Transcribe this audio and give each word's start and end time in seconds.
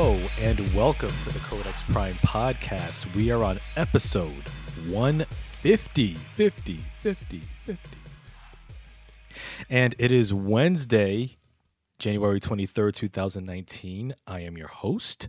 Hello 0.00 0.16
and 0.40 0.60
welcome 0.76 1.08
to 1.08 1.32
the 1.32 1.40
Codex 1.40 1.82
Prime 1.82 2.14
podcast. 2.14 3.12
We 3.16 3.32
are 3.32 3.42
on 3.42 3.58
episode 3.76 4.48
150, 4.88 6.14
50, 6.14 6.76
50, 7.00 7.38
50. 7.38 7.98
And 9.68 9.96
it 9.98 10.12
is 10.12 10.32
Wednesday, 10.32 11.38
January 11.98 12.38
23rd, 12.38 12.94
2019. 12.94 14.14
I 14.24 14.38
am 14.38 14.56
your 14.56 14.68
host, 14.68 15.28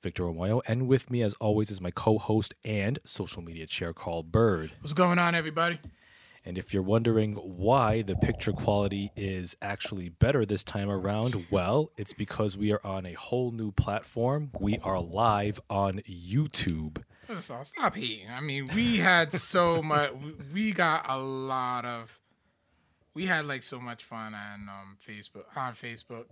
Victor 0.00 0.22
Omayo, 0.22 0.60
and 0.68 0.86
with 0.86 1.10
me, 1.10 1.22
as 1.22 1.34
always, 1.40 1.72
is 1.72 1.80
my 1.80 1.90
co 1.90 2.18
host 2.18 2.54
and 2.64 3.00
social 3.04 3.42
media 3.42 3.66
chair, 3.66 3.92
Carl 3.92 4.22
Bird. 4.22 4.70
What's 4.82 4.92
going 4.92 5.18
on, 5.18 5.34
everybody? 5.34 5.80
And 6.46 6.56
if 6.56 6.72
you're 6.72 6.82
wondering 6.82 7.34
why 7.34 8.02
the 8.02 8.14
picture 8.14 8.52
quality 8.52 9.10
is 9.16 9.56
actually 9.60 10.08
better 10.10 10.44
this 10.46 10.62
time 10.62 10.88
around, 10.88 11.34
well, 11.50 11.90
it's 11.96 12.12
because 12.14 12.56
we 12.56 12.72
are 12.72 12.80
on 12.86 13.04
a 13.04 13.12
whole 13.14 13.50
new 13.50 13.72
platform. 13.72 14.52
We 14.60 14.78
are 14.84 15.00
live 15.00 15.60
on 15.68 16.00
YouTube. 16.08 17.02
First 17.26 17.50
of 17.50 17.56
all, 17.56 17.64
stop 17.64 17.96
hating. 17.96 18.28
I 18.30 18.40
mean, 18.40 18.68
we 18.74 18.98
had 18.98 19.32
so 19.32 19.82
much. 19.92 20.12
we- 20.12 20.34
We 20.54 20.72
got 20.72 21.04
a 21.08 21.18
lot 21.18 21.84
of. 21.84 22.18
We 23.12 23.26
had 23.26 23.46
like 23.46 23.62
so 23.64 23.80
much 23.80 24.04
fun 24.04 24.34
on 24.34 24.68
um, 24.68 24.98
Facebook. 25.06 25.44
On 25.56 25.72
Facebook, 25.74 26.26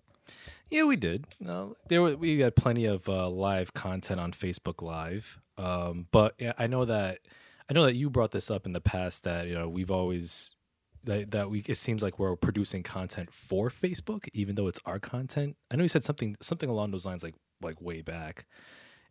Yeah, 0.71 0.85
we 0.85 0.97
did. 0.97 1.25
No, 1.41 1.77
there 1.89 2.03
were, 2.03 2.15
we 2.15 2.39
had 2.41 2.55
plenty 2.57 2.85
of 2.85 3.09
uh, 3.09 3.29
live 3.31 3.73
content 3.75 4.21
on 4.21 4.33
Facebook 4.33 4.81
Live. 4.83 5.41
Um, 5.59 6.07
but 6.13 6.35
yeah, 6.39 6.53
I 6.59 6.67
know 6.67 6.85
that 6.85 7.21
I 7.69 7.73
know 7.73 7.85
that 7.85 7.95
you 7.95 8.11
brought 8.11 8.33
this 8.33 8.51
up 8.51 8.67
in 8.67 8.73
the 8.73 8.81
past 8.81 9.25
that 9.25 9.47
you 9.47 9.55
know 9.55 9.69
we've 9.69 9.91
always 9.91 10.55
that, 11.05 11.31
that 11.31 11.51
we 11.51 11.61
it 11.61 11.77
seems 11.77 12.03
like 12.03 12.19
we're 12.19 12.37
producing 12.37 12.83
content 12.83 13.33
for 13.33 13.71
Facebook, 13.71 14.29
even 14.33 14.55
though 14.55 14.69
it's 14.69 14.81
our 14.85 14.99
content. 14.99 15.57
I 15.71 15.77
know 15.77 15.83
you 15.83 15.89
said 15.89 16.05
something 16.05 16.37
something 16.41 16.69
along 16.69 16.91
those 16.91 17.07
lines 17.07 17.23
like 17.23 17.35
like 17.63 17.81
way 17.81 18.03
back, 18.03 18.47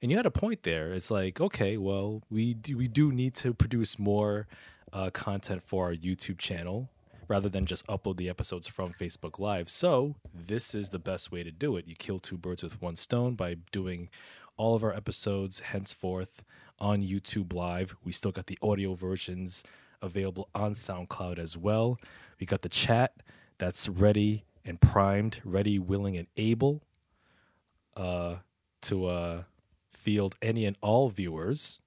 and 0.02 0.12
you 0.12 0.18
had 0.18 0.26
a 0.26 0.32
point 0.32 0.64
there. 0.64 0.94
It's 0.94 1.10
like 1.10 1.42
okay, 1.42 1.78
well 1.78 2.22
we 2.30 2.54
do, 2.54 2.78
we 2.78 2.88
do 2.88 3.12
need 3.12 3.34
to 3.36 3.54
produce 3.54 3.98
more 3.98 4.48
uh, 4.92 5.10
content 5.10 5.64
for 5.64 5.86
our 5.86 5.94
YouTube 5.96 6.38
channel 6.38 6.90
rather 7.28 7.50
than 7.50 7.66
just 7.66 7.88
upload 7.88 8.18
the 8.18 8.30
episodes 8.30 8.68
from 8.68 8.94
Facebook 8.94 9.40
Live. 9.40 9.70
So, 9.70 10.16
this 10.34 10.76
is 10.76 10.90
the 10.90 11.00
best 11.00 11.32
way 11.32 11.42
to 11.42 11.52
do 11.52 11.78
it. 11.78 11.88
You 11.88 11.96
kill 11.96 12.20
two 12.20 12.38
birds 12.38 12.64
with 12.64 12.82
one 12.82 12.96
stone 12.96 13.36
by 13.36 13.56
doing 13.72 14.10
all 14.58 14.76
of 14.76 14.84
our 14.84 14.94
episodes 14.94 15.60
henceforth 15.62 16.44
on 16.80 17.02
YouTube 17.02 17.54
Live. 17.54 17.96
We 18.04 18.12
still 18.12 18.32
got 18.32 18.48
the 18.48 18.58
audio 18.62 18.94
versions 18.94 19.64
available 20.02 20.50
on 20.54 20.74
SoundCloud 20.74 21.40
as 21.40 21.58
well. 21.58 21.98
We 22.40 22.46
got 22.46 22.62
the 22.62 22.70
chat 22.70 23.14
that's 23.58 23.88
ready 23.88 24.44
and 24.66 24.80
primed, 24.82 25.40
ready, 25.46 25.80
willing, 25.80 26.18
and 26.18 26.28
able 26.38 26.84
uh, 27.96 28.38
to 28.84 29.06
uh, 29.06 29.44
field 29.92 30.36
any 30.42 30.66
and 30.66 30.76
all 30.82 31.10
viewers. 31.10 31.80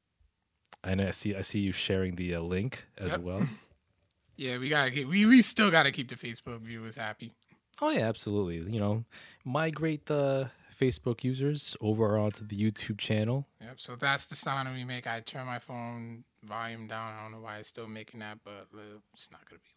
And 0.85 1.01
I 1.01 1.11
see 1.11 1.35
I 1.35 1.41
see 1.43 1.61
you 1.61 1.73
sharing 1.73 2.15
the 2.15 2.35
uh, 2.37 2.41
link 2.41 2.85
as 2.97 3.13
Yep. 3.13 3.21
well. 3.23 3.49
yeah, 4.37 4.59
we 4.59 4.69
gotta 4.69 4.91
keep. 4.91 5.09
We 5.09 5.27
we 5.27 5.43
still 5.43 5.71
gotta 5.71 5.91
keep 5.91 6.09
the 6.09 6.15
Facebook 6.15 6.61
viewers 6.61 6.95
happy. 6.97 7.33
Oh 7.81 7.91
yeah, 7.91 8.09
absolutely. 8.09 8.73
You 8.73 8.79
know, 8.81 9.05
migrate 9.45 10.07
the 10.07 10.51
Facebook 10.79 11.25
users 11.25 11.77
over 11.81 12.19
onto 12.19 12.47
the 12.47 12.57
YouTube 12.57 12.99
channel. 12.99 13.47
Yep. 13.61 13.75
So 13.77 13.97
that's 13.97 14.27
the 14.27 14.37
sound 14.37 14.69
we 14.75 14.85
make. 14.85 15.07
I 15.07 15.21
turn 15.21 15.47
my 15.47 15.59
phone 15.59 16.25
volume 16.45 16.87
down. 16.87 17.15
I 17.19 17.23
don't 17.23 17.33
know 17.33 17.41
why 17.41 17.59
it's 17.59 17.69
still 17.69 17.87
making 17.87 18.21
that, 18.21 18.39
but 18.45 18.69
it's 19.15 19.31
not 19.31 19.41
gonna 19.49 19.61
be 19.61 19.71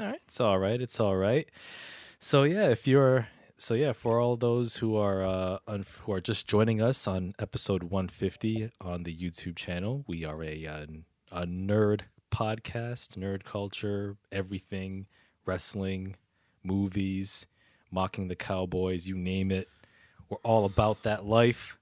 long. 0.00 0.04
All 0.04 0.10
right, 0.12 0.20
it's 0.26 0.40
all 0.40 0.58
right. 0.58 0.80
It's 0.80 1.00
all 1.00 1.16
right. 1.16 1.48
So 2.18 2.42
yeah, 2.44 2.68
if 2.68 2.86
you're 2.86 3.28
so 3.56 3.74
yeah, 3.74 3.92
for 3.92 4.20
all 4.20 4.36
those 4.36 4.76
who 4.76 4.96
are 4.96 5.24
uh, 5.24 5.58
un- 5.66 5.84
who 6.02 6.12
are 6.12 6.20
just 6.20 6.46
joining 6.46 6.82
us 6.82 7.06
on 7.06 7.34
episode 7.38 7.84
150 7.84 8.70
on 8.80 9.04
the 9.04 9.14
YouTube 9.14 9.56
channel, 9.56 10.04
we 10.06 10.24
are 10.24 10.42
a 10.42 10.66
uh, 10.66 10.86
a 11.32 11.46
nerd 11.46 12.02
podcast, 12.30 13.16
nerd 13.16 13.44
culture, 13.44 14.16
everything, 14.30 15.06
wrestling, 15.46 16.16
movies, 16.62 17.46
mocking 17.90 18.28
the 18.28 18.36
Cowboys, 18.36 19.08
you 19.08 19.16
name 19.16 19.50
it. 19.50 19.68
We're 20.28 20.38
all 20.38 20.64
about 20.64 21.02
that 21.04 21.24
life. 21.24 21.78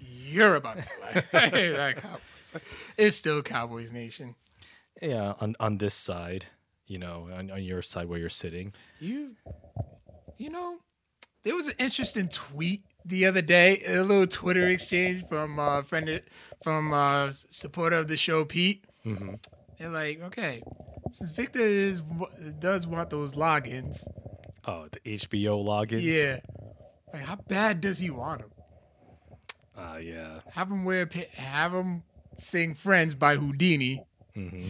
You're 0.00 0.56
about 0.56 0.76
that 0.76 0.88
life. 1.14 1.30
that 1.32 1.96
Cowboys. 2.02 2.62
It's 2.96 3.16
still 3.16 3.42
Cowboys 3.42 3.92
Nation. 3.92 4.34
Yeah, 5.00 5.34
on 5.40 5.54
on 5.60 5.78
this 5.78 5.94
side, 5.94 6.46
you 6.86 6.98
know, 6.98 7.28
on, 7.34 7.50
on 7.50 7.62
your 7.62 7.82
side 7.82 8.08
where 8.08 8.18
you're 8.18 8.28
sitting. 8.28 8.72
You, 9.00 9.36
you 10.36 10.50
know, 10.50 10.76
there 11.44 11.54
was 11.54 11.68
an 11.68 11.74
interesting 11.78 12.28
tweet 12.28 12.82
the 13.04 13.24
other 13.26 13.42
day, 13.42 13.82
a 13.86 14.02
little 14.02 14.26
Twitter 14.26 14.68
exchange 14.68 15.26
from 15.28 15.58
uh, 15.58 15.82
friend 15.82 16.20
from 16.62 16.92
uh, 16.92 17.30
supporter 17.30 17.96
of 17.96 18.08
the 18.08 18.16
show, 18.16 18.44
Pete. 18.44 18.84
Mm-hmm. 19.06 19.34
They're 19.78 19.90
like, 19.90 20.20
okay, 20.24 20.60
since 21.12 21.30
Victor 21.30 21.60
is 21.64 22.02
does 22.58 22.86
want 22.86 23.10
those 23.10 23.34
logins, 23.34 24.04
Oh, 24.66 24.88
the 24.90 25.00
HBO 25.16 25.64
logins. 25.64 26.02
yeah, 26.02 26.40
like 27.12 27.22
how 27.22 27.36
bad 27.36 27.80
does 27.80 27.98
he 27.98 28.10
want 28.10 28.40
them? 28.40 28.50
Uh, 29.76 29.96
yeah. 29.98 30.40
Have 30.52 30.70
him 30.70 30.84
wear, 30.84 31.08
have 31.36 31.72
him 31.72 32.02
sing 32.36 32.74
"Friends" 32.74 33.14
by 33.14 33.36
Whodini 33.36 34.04
Mm-hmm. 34.36 34.68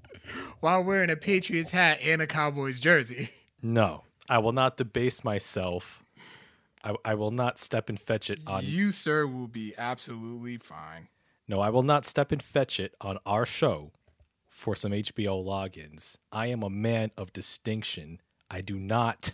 while 0.60 0.84
wearing 0.84 1.08
a 1.10 1.16
Patriots 1.16 1.70
hat 1.70 1.98
and 2.04 2.20
a 2.20 2.26
Cowboys 2.26 2.78
jersey. 2.80 3.30
No, 3.62 4.04
I 4.28 4.38
will 4.38 4.52
not 4.52 4.76
debase 4.76 5.24
myself. 5.24 6.04
I, 6.84 6.94
I 7.04 7.14
will 7.14 7.30
not 7.30 7.58
step 7.58 7.88
and 7.88 7.98
fetch 7.98 8.30
it 8.30 8.38
on. 8.46 8.64
you, 8.64 8.92
sir, 8.92 9.26
will 9.26 9.48
be 9.48 9.74
absolutely 9.76 10.58
fine. 10.58 11.08
No, 11.48 11.60
I 11.60 11.70
will 11.70 11.82
not 11.82 12.04
step 12.04 12.30
and 12.30 12.42
fetch 12.42 12.78
it 12.78 12.94
on 13.00 13.18
our 13.26 13.46
show 13.46 13.90
for 14.46 14.76
some 14.76 14.92
HBO 14.92 15.42
logins. 15.44 16.18
I 16.30 16.48
am 16.48 16.62
a 16.62 16.70
man 16.70 17.10
of 17.16 17.32
distinction. 17.32 18.20
I 18.50 18.60
do 18.60 18.78
not 18.78 19.32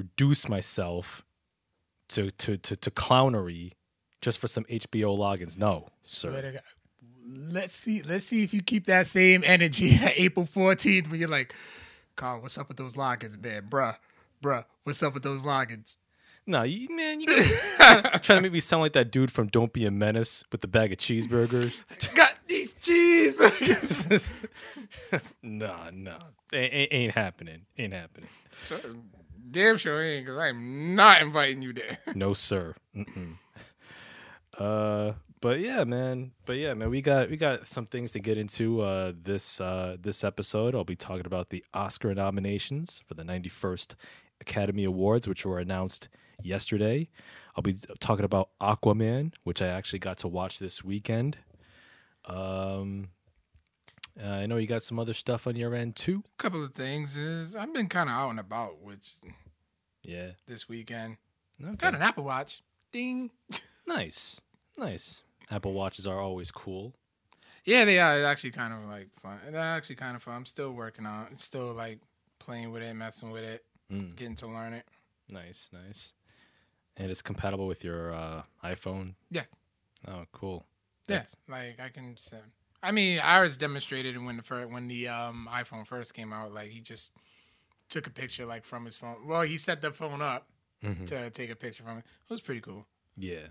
reduce 0.00 0.48
myself 0.48 1.24
to 2.10 2.30
to 2.32 2.56
to, 2.56 2.76
to 2.76 2.90
clownery 2.90 3.72
just 4.20 4.38
for 4.38 4.48
some 4.48 4.64
HBO 4.64 5.16
logins. 5.16 5.56
No, 5.56 5.88
sir. 6.02 6.60
Let's 7.26 7.74
see. 7.74 8.02
Let's 8.02 8.24
see 8.24 8.42
if 8.42 8.52
you 8.52 8.62
keep 8.62 8.86
that 8.86 9.06
same 9.06 9.42
energy 9.46 9.94
at 10.02 10.18
April 10.18 10.46
14th 10.46 11.10
when 11.10 11.20
you're 11.20 11.28
like, 11.28 11.54
Carl, 12.16 12.40
what's 12.42 12.58
up 12.58 12.68
with 12.68 12.76
those 12.76 12.96
logins, 12.96 13.40
man? 13.40 13.66
Bruh, 13.70 13.96
bruh, 14.42 14.64
what's 14.84 15.02
up 15.02 15.14
with 15.14 15.22
those 15.22 15.42
logins? 15.44 15.96
No, 16.46 16.62
you 16.64 16.88
man, 16.96 17.20
you 17.20 17.26
trying 17.78 18.38
to 18.38 18.40
make 18.40 18.52
me 18.52 18.60
sound 18.60 18.82
like 18.82 18.94
that 18.94 19.12
dude 19.12 19.30
from 19.30 19.46
Don't 19.48 19.72
Be 19.72 19.86
a 19.86 19.90
Menace 19.90 20.42
with 20.50 20.60
the 20.62 20.66
bag 20.68 20.90
of 20.92 20.98
cheeseburgers. 20.98 21.84
Got 22.14 22.32
these 22.48 22.74
cheeseburgers. 22.74 24.30
nah, 25.42 25.90
nah, 25.92 26.18
ain't- 26.52 26.92
ain't 26.92 27.14
happening. 27.14 27.66
Ain't 27.78 27.92
happening. 27.92 28.28
Damn 29.50 29.76
sure 29.76 30.02
ain't, 30.02 30.26
because 30.26 30.38
I'm 30.38 30.94
not 30.94 31.22
inviting 31.22 31.62
you 31.62 31.72
there. 31.72 31.98
No, 32.14 32.34
sir. 32.34 32.74
Mm-mm. 32.96 33.36
Uh, 34.58 35.12
but 35.40 35.60
yeah, 35.60 35.84
man. 35.84 36.32
But 36.44 36.58
yeah, 36.58 36.74
man. 36.74 36.90
We 36.90 37.00
got 37.00 37.30
we 37.30 37.36
got 37.36 37.66
some 37.66 37.86
things 37.86 38.12
to 38.12 38.20
get 38.20 38.36
into 38.36 38.82
uh, 38.82 39.12
this 39.20 39.60
uh, 39.60 39.96
this 40.00 40.22
episode. 40.22 40.74
I'll 40.74 40.84
be 40.84 40.96
talking 40.96 41.26
about 41.26 41.50
the 41.50 41.64
Oscar 41.72 42.14
nominations 42.14 43.02
for 43.06 43.14
the 43.14 43.22
91st 43.22 43.94
Academy 44.40 44.84
Awards, 44.84 45.26
which 45.26 45.46
were 45.46 45.58
announced 45.58 46.08
yesterday. 46.42 47.08
I'll 47.56 47.62
be 47.62 47.76
talking 48.00 48.24
about 48.24 48.50
Aquaman, 48.60 49.32
which 49.44 49.62
I 49.62 49.68
actually 49.68 49.98
got 49.98 50.18
to 50.18 50.28
watch 50.28 50.58
this 50.58 50.84
weekend. 50.84 51.38
Um, 52.26 53.08
uh, 54.22 54.26
I 54.28 54.46
know 54.46 54.56
you 54.56 54.66
got 54.66 54.82
some 54.82 54.98
other 54.98 55.14
stuff 55.14 55.46
on 55.46 55.56
your 55.56 55.74
end 55.74 55.96
too. 55.96 56.22
A 56.38 56.42
couple 56.42 56.62
of 56.64 56.74
things 56.74 57.16
is 57.16 57.54
I've 57.56 57.72
been 57.74 57.88
kind 57.88 58.08
of 58.08 58.14
out 58.14 58.30
and 58.30 58.40
about, 58.40 58.80
which 58.82 59.14
Yeah. 60.02 60.30
this 60.46 60.68
weekend. 60.68 61.16
Okay. 61.62 61.76
Got 61.76 61.94
an 61.94 62.02
Apple 62.02 62.24
Watch. 62.24 62.62
Ding. 62.92 63.30
Nice. 63.86 64.40
Nice. 64.78 65.24
Apple 65.50 65.72
Watches 65.72 66.06
are 66.06 66.18
always 66.20 66.52
cool. 66.52 66.94
Yeah, 67.64 67.84
they 67.84 67.98
are 67.98 68.18
It's 68.18 68.24
actually 68.24 68.52
kind 68.52 68.72
of 68.72 68.88
like 68.88 69.08
fun. 69.20 69.38
They're 69.50 69.60
actually 69.60 69.96
kind 69.96 70.14
of 70.14 70.22
fun. 70.22 70.36
I'm 70.36 70.46
still 70.46 70.70
working 70.70 71.06
on 71.06 71.26
it. 71.32 71.40
Still 71.40 71.72
like 71.72 71.98
playing 72.38 72.70
with 72.70 72.82
it, 72.84 72.94
messing 72.94 73.30
with 73.32 73.42
it, 73.42 73.64
Mm. 73.92 74.14
getting 74.14 74.36
to 74.36 74.46
learn 74.46 74.74
it. 74.74 74.86
Nice, 75.32 75.70
nice. 75.72 76.12
And 76.96 77.10
it's 77.10 77.20
compatible 77.22 77.66
with 77.66 77.82
your 77.82 78.12
uh, 78.12 78.42
iPhone. 78.62 79.14
Yeah. 79.30 79.42
Oh, 80.06 80.24
cool. 80.30 80.64
Yeah, 81.08 81.24
like 81.48 81.80
I 81.80 81.88
can. 81.88 82.16
Send. 82.16 82.42
I 82.82 82.92
mean, 82.92 83.18
Iris 83.20 83.56
demonstrated 83.56 84.16
when 84.22 84.36
the 84.38 84.42
first, 84.42 84.70
when 84.70 84.88
the 84.88 85.08
um, 85.08 85.48
iPhone 85.52 85.86
first 85.86 86.14
came 86.14 86.32
out. 86.32 86.52
Like 86.52 86.70
he 86.70 86.80
just 86.80 87.10
took 87.88 88.06
a 88.06 88.10
picture 88.10 88.46
like 88.46 88.64
from 88.64 88.84
his 88.84 88.96
phone. 88.96 89.26
Well, 89.26 89.42
he 89.42 89.58
set 89.58 89.80
the 89.82 89.90
phone 89.90 90.22
up 90.22 90.48
Mhm. 90.82 91.06
to 91.06 91.28
take 91.30 91.50
a 91.50 91.56
picture 91.56 91.82
from 91.82 91.98
it. 91.98 92.04
It 92.24 92.30
was 92.30 92.40
pretty 92.40 92.60
cool. 92.62 92.86
Yeah. 93.16 93.48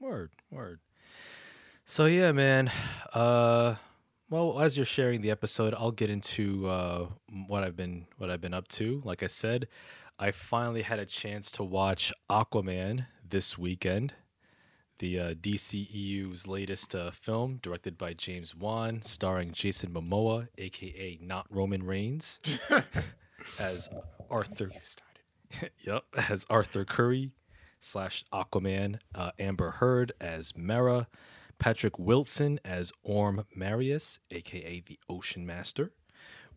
Word, 0.00 0.30
word. 0.50 0.80
So 1.84 2.06
yeah, 2.06 2.32
man. 2.32 2.70
Uh, 3.12 3.74
well, 4.30 4.60
as 4.60 4.76
you're 4.76 4.86
sharing 4.86 5.20
the 5.20 5.30
episode, 5.30 5.74
I'll 5.74 5.90
get 5.90 6.08
into 6.08 6.66
uh, 6.68 7.08
what 7.46 7.64
I've 7.64 7.76
been 7.76 8.06
what 8.16 8.30
I've 8.30 8.40
been 8.40 8.54
up 8.54 8.68
to. 8.68 9.02
Like 9.04 9.22
I 9.22 9.26
said, 9.26 9.66
I 10.18 10.30
finally 10.30 10.82
had 10.82 10.98
a 10.98 11.04
chance 11.06 11.50
to 11.52 11.64
watch 11.64 12.12
Aquaman 12.30 13.06
this 13.28 13.58
weekend, 13.58 14.14
the 15.00 15.18
uh, 15.18 15.34
DCEU's 15.34 16.46
latest 16.46 16.94
uh, 16.94 17.10
film, 17.10 17.58
directed 17.62 17.96
by 17.98 18.12
James 18.12 18.54
Wan, 18.54 19.00
starring 19.02 19.52
Jason 19.52 19.90
Momoa, 19.90 20.48
aka 20.58 21.18
not 21.22 21.46
Roman 21.50 21.82
Reigns, 21.82 22.38
as 23.58 23.88
Arthur. 24.30 24.70
You 24.72 24.80
started. 24.82 25.72
yep, 25.86 26.04
as 26.28 26.46
Arthur 26.50 26.84
Curry 26.84 27.32
slash 27.80 28.24
Aquaman, 28.32 28.98
uh, 29.14 29.30
Amber 29.38 29.70
Heard 29.72 30.12
as 30.20 30.54
Mera, 30.54 31.08
Patrick 31.58 31.98
Wilson 31.98 32.60
as 32.62 32.92
Orm 33.02 33.46
Marius, 33.54 34.18
aka 34.30 34.80
the 34.86 34.98
Ocean 35.08 35.46
Master, 35.46 35.92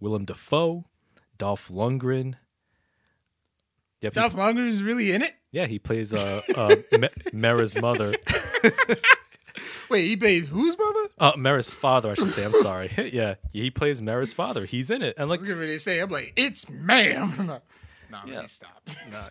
Willem 0.02 0.26
Dafoe, 0.26 0.84
Dolph 1.38 1.70
Lundgren. 1.70 2.36
Yep, 4.02 4.14
Dolph 4.14 4.36
Lundgren 4.36 4.68
is 4.68 4.84
really 4.84 5.12
in 5.14 5.22
it. 5.22 5.34
Yeah, 5.54 5.66
he 5.68 5.80
plays 5.80 6.14
uh, 6.14 6.42
uh, 6.56 6.76
Me- 7.00 7.08
Mera's 7.32 7.76
mother, 7.80 8.14
Wait, 9.90 10.08
he 10.08 10.18
plays 10.18 10.48
whose 10.48 10.76
mother? 10.78 11.10
uh, 11.20 11.32
Mera's 11.38 11.70
father, 11.70 12.12
I 12.12 12.14
should 12.16 12.32
say. 12.34 12.44
I'm 12.46 12.54
sorry. 12.54 12.90
yeah, 13.14 13.36
he 13.52 13.70
plays 13.70 14.02
Mera's 14.02 14.34
father. 14.34 14.66
He's 14.66 14.90
in 14.90 15.02
it, 15.04 15.16
and 15.18 15.26
I 15.26 15.30
like, 15.30 15.40
was 15.42 15.48
getting 15.48 15.60
ready 15.62 15.74
to 15.74 15.80
say, 15.80 16.00
I'm 16.00 16.10
like, 16.10 16.34
it's 16.36 16.68
ma'am. 16.70 17.34
no, 17.38 17.44
no 18.12 18.20
Yeah. 18.26 18.40
let 18.42 18.50
stop. 18.50 18.82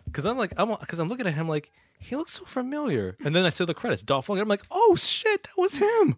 because 0.04 0.24
I'm 0.24 0.38
like, 0.38 0.52
I'm 0.58 0.69
because 0.78 0.98
I'm 1.00 1.08
looking 1.08 1.26
at 1.26 1.34
him 1.34 1.48
like 1.48 1.72
he 1.98 2.14
looks 2.16 2.32
so 2.32 2.44
familiar, 2.44 3.16
and 3.24 3.34
then 3.34 3.44
I 3.44 3.48
see 3.48 3.64
the 3.64 3.74
credits, 3.74 4.02
Dolph 4.02 4.28
Lundgren. 4.28 4.42
I'm 4.42 4.48
like, 4.48 4.62
oh 4.70 4.94
shit, 4.96 5.42
that 5.42 5.58
was 5.58 5.76
him. 5.76 6.16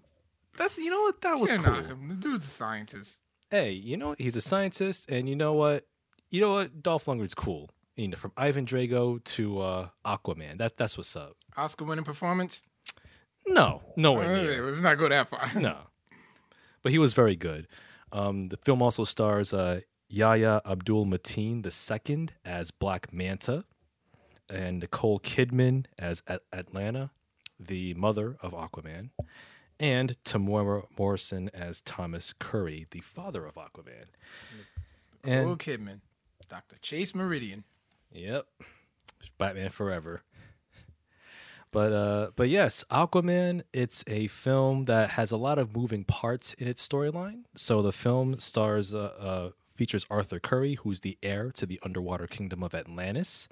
That's 0.56 0.76
you 0.76 0.90
know 0.90 1.00
what 1.02 1.20
that 1.22 1.38
was 1.38 1.50
Can't 1.50 1.64
cool. 1.64 1.72
knock 1.74 1.86
him. 1.86 2.08
The 2.08 2.14
dude's 2.14 2.44
a 2.44 2.48
scientist. 2.48 3.20
hey, 3.50 3.70
you 3.72 3.96
know 3.96 4.08
what? 4.10 4.20
he's 4.20 4.36
a 4.36 4.40
scientist, 4.42 5.06
and 5.08 5.28
you 5.28 5.36
know 5.36 5.54
what? 5.54 5.86
You 6.30 6.40
know 6.42 6.52
what? 6.54 6.82
Dolph 6.82 7.06
Lundgren's 7.06 7.34
cool. 7.34 7.70
You 7.96 8.08
know, 8.08 8.16
from 8.16 8.32
Ivan 8.36 8.66
Drago 8.66 9.22
to 9.22 9.60
uh, 9.60 9.88
Aquaman. 10.04 10.58
That 10.58 10.76
that's 10.76 10.96
what's 10.98 11.14
up. 11.14 11.36
Oscar 11.56 11.84
winning 11.84 12.04
performance. 12.04 12.62
No, 13.46 13.82
nowhere 13.96 14.24
Uh, 14.26 14.42
near. 14.42 14.64
let's 14.66 14.80
not 14.80 14.98
go 14.98 15.08
that 15.08 15.28
far. 15.28 15.48
No, 15.60 15.76
but 16.82 16.92
he 16.92 16.98
was 16.98 17.12
very 17.14 17.36
good. 17.36 17.68
Um, 18.10 18.46
the 18.48 18.56
film 18.56 18.80
also 18.82 19.04
stars 19.04 19.52
uh, 19.52 19.80
Yahya 20.08 20.62
Abdul 20.64 21.06
Mateen 21.06 21.64
II 21.64 22.28
as 22.44 22.70
Black 22.70 23.12
Manta, 23.12 23.64
and 24.48 24.80
Nicole 24.80 25.20
Kidman 25.20 25.86
as 25.98 26.22
At- 26.26 26.42
Atlanna, 26.52 27.10
the 27.60 27.94
mother 27.94 28.36
of 28.40 28.52
Aquaman, 28.52 29.10
and 29.78 30.16
Temuera 30.24 30.84
Morrison 30.98 31.50
as 31.52 31.80
Thomas 31.82 32.32
Curry, 32.32 32.86
the 32.90 33.00
father 33.00 33.44
of 33.46 33.54
Aquaman. 33.56 34.06
Nicole 35.24 35.56
Kidman, 35.56 36.00
Dr. 36.48 36.76
Chase 36.80 37.14
Meridian. 37.14 37.64
Yep. 38.14 38.46
Batman 39.38 39.70
Forever. 39.70 40.22
But 41.72 41.92
uh 41.92 42.30
but 42.36 42.48
yes, 42.48 42.84
Aquaman, 42.88 43.62
it's 43.72 44.04
a 44.06 44.28
film 44.28 44.84
that 44.84 45.10
has 45.10 45.32
a 45.32 45.36
lot 45.36 45.58
of 45.58 45.74
moving 45.74 46.04
parts 46.04 46.54
in 46.54 46.68
its 46.68 46.86
storyline. 46.86 47.42
So 47.56 47.82
the 47.82 47.92
film 47.92 48.38
stars 48.38 48.94
uh, 48.94 49.10
uh 49.18 49.50
features 49.74 50.06
Arthur 50.08 50.38
Curry, 50.38 50.74
who's 50.74 51.00
the 51.00 51.18
heir 51.20 51.50
to 51.50 51.66
the 51.66 51.80
underwater 51.82 52.28
kingdom 52.28 52.62
of 52.62 52.76
Atlantis, 52.76 53.48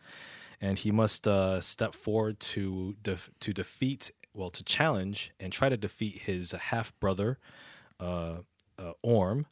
and 0.60 0.78
he 0.78 0.92
must 0.92 1.26
uh 1.26 1.60
step 1.60 1.94
forward 1.94 2.38
to 2.38 2.94
def- 3.02 3.30
to 3.40 3.52
defeat 3.52 4.12
well 4.34 4.50
to 4.50 4.62
challenge 4.62 5.32
and 5.40 5.52
try 5.52 5.68
to 5.68 5.76
defeat 5.76 6.22
his 6.22 6.52
half 6.52 6.98
brother 7.00 7.38
uh, 7.98 8.36
uh 8.78 8.92
Orm 9.02 9.46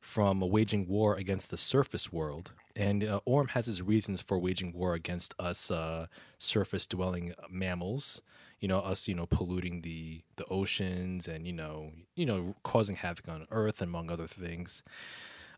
from 0.00 0.40
waging 0.40 0.88
war 0.88 1.14
against 1.14 1.50
the 1.50 1.58
surface 1.58 2.10
world. 2.10 2.52
And 2.76 3.04
uh, 3.04 3.20
Orm 3.24 3.48
has 3.48 3.66
his 3.66 3.82
reasons 3.82 4.20
for 4.20 4.38
waging 4.38 4.72
war 4.72 4.94
against 4.94 5.34
us 5.38 5.70
uh, 5.70 6.06
surface 6.38 6.86
dwelling 6.86 7.34
mammals. 7.48 8.20
You 8.60 8.68
know, 8.68 8.78
us, 8.78 9.06
you 9.06 9.14
know, 9.14 9.26
polluting 9.26 9.82
the 9.82 10.22
the 10.36 10.44
oceans 10.46 11.28
and 11.28 11.46
you 11.46 11.52
know, 11.52 11.92
you 12.16 12.26
know, 12.26 12.54
causing 12.62 12.96
havoc 12.96 13.28
on 13.28 13.46
Earth, 13.50 13.80
among 13.80 14.10
other 14.10 14.26
things. 14.26 14.82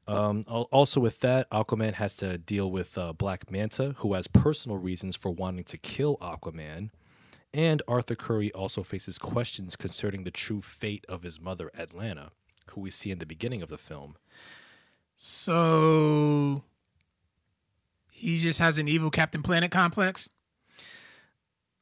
Um, 0.09 0.45
also, 0.47 1.01
with 1.01 1.21
that, 1.21 1.51
Aquaman 1.51 1.95
has 1.95 2.17
to 2.19 2.39
deal 2.39 2.71
with 2.71 2.97
uh, 2.97 3.13
Black 3.13 3.51
Manta, 3.51 3.95
who 3.99 4.15
has 4.15 4.29
personal 4.29 4.79
reasons 4.79 5.17
for 5.17 5.31
wanting 5.31 5.65
to 5.65 5.79
kill 5.79 6.17
Aquaman. 6.19 6.91
And 7.53 7.83
Arthur 7.89 8.15
Curry 8.15 8.53
also 8.53 8.83
faces 8.83 9.19
questions 9.19 9.77
concerning 9.77 10.25
the 10.25 10.31
true 10.31 10.61
fate 10.61 11.05
of 11.09 11.23
his 11.23 11.41
mother, 11.41 11.71
Atlanna, 11.77 12.31
who 12.71 12.83
we 12.83 12.91
see 12.91 13.11
in 13.11 13.19
the 13.19 13.27
beginning 13.27 13.63
of 13.63 13.69
the 13.69 13.79
film. 13.79 14.17
So 15.17 16.63
he 18.17 18.39
just 18.39 18.59
has 18.59 18.79
an 18.79 18.89
evil 18.89 19.11
Captain 19.11 19.43
Planet 19.43 19.71
complex. 19.71 20.31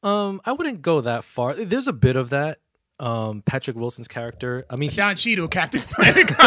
Um, 0.03 0.41
I 0.45 0.51
wouldn't 0.51 0.81
go 0.81 1.01
that 1.01 1.23
far. 1.23 1.53
There's 1.53 1.87
a 1.87 1.93
bit 1.93 2.17
of 2.17 2.29
that. 2.31 2.59
Um, 2.99 3.41
Patrick 3.41 3.75
Wilson's 3.75 4.07
character. 4.07 4.65
I 4.69 4.75
mean, 4.75 4.89
he, 4.89 4.97
Don 4.97 5.15
Cheadle 5.15 5.47
Captain 5.47 5.81
Planet 5.81 6.27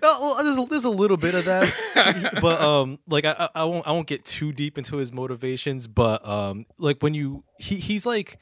there's 0.00 0.58
a, 0.58 0.66
there's 0.68 0.84
a 0.84 0.90
little 0.90 1.16
bit 1.16 1.34
of 1.34 1.44
that, 1.46 2.34
but 2.40 2.60
um, 2.60 2.98
like 3.08 3.24
I, 3.24 3.32
I 3.32 3.48
I 3.62 3.64
won't 3.64 3.86
I 3.86 3.92
won't 3.92 4.06
get 4.06 4.24
too 4.24 4.52
deep 4.52 4.78
into 4.78 4.96
his 4.96 5.12
motivations, 5.12 5.88
but 5.88 6.26
um, 6.26 6.66
like 6.78 7.02
when 7.02 7.14
you 7.14 7.42
he 7.58 7.76
he's 7.76 8.06
like 8.06 8.38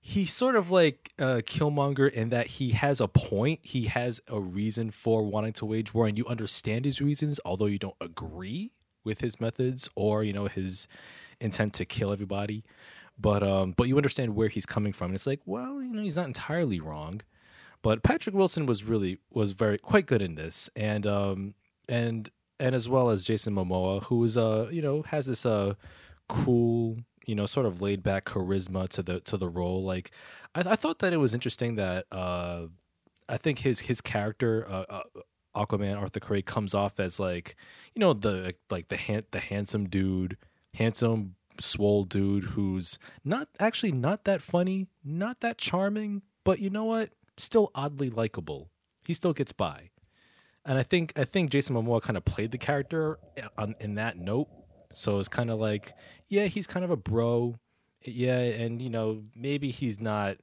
he's 0.00 0.32
sort 0.32 0.56
of 0.56 0.70
like 0.70 1.12
uh, 1.18 1.42
Killmonger 1.44 2.10
in 2.10 2.30
that 2.30 2.46
he 2.46 2.70
has 2.70 2.98
a 3.00 3.08
point, 3.08 3.60
he 3.62 3.84
has 3.84 4.22
a 4.28 4.40
reason 4.40 4.90
for 4.90 5.22
wanting 5.22 5.52
to 5.54 5.66
wage 5.66 5.92
war, 5.92 6.06
and 6.06 6.16
you 6.16 6.26
understand 6.26 6.86
his 6.86 7.02
reasons, 7.02 7.40
although 7.44 7.66
you 7.66 7.78
don't 7.78 7.96
agree 8.00 8.72
with 9.04 9.20
his 9.20 9.40
methods 9.40 9.88
or 9.94 10.24
you 10.24 10.32
know 10.32 10.46
his 10.46 10.88
intent 11.40 11.74
to 11.74 11.84
kill 11.84 12.12
everybody. 12.12 12.64
But 13.18 13.42
um, 13.42 13.72
but 13.76 13.88
you 13.88 13.96
understand 13.96 14.34
where 14.34 14.48
he's 14.48 14.66
coming 14.66 14.92
from. 14.92 15.06
And 15.06 15.14
it's 15.14 15.26
like, 15.26 15.40
well, 15.44 15.82
you 15.82 15.92
know, 15.92 16.02
he's 16.02 16.16
not 16.16 16.26
entirely 16.26 16.80
wrong. 16.80 17.20
But 17.82 18.02
Patrick 18.02 18.34
Wilson 18.34 18.66
was 18.66 18.82
really 18.82 19.18
was 19.30 19.52
very 19.52 19.78
quite 19.78 20.06
good 20.06 20.22
in 20.22 20.34
this, 20.34 20.70
and 20.74 21.06
um, 21.06 21.54
and 21.88 22.30
and 22.58 22.74
as 22.74 22.88
well 22.88 23.10
as 23.10 23.24
Jason 23.24 23.54
Momoa, 23.54 24.04
who 24.04 24.24
is 24.24 24.36
uh, 24.36 24.68
you 24.70 24.82
know, 24.82 25.02
has 25.02 25.26
this 25.26 25.44
uh, 25.44 25.74
cool, 26.28 26.96
you 27.26 27.34
know, 27.34 27.46
sort 27.46 27.66
of 27.66 27.82
laid 27.82 28.02
back 28.02 28.24
charisma 28.24 28.88
to 28.88 29.02
the 29.02 29.20
to 29.20 29.36
the 29.36 29.48
role. 29.48 29.84
Like, 29.84 30.10
I, 30.54 30.60
I 30.60 30.76
thought 30.76 31.00
that 31.00 31.12
it 31.12 31.18
was 31.18 31.34
interesting 31.34 31.76
that 31.76 32.06
uh, 32.10 32.68
I 33.28 33.36
think 33.36 33.60
his 33.60 33.80
his 33.80 34.00
character, 34.00 34.66
uh, 34.68 34.84
uh, 34.88 35.02
Aquaman 35.54 36.00
Arthur 36.00 36.20
Curry, 36.20 36.42
comes 36.42 36.74
off 36.74 36.98
as 36.98 37.18
like, 37.20 37.56
you 37.94 38.00
know, 38.00 38.12
the 38.12 38.54
like 38.70 38.88
the 38.88 38.96
han- 38.96 39.24
the 39.30 39.40
handsome 39.40 39.88
dude, 39.88 40.36
handsome 40.74 41.36
swole 41.60 42.04
dude 42.04 42.44
who's 42.44 42.98
not 43.24 43.48
actually 43.58 43.92
not 43.92 44.24
that 44.24 44.42
funny, 44.42 44.88
not 45.04 45.40
that 45.40 45.58
charming, 45.58 46.22
but 46.44 46.58
you 46.58 46.70
know 46.70 46.84
what? 46.84 47.10
Still 47.36 47.70
oddly 47.74 48.10
likable. 48.10 48.70
He 49.04 49.14
still 49.14 49.32
gets 49.32 49.52
by. 49.52 49.90
And 50.64 50.78
I 50.78 50.82
think 50.82 51.12
I 51.16 51.24
think 51.24 51.50
Jason 51.50 51.76
Momoa 51.76 52.00
kind 52.02 52.16
of 52.16 52.24
played 52.24 52.50
the 52.50 52.58
character 52.58 53.18
uh, 53.38 53.48
on 53.58 53.74
in 53.80 53.96
that 53.96 54.16
note. 54.16 54.48
So 54.92 55.18
it's 55.18 55.28
kind 55.28 55.50
of 55.50 55.58
like, 55.58 55.92
yeah, 56.28 56.46
he's 56.46 56.66
kind 56.66 56.84
of 56.84 56.90
a 56.90 56.96
bro. 56.96 57.56
Yeah, 58.02 58.38
and 58.38 58.80
you 58.80 58.90
know, 58.90 59.22
maybe 59.34 59.70
he's 59.70 60.00
not 60.00 60.36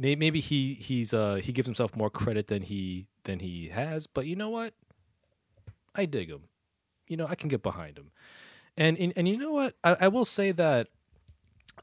maybe 0.00 0.40
he 0.40 0.74
he's 0.74 1.12
uh 1.12 1.34
he 1.36 1.52
gives 1.52 1.66
himself 1.66 1.94
more 1.94 2.10
credit 2.10 2.46
than 2.46 2.62
he 2.62 3.06
than 3.24 3.40
he 3.40 3.68
has, 3.68 4.06
but 4.06 4.26
you 4.26 4.34
know 4.34 4.50
what? 4.50 4.74
I 5.94 6.06
dig 6.06 6.30
him. 6.30 6.44
You 7.06 7.16
know, 7.16 7.26
I 7.26 7.34
can 7.34 7.48
get 7.48 7.62
behind 7.62 7.98
him. 7.98 8.10
And 8.76 8.98
and, 8.98 9.12
and 9.16 9.28
you 9.28 9.36
know 9.36 9.52
what? 9.52 9.74
I, 9.84 9.96
I 10.02 10.08
will 10.08 10.24
say 10.24 10.52
that 10.52 10.88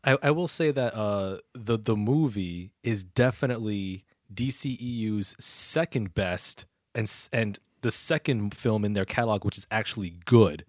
I, 0.04 0.18
I 0.24 0.32
will 0.32 0.48
say 0.48 0.72
that 0.72 0.96
uh 0.96 1.38
the 1.54 1.78
the 1.78 1.96
movie 1.96 2.72
is 2.84 3.04
definitely 3.04 4.04
DCEU's 4.34 5.36
second 5.40 6.14
best 6.14 6.66
and 6.96 7.12
and 7.32 7.60
the 7.82 7.92
second 7.92 8.56
film 8.56 8.84
in 8.84 8.94
their 8.94 9.06
catalog 9.06 9.46
which 9.46 9.58
is 9.58 9.68
actually 9.70 10.16
good. 10.26 10.66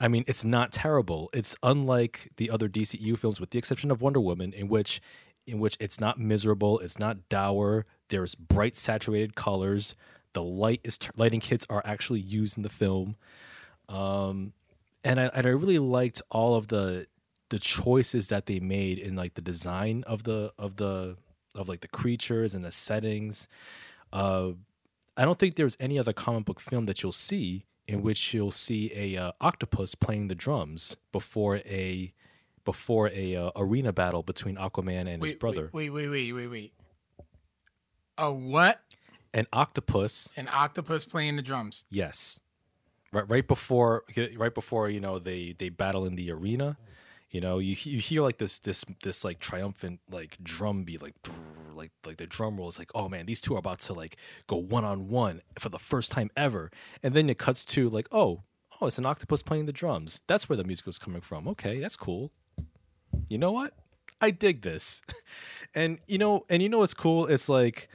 I 0.00 0.06
mean, 0.06 0.22
it's 0.28 0.44
not 0.44 0.70
terrible. 0.70 1.28
It's 1.32 1.56
unlike 1.60 2.30
the 2.36 2.50
other 2.50 2.68
DCEU 2.68 3.18
films, 3.18 3.40
with 3.40 3.50
the 3.50 3.58
exception 3.58 3.90
of 3.90 4.00
Wonder 4.00 4.20
Woman, 4.20 4.52
in 4.52 4.68
which 4.68 5.00
in 5.48 5.58
which 5.58 5.76
it's 5.80 6.00
not 6.00 6.18
miserable, 6.18 6.78
it's 6.80 6.98
not 6.98 7.28
dour. 7.28 7.86
There's 8.08 8.34
bright, 8.34 8.76
saturated 8.76 9.34
colors. 9.34 9.94
The 10.32 10.42
light 10.42 10.80
is 10.84 10.98
lighting 11.16 11.40
kits 11.40 11.66
are 11.70 11.82
actually 11.84 12.20
used 12.20 12.56
in 12.56 12.62
the 12.62 12.68
film, 12.68 13.16
um, 13.88 14.52
and 15.02 15.18
I 15.18 15.24
and 15.34 15.46
I 15.46 15.50
really 15.50 15.78
liked 15.78 16.22
all 16.30 16.54
of 16.54 16.68
the 16.68 17.06
the 17.48 17.58
choices 17.58 18.28
that 18.28 18.46
they 18.46 18.60
made 18.60 18.98
in 18.98 19.16
like 19.16 19.34
the 19.34 19.40
design 19.40 20.04
of 20.06 20.24
the 20.24 20.52
of 20.58 20.76
the 20.76 21.16
of 21.54 21.68
like 21.68 21.80
the 21.80 21.88
creatures 21.88 22.54
and 22.54 22.64
the 22.64 22.70
settings. 22.70 23.48
Uh, 24.12 24.50
I 25.16 25.24
don't 25.24 25.38
think 25.38 25.56
there's 25.56 25.76
any 25.80 25.98
other 25.98 26.12
comic 26.12 26.44
book 26.44 26.60
film 26.60 26.84
that 26.84 27.02
you'll 27.02 27.12
see 27.12 27.64
in 27.88 28.02
which 28.02 28.34
you'll 28.34 28.50
see 28.50 28.92
a 28.94 29.16
uh, 29.16 29.32
octopus 29.40 29.94
playing 29.94 30.28
the 30.28 30.34
drums 30.34 30.96
before 31.10 31.56
a 31.56 32.12
before 32.68 33.08
a 33.14 33.34
uh, 33.34 33.50
arena 33.56 33.94
battle 33.94 34.22
between 34.22 34.56
Aquaman 34.56 35.06
and 35.06 35.22
his 35.22 35.32
brother. 35.32 35.70
Wait, 35.72 35.88
wait, 35.88 36.06
wait, 36.10 36.34
wait, 36.34 36.48
wait. 36.48 36.72
A 38.18 38.30
what? 38.30 38.78
An 39.32 39.46
octopus, 39.54 40.30
An 40.36 40.50
octopus 40.52 41.06
playing 41.06 41.36
the 41.36 41.42
drums. 41.42 41.86
yes. 41.88 42.40
right 43.10 43.24
right 43.26 43.48
before 43.48 44.04
right 44.36 44.54
before 44.54 44.90
you 44.90 45.00
know 45.00 45.18
they 45.18 45.54
they 45.58 45.70
battle 45.70 46.04
in 46.04 46.14
the 46.16 46.30
arena 46.30 46.76
you 47.30 47.40
know 47.40 47.58
you 47.58 47.74
you 47.84 48.00
hear 48.00 48.20
like 48.20 48.36
this 48.36 48.58
this 48.58 48.84
this 49.02 49.24
like 49.24 49.38
triumphant 49.38 50.00
like 50.10 50.36
drum 50.42 50.84
beat 50.84 51.00
like 51.00 51.14
like 51.74 51.90
like 52.04 52.18
the 52.18 52.26
drum 52.26 52.58
roll 52.58 52.68
is 52.68 52.78
like 52.78 52.90
oh 52.94 53.08
man 53.08 53.24
these 53.24 53.40
two 53.40 53.54
are 53.54 53.58
about 53.58 53.78
to 53.78 53.94
like 53.94 54.18
go 54.46 54.56
one 54.56 54.84
on 54.84 55.08
one 55.08 55.40
for 55.58 55.70
the 55.70 55.78
first 55.78 56.10
time 56.10 56.30
ever 56.36 56.70
and 57.02 57.14
then 57.14 57.30
it 57.30 57.38
cuts 57.38 57.64
to 57.64 57.88
like 57.88 58.08
oh 58.12 58.42
oh 58.80 58.86
it's 58.88 58.98
an 58.98 59.06
octopus 59.06 59.42
playing 59.42 59.64
the 59.64 59.72
drums 59.72 60.20
that's 60.26 60.46
where 60.48 60.56
the 60.56 60.64
music 60.64 60.84
was 60.84 60.98
coming 60.98 61.22
from 61.22 61.48
okay 61.48 61.78
that's 61.80 61.96
cool 61.96 62.30
you 63.28 63.38
know 63.38 63.52
what? 63.52 63.74
I 64.20 64.30
dig 64.30 64.62
this. 64.62 65.02
And 65.74 65.98
you 66.08 66.16
know 66.16 66.46
and 66.48 66.62
you 66.62 66.70
know 66.70 66.78
what's 66.78 66.94
cool? 66.94 67.26
It's 67.26 67.46
like 67.46 67.90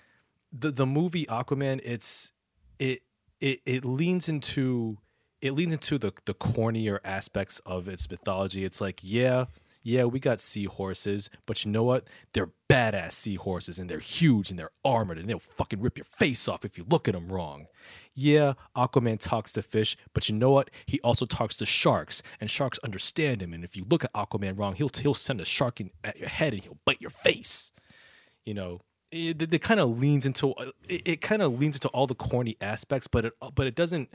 the 0.52 0.70
the 0.70 0.86
movie 0.86 1.26
aquaman 1.26 1.82
it's 1.84 2.32
it 2.78 3.02
it 3.42 3.62
it 3.66 3.84
leans 3.84 4.30
into 4.30 5.00
it 5.42 5.54
leans 5.54 5.74
into 5.74 5.98
the 5.98 6.12
the 6.26 6.36
cornier 6.36 7.00
aspects 7.04 7.60
of 7.66 7.88
its 7.88 8.10
mythology. 8.12 8.64
It's 8.64 8.80
like 8.80 9.00
yeah 9.02 9.46
yeah 9.84 10.06
we 10.06 10.20
got 10.20 10.42
seahorses 10.42 11.30
but 11.46 11.64
you 11.64 11.72
know 11.72 11.84
what? 11.84 12.08
They're 12.34 12.50
badass 12.70 13.12
seahorses 13.12 13.78
and 13.78 13.90
they're 13.90 14.00
huge 14.00 14.50
and 14.50 14.58
they're 14.58 14.72
armored 14.84 15.20
and 15.20 15.30
they'll 15.30 15.40
fucking 15.40 15.82
rip 15.82 15.98
your 15.98 16.06
face 16.06 16.48
off 16.48 16.66
if 16.66 16.78
you 16.78 16.86
look 16.90 17.08
at 17.08 17.14
them 17.14 17.30
wrong. 17.30 17.68
Yeah 18.16 18.54
aquaman 18.76 19.20
talks 19.20 19.54
to 19.54 19.62
fish 19.62 19.96
but 20.14 20.28
you 20.30 20.36
know 20.36 20.52
what? 20.52 20.72
He 20.86 21.00
also 21.02 21.26
talks 21.26 21.58
to 21.58 21.66
sharks 21.66 22.24
and 22.40 22.50
sharks 22.50 22.80
understand 22.80 23.42
him 23.42 23.54
and 23.54 23.64
if 23.64 23.76
you 23.76 23.86
look 23.90 24.04
at 24.04 24.14
aquaman 24.14 24.58
wrong 24.58 24.74
he'll 24.74 24.92
he'll 25.02 25.14
send 25.14 25.42
a 25.42 25.46
shark 25.46 25.80
in 25.80 25.92
at 26.04 26.18
your 26.18 26.30
head 26.30 26.54
and 26.54 26.64
he'll 26.64 26.80
bite 26.86 27.02
your 27.02 27.12
face. 27.12 27.72
You 28.46 28.54
know 28.54 28.82
it, 29.14 29.54
it, 29.54 29.62
kind 29.62 29.80
of 29.80 30.00
leans 30.00 30.26
into 30.26 30.56
it, 30.90 31.02
it 31.06 31.22
kind 31.22 31.42
of 31.42 31.60
leans 31.60 31.76
into 31.76 31.88
all 31.90 32.08
the 32.08 32.16
corny 32.16 32.58
aspects 32.60 33.08
but 33.08 33.26
it 33.26 33.34
but 33.54 33.68
it 33.68 33.76
doesn't 33.76 34.10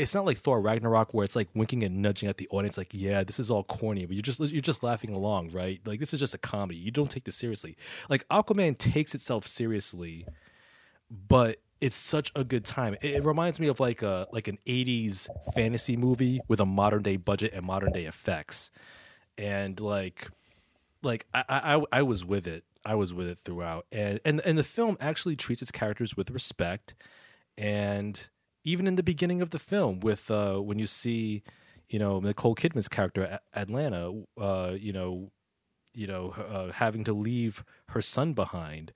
it's 0.00 0.14
not 0.14 0.24
like 0.24 0.38
Thor 0.38 0.60
Ragnarok 0.60 1.14
where 1.14 1.24
it's 1.24 1.36
like 1.36 1.48
winking 1.54 1.82
and 1.82 2.02
nudging 2.02 2.28
at 2.28 2.38
the 2.38 2.48
audience 2.50 2.76
like 2.78 2.92
yeah 2.92 3.22
this 3.22 3.38
is 3.38 3.50
all 3.50 3.64
corny 3.64 4.06
but 4.06 4.14
you're 4.14 4.22
just 4.22 4.40
you're 4.40 4.60
just 4.60 4.82
laughing 4.82 5.10
along 5.10 5.50
right? 5.50 5.80
Like 5.84 6.00
this 6.00 6.12
is 6.12 6.20
just 6.20 6.34
a 6.34 6.38
comedy. 6.38 6.78
You 6.78 6.90
don't 6.90 7.10
take 7.10 7.24
this 7.24 7.36
seriously. 7.36 7.76
Like 8.08 8.26
Aquaman 8.28 8.76
takes 8.78 9.14
itself 9.14 9.46
seriously 9.46 10.26
but 11.10 11.58
it's 11.80 11.96
such 11.96 12.30
a 12.36 12.44
good 12.44 12.64
time. 12.64 12.94
It, 13.00 13.14
it 13.16 13.24
reminds 13.24 13.58
me 13.58 13.68
of 13.68 13.80
like 13.80 14.02
a 14.02 14.26
like 14.32 14.48
an 14.48 14.58
80s 14.66 15.28
fantasy 15.54 15.96
movie 15.96 16.40
with 16.48 16.60
a 16.60 16.66
modern 16.66 17.02
day 17.02 17.16
budget 17.16 17.52
and 17.54 17.64
modern 17.64 17.92
day 17.92 18.04
effects. 18.04 18.70
And 19.38 19.80
like 19.80 20.28
like 21.02 21.26
I, 21.32 21.44
I 21.48 21.82
I 21.92 22.02
was 22.02 22.24
with 22.24 22.46
it. 22.46 22.64
I 22.84 22.94
was 22.94 23.12
with 23.12 23.28
it 23.28 23.38
throughout, 23.38 23.86
and 23.92 24.20
and 24.24 24.40
and 24.44 24.56
the 24.56 24.64
film 24.64 24.96
actually 25.00 25.36
treats 25.36 25.60
its 25.60 25.70
characters 25.70 26.16
with 26.16 26.30
respect, 26.30 26.94
and 27.58 28.28
even 28.64 28.86
in 28.86 28.96
the 28.96 29.02
beginning 29.02 29.42
of 29.42 29.50
the 29.50 29.58
film, 29.58 30.00
with 30.00 30.30
uh, 30.30 30.58
when 30.58 30.78
you 30.78 30.86
see, 30.86 31.42
you 31.88 31.98
know, 31.98 32.20
Nicole 32.20 32.54
Kidman's 32.54 32.88
character 32.88 33.38
Atlanna, 33.56 34.24
uh, 34.38 34.74
you 34.78 34.92
know, 34.92 35.30
you 35.94 36.06
know, 36.06 36.30
uh, 36.30 36.72
having 36.72 37.04
to 37.04 37.12
leave 37.12 37.64
her 37.88 38.00
son 38.00 38.32
behind, 38.32 38.92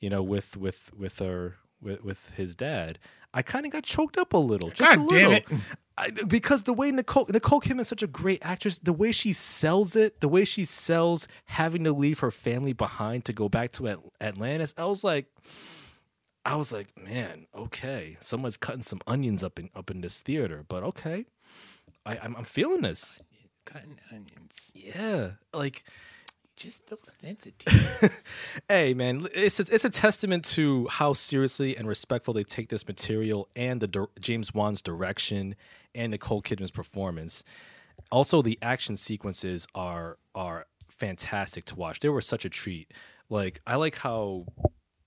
you 0.00 0.10
know, 0.10 0.22
with 0.22 0.56
with 0.56 0.92
with 0.96 1.18
her 1.18 1.56
with 1.80 2.02
with 2.04 2.30
his 2.36 2.54
dad. 2.54 2.98
I 3.34 3.42
kind 3.42 3.66
of 3.66 3.72
got 3.72 3.82
choked 3.82 4.16
up 4.16 4.32
a 4.32 4.38
little. 4.38 4.70
Just 4.70 4.96
God 4.96 5.06
a 5.06 5.14
damn 5.14 5.30
little. 5.30 5.58
it. 5.58 5.64
I, 5.98 6.10
because 6.10 6.64
the 6.64 6.72
way 6.72 6.90
Nicole 6.90 7.26
Nicole 7.30 7.60
Kidman 7.60 7.80
is 7.80 7.88
such 7.88 8.02
a 8.02 8.06
great 8.06 8.40
actress, 8.44 8.78
the 8.78 8.92
way 8.92 9.12
she 9.12 9.32
sells 9.32 9.96
it, 9.96 10.20
the 10.20 10.28
way 10.28 10.44
she 10.44 10.64
sells 10.64 11.26
having 11.46 11.84
to 11.84 11.92
leave 11.92 12.20
her 12.20 12.30
family 12.30 12.74
behind 12.74 13.24
to 13.26 13.32
go 13.32 13.48
back 13.48 13.72
to 13.72 13.88
At- 13.88 13.98
Atlantis, 14.20 14.74
I 14.76 14.84
was 14.84 15.02
like, 15.02 15.26
I 16.46 16.54
was 16.54 16.72
like, 16.72 16.88
man, 16.96 17.46
okay, 17.54 18.16
someone's 18.20 18.56
cutting 18.56 18.82
some 18.82 19.00
onions 19.06 19.42
up 19.42 19.58
in 19.58 19.68
up 19.74 19.90
in 19.90 20.00
this 20.00 20.20
theater, 20.20 20.64
but 20.68 20.82
okay, 20.84 21.26
I, 22.06 22.18
I'm, 22.18 22.36
I'm 22.36 22.44
feeling 22.44 22.82
this. 22.82 23.20
Cutting 23.64 23.98
onions. 24.12 24.70
Yeah, 24.74 25.32
like 25.52 25.82
Just 26.56 26.88
so 26.88 26.96
sensitive. 27.20 28.22
hey 28.68 28.94
man 28.94 29.26
it's 29.34 29.60
a, 29.60 29.64
it's 29.70 29.84
a 29.84 29.90
testament 29.90 30.44
to 30.44 30.86
how 30.90 31.12
seriously 31.12 31.76
and 31.76 31.86
respectful 31.86 32.32
they 32.32 32.44
take 32.44 32.70
this 32.70 32.86
material 32.86 33.48
and 33.54 33.80
the 33.82 34.06
james 34.20 34.54
wan's 34.54 34.80
direction 34.80 35.54
and 35.94 36.12
nicole 36.12 36.40
kidman's 36.40 36.70
performance 36.70 37.44
also 38.10 38.40
the 38.40 38.58
action 38.62 38.96
sequences 38.96 39.66
are 39.74 40.16
are 40.34 40.66
fantastic 40.88 41.64
to 41.66 41.76
watch 41.76 42.00
they 42.00 42.08
were 42.08 42.22
such 42.22 42.46
a 42.46 42.48
treat 42.48 42.90
like 43.28 43.60
i 43.66 43.76
like 43.76 43.98
how 43.98 44.46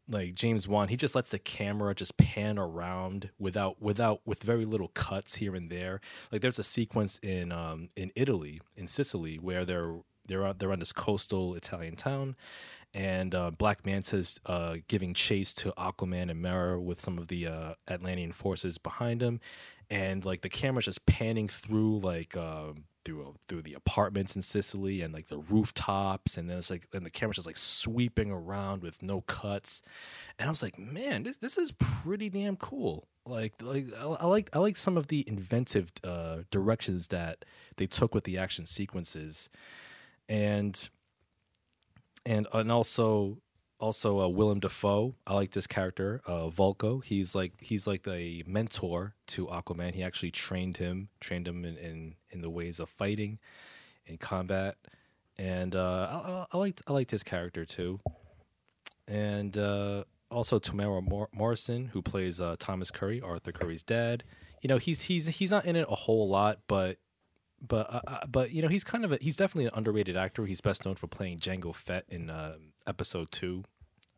like 0.09 0.33
james 0.33 0.67
wan 0.67 0.87
he 0.87 0.97
just 0.97 1.15
lets 1.15 1.31
the 1.31 1.39
camera 1.39 1.93
just 1.93 2.17
pan 2.17 2.57
around 2.57 3.29
without 3.37 3.81
without 3.81 4.21
with 4.25 4.43
very 4.43 4.65
little 4.65 4.89
cuts 4.89 5.35
here 5.35 5.55
and 5.55 5.69
there. 5.69 6.01
Like 6.31 6.41
there's 6.41 6.59
a 6.59 6.63
sequence 6.63 7.19
in 7.19 7.51
um 7.51 7.89
in 7.95 8.11
italy 8.15 8.61
in 8.75 8.87
sicily 8.87 9.37
where 9.37 9.65
they're 9.65 9.95
they're 10.27 10.45
on, 10.45 10.55
they're 10.57 10.71
on 10.71 10.79
this 10.79 10.93
coastal 10.93 11.55
Italian 11.55 11.95
town, 11.95 12.35
and 12.93 13.33
uh, 13.33 13.49
Black 13.51 13.85
Manta's 13.85 14.39
uh, 14.45 14.77
giving 14.87 15.13
chase 15.15 15.53
to 15.55 15.71
Aquaman 15.71 16.29
and 16.29 16.39
Mera 16.39 16.79
with 16.79 17.01
some 17.01 17.17
of 17.17 17.29
the 17.29 17.47
uh, 17.47 17.73
Atlantean 17.87 18.31
forces 18.31 18.77
behind 18.77 19.21
him, 19.21 19.39
and 19.89 20.23
like 20.23 20.41
the 20.41 20.49
camera's 20.49 20.85
just 20.85 21.05
panning 21.07 21.47
through 21.47 21.99
like 21.99 22.37
um, 22.37 22.85
through 23.09 23.35
through 23.47 23.61
the 23.63 23.73
apartments 23.73 24.35
in 24.35 24.41
Sicily 24.41 25.01
and 25.01 25.13
like 25.13 25.27
the 25.27 25.39
rooftops, 25.39 26.37
and 26.37 26.49
then 26.49 26.57
it's 26.57 26.69
like 26.69 26.87
and 26.93 27.05
the 27.05 27.09
camera's 27.09 27.37
just 27.37 27.47
like 27.47 27.57
sweeping 27.57 28.31
around 28.31 28.81
with 28.81 29.01
no 29.01 29.21
cuts, 29.21 29.81
and 30.37 30.47
I 30.47 30.49
was 30.49 30.61
like, 30.61 30.77
man, 30.77 31.23
this 31.23 31.37
this 31.37 31.57
is 31.57 31.71
pretty 31.73 32.29
damn 32.29 32.55
cool. 32.55 33.07
Like 33.25 33.53
like 33.61 33.87
I, 33.99 34.03
I 34.03 34.25
like 34.25 34.49
I 34.53 34.59
like 34.59 34.77
some 34.77 34.97
of 34.97 35.07
the 35.07 35.23
inventive 35.27 35.91
uh, 36.03 36.39
directions 36.51 37.07
that 37.07 37.45
they 37.77 37.87
took 37.87 38.13
with 38.13 38.23
the 38.23 38.37
action 38.37 38.65
sequences. 38.65 39.49
And 40.27 40.89
and 42.25 42.47
and 42.53 42.71
also 42.71 43.39
also 43.79 44.19
uh, 44.19 44.27
Willem 44.27 44.59
Dafoe. 44.59 45.15
I 45.25 45.33
like 45.33 45.51
this 45.51 45.67
character, 45.67 46.21
uh, 46.27 46.49
Vulko. 46.49 47.03
He's 47.03 47.33
like 47.35 47.53
he's 47.59 47.87
like 47.87 48.07
a 48.07 48.43
mentor 48.45 49.15
to 49.27 49.47
Aquaman. 49.47 49.93
He 49.93 50.03
actually 50.03 50.31
trained 50.31 50.77
him, 50.77 51.09
trained 51.19 51.47
him 51.47 51.65
in 51.65 51.77
in, 51.77 52.15
in 52.31 52.41
the 52.41 52.49
ways 52.49 52.79
of 52.79 52.89
fighting, 52.89 53.39
in 54.05 54.17
combat, 54.17 54.77
and 55.37 55.75
uh, 55.75 56.07
I, 56.11 56.31
I, 56.31 56.45
I 56.51 56.57
liked 56.57 56.81
I 56.87 56.93
liked 56.93 57.11
his 57.11 57.23
character 57.23 57.65
too. 57.65 57.99
And 59.07 59.57
uh, 59.57 60.03
also 60.29 60.59
Temuera 60.59 61.01
Mor- 61.01 61.29
Morrison, 61.33 61.87
who 61.87 62.01
plays 62.01 62.39
uh, 62.39 62.55
Thomas 62.59 62.91
Curry, 62.91 63.21
Arthur 63.21 63.51
Curry's 63.51 63.83
dad. 63.83 64.23
You 64.61 64.67
know, 64.67 64.77
he's 64.77 65.03
he's 65.03 65.27
he's 65.27 65.51
not 65.51 65.65
in 65.65 65.75
it 65.75 65.87
a 65.89 65.95
whole 65.95 66.27
lot, 66.27 66.59
but 66.67 66.97
but 67.65 67.91
uh, 67.93 68.01
uh, 68.07 68.25
but 68.27 68.51
you 68.51 68.61
know 68.61 68.67
he's 68.67 68.83
kind 68.83 69.05
of 69.05 69.11
a, 69.11 69.17
he's 69.21 69.35
definitely 69.35 69.65
an 69.65 69.71
underrated 69.73 70.15
actor. 70.17 70.45
He's 70.45 70.61
best 70.61 70.85
known 70.85 70.95
for 70.95 71.07
playing 71.07 71.39
Jango 71.39 71.73
Fett 71.73 72.05
in 72.09 72.29
uh, 72.29 72.55
episode 72.87 73.31
two, 73.31 73.63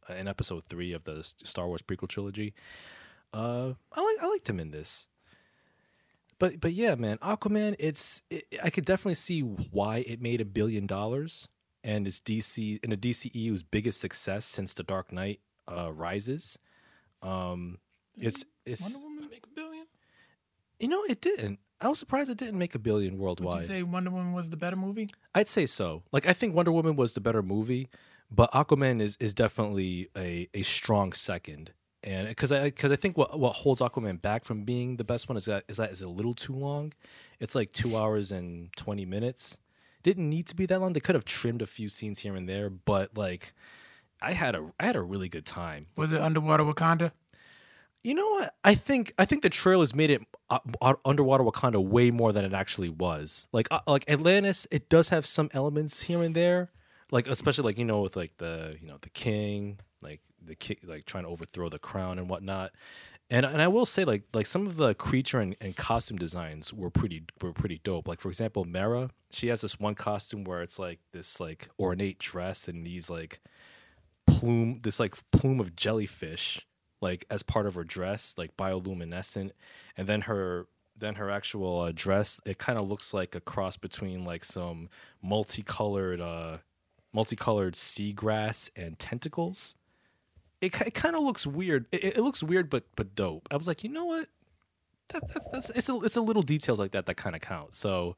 uh, 0.09 0.13
in 0.13 0.27
episode 0.27 0.63
three 0.69 0.93
of 0.93 1.03
the 1.03 1.23
Star 1.23 1.67
Wars 1.67 1.81
prequel 1.81 2.07
trilogy. 2.07 2.53
Uh, 3.33 3.73
I 3.93 4.01
like 4.01 4.17
I 4.21 4.27
liked 4.27 4.49
him 4.49 4.59
in 4.59 4.71
this. 4.71 5.07
But 6.39 6.59
but 6.59 6.73
yeah, 6.73 6.95
man, 6.95 7.17
Aquaman. 7.19 7.75
It's 7.79 8.23
it, 8.29 8.45
I 8.63 8.69
could 8.69 8.85
definitely 8.85 9.13
see 9.15 9.41
why 9.41 9.97
it 9.99 10.21
made 10.21 10.41
a 10.41 10.45
billion 10.45 10.87
dollars, 10.87 11.47
and 11.83 12.07
it's 12.07 12.19
DC 12.19 12.79
and 12.83 12.91
the 12.91 12.97
DCEU's 12.97 13.63
biggest 13.63 13.99
success 14.01 14.45
since 14.45 14.73
The 14.73 14.83
Dark 14.83 15.11
Knight 15.13 15.39
uh, 15.67 15.93
Rises. 15.93 16.57
Um, 17.21 17.77
it's 18.19 18.43
it's 18.65 18.81
Wonder 18.81 18.99
Woman 19.07 19.29
make 19.29 19.45
a 19.45 19.49
billion? 19.55 19.85
you 20.79 20.87
know 20.87 21.03
it 21.07 21.21
didn't. 21.21 21.59
I 21.79 21.87
was 21.87 21.99
surprised 21.99 22.29
it 22.29 22.37
didn't 22.37 22.59
make 22.59 22.75
a 22.75 22.79
billion 22.79 23.13
Would 23.17 23.21
worldwide. 23.23 23.61
you 23.61 23.67
say 23.67 23.83
Wonder 23.83 24.09
Woman 24.11 24.33
was 24.33 24.49
the 24.49 24.57
better 24.57 24.75
movie? 24.75 25.07
I'd 25.33 25.47
say 25.47 25.65
so. 25.67 26.03
Like 26.11 26.27
I 26.27 26.33
think 26.33 26.55
Wonder 26.55 26.71
Woman 26.71 26.95
was 26.95 27.13
the 27.13 27.21
better 27.21 27.43
movie, 27.43 27.87
but 28.31 28.51
Aquaman 28.51 29.01
is 29.01 29.17
is 29.19 29.33
definitely 29.33 30.09
a 30.17 30.47
a 30.53 30.61
strong 30.61 31.13
second. 31.13 31.71
And 32.03 32.27
because 32.27 32.51
I 32.51 32.63
because 32.63 32.91
I 32.91 32.95
think 32.95 33.17
what 33.17 33.39
what 33.39 33.53
holds 33.53 33.81
Aquaman 33.81 34.21
back 34.21 34.43
from 34.43 34.63
being 34.63 34.97
the 34.97 35.03
best 35.03 35.29
one 35.29 35.37
is 35.37 35.45
that 35.45 35.65
is 35.67 35.77
that 35.77 35.91
it's 35.91 36.01
a 36.01 36.07
little 36.07 36.33
too 36.33 36.53
long. 36.53 36.93
It's 37.39 37.55
like 37.55 37.71
two 37.71 37.95
hours 37.97 38.31
and 38.31 38.75
twenty 38.75 39.05
minutes. 39.05 39.57
Didn't 40.03 40.29
need 40.29 40.47
to 40.47 40.55
be 40.55 40.65
that 40.65 40.81
long. 40.81 40.93
They 40.93 40.99
could 40.99 41.13
have 41.13 41.25
trimmed 41.25 41.61
a 41.61 41.67
few 41.67 41.87
scenes 41.87 42.19
here 42.19 42.35
and 42.35 42.49
there, 42.49 42.71
but 42.71 43.15
like 43.15 43.53
I 44.21 44.33
had 44.33 44.55
a 44.55 44.71
I 44.79 44.85
had 44.85 44.95
a 44.95 45.01
really 45.01 45.29
good 45.29 45.45
time. 45.45 45.87
Was 45.97 46.11
it 46.11 46.21
Underwater 46.21 46.63
Wakanda? 46.63 47.11
You 48.03 48.15
know 48.15 48.29
what? 48.31 48.55
I 48.63 48.73
think 48.73 49.13
I 49.19 49.25
think 49.25 49.43
the 49.43 49.49
trailers 49.49 49.93
made 49.93 50.09
it 50.09 50.21
uh, 50.49 50.59
uh, 50.81 50.93
underwater 51.05 51.43
Wakanda 51.43 51.83
way 51.83 52.09
more 52.09 52.31
than 52.31 52.45
it 52.45 52.53
actually 52.53 52.89
was. 52.89 53.47
Like 53.51 53.67
uh, 53.69 53.81
like 53.85 54.09
Atlantis, 54.09 54.67
it 54.71 54.89
does 54.89 55.09
have 55.09 55.25
some 55.25 55.49
elements 55.53 56.03
here 56.03 56.23
and 56.23 56.35
there, 56.35 56.71
like 57.11 57.27
especially 57.27 57.65
like 57.65 57.77
you 57.77 57.85
know 57.85 58.01
with 58.01 58.15
like 58.15 58.37
the 58.37 58.77
you 58.81 58.87
know 58.87 58.97
the 59.01 59.09
king, 59.09 59.79
like 60.01 60.21
the 60.43 60.55
king, 60.55 60.77
like 60.83 61.05
trying 61.05 61.23
to 61.23 61.29
overthrow 61.29 61.69
the 61.69 61.79
crown 61.79 62.17
and 62.17 62.29
whatnot. 62.29 62.71
And 63.29 63.45
and 63.45 63.61
I 63.61 63.67
will 63.67 63.85
say 63.85 64.03
like 64.03 64.23
like 64.33 64.45
some 64.45 64.65
of 64.65 64.77
the 64.77 64.95
creature 64.95 65.39
and, 65.39 65.55
and 65.61 65.75
costume 65.75 66.17
designs 66.17 66.73
were 66.73 66.89
pretty 66.89 67.23
were 67.41 67.53
pretty 67.53 67.79
dope. 67.83 68.07
Like 68.07 68.19
for 68.19 68.29
example, 68.29 68.65
Mera, 68.65 69.09
she 69.31 69.47
has 69.47 69.61
this 69.61 69.79
one 69.79 69.95
costume 69.95 70.43
where 70.45 70.61
it's 70.61 70.79
like 70.79 70.99
this 71.11 71.39
like 71.39 71.69
ornate 71.79 72.19
dress 72.19 72.67
and 72.67 72.85
these 72.85 73.09
like 73.09 73.41
plume 74.25 74.79
this 74.83 74.99
like 74.99 75.15
plume 75.31 75.59
of 75.59 75.75
jellyfish 75.75 76.65
like 77.01 77.25
as 77.29 77.43
part 77.43 77.65
of 77.65 77.73
her 77.73 77.83
dress 77.83 78.35
like 78.37 78.55
bioluminescent 78.55 79.51
and 79.97 80.07
then 80.07 80.21
her 80.21 80.67
then 81.01 81.15
her 81.15 81.29
actual 81.29 81.81
uh, 81.81 81.91
dress. 81.93 82.39
It 82.45 82.57
kind 82.57 82.79
of 82.79 82.87
looks 82.87 83.13
like 83.13 83.35
a 83.35 83.41
cross 83.41 83.75
between 83.75 84.23
like 84.23 84.45
some 84.45 84.87
multicolored, 85.21 86.21
uh, 86.21 86.57
multicolored 87.13 87.73
seagrass 87.73 88.69
and 88.75 88.97
tentacles. 88.97 89.75
It, 90.61 90.79
it 90.81 90.93
kind 90.93 91.15
of 91.15 91.23
looks 91.23 91.47
weird. 91.47 91.87
It, 91.91 92.17
it 92.17 92.19
looks 92.19 92.43
weird, 92.43 92.69
but 92.69 92.83
but 92.95 93.15
dope. 93.15 93.47
I 93.51 93.57
was 93.57 93.67
like, 93.67 93.83
you 93.83 93.89
know 93.89 94.05
what? 94.05 94.29
That, 95.09 95.27
that's 95.27 95.47
that's 95.47 95.69
it's 95.71 95.89
a 95.89 95.95
it's 95.97 96.15
a 96.15 96.21
little 96.21 96.43
details 96.43 96.79
like 96.79 96.91
that 96.91 97.05
that 97.07 97.17
kind 97.17 97.35
of 97.35 97.41
count. 97.41 97.75
So, 97.75 98.15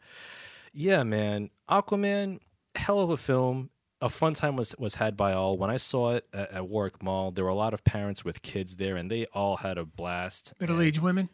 yeah, 0.73 1.03
man, 1.03 1.49
Aquaman, 1.69 2.39
hell 2.75 2.99
of 2.99 3.09
a 3.09 3.17
film. 3.17 3.69
A 4.01 4.09
fun 4.09 4.33
time 4.33 4.57
was 4.57 4.75
was 4.77 4.95
had 4.95 5.15
by 5.15 5.31
all. 5.31 5.57
When 5.57 5.69
I 5.69 5.77
saw 5.77 6.11
it 6.11 6.27
at, 6.33 6.51
at 6.51 6.67
Warwick 6.67 7.01
Mall, 7.01 7.31
there 7.31 7.45
were 7.45 7.49
a 7.49 7.55
lot 7.55 7.73
of 7.73 7.85
parents 7.85 8.25
with 8.25 8.41
kids 8.41 8.75
there, 8.75 8.97
and 8.97 9.09
they 9.09 9.25
all 9.27 9.57
had 9.57 9.77
a 9.77 9.85
blast. 9.85 10.53
Middle 10.59 10.81
aged 10.81 10.99
women 10.99 11.29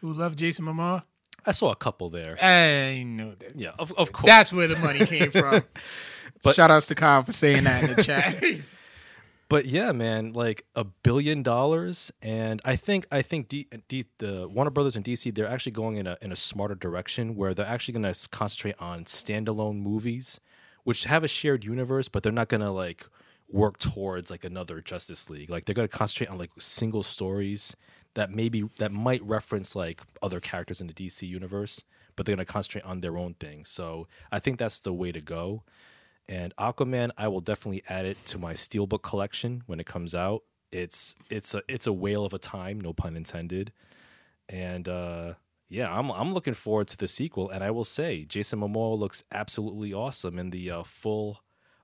who 0.00 0.12
love 0.12 0.36
Jason 0.36 0.64
Momoa. 0.64 1.02
I 1.46 1.52
saw 1.52 1.70
a 1.70 1.76
couple 1.76 2.10
there. 2.10 2.36
I 2.42 3.02
know 3.02 3.34
that. 3.34 3.56
Yeah, 3.56 3.72
of, 3.78 3.92
of 3.92 4.12
course. 4.12 4.26
That's 4.26 4.52
where 4.52 4.66
the 4.68 4.76
money 4.76 5.04
came 5.06 5.30
from. 5.30 5.62
But- 6.42 6.56
Shout 6.56 6.70
outs 6.70 6.86
to 6.86 6.94
Kyle 6.94 7.22
for 7.22 7.32
saying 7.32 7.64
that 7.64 7.84
in 7.84 7.94
the 7.96 8.02
chat. 8.02 8.42
But 9.48 9.66
yeah, 9.66 9.92
man, 9.92 10.32
like 10.32 10.64
a 10.74 10.84
billion 10.84 11.42
dollars, 11.42 12.10
and 12.22 12.62
I 12.64 12.76
think 12.76 13.06
I 13.12 13.20
think 13.22 13.48
D, 13.48 13.68
D, 13.88 14.06
the 14.18 14.48
Warner 14.48 14.70
Brothers 14.70 14.96
and 14.96 15.04
DC 15.04 15.34
they're 15.34 15.46
actually 15.46 15.72
going 15.72 15.96
in 15.96 16.06
a 16.06 16.16
in 16.22 16.32
a 16.32 16.36
smarter 16.36 16.74
direction 16.74 17.36
where 17.36 17.52
they're 17.52 17.66
actually 17.66 18.00
going 18.00 18.12
to 18.12 18.28
concentrate 18.30 18.74
on 18.80 19.04
standalone 19.04 19.80
movies, 19.80 20.40
which 20.84 21.04
have 21.04 21.22
a 21.22 21.28
shared 21.28 21.62
universe, 21.62 22.08
but 22.08 22.22
they're 22.22 22.32
not 22.32 22.48
going 22.48 22.62
to 22.62 22.70
like 22.70 23.06
work 23.48 23.78
towards 23.78 24.30
like 24.30 24.44
another 24.44 24.80
Justice 24.80 25.28
League. 25.28 25.50
Like 25.50 25.66
they're 25.66 25.74
going 25.74 25.88
to 25.88 25.96
concentrate 25.96 26.30
on 26.32 26.38
like 26.38 26.50
single 26.58 27.02
stories 27.02 27.76
that 28.14 28.30
maybe 28.30 28.68
that 28.78 28.92
might 28.92 29.22
reference 29.22 29.74
like 29.76 30.00
other 30.22 30.40
characters 30.40 30.80
in 30.80 30.86
the 30.86 30.92
DC 30.92 31.26
universe, 31.26 31.84
but 32.16 32.26
they're 32.26 32.36
going 32.36 32.46
to 32.46 32.52
concentrate 32.52 32.84
on 32.84 33.00
their 33.00 33.16
own 33.16 33.34
thing. 33.34 33.64
So 33.64 34.06
I 34.30 34.38
think 34.38 34.58
that's 34.58 34.80
the 34.80 34.92
way 34.92 35.12
to 35.12 35.20
go. 35.20 35.64
And 36.28 36.54
Aquaman, 36.56 37.10
I 37.18 37.28
will 37.28 37.40
definitely 37.40 37.82
add 37.88 38.06
it 38.06 38.24
to 38.26 38.38
my 38.38 38.54
steelbook 38.54 39.02
collection 39.02 39.62
when 39.66 39.80
it 39.80 39.86
comes 39.86 40.14
out. 40.14 40.42
It's 40.72 41.14
it's 41.30 41.54
a 41.54 41.62
it's 41.68 41.86
a 41.86 41.92
whale 41.92 42.24
of 42.24 42.32
a 42.32 42.38
time, 42.38 42.80
no 42.80 42.92
pun 42.92 43.16
intended. 43.16 43.72
And 44.48 44.88
uh, 44.88 45.34
yeah, 45.68 45.96
I'm 45.96 46.10
I'm 46.10 46.32
looking 46.32 46.54
forward 46.54 46.88
to 46.88 46.96
the 46.96 47.08
sequel. 47.08 47.50
And 47.50 47.62
I 47.62 47.70
will 47.70 47.84
say, 47.84 48.24
Jason 48.24 48.60
Momoa 48.60 48.98
looks 48.98 49.22
absolutely 49.30 49.92
awesome 49.92 50.38
in 50.38 50.50
the 50.50 50.70
uh, 50.70 50.82
full 50.82 51.40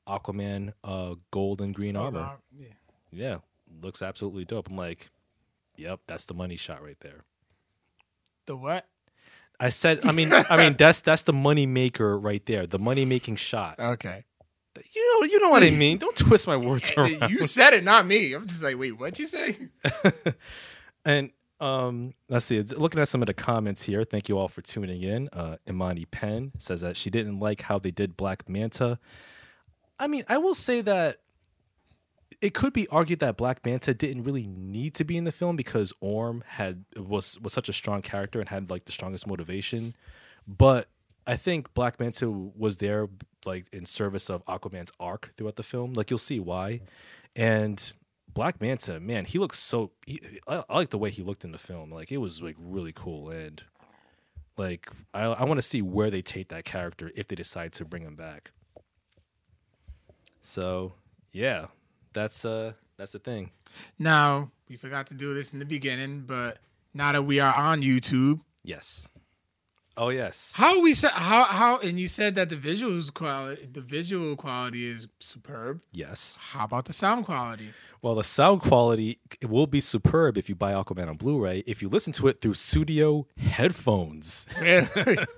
Aquaman 0.09 0.73
uh, 0.83 1.17
gold 1.31 1.61
and 1.61 1.75
green 1.75 1.97
armor. 1.97 2.21
Yeah. 2.59 2.67
Yeah, 3.13 3.37
looks 3.83 4.03
absolutely 4.03 4.45
dope. 4.45 4.69
I'm 4.69 4.77
like, 4.77 5.11
yep, 5.81 6.01
that's 6.07 6.27
the 6.27 6.35
money 6.35 6.57
shot 6.57 6.83
right 6.83 6.99
there. 7.01 7.25
The 8.47 8.57
what? 8.57 8.87
I 9.59 9.69
said, 9.69 10.07
I 10.07 10.13
mean, 10.13 10.33
I 10.33 10.57
mean, 10.57 10.75
that's 10.75 11.03
that's 11.03 11.23
the 11.23 11.33
money 11.33 11.67
maker 11.67 12.19
right 12.19 12.45
there, 12.47 12.67
the 12.67 12.79
money 12.79 13.05
making 13.05 13.37
shot. 13.37 13.79
Okay. 13.79 14.25
You 14.93 15.21
know, 15.21 15.27
you 15.27 15.41
know 15.41 15.51
what 15.51 15.63
I 15.63 15.71
mean. 15.71 15.99
Don't 15.99 16.17
twist 16.17 16.47
my 16.47 16.57
words 16.57 16.91
around. 16.97 17.31
You 17.31 17.45
said 17.45 17.75
it, 17.75 17.85
not 17.85 18.07
me. 18.07 18.33
I'm 18.33 18.47
just 18.47 18.63
like, 18.63 18.79
wait, 18.79 18.93
what'd 18.93 19.19
you 19.19 19.27
say? 19.27 19.59
And 21.05 21.31
um, 21.61 22.15
let's 22.29 22.47
see. 22.47 22.61
Looking 22.61 23.01
at 23.01 23.09
some 23.09 23.23
of 23.23 23.27
the 23.27 23.35
comments 23.35 23.83
here, 23.83 24.05
thank 24.05 24.29
you 24.29 24.39
all 24.39 24.49
for 24.49 24.61
tuning 24.61 25.03
in. 25.03 25.29
Uh, 25.33 25.57
Imani 25.69 26.05
Penn 26.07 26.53
says 26.59 26.81
that 26.83 26.97
she 26.97 27.11
didn't 27.11 27.39
like 27.39 27.63
how 27.63 27.79
they 27.79 27.91
did 27.91 28.17
Black 28.17 28.49
Manta. 28.49 28.99
I 29.99 30.07
mean, 30.09 30.25
I 30.29 30.39
will 30.39 30.55
say 30.55 30.81
that 30.83 31.19
it 32.41 32.55
could 32.55 32.73
be 32.73 32.89
argued 32.89 33.21
that 33.21 33.37
Black 33.37 33.65
Manta 33.65 33.93
didn't 33.93 34.25
really 34.25 34.47
need 34.47 34.95
to 34.95 35.05
be 35.05 35.17
in 35.17 35.25
the 35.25 35.33
film 35.33 35.57
because 35.57 35.93
Orm 36.01 36.43
had 36.47 36.85
was 36.97 37.39
was 37.41 37.53
such 37.53 37.69
a 37.69 37.73
strong 37.73 38.03
character 38.03 38.41
and 38.41 38.49
had 38.49 38.71
like 38.71 38.87
the 38.87 38.93
strongest 38.93 39.27
motivation. 39.27 39.95
But 40.47 40.89
I 41.27 41.37
think 41.37 41.75
Black 41.75 42.01
Manta 42.01 42.31
was 42.31 42.79
there 42.79 43.09
like 43.45 43.67
in 43.73 43.85
service 43.85 44.31
of 44.31 44.45
Aquaman's 44.47 44.93
arc 44.99 45.33
throughout 45.37 45.57
the 45.57 45.63
film. 45.63 45.93
Like 45.93 46.11
you'll 46.11 46.19
see 46.19 46.41
why. 46.41 46.81
And 47.37 47.93
Black 48.33 48.61
Manta, 48.61 49.01
man, 49.01 49.25
he 49.25 49.39
looks 49.39 49.59
so. 49.59 49.91
He, 50.07 50.21
I, 50.47 50.65
I 50.69 50.77
like 50.77 50.91
the 50.91 50.99
way 50.99 51.11
he 51.11 51.23
looked 51.23 51.45
in 51.45 51.53
the 51.53 51.59
film. 51.59 51.91
Like 51.91 52.11
it 52.11 52.19
was 52.19 52.41
like 52.41 52.57
really 52.59 52.93
cool, 52.93 53.31
and 53.31 53.63
like 54.57 54.89
I, 55.13 55.25
I 55.25 55.45
want 55.45 55.59
to 55.59 55.63
see 55.63 55.83
where 55.83 56.11
they 56.11 56.23
take 56.23 56.49
that 56.49 56.65
character 56.65 57.11
if 57.15 57.29
they 57.29 57.37
decide 57.37 57.73
to 57.75 57.85
bring 57.85 58.03
him 58.03 58.17
back. 58.17 58.53
So 60.41 60.95
yeah, 61.33 61.67
that's 62.13 62.45
uh 62.45 62.73
that's 62.97 63.13
the 63.13 63.19
thing. 63.19 63.51
Now, 63.99 64.51
we 64.69 64.77
forgot 64.77 65.07
to 65.09 65.15
do 65.15 65.33
this 65.35 65.53
in 65.53 65.59
the 65.59 65.65
beginning, 65.65 66.23
but 66.27 66.59
now 66.93 67.13
that 67.13 67.23
we 67.23 67.41
are 67.41 67.55
on 67.55 67.83
YouTube, 67.83 68.41
Yes. 68.63 69.09
Oh 69.97 70.09
yes. 70.09 70.53
how 70.57 70.81
we 70.81 70.95
said 70.95 71.11
how 71.11 71.45
how 71.45 71.79
and 71.79 71.99
you 72.01 72.09
said 72.09 72.35
that 72.37 72.49
the 72.49 72.57
visuals 72.57 73.13
quality 73.13 73.67
the 73.71 73.81
visual 73.81 74.37
quality 74.37 74.87
is 74.87 75.09
superb. 75.19 75.83
Yes. 75.93 76.39
How 76.41 76.65
about 76.65 76.85
the 76.87 76.93
sound 76.93 77.27
quality? 77.27 77.73
Well, 78.03 78.15
the 78.15 78.25
sound 78.25 78.63
quality 78.63 79.19
it 79.43 79.51
will 79.51 79.67
be 79.67 79.81
superb 79.81 80.39
if 80.39 80.49
you 80.49 80.55
buy 80.55 80.73
Aquaman 80.73 81.09
on 81.09 81.17
Blu-ray. 81.17 81.65
If 81.67 81.83
you 81.83 81.89
listen 81.91 82.13
to 82.15 82.29
it 82.29 82.41
through 82.41 82.55
Studio 82.55 83.27
headphones. 83.37 84.47
Really? 84.61 85.19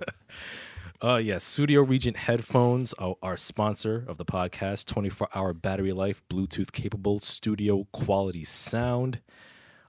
Uh, 1.01 1.17
yes, 1.17 1.43
Studio 1.43 1.81
Regent 1.81 2.15
headphones 2.15 2.93
are 2.93 3.15
our 3.21 3.35
sponsor 3.35 4.05
of 4.07 4.17
the 4.17 4.25
podcast. 4.25 4.85
24 4.85 5.27
hour 5.35 5.53
battery 5.53 5.91
life, 5.91 6.23
Bluetooth 6.29 6.71
capable, 6.71 7.19
studio 7.19 7.87
quality 7.91 8.45
sound. 8.45 9.19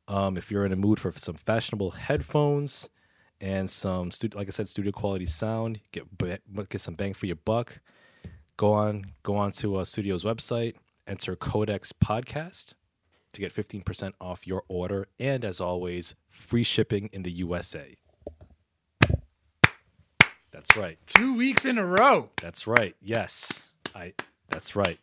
Um, 0.09 0.37
if 0.37 0.51
you're 0.51 0.67
in 0.67 0.73
a 0.73 0.77
mood 0.77 0.99
for 0.99 1.13
some 1.13 1.37
fashionable 1.37 1.93
headphones 1.93 2.91
and 3.41 3.71
some, 3.71 4.11
stu- 4.11 4.31
like 4.35 4.49
I 4.49 4.51
said, 4.51 4.69
studio 4.69 4.91
quality 4.91 5.27
sound, 5.27 5.81
get 5.93 6.05
get 6.19 6.81
some 6.81 6.95
bang 6.95 7.15
for 7.15 7.27
your 7.27 7.37
buck. 7.37 7.81
Go 8.57 8.73
on, 8.73 9.13
go 9.23 9.37
on 9.37 9.53
to 9.53 9.77
uh, 9.77 9.85
Studio's 9.85 10.25
website, 10.25 10.75
enter 11.07 11.37
Codex 11.37 11.93
Podcast 11.93 12.75
to 13.33 13.41
get 13.41 13.55
15% 13.55 14.13
off 14.21 14.47
your 14.47 14.63
order, 14.69 15.09
and 15.19 15.45
as 15.45 15.61
always, 15.61 16.15
free 16.29 16.63
shipping 16.63 17.09
in 17.13 17.23
the 17.23 17.33
USA. 17.33 17.97
That's 20.55 20.77
right. 20.77 20.97
Two 21.07 21.37
weeks 21.37 21.65
in 21.65 21.77
a 21.79 21.85
row. 21.85 22.31
That's 22.41 22.67
right. 22.67 22.95
Yes. 23.03 23.71
I 23.95 24.15
that's 24.49 24.75
right. 24.77 24.99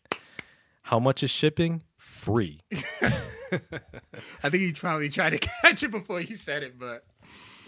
How 0.84 0.98
much 1.00 1.22
is 1.24 1.30
shipping? 1.30 1.84
Free. 1.98 2.62
I 2.72 4.50
think 4.50 4.56
he 4.64 4.72
probably 4.72 5.10
tried 5.10 5.32
to 5.32 5.40
catch 5.40 5.84
it 5.84 5.92
before 5.92 6.22
you 6.22 6.36
said 6.36 6.64
it, 6.64 6.80
but 6.80 7.04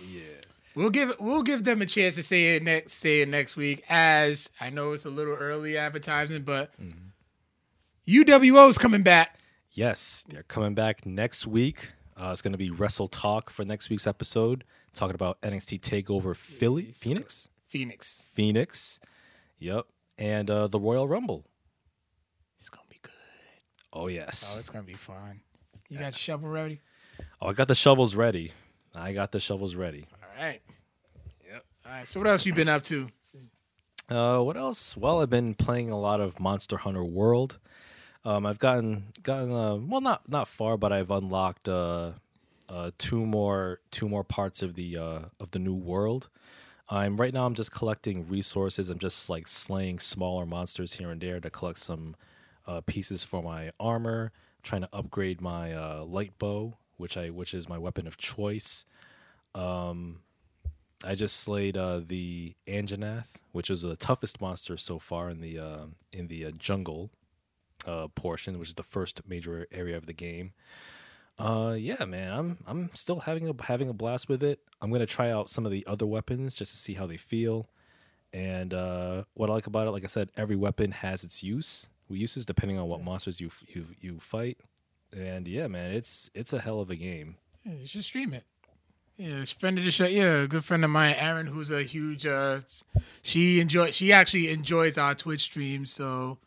Yeah. 0.09 0.21
we'll 0.75 0.89
give 0.91 1.13
we'll 1.19 1.43
give 1.43 1.63
them 1.65 1.81
a 1.81 1.85
chance 1.85 2.15
to 2.15 2.23
say 2.23 2.55
it 2.55 2.63
next 2.63 2.93
say 2.93 3.21
it 3.21 3.27
next 3.27 3.55
week. 3.57 3.83
As 3.89 4.49
I 4.61 4.69
know 4.69 4.93
it's 4.93 5.05
a 5.05 5.09
little 5.09 5.35
early 5.35 5.77
advertising, 5.77 6.43
but 6.43 6.73
UWO 8.07 8.69
is 8.69 8.77
coming 8.77 9.03
back. 9.03 9.37
Yes, 9.71 10.23
they're 10.29 10.43
coming 10.43 10.73
back 10.75 11.05
next 11.05 11.47
week. 11.47 11.93
Uh, 12.15 12.29
it's 12.31 12.41
going 12.43 12.51
to 12.51 12.57
be 12.59 12.69
Wrestle 12.69 13.07
Talk 13.07 13.49
for 13.49 13.65
next 13.65 13.89
week's 13.89 14.05
episode, 14.05 14.63
talking 14.93 15.15
about 15.15 15.41
NXT 15.41 15.79
Takeover 15.81 16.35
Philly. 16.35 16.83
Phoenix, 16.85 17.49
Phoenix. 17.73 18.23
Phoenix. 18.35 18.99
Yep, 19.57 19.87
and 20.19 20.47
uh, 20.47 20.67
the 20.67 20.79
Royal 20.79 21.07
Rumble. 21.07 21.43
It's 22.59 22.69
gonna 22.69 22.85
be 22.87 22.99
good. 23.01 23.11
Oh 23.91 24.05
yes. 24.05 24.53
Oh, 24.53 24.59
it's 24.59 24.69
gonna 24.69 24.83
be 24.83 24.93
fun. 24.93 25.41
You 25.89 25.97
got 25.97 26.13
your 26.13 26.19
shovel 26.19 26.49
ready? 26.49 26.81
Oh, 27.41 27.47
I 27.47 27.53
got 27.53 27.67
the 27.67 27.73
shovels 27.73 28.15
ready. 28.15 28.51
I 28.93 29.13
got 29.13 29.31
the 29.31 29.39
shovels 29.39 29.73
ready. 29.73 30.05
All 30.21 30.43
right. 30.43 30.61
Yep. 31.49 31.65
All 31.83 31.91
right. 31.91 32.07
So 32.07 32.19
what 32.19 32.29
else 32.29 32.45
you 32.45 32.53
been 32.53 32.69
up 32.69 32.83
to? 32.83 33.09
Uh, 34.07 34.39
what 34.41 34.55
else? 34.55 34.95
Well, 34.95 35.21
I've 35.21 35.31
been 35.31 35.55
playing 35.55 35.89
a 35.89 35.99
lot 35.99 36.21
of 36.21 36.39
Monster 36.39 36.77
Hunter 36.77 37.03
World. 37.03 37.57
Um, 38.23 38.45
I've 38.45 38.59
gotten 38.59 39.05
gotten 39.23 39.51
uh, 39.51 39.77
well, 39.77 40.01
not 40.01 40.29
not 40.29 40.47
far, 40.47 40.77
but 40.77 40.93
I've 40.93 41.09
unlocked 41.09 41.67
uh, 41.67 42.11
uh, 42.69 42.91
two 42.99 43.25
more 43.25 43.79
two 43.89 44.07
more 44.07 44.23
parts 44.23 44.61
of 44.61 44.75
the 44.75 44.95
uh, 44.95 45.19
of 45.39 45.49
the 45.49 45.59
new 45.59 45.73
world. 45.73 46.29
I'm 46.93 47.17
right 47.17 47.33
now. 47.33 47.47
I'm 47.47 47.55
just 47.55 47.71
collecting 47.71 48.27
resources. 48.27 48.89
I'm 48.89 48.99
just 48.99 49.27
like 49.27 49.47
slaying 49.47 49.97
smaller 49.97 50.45
monsters 50.45 50.93
here 50.93 51.09
and 51.09 51.19
there 51.19 51.39
to 51.39 51.49
collect 51.49 51.79
some 51.79 52.15
uh, 52.67 52.81
pieces 52.85 53.23
for 53.23 53.41
my 53.41 53.71
armor. 53.79 54.31
trying 54.61 54.81
to 54.81 54.89
upgrade 54.93 55.41
my 55.41 55.73
uh, 55.73 56.03
light 56.05 56.37
bow, 56.37 56.77
which 56.97 57.17
I 57.17 57.31
which 57.31 57.53
is 57.55 57.67
my 57.67 57.79
weapon 57.79 58.05
of 58.05 58.17
choice. 58.17 58.85
Um, 59.55 60.19
I 61.03 61.15
just 61.15 61.37
slayed 61.37 61.75
uh, 61.75 62.01
the 62.05 62.53
Anjanath, 62.67 63.37
which 63.51 63.71
is 63.71 63.81
the 63.81 63.97
toughest 63.97 64.39
monster 64.39 64.77
so 64.77 64.99
far 64.99 65.29
in 65.29 65.41
the 65.41 65.57
uh, 65.57 65.85
in 66.11 66.27
the 66.27 66.45
uh, 66.45 66.51
jungle 66.51 67.09
uh, 67.87 68.07
portion, 68.09 68.59
which 68.59 68.69
is 68.69 68.75
the 68.75 68.83
first 68.83 69.27
major 69.27 69.67
area 69.71 69.97
of 69.97 70.05
the 70.05 70.13
game. 70.13 70.53
Uh, 71.39 71.75
yeah, 71.77 72.05
man, 72.05 72.31
I'm 72.31 72.57
I'm 72.67 72.89
still 72.93 73.19
having 73.21 73.49
a 73.49 73.53
having 73.63 73.89
a 73.89 73.93
blast 73.93 74.29
with 74.29 74.43
it. 74.43 74.59
I'm 74.81 74.91
gonna 74.91 75.05
try 75.05 75.31
out 75.31 75.49
some 75.49 75.65
of 75.65 75.71
the 75.71 75.85
other 75.87 76.05
weapons 76.05 76.55
just 76.55 76.71
to 76.71 76.77
see 76.77 76.93
how 76.93 77.07
they 77.07 77.17
feel. 77.17 77.69
And 78.31 78.73
uh, 78.73 79.23
what 79.33 79.49
I 79.49 79.53
like 79.53 79.67
about 79.67 79.87
it, 79.87 79.91
like 79.91 80.03
I 80.03 80.07
said, 80.07 80.29
every 80.37 80.55
weapon 80.55 80.91
has 80.91 81.23
its 81.23 81.43
use 81.43 81.89
uses 82.09 82.45
depending 82.45 82.77
on 82.77 82.87
what 82.87 83.01
monsters 83.03 83.41
you 83.41 83.49
you 83.69 83.87
you 83.99 84.19
fight. 84.19 84.59
And 85.15 85.47
yeah, 85.47 85.67
man, 85.67 85.91
it's 85.91 86.29
it's 86.35 86.53
a 86.53 86.59
hell 86.61 86.79
of 86.79 86.89
a 86.91 86.95
game. 86.95 87.37
Yeah, 87.65 87.73
you 87.73 87.87
should 87.87 88.03
stream 88.03 88.33
it. 88.33 88.43
Yeah, 89.15 89.37
it's 89.37 89.51
friend 89.51 89.77
of 89.79 89.85
the 89.85 89.91
show. 89.91 90.05
Yeah, 90.05 90.41
a 90.43 90.47
good 90.47 90.65
friend 90.65 90.83
of 90.83 90.89
mine, 90.91 91.15
Aaron, 91.17 91.47
who's 91.47 91.71
a 91.71 91.81
huge. 91.83 92.25
uh 92.27 92.61
She 93.23 93.59
enjoy. 93.59 93.89
She 93.91 94.11
actually 94.13 94.49
enjoys 94.49 94.97
our 94.97 95.15
Twitch 95.15 95.41
streams. 95.41 95.91
So 95.91 96.37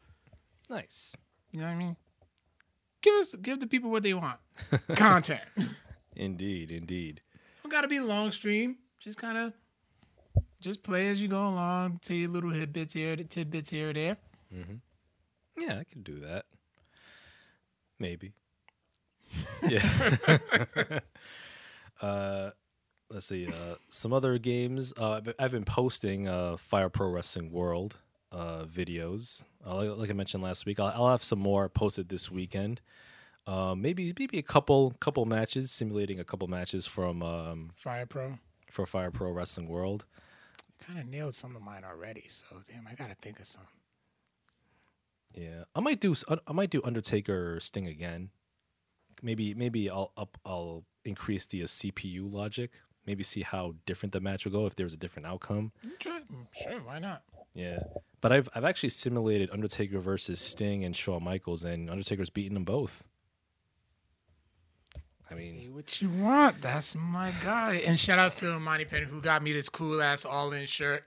Nice. 0.71 1.17
you 1.53 1.61
know 1.61 1.67
what 1.67 1.73
I 1.73 1.77
mean. 1.77 1.97
Give 3.03 3.15
us, 3.15 3.35
give 3.37 3.61
the 3.61 3.67
people 3.69 3.91
what 3.91 4.03
they 4.03 4.15
want. 4.15 4.39
Content. 4.95 5.41
Indeed, 6.17 6.71
indeed. 6.71 7.21
Don't 7.63 7.71
gotta 7.71 7.89
be 7.89 7.99
a 7.99 8.03
long 8.05 8.31
stream. 8.31 8.77
Just 9.01 9.19
kind 9.19 9.37
of, 9.37 9.53
just 10.63 10.83
play 10.83 11.09
as 11.09 11.21
you 11.21 11.29
go 11.29 11.47
along. 11.47 11.99
Tell 12.01 12.17
you 12.17 12.29
little 12.29 12.51
tidbits 12.53 12.95
here, 12.95 13.15
tidbits 13.17 13.69
here 13.69 13.91
or 13.91 13.93
there. 13.93 14.17
Mm-hmm. 14.55 14.77
Yeah, 15.61 15.79
I 15.79 15.85
could 15.85 16.05
do 16.05 16.21
that. 16.21 16.45
Maybe. 17.99 18.33
Yeah. 19.69 19.83
uh, 22.01 22.51
let's 23.11 23.27
see. 23.27 23.47
Uh, 23.49 23.75
some 23.91 24.13
other 24.13 24.39
games. 24.39 24.93
Uh, 24.97 25.21
I've- 25.39 25.53
been 25.53 25.65
posting 25.65 26.29
uh, 26.29 26.57
Fire 26.57 26.89
Pro 26.89 27.11
Wrestling 27.11 27.51
World 27.53 27.97
uh, 28.33 28.65
videos. 28.65 29.45
Uh, 29.67 29.77
like, 29.77 29.99
like 29.99 30.11
I 30.11 30.13
mentioned 30.15 30.43
last 30.43 30.67
week, 30.67 30.79
I'll, 30.81 30.93
I'll 30.95 31.11
have 31.11 31.23
some 31.25 31.39
more 31.41 31.69
posted 31.69 32.09
this 32.09 32.31
weekend. 32.31 32.81
Uh, 33.47 33.75
maybe 33.77 34.13
maybe 34.19 34.39
a 34.39 34.43
couple 34.43 34.93
couple 34.99 35.25
matches, 35.25 35.71
simulating 35.71 36.19
a 36.19 36.25
couple 36.25 36.49
matches 36.49 36.87
from 36.87 37.23
um, 37.23 37.71
Fire 37.77 38.07
Pro. 38.07 38.39
for 38.71 38.87
Fire 38.87 39.11
Pro 39.11 39.31
Wrestling 39.31 39.69
World. 39.69 40.05
Kind 40.85 40.99
of 40.99 41.07
nailed 41.07 41.35
some 41.35 41.55
of 41.55 41.63
mine 41.63 41.85
already. 41.85 42.25
So 42.27 42.45
damn, 42.71 42.87
I 42.87 42.95
gotta 42.95 43.15
think 43.15 43.39
of 43.39 43.47
some. 43.47 43.63
Yeah, 45.35 45.65
I 45.75 45.81
might 45.81 46.01
do. 46.01 46.15
I 46.47 46.53
might 46.53 46.71
do 46.71 46.83
Undertaker 46.83 47.55
or 47.57 47.61
Sting 47.61 47.87
again. 47.87 48.31
Maybe 49.23 49.55
maybe 49.55 49.89
I'll 49.91 50.13
up. 50.17 50.39
I'll 50.45 50.85
increase 51.05 51.47
the 51.47 51.63
uh, 51.63 51.67
CPU 51.67 52.31
logic. 52.33 52.73
Maybe 53.07 53.23
see 53.23 53.43
how 53.43 53.77
different 53.87 54.13
the 54.13 54.21
match 54.21 54.45
will 54.45 54.53
go 54.53 54.67
if 54.67 54.75
there's 54.75 54.93
a 54.93 54.97
different 54.97 55.27
outcome. 55.27 55.71
Sure, 56.01 56.19
sure, 56.61 56.81
why 56.81 56.99
not? 56.99 57.23
Yeah, 57.55 57.85
but 58.21 58.33
I've 58.33 58.49
I've 58.55 58.65
actually 58.65 58.89
simulated 58.89 59.51
Undertaker 59.53 60.01
versus 60.01 60.41
Sting 60.41 60.85
and 60.85 60.97
Shawn 60.97 61.23
Michaels, 61.23 61.65
and 61.65 61.89
Undertaker's 61.89 62.31
beaten 62.31 62.55
them 62.55 62.65
both. 62.65 63.05
I 65.31 65.35
mean, 65.35 65.59
Say 65.61 65.69
what 65.69 66.01
you 66.03 66.09
want. 66.09 66.63
That's 66.63 66.95
my 66.95 67.33
guy. 67.43 67.83
And 67.87 67.99
shout 67.99 68.19
outs 68.19 68.37
to 68.37 68.55
Imani 68.55 68.85
Penn 68.85 69.03
who 69.05 69.21
got 69.21 69.43
me 69.43 69.53
this 69.53 69.69
cool 69.69 70.01
ass 70.03 70.25
all 70.25 70.53
in 70.53 70.67
shirt. 70.67 71.05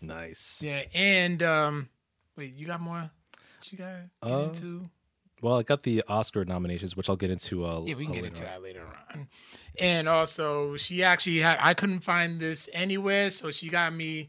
nice. 0.00 0.58
Yeah, 0.62 0.82
and 0.94 1.42
um, 1.42 1.88
wait, 2.36 2.54
you 2.54 2.66
got 2.66 2.80
more? 2.80 3.10
What 3.58 3.72
you 3.72 3.78
got 3.78 3.94
get 4.22 4.32
Uh, 4.32 4.38
into? 4.44 4.88
Well, 5.40 5.58
I 5.58 5.62
got 5.62 5.82
the 5.84 6.02
Oscar 6.08 6.44
nominations, 6.44 6.96
which 6.96 7.08
I'll 7.08 7.16
get 7.16 7.30
into. 7.30 7.64
Uh, 7.64 7.82
Yeah, 7.84 7.94
we 7.94 8.04
can 8.06 8.12
uh, 8.12 8.16
get 8.16 8.24
into 8.26 8.42
on. 8.44 8.50
that 8.50 8.62
later 8.62 8.82
on. 9.14 9.28
And 9.80 10.08
also, 10.08 10.76
she 10.76 11.02
actually 11.04 11.38
had. 11.38 11.58
I 11.60 11.74
couldn't 11.74 12.00
find 12.00 12.40
this 12.40 12.68
anywhere, 12.72 13.30
so 13.30 13.50
she 13.52 13.68
got 13.68 13.92
me 13.92 14.28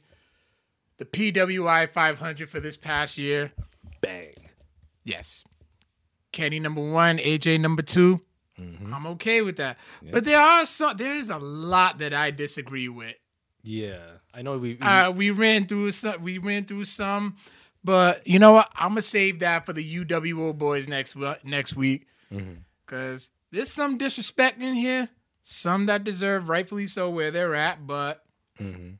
the 0.98 1.06
PWI 1.06 1.90
500 1.90 2.50
for 2.50 2.60
this 2.60 2.78
past 2.78 3.18
year. 3.18 3.52
Bang. 4.02 4.34
Yes. 5.04 5.44
Kenny 6.32 6.60
number 6.60 6.82
one, 6.92 7.18
AJ 7.18 7.60
number 7.60 7.82
2 7.82 8.22
Mm-hmm. 8.60 8.94
I'm 8.94 9.08
okay 9.08 9.42
with 9.42 9.58
that. 9.58 9.78
But 10.12 10.24
there 10.26 10.40
are 10.40 10.66
some. 10.66 10.98
There 10.98 11.16
is 11.16 11.30
a 11.30 11.38
lot 11.38 12.00
that 12.00 12.14
I 12.14 12.32
disagree 12.32 12.90
with. 12.90 13.16
Yeah, 13.64 14.00
I 14.34 14.42
know 14.42 14.58
we. 14.58 14.74
we 14.76 14.80
Uh, 14.82 15.12
we 15.12 15.32
ran 15.32 15.66
through 15.66 15.92
some. 15.92 16.22
We 16.22 16.38
ran 16.38 16.66
through 16.66 16.86
some, 16.86 17.38
but 17.84 18.26
you 18.28 18.40
know 18.40 18.54
what? 18.54 18.70
I'm 18.76 18.90
gonna 18.90 19.02
save 19.02 19.40
that 19.40 19.66
for 19.66 19.74
the 19.74 19.84
UWO 20.06 20.58
boys 20.58 20.88
next 20.88 21.16
next 21.44 21.76
week 21.76 22.08
because 22.86 23.30
there's 23.52 23.72
some 23.72 23.98
disrespect 23.98 24.62
in 24.62 24.76
here. 24.76 25.10
Some 25.44 25.88
that 25.88 26.04
deserve 26.04 26.48
rightfully 26.50 26.88
so 26.88 27.10
where 27.10 27.32
they're 27.32 27.56
at, 27.56 27.88
but 27.88 28.24
Mhm. 28.60 28.98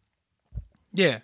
yeah, 0.94 1.20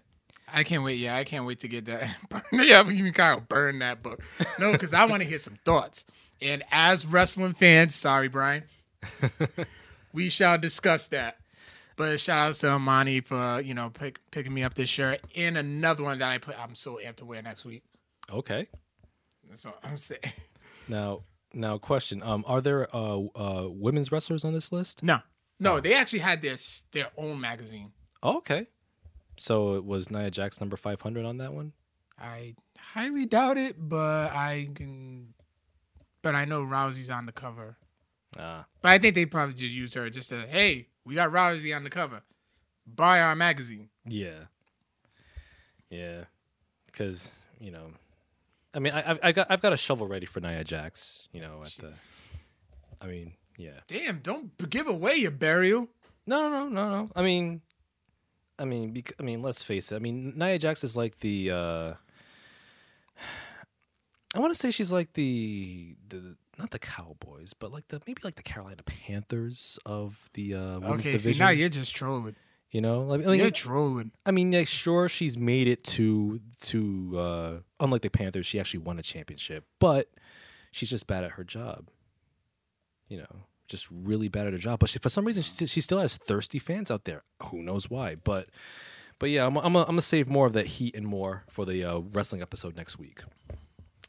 I 0.54 0.63
can't 0.63 0.84
wait. 0.84 1.00
Yeah, 1.00 1.15
I 1.15 1.24
can't 1.24 1.45
wait 1.45 1.60
to 1.62 1.67
get 1.67 1.86
that. 1.86 2.15
yeah, 2.52 2.82
we 2.84 2.98
can 2.98 3.12
kind 3.12 3.39
of 3.39 3.48
burn 3.50 3.80
that 3.80 4.04
book. 4.04 4.21
No, 4.60 4.71
because 4.71 4.93
I 4.93 5.06
want 5.06 5.24
to 5.24 5.28
hear 5.30 5.39
some 5.39 5.56
thoughts. 5.65 6.06
And 6.41 6.63
as 6.71 7.06
wrestling 7.06 7.54
fans, 7.54 7.95
sorry, 7.95 8.28
Brian, 8.28 8.63
we 10.13 10.30
shall 10.30 10.58
discuss 10.58 11.08
that. 11.10 11.38
But 11.98 12.19
shout 12.19 12.50
out 12.50 12.56
to 12.56 12.76
Imani 12.76 13.21
for 13.21 13.62
you 13.62 13.74
know 13.74 13.89
pick, 13.89 14.19
picking 14.32 14.54
me 14.54 14.63
up 14.63 14.74
this 14.74 14.89
shirt 14.89 15.21
and 15.36 15.58
another 15.58 16.04
one 16.04 16.19
that 16.19 16.30
I 16.30 16.38
put. 16.39 16.60
I'm 16.60 16.76
so 16.76 17.00
amped 17.04 17.17
to 17.17 17.26
wear 17.26 17.41
next 17.41 17.65
week. 17.65 17.84
okay. 18.32 18.67
That's 19.48 19.65
what 19.65 19.80
I'm 19.84 19.95
saying. 19.95 20.21
Now, 20.88 21.21
now, 21.54 21.78
question: 21.78 22.21
Um, 22.21 22.43
are 22.48 22.62
there 22.62 22.93
uh, 22.93 23.19
uh 23.36 23.69
women's 23.69 24.12
wrestlers 24.12 24.43
on 24.43 24.54
this 24.54 24.71
list? 24.71 25.02
No, 25.04 25.19
no, 25.60 25.80
they 25.80 25.93
actually 25.93 26.19
had 26.19 26.41
their 26.41 26.58
their 26.91 27.08
own 27.17 27.39
magazine. 27.39 27.91
Oh, 28.21 28.38
okay. 28.38 28.67
So 29.38 29.76
it 29.76 29.86
was 29.86 30.10
Nia 30.12 30.32
Jax 30.32 30.60
number 30.60 30.78
five 30.78 31.02
hundred 31.02 31.26
on 31.26 31.38
that 31.38 31.54
one. 31.54 31.74
I 32.19 32.56
highly 32.80 33.26
doubt 33.26 33.58
it, 33.58 33.76
but 33.78 34.32
I 34.32 34.69
can. 34.76 35.34
But 36.25 36.33
I 36.33 36.45
know 36.45 36.63
Rousey's 36.63 37.11
on 37.11 37.27
the 37.27 37.31
cover. 37.31 37.77
Ah, 38.39 38.65
But 38.81 38.89
I 38.93 38.97
think 38.97 39.13
they 39.13 39.27
probably 39.27 39.53
just 39.53 39.75
used 39.75 39.93
her 39.93 40.09
just 40.09 40.29
to, 40.29 40.41
hey, 40.47 40.88
we 41.05 41.13
got 41.13 41.29
Rousey 41.31 41.75
on 41.75 41.83
the 41.83 41.89
cover. 41.91 42.23
Buy 42.88 43.21
our 43.21 43.35
magazine. 43.35 43.89
yeah, 44.07 44.45
yeah. 45.91 46.23
Because 46.88 47.31
you 47.59 47.69
know, 47.69 47.91
I 48.73 48.79
mean, 48.79 48.91
I, 48.93 49.11
I've 49.11 49.19
I 49.21 49.31
got 49.33 49.47
I've 49.51 49.61
got 49.61 49.71
a 49.73 49.77
shovel 49.77 50.07
ready 50.07 50.25
for 50.25 50.39
Nia 50.39 50.63
Jax. 50.63 51.27
You 51.31 51.41
know, 51.41 51.61
at 51.63 51.73
the. 51.79 51.93
I 52.99 53.05
mean, 53.05 53.33
yeah. 53.57 53.81
Damn, 53.88 54.17
don't 54.19 54.57
give 54.69 54.88
away 54.88 55.15
your 55.17 55.31
burial. 55.31 55.89
No, 56.25 56.49
no, 56.49 56.67
no, 56.67 56.69
no, 56.69 56.89
no. 57.03 57.09
I 57.15 57.21
mean, 57.21 57.61
I 58.57 58.65
mean, 58.65 58.93
bec- 58.93 59.13
I 59.19 59.23
mean, 59.23 59.43
let's 59.43 59.61
face 59.61 59.91
it. 59.91 59.95
I 59.95 59.99
mean, 59.99 60.33
Nia 60.35 60.57
Jax 60.57 60.83
is 60.83 60.97
like 60.97 61.19
the. 61.19 61.51
uh 61.51 61.93
I 64.36 64.39
want 64.39 64.54
to 64.54 64.60
say 64.60 64.69
she's 64.71 64.91
like 64.91 65.13
the 65.13 65.95
the 66.10 66.36
not 66.60 66.71
the 66.71 66.80
Cowboys, 66.80 67.54
but 67.54 67.71
like 67.71 67.88
the 67.88 68.02
maybe 68.06 68.21
like 68.24 68.36
the 68.36 68.43
Carolina 68.43 68.84
Panthers 68.84 69.80
of 69.86 70.30
the 70.34 70.54
uh, 70.56 70.60
women's 70.80 70.84
Okay, 71.02 71.12
division. 71.12 71.34
see, 71.34 71.39
now 71.39 71.50
you're 71.50 71.69
just 71.69 71.95
trolling. 71.95 72.36
you 72.71 72.82
know, 72.82 73.02
like, 73.04 73.26
like, 73.26 73.39
You're 73.39 73.52
trolling. 73.52 74.12
I 74.26 74.32
mean, 74.32 74.52
like, 74.52 74.67
sure, 74.67 75.08
she's 75.08 75.38
made 75.38 75.67
it 75.67 75.84
to 75.95 76.39
to 76.62 77.17
uh 77.17 77.54
unlike 77.80 78.02
the 78.02 78.10
Panthers, 78.10 78.45
she 78.45 78.60
actually 78.60 78.80
won 78.82 79.00
a 79.00 79.02
championship, 79.04 79.65
but 79.80 80.10
she's 80.71 80.89
just 80.89 81.08
bad 81.08 81.24
at 81.24 81.32
her 81.32 81.43
job. 81.43 81.89
You 83.08 83.19
know, 83.19 83.45
just 83.67 83.88
really 83.91 84.28
bad 84.30 84.48
at 84.48 84.54
her 84.54 84.60
job. 84.60 84.80
But 84.80 84.89
she, 84.89 85.00
for 85.00 85.10
some 85.10 85.26
reason, 85.26 85.43
she, 85.43 85.67
she 85.67 85.80
still 85.80 86.00
has 86.00 86.17
thirsty 86.17 86.60
fans 86.60 86.89
out 86.89 87.06
there. 87.06 87.24
Who 87.43 87.62
knows 87.62 87.89
why? 87.89 88.15
But 88.15 88.50
but 89.19 89.30
yeah, 89.30 89.45
I'm 89.45 89.56
I'm 89.58 89.74
gonna- 89.74 89.82
I'm 89.82 89.86
gonna 89.88 90.02
save 90.02 90.28
more 90.28 90.45
of 90.48 90.54
that 90.54 90.65
heat 90.65 90.95
and 90.95 91.06
more 91.06 91.43
for 91.50 91.65
the 91.65 91.84
uh, 91.84 92.00
wrestling 92.13 92.41
episode 92.41 92.76
next 92.76 92.98
week. 92.98 93.21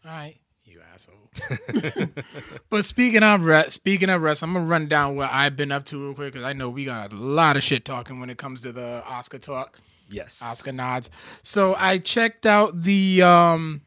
All 0.07 0.13
right, 0.13 0.39
you 0.65 0.81
asshole. 0.93 2.09
but 2.71 2.85
speaking 2.85 3.23
of 3.23 3.45
re- 3.45 3.69
speaking 3.71 4.09
of 4.09 4.23
rest, 4.23 4.43
I'm 4.43 4.53
gonna 4.53 4.65
run 4.65 4.87
down 4.87 5.17
what 5.17 5.31
I've 5.33 5.57
been 5.57 5.73
up 5.73 5.85
to 5.87 6.01
real 6.03 6.15
quick 6.15 6.33
because 6.33 6.45
I 6.45 6.53
know 6.53 6.69
we 6.69 6.85
got 6.85 7.13
a 7.13 7.17
lot 7.17 7.57
of 7.57 7.63
shit 7.63 7.85
talking 7.85 8.21
when 8.21 8.31
it 8.31 8.39
comes 8.39 8.63
to 8.63 8.73
the 8.73 9.03
Oscar 9.07 9.39
talk, 9.39 9.81
Yes, 10.09 10.41
Oscar 10.43 10.73
nods. 10.73 11.11
So 11.43 11.75
I 11.75 11.99
checked 11.99 12.47
out 12.47 12.83
the 12.83 13.23
um, 13.23 13.83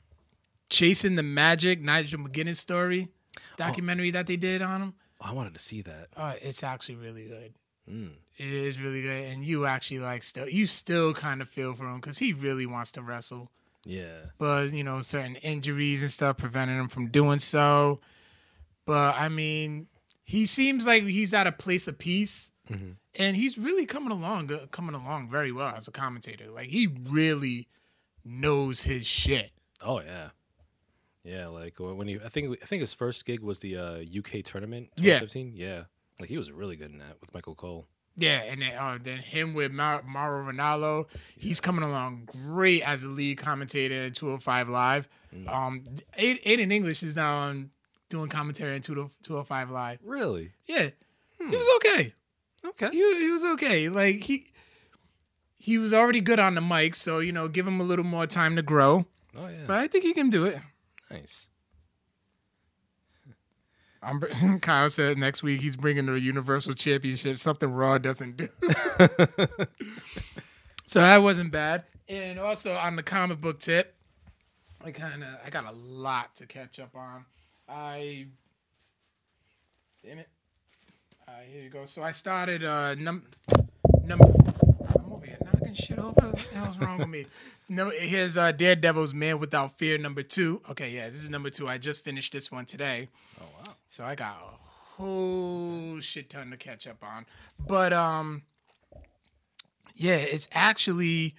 Chasing 0.70 1.16
the 1.16 1.24
Magic 1.24 1.82
Nigel 1.82 2.20
McGuinness 2.20 2.58
story 2.58 3.08
documentary 3.58 4.12
that 4.12 4.28
they 4.28 4.38
did 4.38 4.62
on 4.62 4.82
him. 4.82 4.94
I 5.22 5.34
wanted 5.34 5.54
to 5.54 5.60
see 5.60 5.82
that. 5.84 6.08
Uh, 6.16 6.36
it's 6.42 6.64
actually 6.64 6.96
really 6.96 7.26
good. 7.26 7.54
Mm. 7.90 8.12
It 8.38 8.48
is 8.48 8.80
really 8.80 9.02
good, 9.02 9.32
and 9.32 9.44
you 9.44 9.66
actually 9.66 10.00
like 10.00 10.24
still 10.24 10.48
you 10.48 10.66
still 10.66 11.14
kind 11.14 11.42
of 11.42 11.50
feel 11.50 11.74
for 11.74 11.86
him 11.86 11.96
because 11.96 12.18
he 12.18 12.34
really 12.34 12.66
wants 12.66 12.92
to 12.92 13.02
wrestle, 13.02 13.52
Yeah, 13.86 14.26
but 14.38 14.72
you 14.74 14.84
know 14.84 15.00
certain 15.02 15.36
injuries 15.38 16.02
and 16.04 16.12
stuff 16.12 16.38
prevented 16.38 16.78
him 16.78 16.90
from 16.90 17.08
doing 17.10 17.40
so. 17.40 18.00
But 18.86 19.16
I 19.18 19.30
mean, 19.30 19.88
he 20.24 20.46
seems 20.46 20.86
like 20.86 21.04
he's 21.04 21.34
at 21.34 21.48
a 21.48 21.52
place 21.52 21.88
of 21.88 21.98
peace, 21.98 22.52
Mhm. 22.70 22.96
and 23.16 23.38
he's 23.38 23.58
really 23.58 23.86
coming 23.86 24.12
along, 24.12 24.52
uh, 24.52 24.66
coming 24.72 24.96
along 24.96 25.30
very 25.30 25.52
well 25.52 25.74
as 25.76 25.88
a 25.88 25.92
commentator. 25.92 26.50
Like 26.52 26.68
he 26.70 26.88
really 26.88 27.68
knows 28.26 28.84
his 28.84 29.08
shit. 29.08 29.52
Oh 29.82 30.02
yeah, 30.02 30.30
yeah. 31.24 31.48
Like 31.48 31.76
when 31.80 32.08
he, 32.08 32.20
I 32.24 32.30
think 32.30 32.58
I 32.62 32.66
think 32.66 32.82
his 32.82 32.94
first 32.94 33.26
gig 33.26 33.40
was 33.40 33.60
the 33.60 33.78
uh, 33.78 34.00
UK 34.20 34.44
tournament, 34.44 34.90
Yeah. 34.98 35.20
2015. 35.20 35.54
Yeah, 35.56 35.84
like 36.20 36.30
he 36.30 36.38
was 36.38 36.52
really 36.52 36.76
good 36.76 36.92
in 36.92 36.98
that 37.00 37.18
with 37.22 37.34
Michael 37.34 37.56
Cole. 37.56 37.88
Yeah, 38.20 38.42
and 38.44 38.62
then, 38.62 38.74
uh, 38.74 38.98
then 39.02 39.18
him 39.20 39.54
with 39.54 39.72
Mar- 39.72 40.04
Mauro 40.06 40.52
Ranallo, 40.52 41.06
he's 41.38 41.60
coming 41.62 41.84
along 41.84 42.28
great 42.32 42.84
as 42.84 43.04
a 43.04 43.10
lead 43.10 43.38
commentator 43.38 43.96
in 44.04 44.14
205 44.14 44.70
Live. 44.70 45.08
Um, 45.48 45.84
Aiden 46.18 46.72
English 46.72 47.04
is 47.04 47.16
now 47.16 47.38
on 47.38 47.70
doing 48.10 48.30
commentary 48.30 48.76
in 48.76 48.82
20- 48.82 49.10
205 49.24 49.70
Live. 49.72 50.00
Really? 50.04 50.52
Yeah, 50.66 50.90
he 51.38 51.46
was 51.56 51.76
okay. 51.78 52.14
Okay. 52.66 52.90
He, 52.92 53.20
he 53.20 53.30
was 53.30 53.44
okay. 53.44 53.88
Like 53.90 54.24
he 54.24 54.48
he 55.56 55.78
was 55.78 55.94
already 55.94 56.20
good 56.22 56.40
on 56.40 56.56
the 56.56 56.62
mic, 56.62 56.96
so 56.96 57.20
you 57.20 57.32
know, 57.32 57.48
give 57.48 57.66
him 57.68 57.80
a 57.80 57.84
little 57.84 58.04
more 58.06 58.26
time 58.28 58.56
to 58.58 58.62
grow. 58.62 59.06
Oh 59.38 59.48
yeah. 59.48 59.66
But 59.68 59.78
I 59.80 59.88
think 59.88 60.04
he 60.04 60.14
can 60.14 60.30
do 60.30 60.46
it. 60.46 60.60
nice. 61.10 61.50
I'm, 64.02 64.60
Kyle 64.62 64.90
said 64.90 65.18
next 65.18 65.44
week 65.44 65.62
he's 65.62 65.76
bringing 65.76 66.06
the 66.06 66.20
Universal 66.20 66.76
Championship, 66.76 67.40
something 67.40 67.72
Raw 67.72 67.98
doesn't 67.98 68.38
do. 68.38 68.48
so 70.86 71.02
that 71.02 71.18
wasn't 71.18 71.52
bad. 71.52 71.84
And 72.08 72.40
also 72.40 72.76
on 72.76 72.96
the 72.96 73.04
comic 73.04 73.42
book 73.42 73.60
tip, 73.60 73.96
I 74.84 74.92
kind 74.92 75.24
of 75.24 75.30
I 75.46 75.50
got 75.50 75.66
a 75.66 75.72
lot 75.72 76.36
to 76.38 76.46
catch 76.46 76.80
up 76.80 76.96
on. 76.96 77.26
I 77.68 78.28
damn 80.04 80.20
it. 80.20 80.30
Uh, 81.28 81.32
here 81.52 81.62
you 81.62 81.70
go. 81.70 81.86
So 81.86 82.02
I 82.02 82.12
started 82.14 82.64
uh 82.64 82.96
num 82.96 83.24
number. 84.06 84.26
I'm 84.26 85.12
over 85.12 85.26
here 85.26 85.38
knocking 85.44 85.76
shit 85.76 86.00
over. 86.00 86.14
What 86.14 86.38
the 86.38 86.58
hell's 86.58 86.80
wrong 86.80 86.98
with 87.00 87.10
me? 87.10 87.26
No, 87.72 87.92
here's 87.92 88.36
uh 88.36 88.52
Daredevil's 88.52 89.14
Man 89.14 89.38
Without 89.38 89.78
Fear 89.78 90.00
number 90.00 90.24
two. 90.24 90.60
Okay, 90.72 90.90
yeah, 90.90 91.06
this 91.06 91.22
is 91.22 91.30
number 91.30 91.52
two. 91.52 91.68
I 91.68 91.78
just 91.78 92.04
finished 92.04 92.34
this 92.34 92.52
one 92.52 92.66
today. 92.66 93.10
Oh 93.40 93.46
wow. 93.60 93.76
So 93.90 94.04
I 94.04 94.14
got 94.14 94.38
a 94.38 95.02
whole 95.02 96.00
shit 96.00 96.30
ton 96.30 96.52
to 96.52 96.58
catch 96.58 96.88
up 96.88 97.04
on. 97.04 97.26
But 97.60 97.92
um 97.92 98.44
yeah, 99.96 100.16
it's 100.16 100.48
actually 100.54 101.36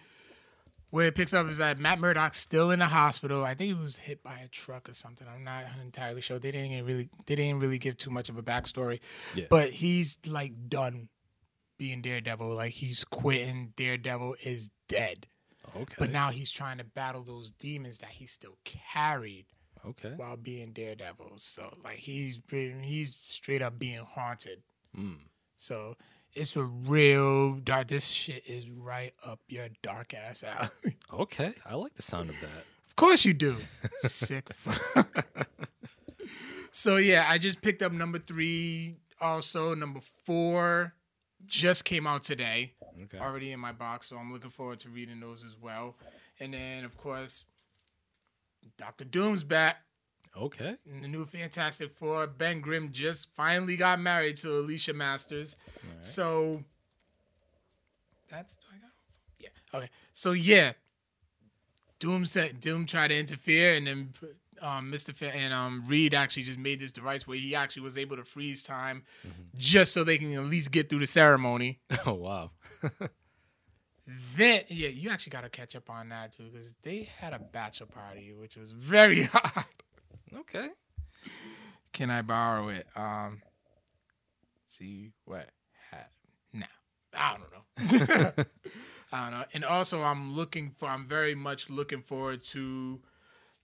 where 0.91 1.07
it 1.07 1.15
picks 1.15 1.33
up 1.33 1.49
is 1.49 1.59
that 1.59 1.79
Matt 1.79 2.01
Murdock's 2.01 2.39
still 2.39 2.73
in 2.73 2.81
the 2.81 2.87
hospital. 2.87 3.45
I 3.45 3.55
think 3.55 3.69
he 3.69 3.81
was 3.81 3.97
hit 3.97 4.25
by 4.25 4.37
a 4.45 4.49
truck 4.49 4.89
or 4.89 4.95
something. 4.95 5.27
I'm 5.33 5.45
not 5.45 5.65
entirely 5.81 6.21
sure. 6.21 6.41
They 6.41 6.51
didn't 6.51 6.85
really 6.85 7.09
they 7.27 7.37
didn't 7.37 7.61
really 7.61 7.79
give 7.79 7.97
too 7.97 8.11
much 8.11 8.29
of 8.29 8.37
a 8.37 8.43
backstory. 8.43 8.99
Yeah. 9.37 9.47
But 9.49 9.71
he's 9.71 10.19
like 10.27 10.69
done 10.69 11.09
being 11.79 12.03
Daredevil. 12.03 12.53
Like 12.53 12.73
he's 12.73 13.05
quitting. 13.05 13.73
Daredevil 13.77 14.37
is 14.43 14.71
dead. 14.89 15.29
Okay. 15.77 15.95
But 15.99 16.11
now 16.11 16.31
he's 16.31 16.51
trying 16.51 16.79
to 16.79 16.85
battle 16.85 17.23
those 17.23 17.53
demons 17.53 17.99
that 17.99 18.11
he 18.11 18.27
still 18.27 18.59
carried 18.65 19.47
okay. 19.87 20.13
while 20.17 20.37
being 20.37 20.73
Daredevil. 20.73 21.33
So 21.37 21.75
like 21.85 21.97
he's 21.97 22.39
been 22.39 22.83
he's 22.83 23.17
straight 23.21 23.63
up 23.63 23.79
being 23.79 24.05
haunted. 24.05 24.63
Mm. 24.97 25.19
So 25.57 25.97
it's 26.33 26.57
a 26.57 26.65
real 26.65 27.55
dark. 27.55 27.89
This 27.89 28.09
shit 28.09 28.49
is 28.49 28.71
right 28.71 29.13
up 29.25 29.41
your 29.49 29.69
dark 29.83 30.15
ass 30.15 30.45
alley. 30.45 30.97
Okay. 31.13 31.53
I 31.67 31.75
like 31.75 31.93
the 31.95 32.03
sound 32.03 32.31
of 32.31 32.37
that. 32.41 32.65
of 32.89 32.95
course 32.95 33.25
you 33.25 33.35
do. 33.35 33.57
Sick. 34.03 34.49
so 36.71 36.99
yeah, 36.99 37.25
I 37.29 37.37
just 37.37 37.61
picked 37.61 37.83
up 37.83 37.91
number 37.91 38.21
three. 38.21 38.95
Also 39.21 39.75
number 39.75 39.99
four 40.25 40.95
just 41.47 41.85
came 41.85 42.07
out 42.07 42.23
today. 42.23 42.75
Okay. 43.03 43.19
Already 43.19 43.51
in 43.51 43.59
my 43.59 43.73
box, 43.73 44.09
so 44.09 44.17
I'm 44.19 44.33
looking 44.33 44.51
forward 44.51 44.79
to 44.81 44.89
reading 44.89 45.19
those 45.19 45.45
as 45.45 45.57
well. 45.61 45.97
And 46.39 46.55
then 46.55 46.85
of 46.85 46.97
course, 46.97 47.45
Doctor 48.77 49.05
Doom's 49.05 49.43
back. 49.45 49.83
Okay. 50.37 50.77
in 50.87 51.03
the 51.03 51.09
new 51.09 51.27
Fantastic 51.27 51.93
Four. 51.97 52.27
Ben 52.29 52.61
Grimm 52.61 52.93
just 52.93 53.29
finally 53.35 53.77
got 53.77 53.99
married 54.01 54.37
to 54.39 54.51
Alicia 54.61 54.93
Masters. 54.95 55.57
right. 55.85 56.05
So 56.05 56.63
that's 58.31 58.55
do 58.55 58.61
I 58.73 58.79
got? 58.79 58.91
Yeah. 59.41 59.49
Okay. 59.79 59.91
So 60.13 60.33
yeah, 60.33 60.73
Doom 61.99 62.25
said 62.27 62.61
Doom 62.61 62.87
tried 62.87 63.09
to 63.09 63.19
interfere, 63.19 63.75
and 63.75 63.87
then 63.87 64.15
um, 64.63 64.91
Mr. 64.93 65.13
Fa- 65.15 65.35
and 65.35 65.53
um, 65.53 65.83
Reed 65.87 66.15
actually 66.15 66.45
just 66.45 66.59
made 66.59 66.79
this 66.81 66.93
device 66.93 67.27
where 67.27 67.37
he 67.37 67.55
actually 67.57 67.83
was 67.83 67.99
able 67.99 68.17
to 68.17 68.25
freeze 68.25 68.63
time, 68.63 69.03
just 69.57 69.93
so 69.93 70.05
they 70.05 70.17
can 70.19 70.33
at 70.35 70.45
least 70.45 70.71
get 70.71 70.89
through 70.89 71.01
the 71.01 71.07
ceremony. 71.09 71.81
Oh 72.07 72.15
wow. 72.15 72.51
Then 74.37 74.63
yeah, 74.69 74.89
you 74.89 75.11
actually 75.11 75.31
got 75.31 75.43
to 75.43 75.49
catch 75.51 75.77
up 75.77 75.89
on 75.91 76.09
that 76.09 76.33
too 76.33 76.49
because 76.53 76.75
they 76.83 77.03
had 77.19 77.33
a 77.33 77.39
bachelor 77.39 77.87
party, 77.87 78.33
which 78.33 78.57
was 78.57 78.73
very 78.73 79.23
hot. 79.33 79.67
Okay. 80.35 80.69
Can 81.93 82.11
I 82.11 82.23
borrow 82.23 82.69
it? 82.69 82.87
Um, 82.97 83.43
see 84.69 85.13
what 85.25 85.49
happened. 85.91 86.11
No, 86.53 86.67
I 87.15 87.37
don't 87.37 88.37
know. 88.37 88.45
I 89.13 89.23
don't 89.31 89.39
know. 89.39 89.45
And 89.55 89.65
also, 89.65 90.03
I'm 90.03 90.35
looking 90.35 90.71
for. 90.79 90.89
I'm 90.89 91.07
very 91.09 91.35
much 91.35 91.69
looking 91.69 92.03
forward 92.03 92.45
to 92.47 93.01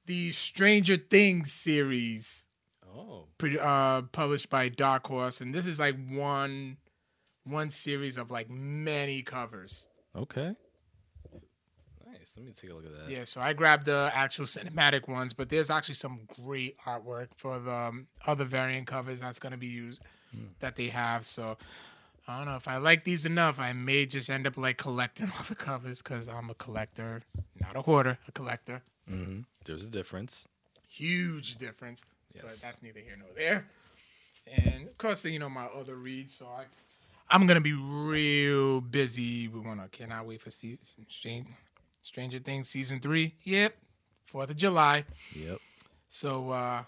the 0.06 0.32
Stranger 0.32 0.96
Things 0.96 1.52
series, 1.52 2.44
Oh. 2.86 3.26
pretty, 3.38 3.58
uh, 3.58 4.02
published 4.12 4.50
by 4.50 4.68
Dark 4.68 5.06
Horse, 5.06 5.40
and 5.40 5.54
this 5.54 5.66
is 5.66 5.78
like 5.80 5.96
one, 6.08 6.76
one 7.44 7.70
series 7.70 8.16
of 8.16 8.30
like 8.30 8.48
many 8.50 9.22
covers. 9.22 9.88
Okay. 10.16 10.54
Nice. 12.06 12.34
Let 12.36 12.46
me 12.46 12.52
take 12.52 12.70
a 12.70 12.74
look 12.74 12.86
at 12.86 12.94
that. 12.94 13.10
Yeah, 13.10 13.24
so 13.24 13.40
I 13.40 13.52
grabbed 13.52 13.86
the 13.86 14.10
actual 14.14 14.46
cinematic 14.46 15.08
ones, 15.08 15.32
but 15.32 15.48
there's 15.48 15.70
actually 15.70 15.94
some 15.96 16.20
great 16.42 16.76
artwork 16.86 17.28
for 17.36 17.58
the 17.58 17.72
um, 17.74 18.06
other 18.26 18.44
variant 18.44 18.86
covers 18.86 19.20
that's 19.20 19.38
going 19.38 19.52
to 19.52 19.58
be 19.58 19.66
used 19.66 20.02
that 20.60 20.76
they 20.76 20.88
have. 20.88 21.26
So 21.26 21.56
I 22.28 22.38
don't 22.38 22.46
know 22.46 22.56
if 22.56 22.68
I 22.68 22.76
like 22.78 23.04
these 23.04 23.26
enough. 23.26 23.58
I 23.60 23.72
may 23.72 24.06
just 24.06 24.30
end 24.30 24.46
up 24.46 24.56
like 24.56 24.76
collecting 24.78 25.26
all 25.38 25.44
the 25.48 25.54
covers 25.54 26.02
because 26.02 26.28
I'm 26.28 26.50
a 26.50 26.54
collector, 26.54 27.22
not 27.60 27.76
a 27.76 27.82
hoarder, 27.82 28.18
a 28.28 28.32
collector. 28.32 28.82
hmm 29.08 29.40
There's 29.64 29.86
a 29.86 29.90
difference. 29.90 30.48
Huge 30.88 31.56
difference, 31.56 32.04
but 32.34 32.44
Yes. 32.44 32.60
that's 32.60 32.82
neither 32.82 33.00
here 33.00 33.16
nor 33.18 33.28
there. 33.34 33.66
And 34.50 34.86
of 34.86 34.96
course, 34.98 35.24
you 35.24 35.38
know 35.38 35.48
my 35.50 35.64
other 35.66 35.96
reads, 35.96 36.34
so 36.34 36.46
I. 36.46 36.64
I'm 37.28 37.46
gonna 37.46 37.60
be 37.60 37.72
real 37.72 38.80
busy. 38.80 39.48
We 39.48 39.60
wanna 39.60 39.88
cannot 39.90 40.26
wait 40.26 40.40
for 40.40 40.50
season 40.50 40.84
Stranger, 41.08 41.50
Stranger 42.02 42.38
Things 42.38 42.68
season 42.68 43.00
three. 43.00 43.34
Yep, 43.42 43.74
Fourth 44.26 44.50
of 44.50 44.56
July. 44.56 45.04
Yep. 45.34 45.58
So 46.08 46.50
uh 46.50 46.84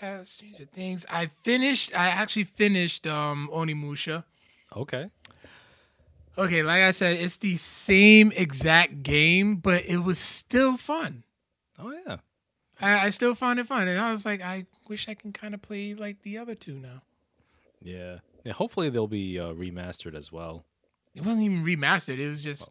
that. 0.00 0.26
Stranger 0.28 0.64
Things. 0.66 1.04
I 1.10 1.26
finished 1.26 1.94
I 1.94 2.08
actually 2.08 2.44
finished 2.44 3.06
um 3.06 3.50
Onimusha. 3.52 4.24
Okay. 4.76 5.10
Okay, 6.38 6.62
like 6.62 6.82
I 6.82 6.92
said, 6.92 7.18
it's 7.18 7.36
the 7.36 7.56
same 7.56 8.32
exact 8.34 9.02
game, 9.02 9.56
but 9.56 9.84
it 9.84 9.98
was 9.98 10.18
still 10.18 10.76
fun. 10.78 11.24
Oh 11.78 11.92
yeah. 12.06 12.18
I, 12.80 13.06
I 13.06 13.10
still 13.10 13.34
found 13.34 13.58
it 13.60 13.66
fun. 13.66 13.86
And 13.86 14.00
I 14.00 14.10
was 14.10 14.24
like, 14.24 14.40
I 14.40 14.66
wish 14.88 15.08
I 15.08 15.14
can 15.14 15.32
kind 15.32 15.54
of 15.54 15.62
play 15.62 15.94
like 15.94 16.22
the 16.22 16.38
other 16.38 16.54
two 16.54 16.74
now. 16.74 17.02
Yeah. 17.82 18.18
Yeah. 18.44 18.52
Hopefully 18.52 18.90
they'll 18.90 19.06
be 19.06 19.38
uh, 19.38 19.52
remastered 19.52 20.14
as 20.16 20.30
well. 20.32 20.64
It 21.14 21.24
wasn't 21.24 21.42
even 21.44 21.64
remastered. 21.64 22.18
It 22.18 22.28
was 22.28 22.42
just 22.42 22.68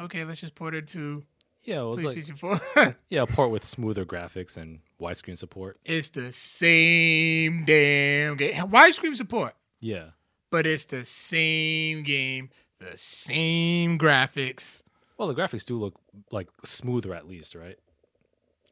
okay, 0.00 0.24
let's 0.24 0.40
just 0.40 0.54
port 0.54 0.74
it 0.74 0.86
to 0.88 1.24
Yeah. 1.64 1.80
It 1.80 1.84
was 1.84 2.04
like 2.04 2.16
PlayStation 2.16 2.38
4. 2.38 2.96
yeah, 3.08 3.22
a 3.22 3.26
port 3.26 3.50
with 3.50 3.64
smoother 3.64 4.04
graphics 4.04 4.56
and 4.56 4.80
widescreen 5.00 5.36
support. 5.36 5.78
it's 5.84 6.08
the 6.10 6.32
same 6.32 7.64
damn 7.64 8.36
game. 8.36 8.54
Widescreen 8.68 9.16
support. 9.16 9.54
Yeah. 9.80 10.10
but 10.50 10.66
it's 10.66 10.84
the 10.86 11.04
same 11.04 12.02
game, 12.02 12.50
the 12.78 12.96
same 12.96 13.98
graphics. 13.98 14.82
Well, 15.18 15.28
the 15.28 15.34
graphics 15.34 15.64
do 15.64 15.78
look 15.78 15.98
like 16.30 16.48
smoother 16.64 17.14
at 17.14 17.26
least, 17.26 17.54
right? 17.54 17.78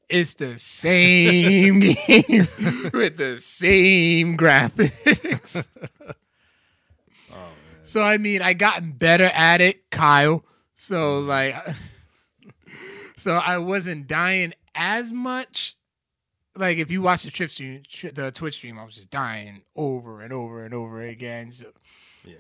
It's 0.09 0.35
the 0.35 0.59
same 0.59 1.81
game 1.81 2.49
with 2.93 3.17
the 3.17 3.39
same 3.41 4.37
graphics. 4.37 5.67
Oh 7.31 7.35
man. 7.35 7.53
So 7.85 8.03
I 8.03 8.19
mean, 8.19 8.43
I 8.43 8.53
gotten 8.55 8.93
better 8.93 9.27
at 9.27 9.61
it, 9.61 9.91
Kyle. 9.91 10.45
So 10.75 11.23
mm. 11.23 11.27
like, 11.27 11.57
so 13.17 13.33
I 13.33 13.59
wasn't 13.59 14.07
dying 14.07 14.55
as 14.75 15.13
much. 15.13 15.77
Like 16.57 16.79
if 16.79 16.91
you 16.91 17.03
watch 17.03 17.25
the 17.25 17.31
trip 17.31 17.51
stream, 17.51 17.83
the 18.13 18.31
Twitch 18.31 18.55
stream, 18.55 18.79
I 18.79 18.85
was 18.85 18.95
just 18.95 19.11
dying 19.11 19.63
over 19.75 20.21
and 20.21 20.33
over 20.33 20.65
and 20.65 20.73
over 20.75 21.03
again. 21.03 21.51
So, 21.51 21.67
Yeah. 22.25 22.37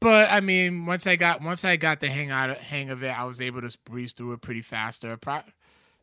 but 0.00 0.30
I 0.30 0.40
mean, 0.40 0.86
once 0.86 1.06
I 1.06 1.16
got 1.16 1.42
once 1.42 1.64
I 1.64 1.76
got 1.76 2.00
the 2.00 2.08
hang 2.08 2.30
out 2.30 2.56
hang 2.58 2.90
of 2.90 3.02
it, 3.02 3.08
I 3.18 3.24
was 3.24 3.40
able 3.40 3.60
to 3.60 3.78
breeze 3.84 4.12
through 4.12 4.32
it 4.34 4.40
pretty 4.40 4.62
faster. 4.62 5.16
Pro- 5.18 5.42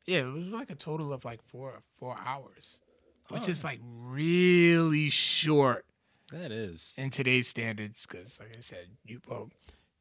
yeah, 0.06 0.20
it 0.20 0.34
was 0.34 0.48
like 0.48 0.70
a 0.70 0.76
total 0.76 1.12
of 1.14 1.26
like 1.26 1.42
four 1.44 1.82
four 1.98 2.18
hours, 2.24 2.80
which 3.30 3.44
Oh. 3.48 3.52
is 3.52 3.64
like 3.64 3.80
really 3.84 5.10
short 5.10 5.86
That 6.32 6.52
is. 6.52 6.94
in 6.98 7.10
today's 7.10 7.48
standards. 7.48 8.06
Because 8.06 8.40
like 8.40 8.56
I 8.58 8.62
said, 8.62 8.88
you 9.06 9.22
well, 9.28 9.50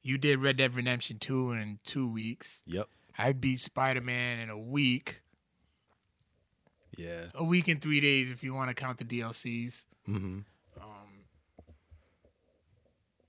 you 0.02 0.18
did 0.18 0.40
Red 0.42 0.56
Dead 0.58 0.74
Redemption 0.74 1.18
two 1.18 1.52
in 1.52 1.78
two 1.84 2.08
weeks. 2.08 2.62
Yep. 2.66 2.88
I 3.16 3.32
beat 3.32 3.60
Spider 3.60 4.00
Man 4.00 4.38
in 4.40 4.50
a 4.50 4.58
week, 4.58 5.22
Yeah. 6.96 7.26
a 7.34 7.44
week 7.44 7.68
and 7.68 7.80
three 7.80 8.00
days 8.00 8.30
if 8.30 8.42
you 8.42 8.52
want 8.54 8.68
to 8.70 8.74
count 8.74 8.98
the 8.98 9.04
DLCs. 9.04 9.84
hmm 10.06 10.40
Um, 10.80 11.24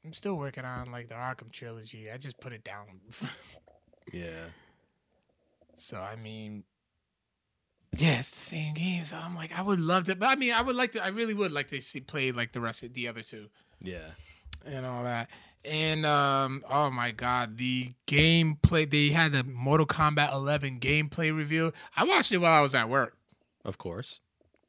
I'm 0.03 0.13
still 0.13 0.35
working 0.35 0.65
on 0.65 0.91
like 0.91 1.07
the 1.07 1.15
Arkham 1.15 1.51
trilogy. 1.51 2.09
I 2.11 2.17
just 2.17 2.39
put 2.39 2.53
it 2.53 2.63
down. 2.63 2.85
Yeah. 4.13 4.45
So 5.77 5.99
I 5.99 6.15
mean, 6.15 6.63
yeah, 7.97 8.19
it's 8.19 8.31
the 8.31 8.39
same 8.39 8.73
game. 8.73 9.05
So 9.05 9.17
I'm 9.17 9.35
like, 9.35 9.57
I 9.57 9.61
would 9.61 9.79
love 9.79 10.05
to, 10.05 10.15
but 10.15 10.27
I 10.27 10.35
mean, 10.35 10.51
I 10.53 10.61
would 10.61 10.75
like 10.75 10.91
to. 10.93 11.03
I 11.03 11.07
really 11.09 11.33
would 11.33 11.51
like 11.51 11.67
to 11.69 11.81
see 11.81 11.99
play 12.01 12.31
like 12.31 12.51
the 12.51 12.59
rest 12.61 12.83
of 12.83 12.93
the 12.93 13.07
other 13.07 13.21
two 13.21 13.47
Yeah. 13.81 14.09
and 14.65 14.85
all 14.85 15.03
that. 15.03 15.29
And 15.63 16.05
um, 16.05 16.63
oh 16.69 16.89
my 16.91 17.11
god, 17.11 17.57
the 17.57 17.93
gameplay. 18.07 18.89
They 18.89 19.09
had 19.09 19.31
the 19.31 19.43
Mortal 19.43 19.87
Kombat 19.87 20.31
11 20.33 20.79
gameplay 20.79 21.35
review. 21.35 21.73
I 21.95 22.03
watched 22.03 22.31
it 22.31 22.37
while 22.37 22.53
I 22.57 22.61
was 22.61 22.75
at 22.75 22.87
work. 22.89 23.17
Of 23.63 23.77
course. 23.77 24.19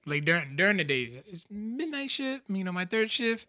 Like 0.07 0.25
during 0.25 0.57
during 0.57 0.77
the 0.79 0.85
day, 0.85 1.23
it's 1.27 1.45
midnight 1.51 2.11
shift. 2.13 2.49
You 2.49 2.63
know, 2.65 2.73
my 2.73 2.85
third 2.87 3.11
shift, 3.11 3.47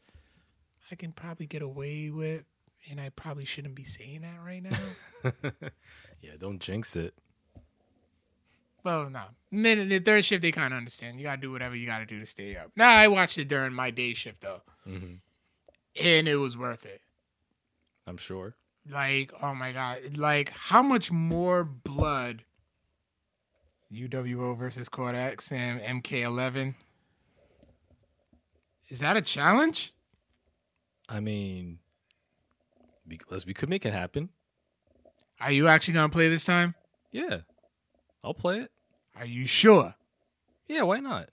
I 0.91 0.95
can 0.95 1.11
probably 1.13 1.45
get 1.45 1.61
away 1.61 2.09
with, 2.09 2.43
and 2.89 2.99
I 2.99 3.09
probably 3.09 3.45
shouldn't 3.45 3.75
be 3.75 3.83
saying 3.83 4.21
that 4.21 4.39
right 4.43 4.63
now. 4.63 5.31
Yeah, 6.19 6.31
don't 6.39 6.59
jinx 6.59 6.95
it. 6.95 7.13
Well, 8.87 9.09
no, 9.09 9.23
mid 9.51 9.89
the 9.89 9.99
third 9.99 10.23
shift 10.23 10.41
they 10.41 10.51
kind 10.53 10.73
of 10.73 10.77
understand. 10.77 11.17
You 11.17 11.23
gotta 11.23 11.41
do 11.41 11.51
whatever 11.51 11.75
you 11.75 11.85
gotta 11.85 12.05
do 12.05 12.21
to 12.21 12.25
stay 12.25 12.55
up. 12.55 12.71
Nah, 12.77 12.85
I 12.85 13.09
watched 13.09 13.37
it 13.37 13.49
during 13.49 13.73
my 13.73 13.91
day 13.91 14.13
shift 14.13 14.41
though, 14.41 14.61
hmm 14.85 15.15
and 16.01 16.27
it 16.27 16.37
was 16.37 16.55
worth 16.57 16.85
it. 16.85 17.01
I'm 18.05 18.15
sure. 18.17 18.55
Like, 18.89 19.33
oh 19.41 19.53
my 19.53 19.73
god, 19.73 20.15
like 20.15 20.51
how 20.51 20.81
much 20.81 21.11
more 21.11 21.65
blood 21.65 22.43
UWO 23.91 24.57
versus 24.57 24.87
Cortex 24.87 25.51
and 25.51 25.81
MK11 25.81 26.75
is 28.89 28.99
that 28.99 29.17
a 29.17 29.21
challenge? 29.21 29.93
I 31.09 31.19
mean, 31.19 31.79
because 33.05 33.45
we 33.45 33.53
could 33.53 33.69
make 33.69 33.85
it 33.85 33.91
happen. 33.91 34.29
Are 35.41 35.51
you 35.51 35.67
actually 35.67 35.95
gonna 35.95 36.09
play 36.09 36.29
this 36.29 36.45
time? 36.45 36.73
Yeah, 37.11 37.39
I'll 38.23 38.33
play 38.33 38.59
it. 38.59 38.71
Are 39.17 39.25
you 39.25 39.47
sure? 39.47 39.95
Yeah, 40.67 40.83
why 40.83 40.99
not? 40.99 41.29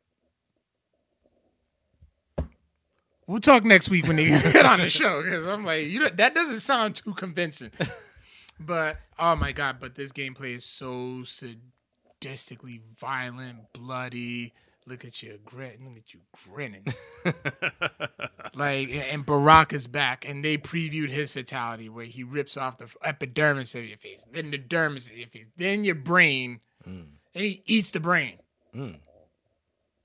We'll 3.26 3.40
talk 3.40 3.64
next 3.64 3.88
week 3.88 4.06
when 4.06 4.16
they 4.16 4.28
get 4.52 4.66
on 4.66 4.80
the 4.80 4.90
show 4.90 5.22
because 5.22 5.46
I'm 5.46 5.64
like, 5.64 5.86
you 5.86 6.00
know, 6.00 6.08
that 6.08 6.34
doesn't 6.34 6.60
sound 6.60 6.96
too 6.96 7.14
convincing. 7.14 7.70
but 8.60 8.98
oh 9.18 9.34
my 9.34 9.52
god, 9.52 9.76
but 9.80 9.94
this 9.94 10.12
gameplay 10.12 10.56
is 10.56 10.64
so 10.64 11.22
sadistically 11.24 12.80
violent, 12.98 13.72
bloody. 13.72 14.52
Look 14.86 15.06
at 15.06 15.22
you 15.22 15.38
grin. 15.46 15.78
Look 15.86 15.96
at 15.96 16.12
you 16.12 16.20
grinning. 16.44 16.84
like, 18.54 18.90
and 18.90 19.24
Baraka 19.24 19.76
is 19.76 19.86
back, 19.86 20.28
and 20.28 20.44
they 20.44 20.58
previewed 20.58 21.08
his 21.08 21.30
fatality 21.30 21.88
where 21.88 22.04
he 22.04 22.22
rips 22.22 22.58
off 22.58 22.76
the 22.76 22.88
epidermis 23.02 23.74
of 23.74 23.86
your 23.86 23.96
face, 23.96 24.26
then 24.30 24.50
the 24.50 24.58
dermis 24.58 25.10
of 25.10 25.16
your 25.16 25.28
face, 25.28 25.46
then 25.56 25.84
your 25.84 25.94
brain, 25.94 26.60
Mm, 26.88 27.06
he 27.34 27.62
eats 27.66 27.90
the 27.90 28.00
brain. 28.00 28.38
mm. 28.74 28.96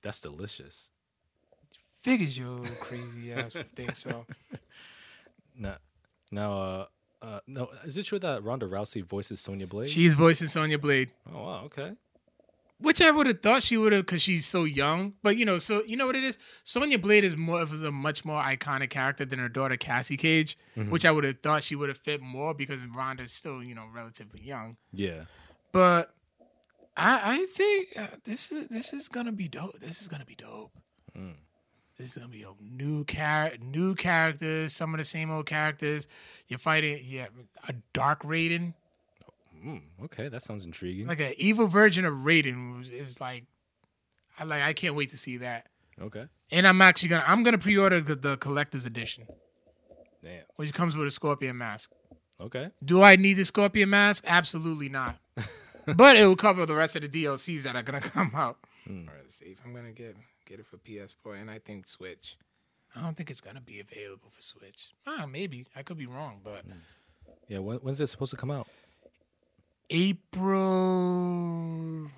That's 0.02 0.22
delicious. 0.22 0.92
Figures 2.02 2.38
your 2.38 2.60
crazy 2.80 3.34
ass 3.34 3.54
would 3.56 3.76
think 3.76 3.96
so. 3.96 4.26
No, 5.62 5.76
now, 6.32 6.54
uh, 6.54 6.86
uh, 7.22 7.40
no, 7.46 7.70
is 7.84 7.98
it 7.98 8.04
true 8.04 8.20
that 8.20 8.44
Ronda 8.46 8.66
Rousey 8.66 9.04
voices 9.04 9.42
Sonya 9.42 9.68
Blade? 9.68 9.90
She's 9.90 10.14
voicing 10.14 10.48
Sonya 10.48 10.80
Blade. 10.80 11.12
oh 11.34 11.44
wow, 11.44 11.62
okay. 11.66 11.92
Which 12.80 13.02
I 13.02 13.12
would 13.12 13.28
have 13.28 13.42
thought 13.42 13.62
she 13.62 13.76
would 13.76 13.92
have, 13.92 14.06
because 14.06 14.22
she's 14.22 14.46
so 14.46 14.64
young. 14.64 15.16
But 15.22 15.36
you 15.36 15.44
know, 15.44 15.58
so 15.58 15.84
you 15.84 15.98
know 15.98 16.06
what 16.06 16.16
it 16.16 16.24
is. 16.24 16.38
Sonya 16.64 16.98
Blade 16.98 17.26
is 17.26 17.36
more 17.36 17.62
of 17.62 17.74
a 17.84 17.92
much 17.92 18.24
more 18.24 18.42
iconic 18.42 18.90
character 18.90 19.26
than 19.26 19.38
her 19.40 19.50
daughter 19.50 19.76
Cassie 19.76 20.16
Cage, 20.16 20.58
Mhm. 20.78 20.92
which 20.92 21.04
I 21.04 21.12
would 21.12 21.26
have 21.26 21.40
thought 21.42 21.62
she 21.64 21.76
would 21.76 21.90
have 21.90 21.98
fit 21.98 22.22
more 22.22 22.54
because 22.54 22.82
Ronda's 22.86 23.34
still 23.34 23.62
you 23.62 23.76
know 23.76 23.88
relatively 23.94 24.40
young. 24.42 24.78
Yeah, 24.94 25.26
But 25.74 26.16
I 26.98 27.34
I 27.34 27.46
think 27.46 27.90
uh, 27.98 28.08
this 28.24 28.52
is 28.52 28.68
this 28.70 28.94
is 28.94 29.08
gonna 29.10 29.32
be 29.32 29.48
dope. 29.48 29.80
This 29.80 30.02
is 30.02 30.08
gonna 30.08 30.26
be 30.26 30.36
dope. 30.36 30.72
Mm. 31.18 31.34
This 31.98 32.12
is 32.12 32.16
gonna 32.18 32.30
be 32.30 32.44
a 32.44 32.52
new 32.62 33.04
char- 33.06 33.54
new 33.62 33.96
characters, 33.96 34.74
some 34.74 34.94
of 34.94 34.98
the 35.00 35.04
same 35.06 35.32
old 35.32 35.46
characters. 35.46 36.08
You're 36.48 36.60
fighting, 36.60 37.00
yeah, 37.04 37.28
a 37.68 37.74
dark 37.94 38.24
Raiden, 38.24 38.74
mm, 39.66 39.82
okay, 40.06 40.30
that 40.30 40.42
sounds 40.42 40.64
intriguing. 40.66 41.08
like 41.08 41.20
an 41.20 41.34
evil 41.38 41.68
version 41.68 42.06
of 42.06 42.14
Raiden 42.14 42.90
is 42.92 43.20
like, 43.20 43.46
I 44.40 44.44
like. 44.46 44.62
I 44.64 44.74
can't 44.74 44.96
wait 44.96 45.10
to 45.10 45.18
see 45.18 45.38
that. 45.38 45.68
okay, 46.02 46.28
And 46.52 46.66
I'm 46.68 46.82
actually 46.82 47.10
gonna 47.10 47.26
I'm 47.28 47.44
gonna 47.44 47.58
pre-order 47.58 48.00
the, 48.02 48.16
the 48.16 48.38
collector's 48.38 48.86
edition, 48.86 49.26
damn. 50.24 50.44
which 50.56 50.74
comes 50.74 50.96
with 50.96 51.08
a 51.08 51.12
scorpion 51.12 51.58
mask. 51.58 51.92
Okay, 52.42 52.70
Do 52.82 53.02
I 53.02 53.18
need 53.18 53.34
the 53.34 53.44
scorpion 53.44 53.90
mask? 53.90 54.24
Absolutely 54.26 54.88
not. 54.88 55.18
But 55.96 56.16
it 56.18 56.26
will 56.26 56.36
cover 56.36 56.66
the 56.66 56.76
rest 56.76 56.96
of 56.96 57.02
the 57.02 57.10
DLCs 57.10 57.64
that 57.64 57.76
are 57.76 57.84
gonna 57.84 58.02
come 58.16 58.32
out. 58.36 58.58
Hmm. 58.86 59.08
All 59.08 59.14
right, 59.14 59.22
let's 59.24 59.36
see 59.36 59.46
if 59.48 59.60
I'm 59.66 59.74
gonna 59.74 59.92
get 59.92 60.16
get 60.46 60.60
it 60.60 60.66
for 60.66 60.78
PS4 60.78 61.40
and 61.42 61.50
I 61.52 61.60
think 61.60 61.88
Switch. 61.88 62.38
I 62.96 63.02
don't 63.02 63.16
think 63.16 63.30
it's 63.30 63.42
gonna 63.42 63.62
be 63.62 63.80
available 63.80 64.30
for 64.32 64.42
Switch. 64.42 64.92
Ah, 65.06 65.26
maybe 65.28 65.66
I 65.76 65.84
could 65.84 65.98
be 65.98 66.08
wrong, 66.08 66.42
but 66.44 66.64
yeah. 67.48 67.60
When, 67.60 67.78
when's 67.78 68.02
it 68.02 68.08
supposed 68.08 68.32
to 68.32 68.38
come 68.38 68.52
out? 68.52 68.68
April 70.60 72.10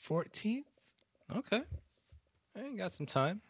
fourteenth. 0.00 0.66
Okay, 1.34 1.62
I 2.56 2.60
ain't 2.60 2.76
got 2.78 2.92
some 2.92 3.06
time. 3.06 3.40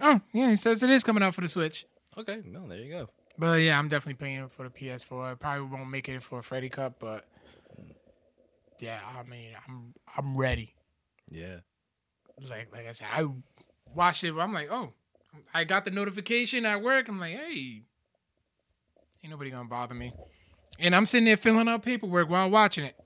Oh 0.00 0.20
yeah, 0.32 0.50
he 0.50 0.56
says 0.56 0.82
it 0.82 0.90
is 0.90 1.02
coming 1.04 1.22
out 1.22 1.34
for 1.34 1.40
the 1.40 1.48
Switch. 1.48 1.86
Okay, 2.16 2.40
no, 2.46 2.66
there 2.66 2.78
you 2.78 2.90
go. 2.90 3.08
But 3.38 3.60
yeah, 3.60 3.78
I'm 3.78 3.88
definitely 3.88 4.14
paying 4.24 4.48
for 4.48 4.64
the 4.64 4.70
PS4. 4.70 5.32
I 5.32 5.34
probably 5.34 5.68
won't 5.68 5.90
make 5.90 6.08
it 6.08 6.22
for 6.22 6.40
a 6.40 6.42
Freddy 6.42 6.68
Cup, 6.68 6.94
but 6.98 7.26
yeah, 8.80 9.00
I 9.18 9.22
mean, 9.28 9.50
I'm 9.66 9.94
I'm 10.16 10.36
ready. 10.36 10.74
Yeah, 11.30 11.56
Like 12.48 12.68
like 12.72 12.86
I 12.88 12.92
said, 12.92 13.08
I 13.12 13.26
watched 13.94 14.24
it. 14.24 14.34
I'm 14.34 14.52
like, 14.52 14.68
oh, 14.70 14.92
I 15.52 15.64
got 15.64 15.84
the 15.84 15.90
notification 15.90 16.64
at 16.64 16.82
work. 16.82 17.08
I'm 17.08 17.20
like, 17.20 17.34
hey, 17.36 17.82
ain't 19.22 19.30
nobody 19.30 19.50
gonna 19.50 19.68
bother 19.68 19.94
me. 19.94 20.12
And 20.78 20.94
I'm 20.94 21.06
sitting 21.06 21.24
there 21.26 21.36
filling 21.36 21.68
out 21.68 21.82
paperwork 21.82 22.30
while 22.30 22.48
watching 22.48 22.84
it. 22.84 22.96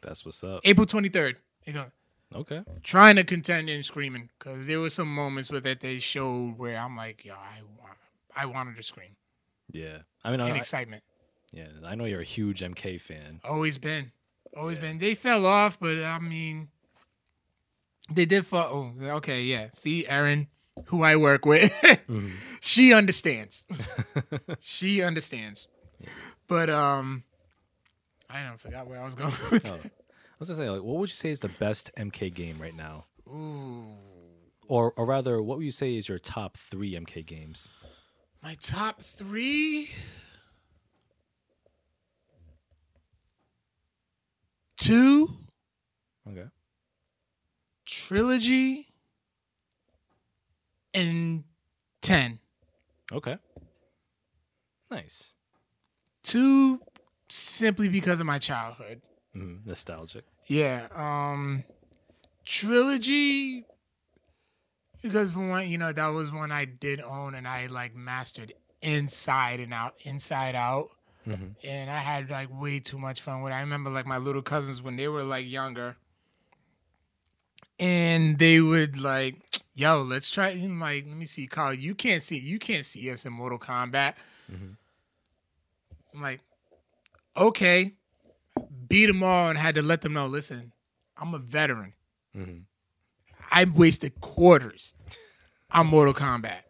that's 0.00 0.24
what's 0.26 0.42
up. 0.42 0.60
April 0.64 0.86
23rd. 0.86 1.36
They 1.64 1.72
go 1.72 1.86
Okay, 2.34 2.64
trying 2.82 3.14
to 3.14 3.22
contend 3.24 3.68
and 3.68 3.84
screaming 3.86 4.28
because 4.38 4.66
there 4.66 4.80
was 4.80 4.92
some 4.92 5.14
moments 5.14 5.50
with 5.52 5.64
it 5.66 5.80
they 5.80 6.00
showed 6.00 6.58
where 6.58 6.76
I'm 6.76 6.96
like, 6.96 7.24
yo, 7.24 7.34
I 7.34 7.60
want, 7.80 7.96
I 8.36 8.46
wanted 8.46 8.74
to 8.76 8.82
scream 8.82 9.14
yeah. 9.70 9.98
I 10.24 10.32
mean, 10.32 10.40
in 10.40 10.46
I, 10.54 10.56
excitement. 10.58 11.04
yeah, 11.52 11.68
I 11.86 11.94
know 11.94 12.04
you're 12.06 12.20
a 12.20 12.24
huge 12.24 12.60
MK 12.60 13.00
fan. 13.00 13.40
Always 13.44 13.78
been. 13.78 14.10
Always 14.56 14.76
Yeah. 14.78 14.82
been. 14.82 14.98
They 14.98 15.14
fell 15.14 15.46
off, 15.46 15.78
but 15.80 15.96
I 16.02 16.18
mean, 16.18 16.68
they 18.10 18.24
did 18.26 18.46
fall. 18.46 18.92
Oh, 19.00 19.04
okay, 19.16 19.42
yeah. 19.42 19.68
See, 19.72 20.06
Erin, 20.06 20.48
who 20.86 21.02
I 21.02 21.16
work 21.16 21.44
with, 21.46 21.72
Mhm. 22.08 22.32
she 22.60 22.92
understands. 22.92 23.64
she 24.60 25.02
understands. 25.02 25.66
But 26.46 26.68
um, 26.70 27.24
I 28.28 28.42
don't 28.42 28.60
forgot 28.60 28.86
where 28.86 29.00
I 29.00 29.04
was 29.04 29.14
going 29.16 29.32
with. 29.50 29.64
Oh, 29.66 29.80
I 29.80 29.90
was 30.38 30.48
gonna 30.48 30.56
say, 30.62 30.70
like, 30.70 30.82
what 30.82 30.96
would 30.96 31.08
you 31.08 31.14
say 31.14 31.30
is 31.30 31.40
the 31.40 31.48
best 31.48 31.90
MK 31.96 32.32
game 32.34 32.56
right 32.60 32.74
now, 32.76 33.06
Ooh, 33.28 33.86
or 34.68 34.92
or 34.96 35.04
rather, 35.06 35.40
what 35.42 35.58
would 35.58 35.64
you 35.64 35.70
say 35.70 35.96
is 35.96 36.08
your 36.08 36.18
top 36.18 36.56
three 36.58 36.92
MK 36.94 37.24
games? 37.26 37.68
my 38.42 38.54
top 38.60 39.00
three. 39.00 39.88
Two 44.84 45.30
Okay, 46.28 46.44
trilogy 47.86 48.86
and 50.92 51.44
ten. 52.02 52.38
okay, 53.10 53.38
nice, 54.90 55.32
Two 56.22 56.80
simply 57.30 57.88
because 57.88 58.20
of 58.20 58.26
my 58.26 58.38
childhood. 58.38 59.00
hmm 59.32 59.56
nostalgic. 59.64 60.24
Yeah. 60.48 60.88
Um 60.94 61.64
trilogy 62.44 63.64
because 65.02 65.34
one, 65.34 65.68
you 65.70 65.78
know, 65.78 65.92
that 65.92 66.08
was 66.08 66.30
one 66.30 66.52
I 66.52 66.66
did 66.66 67.00
own 67.00 67.34
and 67.34 67.48
I 67.48 67.66
like 67.66 67.94
mastered 67.94 68.52
inside 68.82 69.60
and 69.60 69.72
out, 69.72 69.94
inside 70.04 70.54
out. 70.54 70.88
Hmm 71.24 71.34
And 71.64 71.90
I 71.90 71.98
had 71.98 72.30
like 72.30 72.48
way 72.50 72.78
too 72.80 72.98
much 72.98 73.20
fun 73.22 73.42
with 73.42 73.52
it. 73.52 73.56
I 73.56 73.60
remember 73.60 73.90
like 73.90 74.06
my 74.06 74.18
little 74.18 74.42
cousins 74.42 74.82
when 74.82 74.96
they 74.96 75.08
were 75.08 75.22
like 75.24 75.46
younger. 75.46 75.96
And 77.80 78.38
they 78.38 78.60
would 78.60 78.98
like, 79.00 79.36
yo, 79.74 80.02
let's 80.02 80.30
try 80.30 80.50
and 80.50 80.78
like, 80.80 81.06
let 81.06 81.16
me 81.16 81.26
see, 81.26 81.46
Carl, 81.46 81.74
you 81.74 81.94
can't 81.94 82.22
see 82.22 82.38
you 82.38 82.58
can't 82.58 82.86
see 82.86 83.10
us 83.10 83.24
in 83.26 83.32
Mortal 83.32 83.58
Kombat. 83.58 84.14
Mhm. 84.52 84.76
I'm 86.14 86.22
like, 86.22 86.40
okay. 87.36 87.92
Beat 88.88 89.06
them 89.06 89.22
all 89.22 89.48
and 89.48 89.58
had 89.58 89.74
to 89.74 89.82
let 89.82 90.02
them 90.02 90.12
know, 90.12 90.26
listen, 90.26 90.72
I'm 91.16 91.34
a 91.34 91.38
veteran. 91.38 91.94
hmm 92.34 92.58
I 93.50 93.64
wasted 93.64 94.20
quarters 94.20 94.94
on 95.70 95.86
Mortal 95.88 96.14
Kombat. 96.14 96.60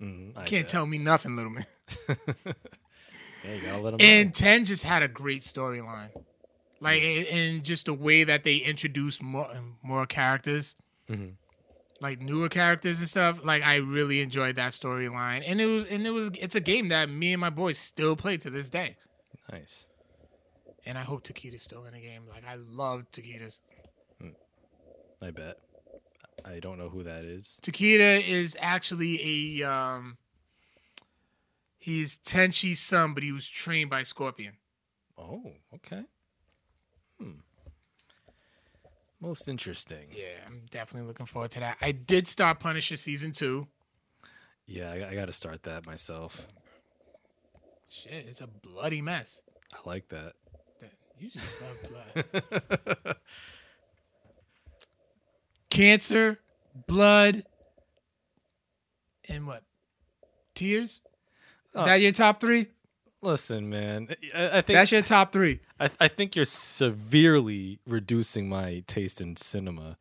I 0.00 0.44
Can't 0.44 0.64
bet. 0.66 0.68
tell 0.68 0.86
me 0.86 0.98
nothing, 0.98 1.36
little 1.36 1.50
man. 1.52 1.66
Yeah, 3.46 3.54
you 3.54 3.60
gotta 3.62 3.82
let 3.82 3.94
'em 3.94 4.00
And. 4.00 4.34
10 4.34 4.64
just 4.64 4.82
had 4.82 5.02
a 5.02 5.08
great 5.08 5.42
storyline. 5.42 6.10
Like, 6.80 7.02
and 7.02 7.26
and 7.26 7.64
just 7.64 7.86
the 7.86 7.94
way 7.94 8.24
that 8.24 8.44
they 8.44 8.56
introduced 8.58 9.22
more, 9.22 9.50
more 9.82 10.04
characters, 10.06 10.76
Mhm. 11.08 11.34
like 12.00 12.20
newer 12.20 12.48
characters 12.50 12.98
and 13.00 13.08
stuff. 13.08 13.42
Like, 13.44 13.62
I 13.62 13.76
really 13.76 14.20
enjoyed 14.20 14.56
that 14.56 14.72
storyline. 14.72 15.42
And 15.46 15.60
it 15.60 15.66
was, 15.66 15.86
and 15.86 16.06
it 16.06 16.10
was, 16.10 16.30
it's 16.38 16.54
a 16.54 16.60
game 16.60 16.88
that 16.88 17.08
me 17.08 17.32
and 17.32 17.40
my 17.40 17.48
boys 17.50 17.78
still 17.78 18.14
play 18.16 18.36
to 18.38 18.50
this 18.50 18.68
day. 18.68 18.96
Nice. 19.50 19.88
And 20.84 20.98
I 20.98 21.02
hope 21.02 21.24
Takeda's 21.24 21.62
still 21.62 21.84
in 21.86 21.94
the 21.94 22.00
game. 22.00 22.26
Like, 22.28 22.44
I 22.46 22.56
love 22.56 23.10
Takeda's. 23.10 23.60
I 25.22 25.30
bet. 25.30 25.56
I 26.44 26.60
don't 26.60 26.76
know 26.78 26.90
who 26.90 27.02
that 27.04 27.24
is. 27.24 27.58
Takeda 27.62 28.22
is 28.28 28.54
actually 28.60 29.60
a 29.62 29.68
um 29.68 30.18
he's 31.86 32.18
Kenshi's 32.18 32.80
son, 32.80 33.14
but 33.14 33.22
he 33.22 33.30
was 33.30 33.48
trained 33.48 33.90
by 33.90 34.02
Scorpion. 34.02 34.54
Oh, 35.16 35.52
okay. 35.74 36.02
Hmm. 37.20 37.30
Most 39.20 39.48
interesting. 39.48 40.08
Yeah, 40.10 40.44
I'm 40.46 40.62
definitely 40.70 41.06
looking 41.06 41.26
forward 41.26 41.52
to 41.52 41.60
that. 41.60 41.78
I 41.80 41.92
did 41.92 42.26
start 42.26 42.60
Punisher 42.60 42.96
season 42.96 43.32
two. 43.32 43.68
Yeah, 44.66 44.90
I, 44.90 45.10
I 45.10 45.14
got 45.14 45.26
to 45.26 45.32
start 45.32 45.62
that 45.62 45.86
myself. 45.86 46.46
Shit, 47.88 48.26
it's 48.28 48.40
a 48.40 48.48
bloody 48.48 49.00
mess. 49.00 49.42
I 49.72 49.88
like 49.88 50.08
that. 50.08 50.32
You 51.18 51.30
just 51.30 51.46
love 51.62 52.94
blood. 53.04 53.16
Cancer, 55.70 56.38
blood, 56.86 57.44
and 59.30 59.46
what? 59.46 59.62
Tears? 60.54 61.00
Is 61.70 61.76
Uh, 61.76 61.84
that 61.86 62.00
your 62.00 62.12
top 62.12 62.40
three? 62.40 62.66
Listen, 63.22 63.68
man, 63.70 64.08
I, 64.34 64.58
I 64.58 64.60
think 64.60 64.76
That's 64.76 64.92
your 64.92 65.02
top 65.02 65.32
three. 65.32 65.60
I, 65.80 65.90
I 65.98 66.08
think 66.08 66.36
you're 66.36 66.44
severely 66.44 67.80
reducing 67.86 68.48
my 68.48 68.84
taste 68.86 69.20
in 69.20 69.36
cinema. 69.36 69.96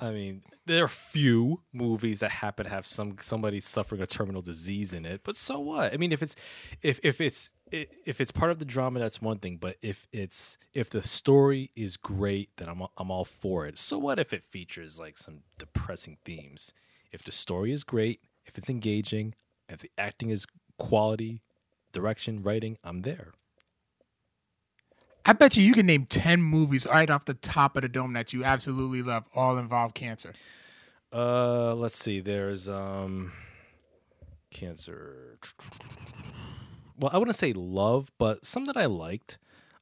I 0.00 0.10
mean, 0.12 0.42
there 0.66 0.84
are 0.84 0.88
few 0.88 1.62
movies 1.72 2.20
that 2.20 2.30
happen 2.30 2.64
to 2.66 2.70
have 2.70 2.86
some 2.86 3.16
somebody 3.20 3.58
suffering 3.60 4.00
a 4.00 4.06
terminal 4.06 4.42
disease 4.42 4.92
in 4.92 5.04
it, 5.04 5.22
but 5.24 5.34
so 5.34 5.58
what? 5.58 5.92
I 5.92 5.96
mean, 5.96 6.12
if 6.12 6.22
it's 6.22 6.36
if 6.82 7.00
if 7.04 7.20
it's 7.20 7.50
if 7.72 8.20
it's 8.20 8.30
part 8.30 8.52
of 8.52 8.60
the 8.60 8.64
drama, 8.64 9.00
that's 9.00 9.20
one 9.20 9.38
thing. 9.38 9.56
But 9.56 9.76
if 9.82 10.06
it's 10.12 10.56
if 10.72 10.90
the 10.90 11.02
story 11.02 11.72
is 11.74 11.96
great, 11.96 12.50
then 12.58 12.68
I'm 12.68 12.82
I'm 12.96 13.10
all 13.10 13.24
for 13.24 13.66
it. 13.66 13.76
So 13.78 13.98
what 13.98 14.20
if 14.20 14.32
it 14.32 14.44
features 14.44 14.98
like 15.00 15.18
some 15.18 15.40
depressing 15.58 16.18
themes? 16.24 16.72
If 17.10 17.24
the 17.24 17.32
story 17.32 17.72
is 17.72 17.82
great, 17.82 18.20
if 18.46 18.56
it's 18.56 18.70
engaging, 18.70 19.34
if 19.68 19.80
the 19.80 19.90
acting 19.98 20.30
is 20.30 20.46
quality, 20.78 21.42
direction, 21.92 22.42
writing, 22.42 22.78
I'm 22.82 23.02
there. 23.02 23.32
I 25.24 25.34
bet 25.34 25.56
you 25.56 25.62
you 25.62 25.74
can 25.74 25.84
name 25.86 26.06
10 26.06 26.40
movies 26.40 26.86
right 26.86 27.10
off 27.10 27.26
the 27.26 27.34
top 27.34 27.76
of 27.76 27.82
the 27.82 27.88
dome 27.88 28.14
that 28.14 28.32
you 28.32 28.44
absolutely 28.44 29.02
love, 29.02 29.24
all 29.34 29.58
involve 29.58 29.92
cancer. 29.92 30.32
Uh, 31.12 31.74
let's 31.74 31.96
see. 31.96 32.20
There's 32.20 32.68
um, 32.68 33.32
cancer. 34.50 35.38
Well, 36.98 37.10
I 37.12 37.18
wouldn't 37.18 37.36
say 37.36 37.52
love, 37.52 38.10
but 38.18 38.44
some 38.44 38.64
that 38.66 38.76
I 38.76 38.86
liked. 38.86 39.38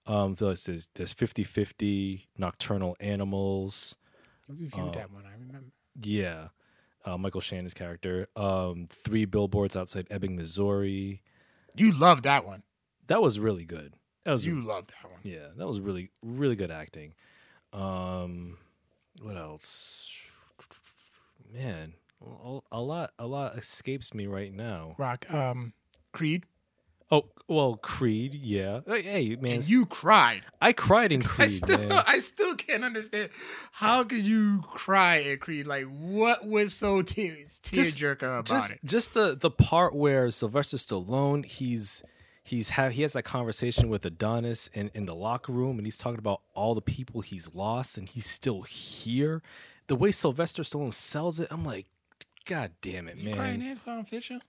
Um, 0.06 0.34
there's 0.34 0.64
there's, 0.64 0.88
there's 0.94 1.14
50-50, 1.14 2.26
Nocturnal 2.38 2.96
Animals. 3.00 3.96
You 4.48 4.54
reviewed 4.54 4.88
Oh. 4.88 4.92
that 4.92 5.10
one, 5.12 5.24
I 5.26 5.32
remember. 5.32 5.70
Yeah, 6.00 6.48
uh, 7.06 7.16
Michael 7.16 7.40
Shannon's 7.40 7.74
character. 7.74 8.28
Um, 8.36 8.86
Three 8.90 9.24
Billboards 9.24 9.76
Outside 9.76 10.06
Ebbing, 10.10 10.36
Missouri. 10.36 11.22
You 11.74 11.92
love 11.92 12.22
that 12.22 12.46
one. 12.46 12.62
That 13.06 13.22
was 13.22 13.38
really 13.38 13.64
good. 13.64 13.94
That 14.24 14.32
was 14.32 14.44
You 14.44 14.60
love 14.60 14.88
that 14.88 15.10
one. 15.10 15.20
Yeah, 15.22 15.48
that 15.56 15.66
was 15.66 15.80
really 15.80 16.10
really 16.22 16.56
good 16.56 16.70
acting. 16.70 17.14
Um, 17.72 18.58
what 19.22 19.36
else? 19.36 20.10
Man, 21.54 21.92
a, 22.44 22.58
a 22.72 22.80
lot 22.80 23.12
a 23.18 23.26
lot 23.26 23.56
escapes 23.56 24.12
me 24.12 24.26
right 24.26 24.52
now. 24.52 24.96
Rock, 24.98 25.32
um, 25.32 25.72
Creed. 26.12 26.44
Oh 27.10 27.26
well, 27.48 27.76
Creed. 27.76 28.34
Yeah. 28.34 28.80
Hey, 28.86 29.36
man, 29.40 29.52
And 29.52 29.68
you 29.68 29.86
cried. 29.86 30.42
I 30.60 30.72
cried 30.72 31.12
in 31.12 31.22
Creed. 31.22 31.46
I 31.46 31.50
still, 31.52 31.78
man. 31.78 32.02
I 32.06 32.18
still 32.18 32.54
can't 32.56 32.82
understand 32.82 33.30
how 33.70 34.02
could 34.02 34.26
you 34.26 34.62
cry 34.62 35.18
in 35.18 35.38
Creed? 35.38 35.66
Like, 35.68 35.84
what 35.84 36.44
was 36.46 36.74
so 36.74 37.02
tear 37.02 37.36
tearjerker 37.62 38.22
about 38.22 38.44
just 38.46 38.70
it? 38.72 38.80
just 38.84 39.14
the 39.14 39.36
the 39.40 39.50
part 39.50 39.94
where 39.94 40.30
Sylvester 40.32 40.76
Stallone 40.78 41.44
he's 41.46 42.02
he's 42.42 42.70
have 42.70 42.92
he 42.92 43.02
has 43.02 43.12
that 43.12 43.22
conversation 43.22 43.88
with 43.88 44.04
Adonis 44.04 44.68
in 44.74 44.90
in 44.92 45.06
the 45.06 45.14
locker 45.14 45.52
room 45.52 45.78
and 45.78 45.86
he's 45.86 45.98
talking 45.98 46.18
about 46.18 46.40
all 46.54 46.74
the 46.74 46.82
people 46.82 47.20
he's 47.20 47.48
lost 47.54 47.96
and 47.96 48.08
he's 48.08 48.26
still 48.26 48.62
here. 48.62 49.42
The 49.86 49.94
way 49.94 50.10
Sylvester 50.10 50.64
Stallone 50.64 50.92
sells 50.92 51.38
it, 51.38 51.46
I'm 51.52 51.64
like, 51.64 51.86
God 52.44 52.72
damn 52.82 53.06
it, 53.06 53.16
You 53.16 53.36
crying 53.36 53.60
man. 53.60 53.70
Antwone 53.76 54.04
Fisher? 54.04 54.40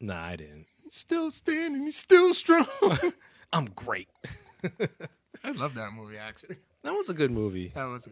Nah, 0.00 0.22
I 0.26 0.36
didn't. 0.36 0.66
He's 0.88 0.96
still 0.96 1.30
standing. 1.30 1.82
He's 1.82 1.96
still 1.98 2.32
strong. 2.32 2.66
I'm 3.52 3.66
great. 3.66 4.08
I 5.44 5.50
love 5.52 5.74
that 5.74 5.92
movie. 5.92 6.16
Actually, 6.16 6.56
That 6.82 6.94
was 6.94 7.08
a 7.10 7.14
good 7.14 7.30
movie. 7.30 7.70
that 7.74 7.84
was. 7.84 8.08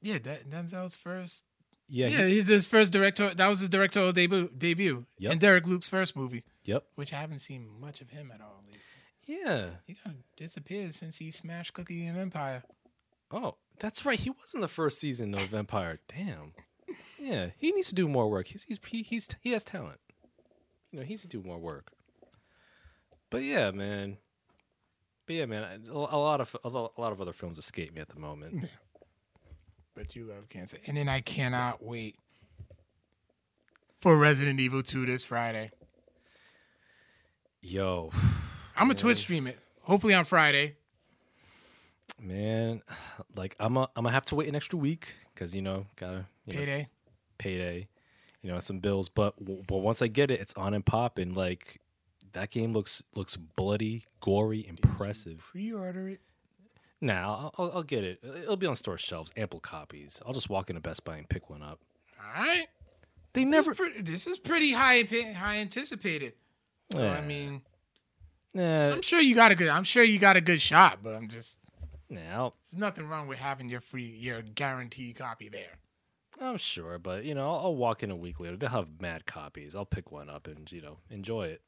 Yeah, 0.00 0.18
that 0.18 0.48
Denzel's 0.48 0.96
first. 0.96 1.44
Yeah. 1.88 2.08
Yeah, 2.08 2.26
he- 2.26 2.34
he's 2.34 2.46
his 2.48 2.66
first 2.66 2.90
director. 2.92 3.34
That 3.34 3.48
was 3.48 3.60
his 3.60 3.68
directorial 3.68 4.12
debut. 4.12 4.48
Debut. 4.56 5.04
Yep. 5.18 5.32
And 5.32 5.40
Derek 5.40 5.66
Luke's 5.66 5.88
first 5.88 6.16
movie, 6.16 6.44
yep. 6.64 6.84
which 6.94 7.12
I 7.12 7.16
haven't 7.16 7.40
seen 7.40 7.68
much 7.80 8.00
of 8.00 8.08
him 8.10 8.30
at 8.34 8.40
all. 8.40 8.62
lately. 8.64 8.80
Yeah. 9.26 9.66
He 9.86 9.94
kind 9.94 10.16
of 10.16 10.22
disappeared 10.36 10.94
since 10.94 11.18
he 11.18 11.30
smashed 11.30 11.74
Cookie 11.74 12.06
and 12.06 12.16
Empire. 12.18 12.62
Oh, 13.30 13.56
that's 13.78 14.04
right. 14.06 14.18
He 14.18 14.30
was 14.30 14.54
in 14.54 14.60
the 14.62 14.68
first 14.68 14.98
season 14.98 15.34
of 15.34 15.52
Empire. 15.52 16.00
Damn. 16.08 16.52
Yeah, 17.22 17.50
he 17.58 17.70
needs 17.72 17.88
to 17.88 17.94
do 17.94 18.08
more 18.08 18.28
work. 18.30 18.46
He's 18.48 18.64
he's 18.64 18.80
he, 18.86 19.02
he's 19.02 19.28
he 19.42 19.52
has 19.52 19.62
talent. 19.62 20.00
You 20.90 20.98
know, 20.98 21.04
he 21.04 21.10
needs 21.10 21.22
to 21.22 21.28
do 21.28 21.42
more 21.42 21.58
work. 21.58 21.92
But 23.30 23.42
yeah, 23.42 23.70
man. 23.70 24.16
But 25.26 25.36
yeah, 25.36 25.46
man. 25.46 25.84
A 25.88 25.96
lot 25.96 26.40
of 26.40 26.56
a 26.64 26.68
lot 26.68 27.12
of 27.12 27.20
other 27.20 27.32
films 27.32 27.58
escape 27.58 27.94
me 27.94 28.00
at 28.00 28.08
the 28.08 28.18
moment. 28.18 28.68
But 29.92 30.16
you 30.16 30.24
love 30.24 30.48
cancer. 30.48 30.78
And 30.86 30.96
then 30.96 31.08
I 31.08 31.20
cannot 31.20 31.82
wait 31.84 32.16
for 34.00 34.16
Resident 34.16 34.58
Evil 34.60 34.82
2 34.82 35.04
this 35.04 35.24
Friday. 35.24 35.72
Yo, 37.60 38.10
I'm 38.76 38.88
to 38.88 38.94
Twitch 39.02 39.18
stream 39.18 39.46
it. 39.46 39.58
Hopefully 39.82 40.14
on 40.14 40.24
Friday. 40.24 40.76
man, 42.18 42.82
like 43.36 43.56
I'm 43.60 43.76
a, 43.76 43.82
I'm 43.94 44.04
gonna 44.04 44.10
have 44.10 44.24
to 44.26 44.36
wait 44.36 44.48
an 44.48 44.54
extra 44.54 44.78
week 44.78 45.14
because 45.34 45.54
you 45.54 45.60
know 45.60 45.86
gotta 45.96 46.26
you 46.46 46.54
know, 46.54 46.86
Payday. 47.38 47.88
You 48.42 48.50
know, 48.50 48.58
some 48.58 48.78
bills. 48.80 49.08
But 49.08 49.34
but 49.66 49.78
once 49.78 50.02
I 50.02 50.06
get 50.08 50.30
it, 50.30 50.40
it's 50.40 50.54
on 50.54 50.74
and 50.74 50.84
pop, 50.84 51.18
and 51.18 51.36
like 51.36 51.80
that 52.32 52.50
game 52.50 52.72
looks 52.72 53.02
looks 53.14 53.36
bloody, 53.36 54.04
gory, 54.20 54.66
impressive. 54.66 55.46
Pre-order 55.50 56.08
it. 56.08 56.20
Nah, 57.02 57.50
I'll, 57.58 57.72
I'll, 57.76 57.82
get 57.82 58.04
it. 58.04 58.20
Uh, 58.22 58.36
it'll 58.42 58.56
be 58.56 58.66
on 58.66 58.74
store 58.74 58.98
shelves, 58.98 59.32
ample 59.34 59.58
copies. 59.60 60.20
I'll 60.26 60.34
just 60.34 60.50
walk 60.50 60.68
into 60.68 60.82
Best 60.82 61.02
Buy 61.02 61.16
and 61.16 61.26
pick 61.26 61.48
one 61.48 61.62
up. 61.62 61.80
All 62.22 62.30
right. 62.42 62.66
They 63.32 63.44
This 63.44 63.50
never. 63.66 63.72
is 63.86 64.04
this 64.04 64.26
is 64.26 64.38
pretty 64.38 64.72
high 64.72 65.04
high 65.34 65.56
anticipated. 65.58 66.34
So 66.92 67.06
I 67.06 67.20
mean, 67.22 67.62
Nah, 68.52 68.90
I'm 68.92 69.02
sure 69.02 69.20
you 69.20 69.34
got 69.34 69.50
a 69.52 69.54
good. 69.54 69.68
I'm 69.68 69.84
sure 69.84 70.02
you 70.02 70.18
got 70.18 70.36
a 70.36 70.40
good 70.40 70.60
shot, 70.60 70.98
but 71.02 71.14
I'm 71.14 71.28
just. 71.28 71.58
I'll- 72.34 72.56
There's 72.64 72.78
nothing 72.78 73.06
wrong 73.08 73.28
with 73.28 73.38
having 73.38 73.68
your 73.68 73.80
free, 73.80 74.04
your 74.08 74.42
guaranteed 74.42 75.14
copy 75.16 75.48
there. 75.48 75.78
I'm 76.40 76.56
sure, 76.56 76.98
but 76.98 77.24
you 77.24 77.34
know, 77.34 77.50
I'll, 77.50 77.60
I'll 77.66 77.76
walk 77.76 78.02
in 78.02 78.10
a 78.10 78.16
week 78.16 78.40
later. 78.40 78.56
They'll 78.56 78.70
have 78.70 79.00
mad 79.00 79.26
copies. 79.26 79.74
I'll 79.74 79.84
pick 79.84 80.10
one 80.10 80.30
up 80.30 80.46
and 80.46 80.70
you 80.72 80.80
know 80.80 80.98
enjoy 81.10 81.44
it. 81.48 81.62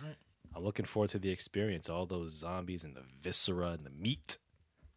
Alright. 0.00 0.16
I'm 0.56 0.64
looking 0.64 0.86
forward 0.86 1.10
to 1.10 1.18
the 1.18 1.30
experience. 1.30 1.88
All 1.88 2.04
those 2.06 2.32
zombies 2.32 2.82
and 2.84 2.96
the 2.96 3.02
viscera 3.22 3.68
and 3.68 3.84
the 3.84 3.90
meat. 3.90 4.38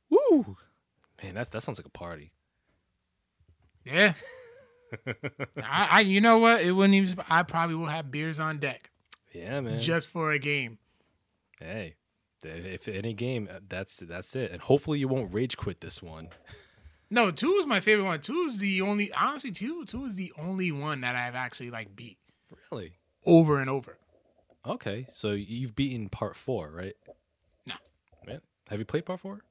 Woo, 0.09 0.57
man, 1.23 1.35
that's 1.35 1.49
that 1.49 1.61
sounds 1.61 1.77
like 1.79 1.85
a 1.85 1.89
party. 1.89 2.31
Yeah. 3.85 4.13
I, 5.63 5.87
I, 5.91 5.99
you 6.01 6.19
know 6.19 6.37
what? 6.39 6.61
It 6.61 6.71
wouldn't 6.71 6.95
even. 6.95 7.17
I 7.29 7.43
probably 7.43 7.75
will 7.75 7.85
have 7.85 8.11
beers 8.11 8.39
on 8.39 8.59
deck 8.59 8.91
Yeah, 9.33 9.61
man. 9.61 9.79
just 9.79 10.09
for 10.09 10.31
a 10.31 10.39
game. 10.39 10.79
hey, 11.59 11.95
if 12.43 12.87
any 12.87 13.13
game, 13.13 13.47
uh, 13.51 13.59
that's 13.67 13.97
that's 13.97 14.35
it. 14.35 14.51
And 14.51 14.61
hopefully 14.61 14.99
you 14.99 15.07
won't 15.07 15.33
rage 15.33 15.57
quit 15.57 15.79
this 15.81 16.01
one. 16.01 16.29
No, 17.13 17.29
two 17.29 17.51
is 17.59 17.65
my 17.65 17.79
favorite 17.81 18.05
one. 18.05 18.21
Two 18.21 18.45
is 18.47 18.57
the 18.57 18.81
only. 18.81 19.11
Honestly, 19.13 19.51
two 19.51 19.83
two 19.85 20.05
is 20.05 20.15
the 20.15 20.31
only 20.39 20.71
one 20.71 21.01
that 21.01 21.15
I've 21.15 21.35
actually 21.35 21.69
like 21.69 21.95
beat 21.95 22.17
Really? 22.71 22.93
over 23.25 23.59
and 23.59 23.69
over. 23.69 23.97
Okay, 24.65 25.05
so 25.11 25.31
you've 25.33 25.75
beaten 25.75 26.07
part 26.09 26.35
four, 26.35 26.71
right? 26.71 26.93
No. 27.67 27.73
Man, 28.25 28.41
have 28.69 28.79
you 28.79 28.85
played 28.85 29.05
part 29.05 29.19
4 29.19 29.41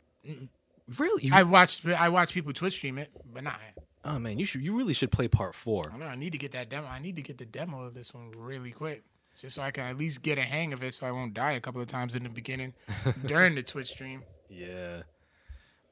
Really? 0.99 1.25
You, 1.25 1.35
I 1.35 1.43
watched. 1.43 1.85
I 1.87 2.09
watched 2.09 2.33
people 2.33 2.53
Twitch 2.53 2.75
stream 2.75 2.97
it, 2.99 3.11
but 3.33 3.45
not. 3.45 3.61
oh 4.05 4.19
man, 4.19 4.39
you 4.39 4.45
should. 4.45 4.63
You 4.63 4.77
really 4.77 4.95
should 4.95 5.13
play 5.13 5.29
part 5.29 5.55
four. 5.55 5.91
I 5.93 5.97
know. 5.97 6.07
I 6.07 6.15
need 6.17 6.33
to 6.33 6.39
get 6.39 6.53
that 6.53 6.69
demo. 6.71 6.87
I 6.89 6.99
need 7.01 7.17
to 7.17 7.23
get 7.23 7.39
the 7.39 7.45
demo 7.47 7.83
of 7.83 7.95
this 7.95 8.13
one 8.15 8.33
really 8.37 8.71
quick, 8.73 9.03
just 9.39 9.55
so 9.55 9.63
I 9.63 9.71
can 9.71 9.87
at 9.87 9.99
least 9.99 10.23
get 10.23 10.39
a 10.39 10.43
hang 10.43 10.73
of 10.73 10.83
it, 10.83 10.95
so 10.95 11.07
I 11.07 11.13
won't 11.13 11.35
die 11.35 11.53
a 11.53 11.61
couple 11.61 11.81
of 11.81 11.89
times 11.89 12.15
in 12.15 12.23
the 12.23 12.29
beginning 12.29 12.73
during 13.27 13.55
the 13.55 13.63
Twitch 13.63 13.89
stream. 13.89 14.23
Yeah, 14.49 15.03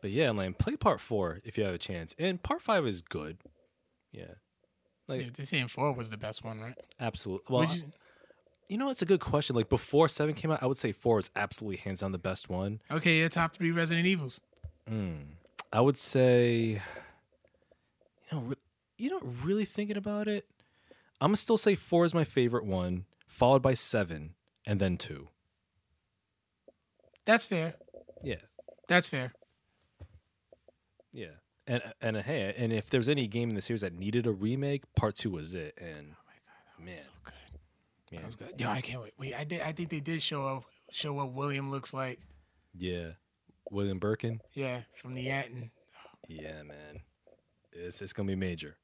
but 0.01 0.11
yeah, 0.11 0.31
like 0.31 0.59
play 0.59 0.77
part 0.77 1.01
four 1.01 1.41
if 1.45 1.57
you 1.59 1.65
have 1.65 1.75
a 1.75 1.79
chance. 1.79 2.15
And 2.19 2.43
part 2.43 2.63
five 2.63 2.87
is 2.87 3.01
good. 3.01 3.39
Yeah, 4.13 4.25
like 5.09 5.23
Yeah, 5.23 5.29
They're 5.35 5.47
saying 5.47 5.69
four 5.69 5.93
was 5.93 6.11
the 6.11 6.17
best 6.17 6.45
one, 6.45 6.61
right? 6.61 6.75
absolutely. 7.01 7.47
Well, 7.55 7.65
you- 7.65 7.91
you 8.71 8.77
know, 8.77 8.91
it's 8.91 9.01
a 9.01 9.07
good 9.07 9.21
question. 9.21 9.57
Like 9.57 9.71
before 9.71 10.11
seven 10.11 10.35
came 10.35 10.51
out, 10.51 10.63
I 10.63 10.67
would 10.67 10.77
say 10.77 10.93
four 10.93 11.19
is 11.19 11.31
absolutely 11.35 11.77
hands 11.79 12.01
down 12.01 12.13
the 12.13 12.19
best 12.19 12.51
one. 12.51 12.81
okay, 12.91 13.19
your 13.19 13.31
top 13.31 13.55
three 13.55 13.71
Resident 13.71 14.07
Evils. 14.07 14.43
Hmm. 14.87 15.15
I 15.73 15.81
would 15.81 15.97
say, 15.97 16.83
you 18.31 18.33
know, 18.33 18.41
re- 18.41 18.57
you 18.99 19.09
know, 19.11 19.21
really 19.23 19.65
thinking 19.65 19.97
about 19.97 20.29
it, 20.29 20.47
I'm 21.21 21.29
gonna 21.29 21.37
still 21.39 21.57
say 21.57 21.75
four 21.77 22.05
is 22.05 22.13
my 22.13 22.25
favorite 22.25 22.67
one, 22.67 23.07
followed 23.27 23.63
by 23.63 23.73
seven, 23.75 24.35
and 24.67 24.79
then 24.81 24.97
two. 24.99 25.29
That's 27.25 27.45
fair. 27.45 27.75
Yeah, 28.23 28.37
That's 28.87 29.07
fair. 29.07 29.33
Yeah. 31.13 31.27
And 31.67 31.83
and 32.01 32.17
uh, 32.17 32.23
hey, 32.23 32.55
and 32.57 32.73
if 32.73 32.89
there's 32.89 33.09
any 33.09 33.27
game 33.27 33.51
in 33.51 33.55
the 33.55 33.61
series 33.63 33.83
that 33.83 33.93
needed 33.93 34.27
a 34.27 34.33
remake, 34.33 34.83
part 34.95 35.17
two 35.17 35.31
was 35.31 35.53
it. 35.55 35.75
And 35.77 35.97
oh 36.13 36.23
my 36.27 36.35
god, 36.79 36.85
man, 36.85 36.95
So 36.97 37.09
good. 37.25 37.33
yeah, 38.11 38.19
That 38.21 38.27
was 38.27 38.37
good. 38.37 38.55
Yo, 38.61 38.69
I 38.71 38.81
can't 38.81 39.03
wait. 39.03 39.13
Wait, 39.19 39.35
I 39.35 39.45
did. 39.45 39.61
I 39.61 39.73
think 39.73 39.91
they 39.91 40.01
did 40.01 40.23
show 40.23 40.47
up, 40.47 40.65
show 40.91 41.13
what 41.13 41.33
William 41.33 41.71
looks 41.71 41.93
like. 41.93 42.21
yeah. 42.77 43.11
William 43.71 43.99
Birkin. 43.99 44.41
Yeah, 44.55 44.81
from 44.97 45.13
the 45.13 45.29
Anton. 45.29 45.71
Yeah, 46.27 46.63
man, 46.63 47.01
it's 47.71 48.01
it's 48.01 48.15
gonna 48.15 48.27
be 48.29 48.35
major. 48.35 48.77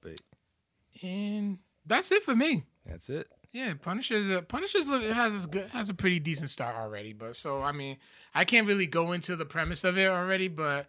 But 0.00 0.20
And 1.02 1.58
that's 1.84 2.12
it 2.12 2.22
for 2.22 2.36
me. 2.36 2.62
that's 2.86 3.08
it. 3.10 3.26
Yeah, 3.52 3.74
Punisher's 3.80 4.30
uh, 4.30 4.40
Punisher's 4.40 4.88
look, 4.88 5.02
has 5.02 5.44
a 5.44 5.48
good 5.48 5.68
has 5.68 5.90
a 5.90 5.94
pretty 5.94 6.18
decent 6.18 6.48
start 6.48 6.74
already. 6.74 7.12
But 7.12 7.36
so 7.36 7.62
I 7.62 7.72
mean, 7.72 7.98
I 8.34 8.44
can't 8.44 8.66
really 8.66 8.86
go 8.86 9.12
into 9.12 9.36
the 9.36 9.44
premise 9.44 9.84
of 9.84 9.98
it 9.98 10.08
already. 10.08 10.48
But 10.48 10.86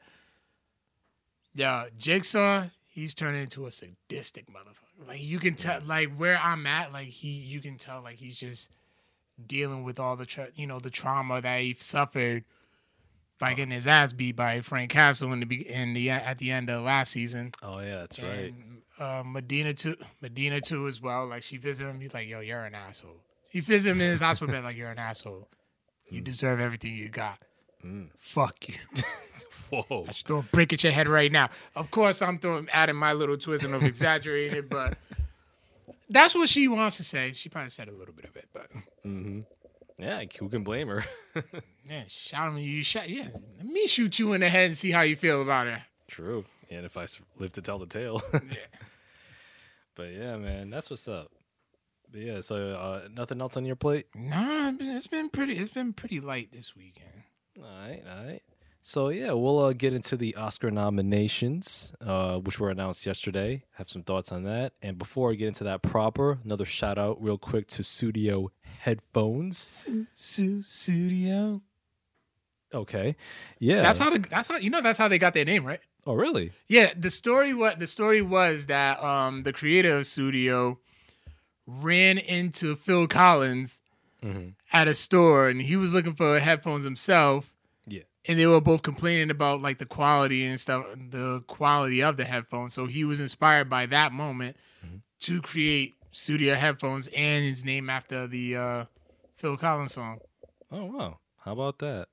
yeah, 1.54 1.86
Jigsaw, 1.98 2.68
he's 2.88 3.14
turning 3.14 3.42
into 3.44 3.66
a 3.66 3.72
sadistic 3.72 4.48
motherfucker. 4.48 5.08
Like 5.08 5.22
you 5.22 5.40
can 5.40 5.56
tell, 5.56 5.82
like 5.86 6.16
where 6.16 6.40
I'm 6.42 6.66
at, 6.66 6.94
like 6.94 7.08
he, 7.08 7.30
you 7.30 7.60
can 7.60 7.78
tell, 7.78 8.02
like 8.02 8.16
he's 8.16 8.36
just 8.36 8.72
dealing 9.46 9.84
with 9.84 10.00
all 10.00 10.16
the 10.16 10.26
tra- 10.26 10.50
you 10.56 10.66
know 10.66 10.80
the 10.80 10.90
trauma 10.90 11.42
that 11.42 11.60
he 11.60 11.76
suffered 11.78 12.46
by 13.40 13.54
getting 13.54 13.72
his 13.72 13.88
ass 13.88 14.14
beat 14.14 14.38
by 14.38 14.62
Frank 14.62 14.92
Castle 14.92 15.34
in 15.34 15.42
the 15.42 15.46
be- 15.46 15.70
in 15.70 15.94
the 15.94 16.12
at 16.12 16.38
the 16.38 16.52
end 16.52 16.70
of 16.70 16.84
last 16.84 17.12
season. 17.12 17.52
Oh 17.62 17.80
yeah, 17.80 17.98
that's 17.98 18.20
right. 18.22 18.54
Uh, 19.00 19.24
Madani 19.24 19.76
too. 19.76 19.96
Madani 20.22 20.62
too 20.62 20.88
as 20.88 21.02
well. 21.02 21.28
Like 21.28 21.44
she 21.44 21.58
visited 21.58 21.90
him. 21.90 22.00
He's 22.00 22.14
like, 22.14 22.28
"Yo, 22.28 22.40
you're 22.42 22.64
an 22.64 22.76
asshole." 22.76 23.22
He 23.50 23.60
visited 23.60 23.96
him 23.96 24.02
in 24.02 24.12
his 24.12 24.22
hospital 24.22 24.54
bed. 24.54 24.64
Like, 24.64 24.78
"You're 24.78 24.92
an 24.92 25.00
asshole. 25.00 25.48
You 26.10 26.22
deserve 26.22 26.60
everything 26.60 26.96
you 26.96 27.10
got. 27.10 27.40
Mm. 27.86 28.10
Fuck 28.18 28.70
you." 28.70 28.76
Whoa. 29.70 30.04
Just 30.06 30.28
throw 30.28 30.40
a 30.40 30.44
brick 30.44 30.72
at 30.74 30.84
your 30.84 30.94
head 30.94 31.08
right 31.08 31.32
now. 31.32 31.50
Of 31.76 31.90
course, 31.90 32.22
I'm 32.22 32.38
throwing 32.38 32.70
adding 32.72 32.96
my 32.96 33.14
little 33.14 33.38
twist 33.38 33.64
and 33.64 33.74
of 33.74 33.82
exaggerating 33.84 34.56
it, 34.58 34.70
but 34.70 34.98
that's 36.10 36.36
what 36.36 36.48
she 36.48 36.68
wants 36.68 36.98
to 36.98 37.04
say. 37.04 37.34
She 37.34 37.50
probably 37.50 37.72
said 37.72 37.88
a 37.88 37.92
little 37.92 38.14
bit 38.14 38.26
of 38.26 38.36
it, 38.36 38.48
but 38.54 38.70
Mm-hmm. 39.06 39.42
Yeah, 39.98 40.24
who 40.40 40.50
can 40.50 40.64
blame 40.64 40.88
her? 40.88 41.04
yeah, 41.90 42.04
shout 42.08 42.50
him. 42.50 42.58
You 42.58 42.84
shot. 42.84 43.10
Yeah, 43.10 43.28
let 43.58 43.66
me 43.66 43.88
shoot 43.88 44.18
you 44.20 44.34
in 44.34 44.42
the 44.42 44.50
head 44.50 44.66
and 44.68 44.78
see 44.78 44.92
how 44.92 45.02
you 45.02 45.16
feel 45.16 45.42
about 45.42 45.68
it. 45.68 45.80
True. 46.08 46.46
And 46.74 46.86
if 46.86 46.98
I 46.98 47.06
live 47.38 47.54
to 47.54 47.62
tell 47.62 47.80
the 47.80 47.86
tale. 47.88 48.22
Yeah. 48.34 48.40
but 49.96 50.12
yeah, 50.14 50.38
man, 50.38 50.70
that's 50.70 50.90
what's 50.90 51.08
up. 51.08 51.32
But 52.12 52.22
yeah, 52.22 52.42
so 52.42 52.56
uh, 52.56 53.08
nothing 53.14 53.42
else 53.42 53.58
on 53.58 53.66
your 53.66 53.76
plate? 53.76 54.08
Nah, 54.16 54.72
it's 54.80 55.08
been- 55.08 55.30
pretty. 55.30 55.58
It's 55.58 55.74
been 55.74 55.94
pretty 55.94 56.20
light 56.20 56.52
this 56.52 56.76
weekend. 56.76 57.10
All 57.58 57.64
right, 57.66 58.02
all 58.10 58.26
right. 58.26 58.42
So 58.86 59.10
yeah, 59.10 59.32
we'll 59.32 59.60
uh, 59.60 59.74
get 59.74 59.94
into 59.94 60.18
the 60.18 60.36
Oscar 60.36 60.70
nominations, 60.70 61.94
uh, 62.02 62.38
which 62.40 62.60
were 62.60 62.70
announced 62.70 63.06
yesterday. 63.06 63.64
Have 63.76 63.90
some 63.90 64.04
thoughts 64.04 64.32
on 64.32 64.44
that. 64.44 64.74
And 64.82 64.98
before 64.98 65.32
I 65.32 65.36
get 65.36 65.48
into 65.48 65.64
that 65.64 65.82
proper, 65.82 66.40
another 66.44 66.66
shout 66.66 66.98
out 66.98 67.22
real 67.24 67.38
quick 67.38 67.68
to 67.68 67.82
Sudio 67.84 68.50
Headphones. 68.80 69.58
Su- 69.58 70.08
Su- 70.14 70.64
Studio. 70.64 71.62
Okay, 72.74 73.16
yeah. 73.60 73.82
That's 73.84 74.00
how 74.00 74.10
the, 74.10 74.20
that's 74.20 74.48
how 74.50 74.58
you 74.58 74.70
know 74.72 74.82
that's 74.82 74.98
how 75.00 75.08
they 75.08 75.20
got 75.20 75.34
their 75.34 75.46
name, 75.46 75.64
right? 75.66 75.80
Oh, 76.06 76.14
really? 76.16 76.52
Yeah, 76.68 76.94
the 76.98 77.10
story 77.10 77.54
what 77.54 77.80
the 77.80 77.88
story 77.88 78.22
was 78.22 78.66
that 78.68 79.02
um 79.04 79.44
the 79.44 79.54
creative 79.54 80.02
Sudio 80.04 80.78
ran 81.66 82.18
into 82.18 82.76
Phil 82.76 83.08
Collins 83.08 83.80
Mm-hmm. 84.24 84.50
at 84.72 84.88
a 84.88 84.94
store 84.94 85.50
and 85.50 85.62
he 85.62 85.76
was 85.76 85.94
looking 85.94 86.16
for 86.16 86.40
headphones 86.40 86.86
himself 86.86 87.54
Yeah. 87.88 88.04
and 88.26 88.40
they 88.40 88.46
were 88.48 88.62
both 88.62 88.82
complaining 88.82 89.30
about 89.30 89.62
like 89.62 89.80
the 89.80 89.86
quality 89.86 90.46
and 90.46 90.58
stuff 90.58 90.86
the 91.10 91.42
quality 91.48 92.02
of 92.02 92.16
the 92.16 92.24
headphones 92.24 92.74
so 92.74 92.86
he 92.86 93.04
was 93.04 93.20
inspired 93.20 93.70
by 93.70 93.86
that 93.88 94.14
moment 94.14 94.56
Mhm. 94.86 95.02
to 95.24 95.42
create 95.42 95.96
Sudio 96.14 96.56
headphones 96.56 97.10
and 97.14 97.44
his 97.44 97.66
name 97.66 97.90
after 97.90 98.26
the 98.26 98.56
uh 98.56 98.86
Phil 99.36 99.58
Collins 99.58 99.92
song. 99.94 100.20
Oh 100.72 100.86
wow, 100.86 101.20
how 101.44 101.52
about 101.52 101.80
that? 101.80 102.08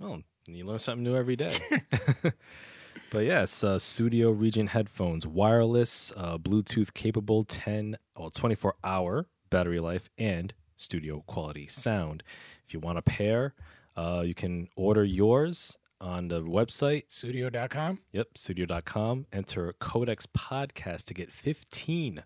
Well, 0.00 0.24
you 0.48 0.64
learn 0.66 0.80
something 0.80 1.04
new 1.04 1.14
every 1.16 1.36
day. 1.36 1.56
but 3.10 3.24
yes, 3.24 3.62
uh, 3.64 3.76
Sudio 3.76 4.38
Regent 4.38 4.70
headphones, 4.70 5.26
wireless, 5.26 6.12
uh, 6.16 6.38
Bluetooth 6.38 6.94
capable, 6.94 7.44
ten 7.44 7.96
or 8.16 8.30
twenty 8.30 8.54
four 8.54 8.74
hour 8.84 9.26
battery 9.50 9.80
life, 9.80 10.08
and 10.18 10.54
studio 10.76 11.22
quality 11.26 11.66
sound. 11.66 12.22
If 12.66 12.74
you 12.74 12.80
want 12.80 12.98
a 12.98 13.02
pair, 13.02 13.54
uh, 13.96 14.22
you 14.24 14.34
can 14.34 14.68
order 14.76 15.04
yours 15.04 15.76
on 16.00 16.28
the 16.28 16.40
website. 16.42 17.08
Sudio.com. 17.08 17.98
Yep, 18.12 18.34
sudio.com. 18.34 19.26
Enter 19.32 19.74
Codex 19.78 20.26
Podcast 20.26 21.04
to 21.04 21.14
get 21.14 21.30
15% 21.30 22.22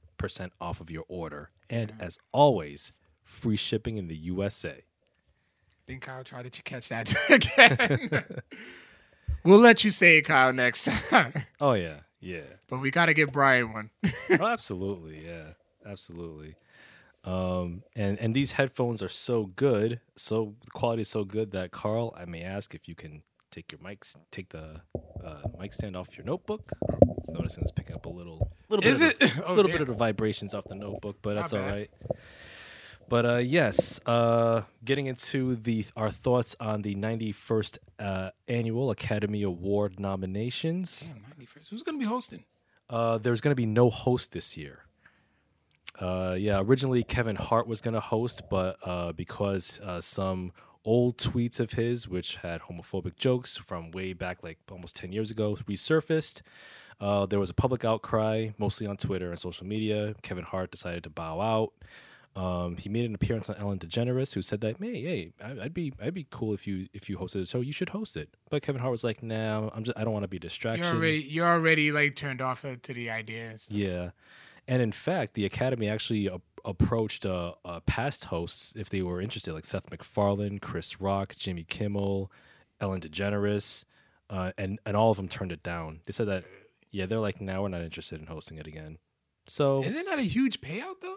off 0.60 0.80
of 0.80 0.90
your 0.90 1.04
order. 1.08 1.50
And 1.68 1.92
as 1.98 2.18
always, 2.32 3.00
free 3.22 3.56
shipping 3.56 3.96
in 3.96 4.06
the 4.08 4.16
USA. 4.16 4.84
think 5.86 6.02
Kyle 6.02 6.22
tried 6.22 6.52
to 6.52 6.62
catch 6.62 6.88
that 6.90 7.12
again. 7.30 8.24
we'll 9.44 9.58
let 9.60 9.84
you 9.84 9.90
say 9.90 10.18
it, 10.18 10.22
Kyle, 10.22 10.52
next 10.52 10.84
time. 11.10 11.32
Oh, 11.60 11.72
yeah. 11.74 12.00
Yeah. 12.20 12.40
but 12.68 12.78
we 12.80 12.90
got 12.90 13.06
to 13.06 13.14
get 13.14 13.32
Brian 13.32 13.72
one. 13.72 13.90
oh, 14.40 14.46
absolutely. 14.46 15.24
Yeah. 15.24 15.48
Absolutely. 15.86 16.56
Um, 17.24 17.82
and, 17.94 18.18
and 18.18 18.34
these 18.34 18.52
headphones 18.52 19.02
are 19.02 19.08
so 19.08 19.46
good, 19.46 20.00
so 20.16 20.54
the 20.64 20.70
quality 20.70 21.02
is 21.02 21.08
so 21.08 21.24
good 21.24 21.52
that 21.52 21.70
Carl, 21.70 22.14
I 22.18 22.24
may 22.26 22.42
ask 22.42 22.74
if 22.74 22.88
you 22.88 22.94
can 22.94 23.22
take 23.50 23.70
your 23.72 23.78
mics, 23.78 24.14
take 24.30 24.50
the 24.50 24.80
uh, 25.24 25.42
mic 25.58 25.72
stand 25.72 25.96
off 25.96 26.16
your 26.16 26.26
notebook. 26.26 26.72
I 26.90 26.96
was 27.06 27.30
noticing 27.30 27.62
it's 27.62 27.72
picking 27.72 27.94
up 27.96 28.04
a 28.06 28.10
little, 28.10 28.50
little 28.68 28.84
Is 28.84 28.98
bit, 29.00 29.16
it? 29.20 29.38
of, 29.38 29.44
Oh, 29.46 29.54
little 29.54 29.64
damn. 29.68 29.72
bit 29.72 29.80
of 29.82 29.88
the 29.88 29.94
vibrations 29.94 30.52
off 30.54 30.64
the 30.64 30.74
notebook, 30.74 31.16
but 31.22 31.34
My 31.34 31.40
that's 31.42 31.52
all 31.54 31.60
bad. 31.60 31.72
right. 31.72 31.90
But 33.08 33.26
uh, 33.26 33.36
yes, 33.36 34.00
uh, 34.06 34.62
getting 34.84 35.06
into 35.06 35.56
the 35.56 35.86
our 35.96 36.10
thoughts 36.10 36.56
on 36.60 36.82
the 36.82 36.94
91st 36.94 37.78
uh, 37.98 38.30
annual 38.48 38.90
Academy 38.90 39.42
Award 39.42 40.00
nominations. 40.00 41.08
Damn, 41.12 41.46
91st. 41.46 41.68
Who's 41.70 41.82
going 41.82 41.98
to 41.98 42.04
be 42.04 42.08
hosting? 42.08 42.44
Uh, 42.88 43.18
there's 43.18 43.40
going 43.40 43.52
to 43.52 43.56
be 43.56 43.66
no 43.66 43.90
host 43.90 44.32
this 44.32 44.56
year. 44.56 44.84
Uh, 45.98 46.34
yeah, 46.36 46.60
originally 46.60 47.04
Kevin 47.04 47.36
Hart 47.36 47.66
was 47.66 47.80
going 47.80 47.94
to 47.94 48.00
host, 48.00 48.42
but 48.50 48.76
uh, 48.84 49.12
because 49.12 49.80
uh, 49.80 50.00
some 50.00 50.52
old 50.84 51.18
tweets 51.18 51.60
of 51.60 51.72
his, 51.72 52.08
which 52.08 52.36
had 52.36 52.62
homophobic 52.62 53.16
jokes 53.16 53.56
from 53.56 53.90
way 53.92 54.12
back, 54.12 54.42
like 54.42 54.58
almost 54.70 54.96
10 54.96 55.12
years 55.12 55.30
ago, 55.30 55.56
resurfaced, 55.68 56.42
uh, 57.00 57.26
there 57.26 57.38
was 57.38 57.50
a 57.50 57.54
public 57.54 57.84
outcry, 57.84 58.50
mostly 58.58 58.86
on 58.86 58.96
Twitter 58.96 59.30
and 59.30 59.38
social 59.38 59.66
media. 59.66 60.14
Kevin 60.22 60.44
Hart 60.44 60.70
decided 60.70 61.04
to 61.04 61.10
bow 61.10 61.40
out. 61.40 61.72
Um, 62.36 62.76
he 62.76 62.88
made 62.88 63.04
an 63.04 63.14
appearance 63.14 63.48
on 63.48 63.56
Ellen 63.56 63.78
DeGeneres, 63.78 64.34
who 64.34 64.42
said 64.42 64.60
that, 64.62 64.76
"Hey, 64.80 65.00
hey, 65.02 65.32
I- 65.40 65.64
I'd 65.64 65.74
be, 65.74 65.92
I'd 66.02 66.14
be 66.14 66.26
cool 66.30 66.52
if 66.52 66.66
you, 66.66 66.88
if 66.92 67.08
you 67.08 67.16
hosted 67.16 67.34
the 67.34 67.46
show. 67.46 67.60
You 67.60 67.72
should 67.72 67.90
host 67.90 68.16
it." 68.16 68.36
But 68.50 68.62
Kevin 68.62 68.80
Hart 68.80 68.90
was 68.90 69.04
like, 69.04 69.22
"Nah, 69.22 69.70
I'm 69.72 69.84
just, 69.84 69.96
I 69.96 70.02
don't 70.02 70.12
want 70.12 70.24
to 70.24 70.28
be 70.28 70.38
a 70.38 70.40
distraction." 70.40 70.84
You're 70.84 70.96
already, 70.96 71.22
you're 71.30 71.46
already 71.48 71.92
like 71.92 72.16
turned 72.16 72.40
off 72.42 72.62
to 72.62 72.92
the 72.94 73.08
ideas. 73.10 73.68
Yeah, 73.70 74.10
and 74.66 74.82
in 74.82 74.90
fact, 74.90 75.34
the 75.34 75.44
Academy 75.44 75.88
actually 75.88 76.26
a- 76.26 76.40
approached 76.64 77.24
uh, 77.24 77.52
uh, 77.64 77.78
past 77.86 78.24
hosts 78.26 78.72
if 78.76 78.90
they 78.90 79.02
were 79.02 79.20
interested, 79.20 79.52
like 79.52 79.64
Seth 79.64 79.88
MacFarlane, 79.90 80.58
Chris 80.58 81.00
Rock, 81.00 81.36
Jimmy 81.36 81.62
Kimmel, 81.62 82.32
Ellen 82.80 83.00
DeGeneres, 83.00 83.84
uh, 84.28 84.50
and 84.58 84.80
and 84.84 84.96
all 84.96 85.10
of 85.12 85.16
them 85.18 85.28
turned 85.28 85.52
it 85.52 85.62
down. 85.62 86.00
They 86.06 86.12
said 86.12 86.26
that, 86.26 86.44
yeah, 86.90 87.06
they're 87.06 87.20
like, 87.20 87.40
now 87.40 87.62
we're 87.62 87.68
not 87.68 87.82
interested 87.82 88.20
in 88.20 88.26
hosting 88.26 88.58
it 88.58 88.66
again. 88.66 88.98
So 89.46 89.84
Isn't 89.84 90.06
that 90.06 90.18
a 90.18 90.22
huge 90.22 90.60
payout 90.60 91.00
though? 91.00 91.14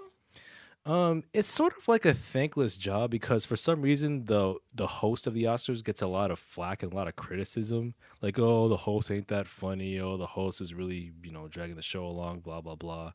Um, 0.87 1.23
it's 1.33 1.47
sort 1.47 1.75
of 1.77 1.87
like 1.87 2.05
a 2.05 2.13
thankless 2.13 2.77
job 2.77 3.11
because 3.11 3.45
for 3.45 3.55
some 3.55 3.81
reason 3.81 4.25
the 4.25 4.55
the 4.73 4.87
host 4.87 5.27
of 5.27 5.33
the 5.33 5.43
Oscars 5.43 5.83
gets 5.83 6.01
a 6.01 6.07
lot 6.07 6.31
of 6.31 6.39
flack 6.39 6.81
and 6.83 6.93
a 6.93 6.95
lot 6.95 7.07
of 7.07 7.15
criticism. 7.15 7.93
Like, 8.21 8.39
oh, 8.39 8.67
the 8.67 8.77
host 8.77 9.11
ain't 9.11 9.27
that 9.27 9.47
funny. 9.47 9.99
Oh, 9.99 10.17
the 10.17 10.25
host 10.27 10.61
is 10.61 10.73
really 10.73 11.11
you 11.23 11.31
know 11.31 11.47
dragging 11.47 11.75
the 11.75 11.81
show 11.81 12.05
along. 12.05 12.39
Blah 12.39 12.61
blah 12.61 12.75
blah. 12.75 13.11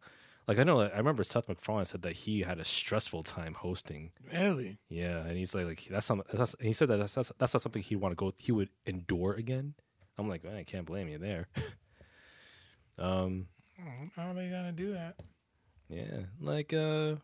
Like 0.48 0.58
I 0.58 0.64
know, 0.64 0.80
I 0.80 0.96
remember 0.98 1.22
Seth 1.22 1.48
MacFarlane 1.48 1.84
said 1.84 2.02
that 2.02 2.16
he 2.16 2.40
had 2.40 2.58
a 2.58 2.64
stressful 2.64 3.22
time 3.22 3.54
hosting. 3.54 4.10
Really? 4.32 4.76
Yeah, 4.88 5.18
and 5.18 5.36
he's 5.38 5.54
like, 5.54 5.66
like 5.66 5.86
that's 5.88 6.04
something. 6.04 6.26
That's, 6.36 6.56
he 6.60 6.72
said 6.72 6.88
that 6.88 6.98
that's, 6.98 7.14
that's 7.14 7.32
that's 7.38 7.54
not 7.54 7.62
something 7.62 7.80
he'd 7.82 7.96
want 7.96 8.12
to 8.12 8.16
go. 8.16 8.32
He 8.36 8.50
would 8.50 8.68
endure 8.84 9.34
again. 9.34 9.74
I'm 10.18 10.28
like, 10.28 10.42
man, 10.44 10.56
I 10.56 10.64
can't 10.64 10.84
blame 10.84 11.08
you 11.08 11.18
there. 11.18 11.46
um, 12.98 13.46
Oh, 13.80 14.08
How 14.16 14.30
are 14.30 14.34
they 14.34 14.48
gonna 14.48 14.72
do 14.72 14.92
that? 14.92 15.22
yeah, 15.88 16.24
like 16.40 16.72
uh, 16.72 17.16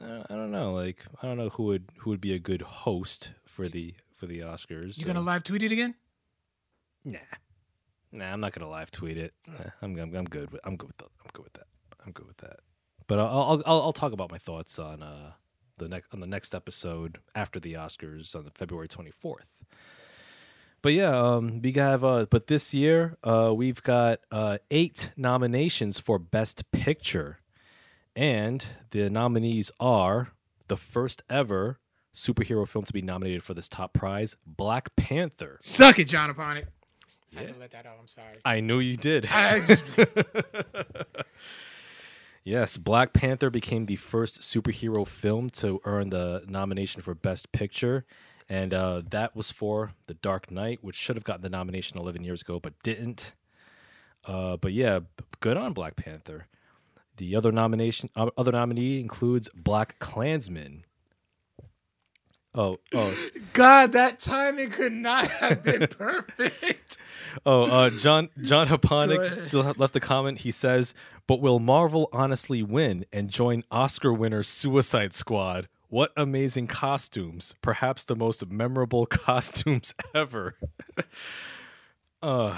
I 0.00 0.34
don't 0.34 0.50
know. 0.50 0.72
Like 0.72 1.04
I 1.22 1.26
don't 1.26 1.36
know 1.36 1.48
who 1.50 1.64
would 1.64 1.88
who 1.98 2.10
would 2.10 2.20
be 2.20 2.32
a 2.34 2.38
good 2.38 2.62
host 2.62 3.30
for 3.46 3.68
the 3.68 3.94
for 4.14 4.26
the 4.26 4.40
Oscars. 4.40 4.98
You 4.98 5.04
gonna 5.06 5.20
live 5.20 5.44
tweet 5.44 5.62
it 5.62 5.72
again? 5.72 5.94
Nah, 7.04 7.18
Nah, 8.12 8.32
I'm 8.32 8.40
not 8.40 8.52
gonna 8.52 8.70
live 8.70 8.90
tweet 8.90 9.18
it. 9.18 9.34
Nah, 9.46 9.70
I'm, 9.82 9.98
I'm 9.98 10.14
I'm 10.14 10.24
good 10.24 10.50
with 10.50 10.60
I'm 10.64 10.76
good 10.76 10.88
with 10.88 10.98
that. 10.98 11.08
I'm 11.24 11.30
good 11.32 11.44
with 11.44 11.52
that. 11.54 11.66
I'm 12.06 12.12
good 12.12 12.26
with 12.26 12.36
that. 12.38 12.60
But 13.06 13.18
I'll 13.18 13.26
I'll 13.28 13.62
I'll, 13.66 13.82
I'll 13.82 13.92
talk 13.92 14.12
about 14.12 14.30
my 14.30 14.38
thoughts 14.38 14.78
on 14.78 15.02
uh 15.02 15.32
the 15.78 15.88
next 15.88 16.12
on 16.12 16.20
the 16.20 16.26
next 16.26 16.54
episode 16.54 17.18
after 17.34 17.58
the 17.58 17.74
Oscars 17.74 18.34
on 18.34 18.48
February 18.54 18.88
24th. 18.88 19.46
But 20.82 20.92
yeah, 20.92 21.18
um, 21.18 21.62
we 21.62 21.72
have 21.72 22.04
uh, 22.04 22.26
but 22.28 22.46
this 22.46 22.74
year 22.74 23.16
uh, 23.24 23.52
we've 23.56 23.82
got 23.82 24.20
uh, 24.30 24.58
eight 24.70 25.10
nominations 25.16 25.98
for 25.98 26.18
Best 26.18 26.70
Picture, 26.72 27.38
and 28.16 28.64
the 28.90 29.10
nominees 29.10 29.70
are 29.80 30.28
the 30.68 30.76
first 30.76 31.22
ever 31.28 31.78
superhero 32.14 32.66
film 32.66 32.84
to 32.84 32.92
be 32.92 33.02
nominated 33.02 33.42
for 33.42 33.54
this 33.54 33.68
top 33.68 33.92
prize, 33.92 34.36
Black 34.46 34.94
Panther. 34.96 35.58
Suck 35.60 35.98
it, 35.98 36.04
John 36.04 36.30
upon 36.30 36.56
it. 36.58 36.68
I 37.36 37.40
had 37.40 37.54
to 37.54 37.60
let 37.60 37.72
that 37.72 37.84
out. 37.86 37.96
I'm 38.00 38.06
sorry. 38.06 38.38
I 38.44 38.60
knew 38.60 38.78
you 38.78 38.96
did. 38.96 39.24
Just, 39.24 39.82
Yes, 42.44 42.76
Black 42.76 43.14
Panther 43.14 43.48
became 43.48 43.86
the 43.86 43.96
first 43.96 44.42
superhero 44.42 45.06
film 45.06 45.48
to 45.50 45.80
earn 45.84 46.10
the 46.10 46.44
nomination 46.46 47.00
for 47.00 47.14
Best 47.14 47.52
Picture. 47.52 48.04
And 48.50 48.74
uh, 48.74 49.00
that 49.08 49.34
was 49.34 49.50
for 49.50 49.94
The 50.08 50.14
Dark 50.14 50.50
Knight, 50.50 50.80
which 50.84 50.96
should 50.96 51.16
have 51.16 51.24
gotten 51.24 51.40
the 51.40 51.48
nomination 51.48 51.98
11 51.98 52.22
years 52.22 52.42
ago, 52.42 52.60
but 52.60 52.74
didn't. 52.82 53.32
Uh, 54.26 54.58
but 54.58 54.74
yeah, 54.74 55.00
good 55.40 55.56
on 55.56 55.72
Black 55.72 55.96
Panther. 55.96 56.46
The 57.16 57.36
other 57.36 57.52
nomination, 57.52 58.10
uh, 58.16 58.30
other 58.36 58.52
nominee 58.52 59.00
includes 59.00 59.48
Black 59.54 59.98
Klansman. 59.98 60.84
Oh, 62.54 62.78
oh, 62.94 63.16
God, 63.52 63.92
that 63.92 64.20
timing 64.20 64.70
could 64.70 64.92
not 64.92 65.26
have 65.28 65.62
been 65.62 65.86
perfect. 65.98 66.98
Oh, 67.44 67.62
uh, 67.64 67.90
John 67.90 68.30
John 68.42 68.68
Haponic 68.68 69.78
left 69.78 69.96
a 69.96 70.00
comment. 70.00 70.38
He 70.40 70.50
says, 70.52 70.94
"But 71.26 71.40
will 71.40 71.58
Marvel 71.58 72.08
honestly 72.12 72.62
win 72.62 73.06
and 73.12 73.28
join 73.28 73.64
Oscar 73.70 74.12
winner 74.12 74.42
Suicide 74.44 75.12
Squad? 75.12 75.68
What 75.88 76.12
amazing 76.16 76.68
costumes! 76.68 77.54
Perhaps 77.60 78.04
the 78.04 78.14
most 78.16 78.46
memorable 78.46 79.06
costumes 79.06 79.94
ever." 80.14 80.56
uh, 82.22 82.56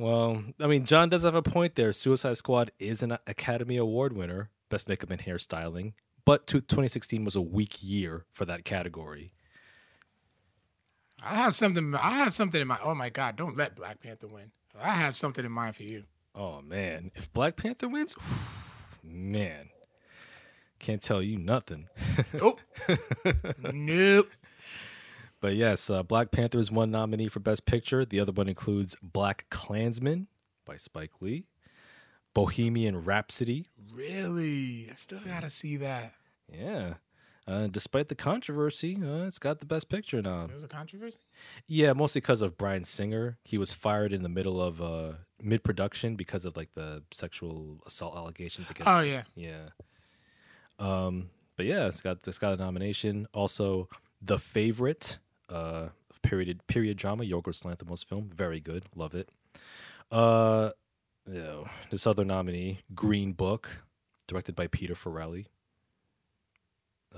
well, 0.00 0.42
I 0.58 0.66
mean, 0.66 0.86
John 0.86 1.10
does 1.10 1.24
have 1.24 1.34
a 1.34 1.42
point 1.42 1.74
there. 1.74 1.92
Suicide 1.92 2.38
Squad 2.38 2.70
is 2.78 3.02
an 3.02 3.18
Academy 3.26 3.76
Award 3.76 4.14
winner, 4.14 4.48
best 4.70 4.88
makeup 4.88 5.10
and 5.10 5.20
hairstyling, 5.20 5.92
but 6.24 6.46
2016 6.46 7.22
was 7.22 7.36
a 7.36 7.42
weak 7.42 7.82
year 7.82 8.24
for 8.30 8.46
that 8.46 8.64
category. 8.64 9.34
I 11.22 11.34
have 11.34 11.54
something. 11.54 11.94
I 11.94 12.12
have 12.12 12.32
something 12.32 12.62
in 12.62 12.66
my. 12.66 12.78
Oh 12.82 12.94
my 12.94 13.10
God! 13.10 13.36
Don't 13.36 13.58
let 13.58 13.76
Black 13.76 14.00
Panther 14.00 14.26
win. 14.26 14.52
I 14.80 14.92
have 14.92 15.14
something 15.14 15.44
in 15.44 15.52
mind 15.52 15.76
for 15.76 15.82
you. 15.82 16.04
Oh 16.34 16.62
man, 16.62 17.10
if 17.14 17.30
Black 17.34 17.56
Panther 17.56 17.86
wins, 17.86 18.16
man, 19.04 19.68
can't 20.78 21.02
tell 21.02 21.22
you 21.22 21.38
nothing. 21.38 21.88
Nope. 22.32 22.60
nope. 23.72 24.30
But 25.40 25.54
yes, 25.56 25.88
uh, 25.88 26.02
Black 26.02 26.30
Panther 26.30 26.58
is 26.58 26.70
one 26.70 26.90
nominee 26.90 27.28
for 27.28 27.40
Best 27.40 27.64
Picture. 27.64 28.04
The 28.04 28.20
other 28.20 28.32
one 28.32 28.48
includes 28.48 28.96
Black 29.02 29.46
Klansman 29.50 30.26
by 30.66 30.76
Spike 30.76 31.12
Lee, 31.20 31.46
Bohemian 32.34 33.04
Rhapsody. 33.04 33.66
Really? 33.94 34.88
I 34.90 34.94
still 34.94 35.20
gotta 35.26 35.50
see 35.50 35.76
that. 35.78 36.12
Yeah. 36.52 36.94
Uh, 37.48 37.66
despite 37.66 38.08
the 38.08 38.14
controversy, 38.14 38.96
uh, 39.02 39.26
it's 39.26 39.38
got 39.38 39.60
the 39.60 39.66
Best 39.66 39.88
Picture 39.88 40.20
nom. 40.22 40.48
There's 40.48 40.62
a 40.62 40.68
controversy. 40.68 41.18
Yeah, 41.66 41.94
mostly 41.94 42.20
because 42.20 42.42
of 42.42 42.56
Bryan 42.56 42.84
Singer. 42.84 43.38
He 43.44 43.58
was 43.58 43.72
fired 43.72 44.12
in 44.12 44.22
the 44.22 44.28
middle 44.28 44.60
of 44.62 44.80
uh, 44.80 45.12
mid 45.42 45.64
production 45.64 46.16
because 46.16 46.44
of 46.44 46.56
like 46.56 46.68
the 46.74 47.02
sexual 47.10 47.78
assault 47.86 48.16
allegations 48.16 48.70
against. 48.70 48.88
Oh 48.88 49.00
yeah. 49.00 49.22
Yeah. 49.34 49.70
Um, 50.78 51.30
but 51.56 51.66
yeah, 51.66 51.86
it's 51.86 52.00
got 52.00 52.18
it's 52.26 52.38
got 52.38 52.52
a 52.52 52.56
nomination. 52.56 53.26
Also, 53.32 53.88
The 54.22 54.38
Favorite, 54.38 55.18
uh, 55.50 55.88
period 56.22 56.66
period 56.66 56.96
drama, 56.96 57.24
Yorgos 57.24 57.64
Lanthimos 57.64 58.04
film, 58.04 58.30
very 58.34 58.60
good, 58.60 58.84
love 58.94 59.14
it. 59.14 59.28
Uh, 60.10 60.70
you 61.26 61.38
know, 61.40 61.66
this 61.90 62.06
other 62.06 62.24
nominee, 62.24 62.80
Green 62.94 63.32
Book, 63.32 63.82
directed 64.26 64.54
by 64.56 64.66
Peter 64.66 64.94
Farrelly. 64.94 65.46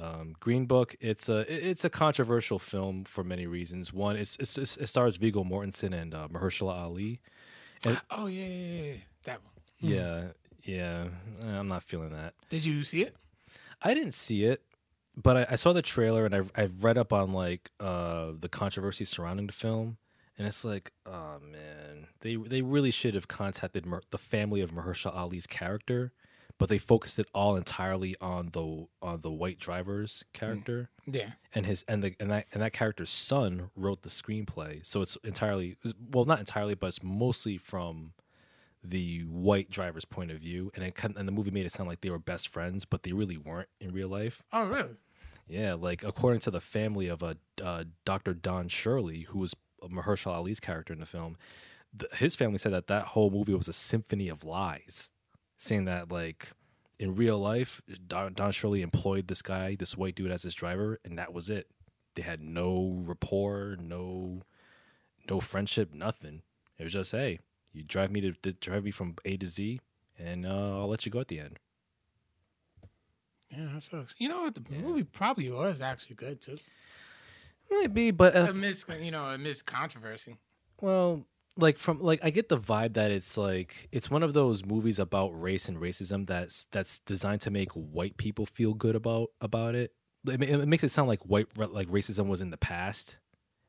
Um, 0.01 0.35
Green 0.41 0.65
Book, 0.65 0.97
it's 1.01 1.29
a 1.29 1.41
it's 1.49 1.85
a 1.85 1.91
controversial 1.91 2.59
film 2.59 3.05
for 3.05 3.23
many 3.23 3.47
reasons. 3.47 3.93
One, 3.93 4.17
it's, 4.17 4.37
it's, 4.37 4.57
it's 4.57 4.77
it 4.79 4.87
stars 4.87 5.17
Viggo 5.19 5.45
Mortensen 5.45 5.93
and 5.95 6.15
uh, 6.15 6.29
Mahershala 6.29 6.75
Ali. 6.75 7.21
And- 7.85 8.01
Oh 8.11 8.27
yeah, 8.27 8.47
yeah, 8.47 8.83
yeah. 8.85 8.93
That 9.25 9.41
one. 9.43 9.93
Yeah, 9.93 10.23
yeah, 10.65 11.05
I'm 11.43 11.69
not 11.69 11.83
feeling 11.83 12.11
that. 12.11 12.35
Did 12.49 12.65
you 12.65 12.85
see 12.85 13.03
it? 13.03 13.15
I 13.83 13.93
didn't 13.95 14.15
see 14.15 14.45
it, 14.45 14.63
but 15.17 15.37
I, 15.37 15.47
I 15.51 15.55
saw 15.57 15.73
the 15.73 15.83
trailer 15.83 16.25
and 16.27 16.35
I've 16.35 16.53
I've 16.55 16.85
read 16.85 16.99
up 16.99 17.13
on 17.13 17.33
like 17.33 17.71
uh 17.81 18.33
the 18.39 18.49
controversy 18.49 19.05
surrounding 19.05 19.47
the 19.47 19.53
film, 19.53 19.97
and 20.39 20.47
it's 20.47 20.65
like, 20.65 20.93
oh 21.07 21.39
man, 21.41 22.07
they 22.21 22.37
they 22.37 22.63
really 22.63 22.91
should 22.91 23.15
have 23.15 23.29
contacted 23.29 23.87
Mer- 23.87 24.03
the 24.11 24.19
family 24.19 24.61
of 24.61 24.71
Mahershala 24.73 25.15
Ali's 25.15 25.47
character, 25.47 26.13
but 26.59 26.69
they 26.69 26.79
focused 26.79 27.19
it 27.19 27.27
all 27.35 27.57
entirely 27.57 28.17
on 28.21 28.51
the 28.53 28.87
on 29.01 29.21
the 29.21 29.31
white 29.31 29.59
driver's 29.59 30.25
character. 30.33 30.89
Yeah. 31.07 31.33
and 31.55 31.67
his 31.67 31.85
and 31.89 32.03
the 32.03 32.15
and 32.21 32.31
that 32.31 32.47
and 32.53 32.63
that 32.63 32.73
character's 32.73 33.11
son 33.11 33.71
wrote 33.77 34.03
the 34.03 34.09
screenplay, 34.09 34.85
so 34.87 35.03
it's 35.03 35.17
entirely 35.25 35.77
well 36.11 36.25
not 36.25 36.39
entirely, 36.39 36.75
but 36.75 36.87
it's 36.89 37.03
mostly 37.03 37.59
from 37.59 38.13
the 38.85 39.21
white 39.21 39.71
driver's 39.71 40.05
point 40.05 40.31
of 40.31 40.39
view, 40.39 40.71
and 40.75 40.85
it 40.85 40.95
and 41.05 41.29
the 41.29 41.33
movie 41.33 41.51
made 41.51 41.67
it 41.67 41.73
sound 41.73 41.89
like 41.89 42.01
they 42.01 42.11
were 42.11 42.19
best 42.19 42.49
friends, 42.49 42.85
but 42.85 43.03
they 43.03 43.13
really 43.13 43.37
weren't 43.37 43.69
in 43.81 43.93
real 43.93 44.09
life. 44.09 44.43
Oh 44.53 44.67
really? 44.67 44.97
Yeah, 45.49 45.75
like 45.75 46.03
according 46.03 46.41
to 46.41 46.51
the 46.51 46.61
family 46.61 47.09
of 47.09 47.23
a 47.23 47.37
uh, 47.63 47.85
Dr. 48.05 48.35
Don 48.35 48.69
Shirley, 48.69 49.23
who 49.23 49.39
was 49.39 49.55
Mahershala 49.83 50.37
Ali's 50.37 50.61
character 50.61 50.93
in 50.93 51.01
the 51.01 51.07
film, 51.07 51.37
th- 51.99 52.13
his 52.13 52.37
family 52.37 52.59
said 52.59 52.73
that 52.73 52.87
that 52.87 53.07
whole 53.07 53.31
movie 53.31 53.55
was 53.55 53.69
a 53.69 53.73
symphony 53.73 54.29
of 54.29 54.45
lies, 54.45 55.11
saying 55.59 55.85
that 55.85 56.11
like 56.11 56.49
in 56.99 57.15
real 57.15 57.39
life, 57.39 57.83
Don, 58.07 58.33
Don 58.35 58.53
Shirley 58.53 58.83
employed 58.83 59.29
this 59.29 59.43
guy, 59.43 59.75
this 59.75 59.97
white 59.97 60.15
dude, 60.15 60.31
as 60.31 60.43
his 60.45 60.55
driver, 60.55 61.01
and 61.05 61.19
that 61.19 61.33
was 61.33 61.51
it. 61.51 61.69
They 62.15 62.23
had 62.23 62.41
no 62.41 63.03
rapport, 63.05 63.77
no 63.81 64.43
no 65.29 65.41
friendship, 65.41 65.93
nothing. 65.95 66.43
It 66.79 66.85
was 66.85 66.93
just 66.93 67.13
hey, 67.13 67.41
you 67.73 67.83
drive 67.83 68.11
me 68.11 68.21
to, 68.21 68.33
to 68.43 68.53
drive 68.53 68.85
me 68.85 68.91
from 68.91 69.17
A 69.25 69.37
to 69.37 69.47
Z, 69.47 69.81
and 70.19 70.47
uh, 70.47 70.81
I'll 70.81 70.89
let 70.89 71.07
you 71.07 71.13
go 71.13 71.21
at 71.21 71.29
the 71.29 71.41
end. 71.41 71.59
Yeah, 73.51 73.67
that 73.75 73.83
sucks. 73.83 74.15
You 74.19 74.29
know 74.29 74.43
what? 74.43 74.55
The 74.55 74.63
movie 74.73 75.05
probably 75.05 75.51
was 75.51 75.83
actually 75.83 76.17
good 76.17 76.41
too. 76.41 76.59
Maybe, 77.71 78.11
but 78.11 78.35
uh, 78.37 78.47
Amidst 78.51 78.89
you 79.01 79.11
know 79.11 79.27
amidst 79.27 79.67
controversy. 79.67 80.37
Well, 80.81 81.27
like 81.57 81.79
from 81.79 82.01
like 82.01 82.21
I 82.23 82.31
get 82.31 82.49
the 82.49 82.59
vibe 82.59 82.95
that 82.95 83.11
it's 83.11 83.37
like 83.37 83.89
it's 83.93 84.11
one 84.11 84.23
of 84.23 84.35
those 84.35 84.65
movies 84.65 84.99
about 84.99 85.29
race 85.41 85.69
and 85.69 85.79
racism 85.79 86.27
that's 86.27 86.65
that's 86.65 86.99
designed 87.01 87.41
to 87.43 87.51
make 87.51 87.71
white 87.73 88.17
people 88.17 88.47
feel 88.47 88.75
good 88.75 88.95
about 88.95 89.31
about 89.41 89.75
it. 89.75 89.93
It, 90.27 90.43
it 90.43 90.69
makes 90.69 90.85
it 90.85 90.91
sound 90.91 91.09
like 91.09 91.21
white 91.23 91.47
like 91.57 91.89
racism 91.89 92.29
was 92.29 92.41
in 92.41 92.51
the 92.51 92.57
past. 92.57 93.17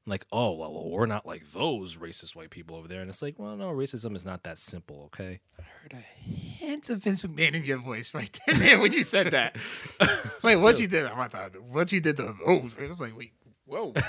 Like, 0.05 0.25
oh 0.33 0.51
well, 0.51 0.73
well, 0.73 0.89
we're 0.89 1.05
not 1.05 1.25
like 1.25 1.49
those 1.53 1.95
racist 1.95 2.35
white 2.35 2.49
people 2.49 2.75
over 2.75 2.89
there, 2.89 2.99
and 2.99 3.09
it's 3.09 3.21
like, 3.21 3.39
well, 3.39 3.55
no, 3.55 3.69
racism 3.69 4.17
is 4.17 4.25
not 4.25 4.43
that 4.43 4.59
simple, 4.59 5.03
okay? 5.05 5.39
I 5.57 5.63
heard 5.81 5.93
a 5.93 5.95
hint 5.97 6.89
of 6.89 6.99
Vince 7.03 7.23
McMahon 7.23 7.53
in 7.53 7.63
your 7.63 7.77
voice 7.77 8.13
right 8.13 8.37
then 8.45 8.59
man, 8.59 8.81
when 8.81 8.91
you 8.91 9.03
said 9.03 9.31
that. 9.31 9.55
Wait, 10.43 10.57
what 10.57 10.77
you 10.79 10.87
did? 10.87 11.05
I 11.05 11.27
thought 11.29 11.57
what 11.61 11.91
you 11.93 12.01
did 12.01 12.17
the 12.17 12.35
oh, 12.45 12.69
I 12.77 12.89
was 12.89 12.99
like, 12.99 13.17
wait, 13.17 13.31
whoa. 13.65 13.93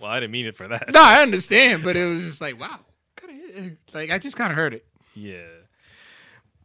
Well, 0.00 0.10
I 0.10 0.18
didn't 0.18 0.32
mean 0.32 0.46
it 0.46 0.56
for 0.56 0.66
that. 0.66 0.92
no, 0.92 1.00
I 1.00 1.22
understand, 1.22 1.84
but 1.84 1.96
it 1.96 2.04
was 2.04 2.24
just 2.24 2.40
like, 2.40 2.58
wow, 2.58 2.80
kind 3.14 3.40
of 3.56 3.94
like 3.94 4.10
I 4.10 4.18
just 4.18 4.36
kind 4.36 4.50
of 4.50 4.56
heard 4.56 4.74
it. 4.74 4.84
Yeah. 5.14 5.46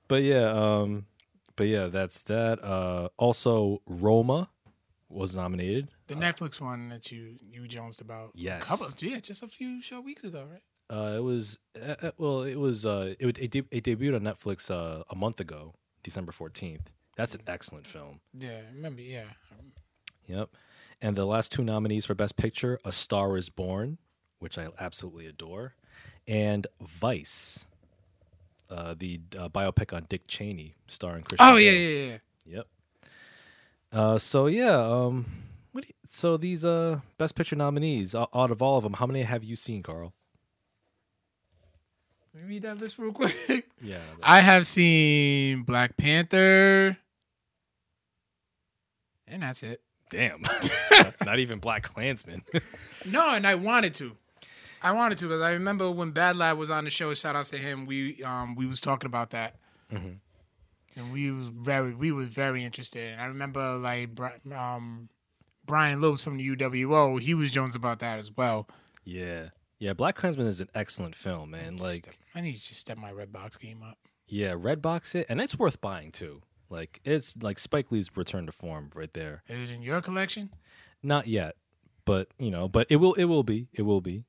But 0.07 0.23
yeah, 0.23 0.51
um 0.51 1.05
but 1.55 1.67
yeah, 1.67 1.85
that's 1.85 2.23
that. 2.23 2.63
Uh 2.63 3.09
also 3.17 3.83
Roma 3.85 4.49
was 5.09 5.35
nominated. 5.35 5.87
The 6.07 6.15
Netflix 6.15 6.59
one 6.59 6.89
that 6.89 7.11
you 7.11 7.37
you 7.51 7.67
jonesed 7.67 8.01
about. 8.01 8.31
Yes. 8.35 8.63
couple, 8.63 8.87
yeah, 8.99 9.19
just 9.19 9.43
a 9.43 9.47
few 9.47 9.81
short 9.81 10.03
weeks 10.03 10.23
ago, 10.23 10.45
right? 10.51 10.61
Uh, 10.89 11.17
it 11.17 11.23
was 11.23 11.59
uh, 11.81 11.95
uh, 12.01 12.11
well, 12.17 12.43
it 12.43 12.55
was 12.55 12.85
uh, 12.85 13.13
it 13.19 13.37
it, 13.39 13.51
de- 13.51 13.67
it 13.71 13.83
debuted 13.83 14.15
on 14.15 14.21
Netflix 14.21 14.71
uh, 14.71 15.03
a 15.09 15.15
month 15.15 15.39
ago, 15.39 15.73
December 16.03 16.31
fourteenth. 16.31 16.91
That's 17.17 17.33
an 17.33 17.41
excellent 17.47 17.87
film. 17.87 18.19
Yeah, 18.37 18.61
remember? 18.73 19.01
Yeah, 19.01 19.23
Yep. 20.27 20.49
And 21.01 21.15
the 21.15 21.25
last 21.25 21.51
two 21.51 21.63
nominees 21.63 22.05
for 22.05 22.15
Best 22.15 22.37
Picture: 22.37 22.79
A 22.85 22.91
Star 22.91 23.37
Is 23.37 23.49
Born, 23.49 23.97
which 24.39 24.57
I 24.57 24.67
absolutely 24.79 25.25
adore, 25.25 25.75
and 26.27 26.67
Vice, 26.81 27.65
uh, 28.69 28.95
the 28.97 29.19
uh, 29.37 29.49
biopic 29.49 29.95
on 29.95 30.05
Dick 30.09 30.27
Cheney, 30.27 30.75
starring 30.87 31.23
Christian. 31.23 31.47
Oh 31.47 31.57
yeah, 31.57 31.71
yeah, 31.71 32.05
yeah. 32.05 32.17
Yep. 32.45 32.67
Uh, 33.91 34.17
so 34.17 34.47
yeah, 34.47 34.77
um, 34.77 35.25
what 35.71 35.81
do 35.83 35.87
you, 35.87 35.93
so 36.09 36.37
these 36.37 36.65
uh 36.65 36.99
Best 37.17 37.35
Picture 37.35 37.55
nominees, 37.55 38.13
o- 38.13 38.27
out 38.33 38.51
of 38.51 38.61
all 38.61 38.77
of 38.77 38.83
them, 38.83 38.93
how 38.93 39.05
many 39.05 39.23
have 39.23 39.43
you 39.43 39.55
seen, 39.55 39.81
Carl? 39.83 40.13
Let 42.33 42.43
me 42.43 42.49
read 42.49 42.61
that 42.63 42.77
list 42.77 42.99
real 42.99 43.11
quick. 43.13 43.35
Yeah. 43.81 43.99
I 44.23 44.39
have 44.41 44.65
seen 44.65 45.61
Black 45.61 45.97
Panther, 45.97 46.97
and 49.27 49.43
that's 49.43 49.61
it. 49.63 49.81
Damn. 50.09 50.41
Not 51.25 51.39
even 51.39 51.59
Black 51.59 51.83
Klansman. 51.83 52.43
No, 53.05 53.29
and 53.29 53.47
I 53.47 53.55
wanted 53.55 53.93
to. 53.95 54.17
I 54.81 54.91
wanted 54.91 55.17
to 55.19 55.25
because 55.27 55.41
I 55.41 55.51
remember 55.51 55.89
when 55.89 56.11
Bad 56.11 56.35
Lad 56.35 56.57
was 56.57 56.69
on 56.69 56.83
the 56.83 56.89
show. 56.89 57.13
Shout 57.13 57.35
out 57.37 57.45
to 57.45 57.57
him. 57.57 57.85
We 57.85 58.21
um 58.23 58.55
we 58.55 58.65
was 58.65 58.81
talking 58.81 59.05
about 59.07 59.29
that, 59.29 59.55
Mhm. 59.93 60.17
And 60.97 61.13
we 61.13 61.31
was 61.31 61.47
very 61.47 61.93
we 61.95 62.11
was 62.11 62.27
very 62.27 62.65
interested. 62.65 63.13
And 63.13 63.21
I 63.21 63.25
remember 63.25 63.77
like 63.77 64.09
um 64.53 65.09
Brian 65.65 66.01
Lopes 66.01 66.21
from 66.21 66.37
the 66.37 66.55
UWO. 66.55 67.19
He 67.19 67.33
was 67.33 67.51
Jones 67.51 67.75
about 67.75 67.99
that 67.99 68.19
as 68.19 68.31
well. 68.35 68.67
yeah. 69.05 69.49
Yeah, 69.79 69.93
Black 69.93 70.15
Klansman 70.15 70.47
is 70.47 70.59
an 70.59 70.69
excellent 70.73 71.15
film, 71.15 71.51
man. 71.51 71.77
Like, 71.77 72.17
I 72.33 72.41
need 72.41 72.55
to 72.55 72.59
just 72.61 72.79
step 72.79 72.97
my 72.97 73.11
Redbox 73.11 73.59
game 73.59 73.83
up. 73.83 73.99
yeah, 74.27 74.53
Redbox 74.53 75.13
it, 75.13 75.27
and 75.29 75.39
it's 75.39 75.59
worth 75.59 75.79
buying 75.81 76.11
too. 76.11 76.41
Like, 76.71 76.99
it's 77.05 77.37
like 77.43 77.59
Spike 77.59 77.91
Lee's 77.91 78.09
return 78.17 78.47
to 78.47 78.51
form 78.51 78.89
right 78.95 79.13
there. 79.13 79.43
Is 79.47 79.69
it 79.69 79.73
in 79.75 79.83
your 79.83 80.01
collection? 80.01 80.49
Not 81.03 81.27
yet, 81.27 81.57
but 82.05 82.29
you 82.39 82.49
know, 82.49 82.67
but 82.67 82.87
it 82.89 82.95
will. 82.95 83.13
It 83.13 83.25
will 83.25 83.43
be. 83.43 83.67
It 83.71 83.83
will 83.83 84.01
be. 84.01 84.23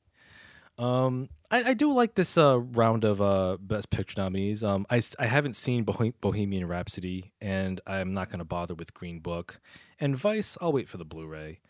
Um, 0.78 1.28
I, 1.50 1.70
I 1.70 1.74
do 1.74 1.92
like 1.92 2.14
this 2.14 2.38
uh, 2.38 2.60
round 2.60 3.04
of 3.04 3.20
uh, 3.20 3.56
best 3.60 3.90
picture 3.90 4.20
nominees. 4.20 4.62
Um, 4.62 4.86
I, 4.90 5.02
I 5.18 5.26
haven't 5.26 5.54
seen 5.54 5.84
Bohe- 5.84 6.14
Bohemian 6.20 6.68
Rhapsody, 6.68 7.32
and 7.40 7.80
I'm 7.86 8.12
not 8.12 8.28
going 8.28 8.38
to 8.38 8.44
bother 8.44 8.74
with 8.74 8.94
Green 8.94 9.18
Book 9.18 9.60
and 9.98 10.16
Vice. 10.16 10.56
I'll 10.60 10.72
wait 10.72 10.88
for 10.88 10.96
the 10.96 11.04
Blu-ray. 11.04 11.60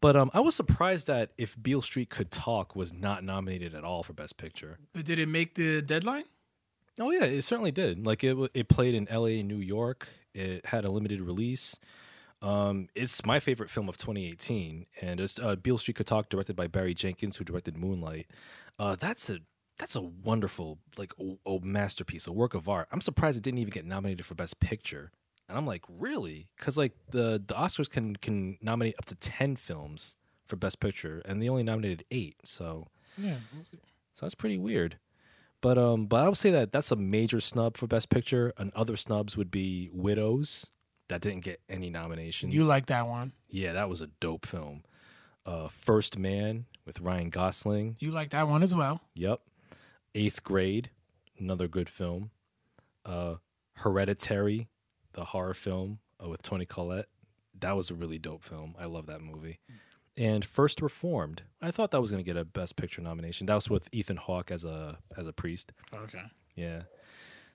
But 0.00 0.16
um, 0.16 0.30
I 0.34 0.40
was 0.40 0.54
surprised 0.54 1.06
that 1.06 1.32
if 1.38 1.60
Beale 1.60 1.82
Street 1.82 2.10
Could 2.10 2.30
Talk 2.30 2.76
was 2.76 2.92
not 2.92 3.24
nominated 3.24 3.74
at 3.74 3.84
all 3.84 4.02
for 4.02 4.12
Best 4.12 4.36
Picture. 4.36 4.78
But 4.92 5.04
did 5.04 5.18
it 5.18 5.28
make 5.28 5.54
the 5.54 5.82
deadline? 5.82 6.24
Oh 7.00 7.10
yeah, 7.10 7.24
it 7.24 7.42
certainly 7.42 7.72
did. 7.72 8.06
Like 8.06 8.22
it, 8.22 8.36
it 8.54 8.68
played 8.68 8.94
in 8.94 9.08
L.A. 9.08 9.40
and 9.40 9.48
New 9.48 9.58
York. 9.58 10.08
It 10.32 10.66
had 10.66 10.84
a 10.84 10.90
limited 10.90 11.20
release. 11.20 11.78
Um, 12.42 12.88
it's 12.94 13.24
my 13.24 13.40
favorite 13.40 13.70
film 13.70 13.88
of 13.88 13.96
2018, 13.96 14.86
and 15.00 15.18
it's 15.20 15.38
uh, 15.38 15.56
Beale 15.56 15.78
Street 15.78 15.96
Could 15.96 16.06
Talk, 16.06 16.28
directed 16.28 16.56
by 16.56 16.66
Barry 16.66 16.92
Jenkins, 16.94 17.36
who 17.36 17.44
directed 17.44 17.76
Moonlight. 17.76 18.26
Uh, 18.78 18.96
that's 18.96 19.30
a 19.30 19.38
that's 19.78 19.96
a 19.96 20.00
wonderful 20.02 20.78
like 20.98 21.12
a, 21.18 21.50
a 21.50 21.58
masterpiece, 21.60 22.26
a 22.26 22.32
work 22.32 22.54
of 22.54 22.68
art. 22.68 22.88
I'm 22.92 23.00
surprised 23.00 23.38
it 23.38 23.42
didn't 23.44 23.58
even 23.58 23.72
get 23.72 23.84
nominated 23.86 24.26
for 24.26 24.34
Best 24.34 24.60
Picture. 24.60 25.10
And 25.48 25.58
I'm 25.58 25.66
like, 25.66 25.82
really? 25.88 26.48
Because 26.56 26.76
like 26.78 26.92
the 27.10 27.42
the 27.46 27.54
Oscars 27.54 27.88
can 27.88 28.16
can 28.16 28.58
nominate 28.60 28.94
up 28.98 29.04
to 29.06 29.14
ten 29.14 29.56
films 29.56 30.16
for 30.46 30.56
Best 30.56 30.80
Picture, 30.80 31.22
and 31.24 31.40
they 31.42 31.48
only 31.48 31.62
nominated 31.62 32.04
eight. 32.10 32.36
So 32.44 32.88
Yeah. 33.16 33.36
so 34.12 34.26
that's 34.26 34.34
pretty 34.34 34.58
weird. 34.58 34.98
But 35.62 35.78
um, 35.78 36.06
but 36.06 36.22
I 36.22 36.28
would 36.28 36.36
say 36.36 36.50
that 36.50 36.72
that's 36.72 36.90
a 36.90 36.96
major 36.96 37.40
snub 37.40 37.76
for 37.78 37.86
Best 37.86 38.10
Picture. 38.10 38.52
And 38.58 38.70
other 38.74 38.96
snubs 38.96 39.36
would 39.36 39.50
be 39.50 39.88
Widows, 39.92 40.66
that 41.08 41.20
didn't 41.20 41.44
get 41.44 41.60
any 41.68 41.90
nominations. 41.90 42.54
You 42.54 42.64
like 42.64 42.86
that 42.86 43.06
one? 43.06 43.32
Yeah, 43.48 43.72
that 43.74 43.88
was 43.88 44.00
a 44.00 44.08
dope 44.20 44.46
film. 44.46 44.82
Uh, 45.46 45.68
First 45.68 46.18
Man 46.18 46.66
with 46.86 47.00
Ryan 47.00 47.30
Gosling. 47.30 47.96
You 48.00 48.10
like 48.10 48.30
that 48.30 48.48
one 48.48 48.62
as 48.62 48.74
well? 48.74 49.00
Yep. 49.14 49.40
Eighth 50.14 50.42
Grade, 50.42 50.90
another 51.38 51.68
good 51.68 51.88
film. 51.88 52.30
Uh, 53.04 53.36
Hereditary, 53.78 54.68
the 55.12 55.26
horror 55.26 55.54
film 55.54 55.98
uh, 56.22 56.28
with 56.28 56.42
Toni 56.42 56.64
Collette. 56.64 57.08
That 57.58 57.76
was 57.76 57.90
a 57.90 57.94
really 57.94 58.18
dope 58.18 58.42
film. 58.44 58.74
I 58.78 58.86
love 58.86 59.06
that 59.06 59.20
movie. 59.20 59.58
And 60.16 60.44
First 60.44 60.80
Reformed. 60.80 61.42
I 61.60 61.70
thought 61.70 61.90
that 61.90 62.00
was 62.00 62.10
going 62.10 62.24
to 62.24 62.28
get 62.28 62.36
a 62.40 62.44
Best 62.44 62.76
Picture 62.76 63.02
nomination. 63.02 63.46
That 63.46 63.54
was 63.56 63.68
with 63.68 63.88
Ethan 63.92 64.16
Hawke 64.16 64.50
as 64.50 64.64
a 64.64 64.98
as 65.16 65.26
a 65.26 65.32
priest. 65.32 65.72
Okay. 65.92 66.22
Yeah. 66.54 66.82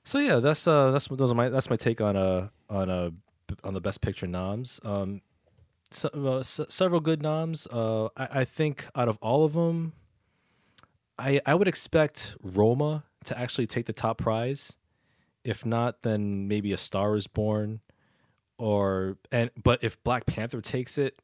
So 0.03 0.19
yeah, 0.19 0.39
that's 0.39 0.67
uh 0.67 0.91
that's 0.91 1.07
those 1.07 1.31
are 1.31 1.35
my 1.35 1.49
that's 1.49 1.69
my 1.69 1.75
take 1.75 2.01
on 2.01 2.15
uh 2.17 2.49
on 2.69 2.89
uh 2.89 3.09
on 3.63 3.73
the 3.73 3.81
best 3.81 4.01
picture 4.01 4.27
noms. 4.27 4.79
Um, 4.83 5.21
so, 5.91 6.09
uh, 6.13 6.37
s- 6.39 6.59
several 6.69 6.99
good 7.01 7.21
noms. 7.21 7.67
Uh, 7.67 8.05
I, 8.17 8.41
I 8.41 8.45
think 8.45 8.85
out 8.95 9.07
of 9.07 9.17
all 9.21 9.43
of 9.45 9.53
them, 9.53 9.93
I 11.17 11.41
I 11.45 11.55
would 11.55 11.67
expect 11.67 12.35
Roma 12.41 13.03
to 13.25 13.37
actually 13.37 13.65
take 13.67 13.85
the 13.85 13.93
top 13.93 14.17
prize. 14.17 14.77
If 15.43 15.65
not, 15.65 16.03
then 16.03 16.47
maybe 16.47 16.73
A 16.73 16.77
Star 16.77 17.15
Is 17.15 17.27
Born, 17.27 17.79
or 18.57 19.17
and 19.31 19.49
but 19.61 19.83
if 19.83 20.01
Black 20.03 20.25
Panther 20.25 20.61
takes 20.61 20.97
it, 20.97 21.19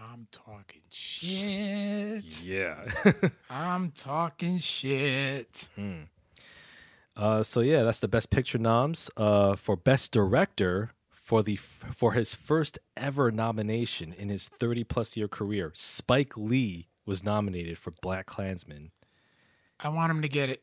I'm 0.00 0.26
talking 0.32 0.82
shit. 0.90 2.44
yeah. 2.44 2.84
I'm 3.50 3.92
talking 3.92 4.58
shit. 4.58 5.68
Uh, 7.16 7.42
so 7.42 7.60
yeah, 7.60 7.82
that's 7.82 8.00
the 8.00 8.08
best 8.08 8.30
picture 8.30 8.58
noms. 8.58 9.10
Uh, 9.16 9.54
for 9.54 9.76
best 9.76 10.12
director 10.12 10.92
for 11.22 11.42
the 11.42 11.56
for 11.56 12.12
his 12.12 12.34
first 12.34 12.78
ever 12.96 13.30
nomination 13.30 14.12
in 14.12 14.28
his 14.28 14.48
30 14.48 14.84
plus 14.84 15.16
year 15.16 15.28
career, 15.28 15.70
Spike 15.74 16.36
Lee 16.36 16.88
was 17.06 17.22
nominated 17.24 17.78
for 17.78 17.92
Black 18.02 18.26
Klansman. 18.26 18.90
I 19.80 19.88
want 19.88 20.10
him 20.10 20.22
to 20.22 20.28
get 20.28 20.48
it. 20.50 20.62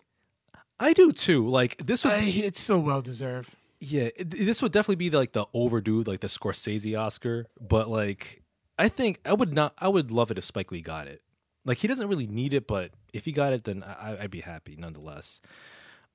I 0.79 0.93
do 0.93 1.11
too. 1.11 1.47
Like 1.47 1.85
this 1.85 2.03
would, 2.03 2.13
I, 2.13 2.19
it's 2.23 2.61
so 2.61 2.79
well 2.79 3.01
deserved. 3.01 3.49
yeah, 3.79 4.09
it- 4.15 4.29
this 4.31 4.61
would 4.61 4.71
definitely 4.71 4.95
be 4.95 5.09
like 5.09 5.31
the 5.33 5.45
overdue, 5.53 6.01
like 6.03 6.19
the 6.19 6.27
Scorsese 6.27 6.97
Oscar. 6.99 7.47
But 7.59 7.89
like, 7.89 8.41
I 8.77 8.87
think 8.89 9.19
I 9.25 9.33
would 9.33 9.53
not. 9.53 9.73
I 9.77 9.87
would 9.87 10.11
love 10.11 10.29
it 10.31 10.37
if 10.37 10.43
Spike 10.45 10.71
Lee 10.71 10.81
got 10.81 11.07
it. 11.07 11.21
Like 11.65 11.77
he 11.79 11.87
doesn't 11.87 12.07
really 12.07 12.27
need 12.27 12.53
it, 12.53 12.67
but 12.67 12.91
if 13.13 13.25
he 13.25 13.31
got 13.31 13.51
it, 13.53 13.63
then 13.65 13.83
I, 13.83 14.17
I'd 14.21 14.31
be 14.31 14.41
happy 14.41 14.75
nonetheless. 14.77 15.41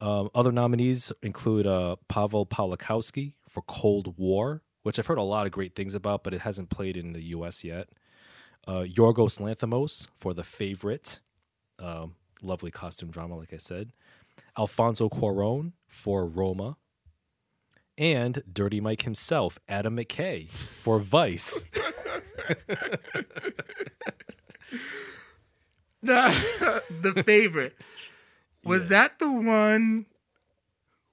Um, 0.01 0.29
other 0.35 0.51
nominees 0.53 1.13
include 1.23 1.67
uh, 1.67 1.97
Pavel 2.09 2.47
Pawlikowski 2.47 3.35
for 3.55 3.63
Cold 3.63 4.19
War, 4.19 4.63
which 4.83 4.99
I've 4.99 5.07
heard 5.07 5.17
a 5.17 5.23
lot 5.23 5.47
of 5.47 5.53
great 5.53 5.77
things 5.77 5.95
about, 5.95 6.25
but 6.25 6.35
it 6.35 6.41
hasn't 6.41 6.71
played 6.71 6.97
in 6.97 7.13
the 7.13 7.23
U.S. 7.27 7.63
yet. 7.63 7.89
Uh, 8.67 8.81
Yorgos 8.81 9.41
Lanthimos 9.41 10.09
for 10.17 10.35
The 10.35 10.43
Favorite, 10.43 11.21
um, 11.79 12.17
lovely 12.43 12.73
costume 12.73 13.11
drama, 13.13 13.37
like 13.37 13.53
I 13.53 13.59
said. 13.59 13.93
Alfonso 14.59 15.09
Cuarón 15.09 15.73
for 15.87 16.27
Roma, 16.27 16.77
and 17.97 18.43
Dirty 18.53 18.81
Mike 18.81 19.03
himself, 19.03 19.61
Adam 19.69 19.97
McKay 19.97 20.51
for 20.51 20.99
Vice. 20.99 21.67
The 26.03 26.83
the 27.01 27.23
favorite 27.23 27.77
was 28.65 28.89
that 28.89 29.21
the 29.21 29.31
one 29.31 30.07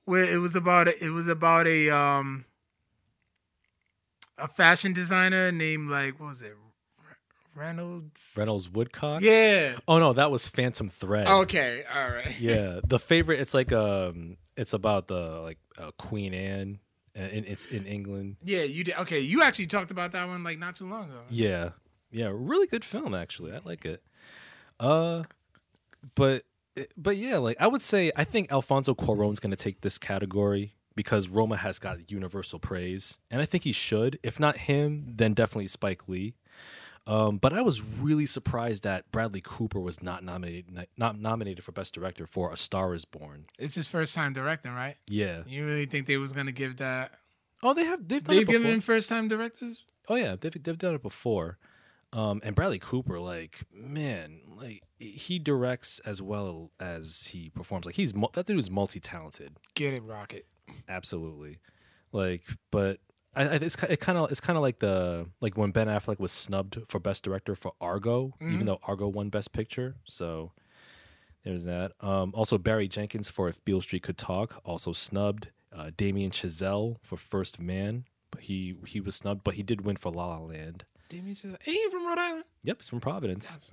where 0.05 0.23
it 0.25 0.37
was 0.37 0.55
about 0.55 0.87
a, 0.87 1.03
it 1.05 1.09
was 1.09 1.27
about 1.27 1.67
a 1.67 1.89
um 1.89 2.45
a 4.37 4.47
fashion 4.47 4.93
designer 4.93 5.51
named 5.51 5.89
like 5.89 6.19
what 6.19 6.29
was 6.29 6.41
it 6.41 6.55
Reynolds? 7.53 8.31
Reynolds 8.37 8.69
Woodcock. 8.69 9.21
Yeah. 9.21 9.75
Oh 9.85 9.99
no, 9.99 10.13
that 10.13 10.31
was 10.31 10.47
Phantom 10.47 10.87
Thread. 10.89 11.27
Okay. 11.27 11.83
All 11.93 12.09
right. 12.09 12.39
yeah 12.39 12.79
the 12.87 12.97
favorite 12.97 13.39
it's 13.41 13.53
like 13.53 13.71
um 13.73 14.37
it's 14.55 14.73
about 14.73 15.07
the 15.07 15.41
like 15.41 15.57
uh, 15.77 15.91
queen 15.97 16.33
anne 16.33 16.79
and 17.13 17.45
it's 17.45 17.65
in 17.65 17.85
england 17.85 18.37
Yeah. 18.43 18.63
You 18.63 18.85
did. 18.85 18.95
Okay. 18.99 19.19
You 19.19 19.43
actually 19.43 19.67
talked 19.67 19.91
about 19.91 20.13
that 20.13 20.27
one 20.29 20.43
like 20.43 20.59
not 20.59 20.75
too 20.75 20.87
long 20.89 21.09
ago. 21.09 21.21
yeah 21.29 21.69
yeah 22.09 22.29
really 22.33 22.67
good 22.67 22.83
film 22.85 23.13
actually 23.13 23.53
i 23.53 23.59
like 23.65 23.85
it 23.85 24.01
uh 24.79 25.23
but 26.15 26.43
but 26.97 27.17
yeah 27.17 27.37
like 27.37 27.57
i 27.59 27.67
would 27.67 27.81
say 27.81 28.11
i 28.15 28.23
think 28.23 28.51
alfonso 28.51 28.93
cuaron's 28.93 29.39
gonna 29.39 29.55
take 29.55 29.81
this 29.81 29.97
category 29.97 30.73
because 30.95 31.27
roma 31.27 31.57
has 31.57 31.79
got 31.79 32.09
universal 32.11 32.59
praise 32.59 33.19
and 33.29 33.41
i 33.41 33.45
think 33.45 33.63
he 33.63 33.71
should 33.71 34.19
if 34.23 34.39
not 34.39 34.57
him 34.57 35.05
then 35.15 35.33
definitely 35.33 35.67
spike 35.67 36.07
lee 36.07 36.33
um, 37.07 37.37
but 37.37 37.51
I 37.51 37.61
was 37.61 37.81
really 37.81 38.27
surprised 38.27 38.83
that 38.83 39.11
Bradley 39.11 39.41
Cooper 39.43 39.79
was 39.79 40.03
not 40.03 40.23
nominated 40.23 40.87
not 40.97 41.19
nominated 41.19 41.63
for 41.63 41.71
Best 41.71 41.95
Director 41.95 42.27
for 42.27 42.51
A 42.51 42.57
Star 42.57 42.93
Is 42.93 43.05
Born. 43.05 43.45
It's 43.57 43.75
his 43.75 43.87
first 43.87 44.13
time 44.13 44.33
directing, 44.33 44.73
right? 44.73 44.95
Yeah. 45.07 45.41
You 45.47 45.65
really 45.65 45.87
think 45.87 46.05
they 46.05 46.17
was 46.17 46.31
gonna 46.31 46.51
give 46.51 46.77
that? 46.77 47.11
Oh, 47.63 47.73
they 47.73 47.85
have 47.85 48.07
they've 48.07 48.23
done 48.23 48.35
They've 48.35 48.47
given 48.47 48.81
first 48.81 49.09
time 49.09 49.27
directors. 49.27 49.83
Oh 50.07 50.15
yeah, 50.15 50.35
they've 50.39 50.61
they've 50.61 50.77
done 50.77 50.95
it 50.95 51.01
before. 51.01 51.57
Um, 52.13 52.41
and 52.43 52.55
Bradley 52.55 52.79
Cooper, 52.79 53.19
like 53.19 53.63
man, 53.73 54.41
like 54.55 54.83
he 55.01 55.39
directs 55.39 55.99
as 56.05 56.21
well 56.21 56.71
as 56.79 57.27
he 57.27 57.49
performs. 57.49 57.85
Like 57.85 57.95
he's 57.95 58.13
that 58.33 58.45
dude 58.45 58.59
is 58.59 58.69
multi 58.69 58.99
talented, 58.99 59.57
Get 59.75 59.93
it, 59.93 60.03
Rocket. 60.03 60.45
absolutely. 60.87 61.59
Like, 62.11 62.43
but 62.71 62.99
I, 63.35 63.43
I 63.43 63.53
it's 63.55 63.75
it 63.83 63.99
kind 63.99 64.17
of 64.17 64.31
it's 64.31 64.41
kind 64.41 64.57
of 64.57 64.61
like 64.61 64.79
the 64.79 65.27
like 65.39 65.57
when 65.57 65.71
Ben 65.71 65.87
Affleck 65.87 66.19
was 66.19 66.31
snubbed 66.31 66.77
for 66.87 66.99
Best 66.99 67.23
Director 67.23 67.55
for 67.55 67.73
Argo, 67.81 68.33
even 68.41 68.65
though 68.65 68.79
Argo 68.83 69.07
won 69.07 69.29
Best 69.29 69.53
Picture. 69.53 69.95
So 70.05 70.51
there's 71.43 71.63
that. 71.65 71.93
Um, 72.01 72.31
also 72.35 72.57
Barry 72.57 72.87
Jenkins 72.87 73.29
for 73.29 73.47
If 73.47 73.63
Beale 73.65 73.81
Street 73.81 74.03
Could 74.03 74.17
Talk, 74.17 74.61
also 74.65 74.93
snubbed. 74.93 75.49
Uh, 75.73 75.89
Damien 75.95 76.31
Chazelle 76.31 76.97
for 77.01 77.15
First 77.15 77.59
Man, 77.61 78.03
he 78.39 78.75
he 78.85 78.99
was 78.99 79.15
snubbed, 79.15 79.43
but 79.43 79.53
he 79.53 79.63
did 79.63 79.85
win 79.85 79.95
for 79.95 80.11
La 80.11 80.25
La 80.27 80.39
Land. 80.39 80.83
Damien 81.07 81.35
Chazelle. 81.35 81.55
Ain't 81.65 81.77
he 81.77 81.89
from 81.89 82.05
Rhode 82.05 82.17
Island? 82.19 82.43
Yep, 82.63 82.77
he's 82.81 82.89
from 82.89 82.99
Providence. 82.99 83.71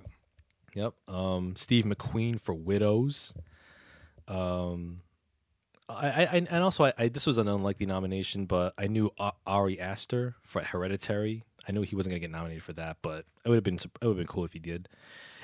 Yep. 0.75 0.93
Um, 1.07 1.55
Steve 1.55 1.85
McQueen 1.85 2.39
for 2.39 2.53
Widows. 2.53 3.33
Um, 4.27 5.01
I, 5.89 6.25
I 6.25 6.45
and 6.49 6.63
also 6.63 6.85
I, 6.85 6.93
I 6.97 7.07
this 7.07 7.25
was 7.25 7.37
an 7.37 7.47
unlikely 7.47 7.87
nomination, 7.87 8.45
but 8.45 8.73
I 8.77 8.87
knew 8.87 9.11
Ari 9.47 9.79
Aster 9.79 10.35
for 10.43 10.61
Hereditary. 10.61 11.43
I 11.67 11.71
knew 11.71 11.81
he 11.81 11.95
wasn't 11.95 12.11
gonna 12.11 12.19
get 12.19 12.31
nominated 12.31 12.63
for 12.63 12.73
that, 12.73 12.97
but 13.01 13.25
it 13.43 13.49
would 13.49 13.55
have 13.55 13.63
been 13.63 13.75
it 13.75 13.89
would 14.01 14.09
have 14.09 14.17
been 14.17 14.27
cool 14.27 14.45
if 14.45 14.53
he 14.53 14.59
did. 14.59 14.87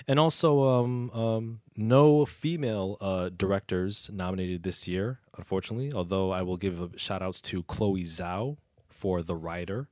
And 0.08 0.20
also, 0.20 0.64
um, 0.64 1.10
um, 1.12 1.62
no 1.76 2.26
female 2.26 2.98
uh, 3.02 3.30
directors 3.36 4.10
nominated 4.14 4.62
this 4.62 4.88
year, 4.88 5.20
unfortunately. 5.36 5.92
Although 5.92 6.32
I 6.32 6.44
will 6.44 6.58
give 6.58 6.94
shout 6.98 7.24
outs 7.24 7.42
to 7.42 7.64
Chloe 7.64 8.04
Zhao 8.04 8.58
for 8.88 9.24
The 9.24 9.36
Rider, 9.36 9.88